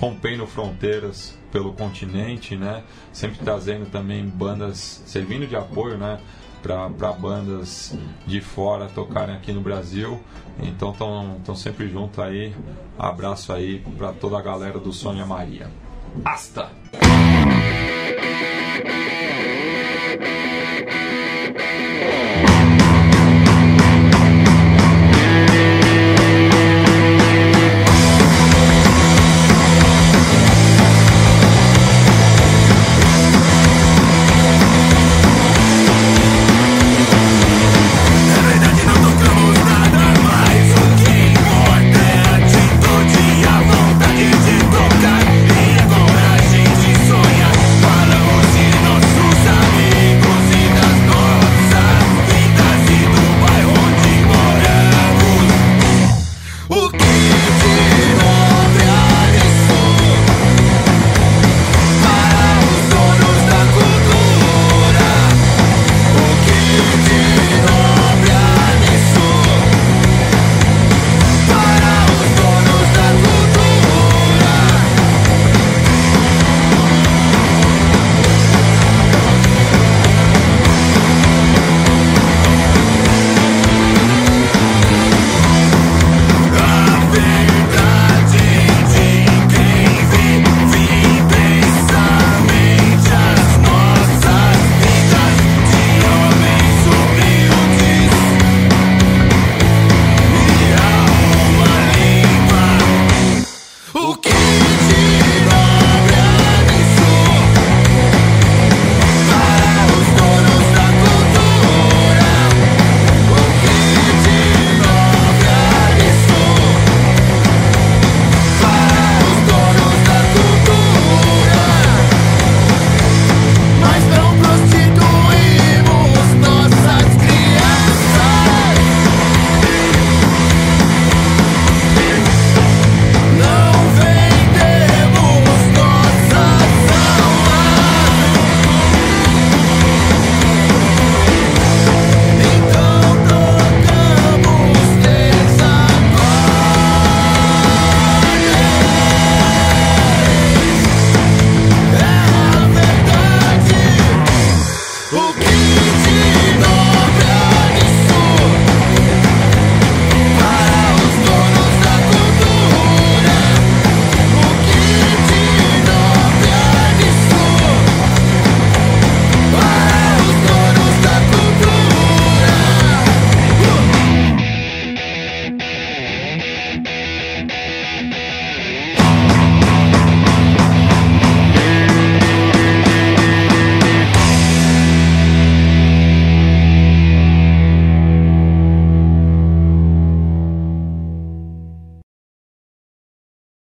rompendo 0.00 0.46
fronteiras 0.46 1.38
pelo 1.52 1.72
continente, 1.72 2.56
né? 2.56 2.82
Sempre 3.12 3.38
trazendo 3.38 3.90
também 3.90 4.26
bandas, 4.26 5.02
servindo 5.06 5.46
de 5.46 5.56
apoio, 5.56 5.96
né? 5.96 6.18
para 6.62 7.12
bandas 7.12 7.96
de 8.26 8.40
fora 8.40 8.88
tocarem 8.88 9.36
aqui 9.36 9.52
no 9.52 9.60
Brasil. 9.60 10.20
Então 10.60 10.90
estão 10.90 11.54
sempre 11.54 11.88
junto 11.88 12.20
aí. 12.20 12.54
Abraço 12.98 13.52
aí 13.52 13.78
para 13.96 14.12
toda 14.12 14.38
a 14.38 14.42
galera 14.42 14.78
do 14.78 14.92
Sônia 14.92 15.24
Maria 15.24 15.70
asta. 16.22 16.70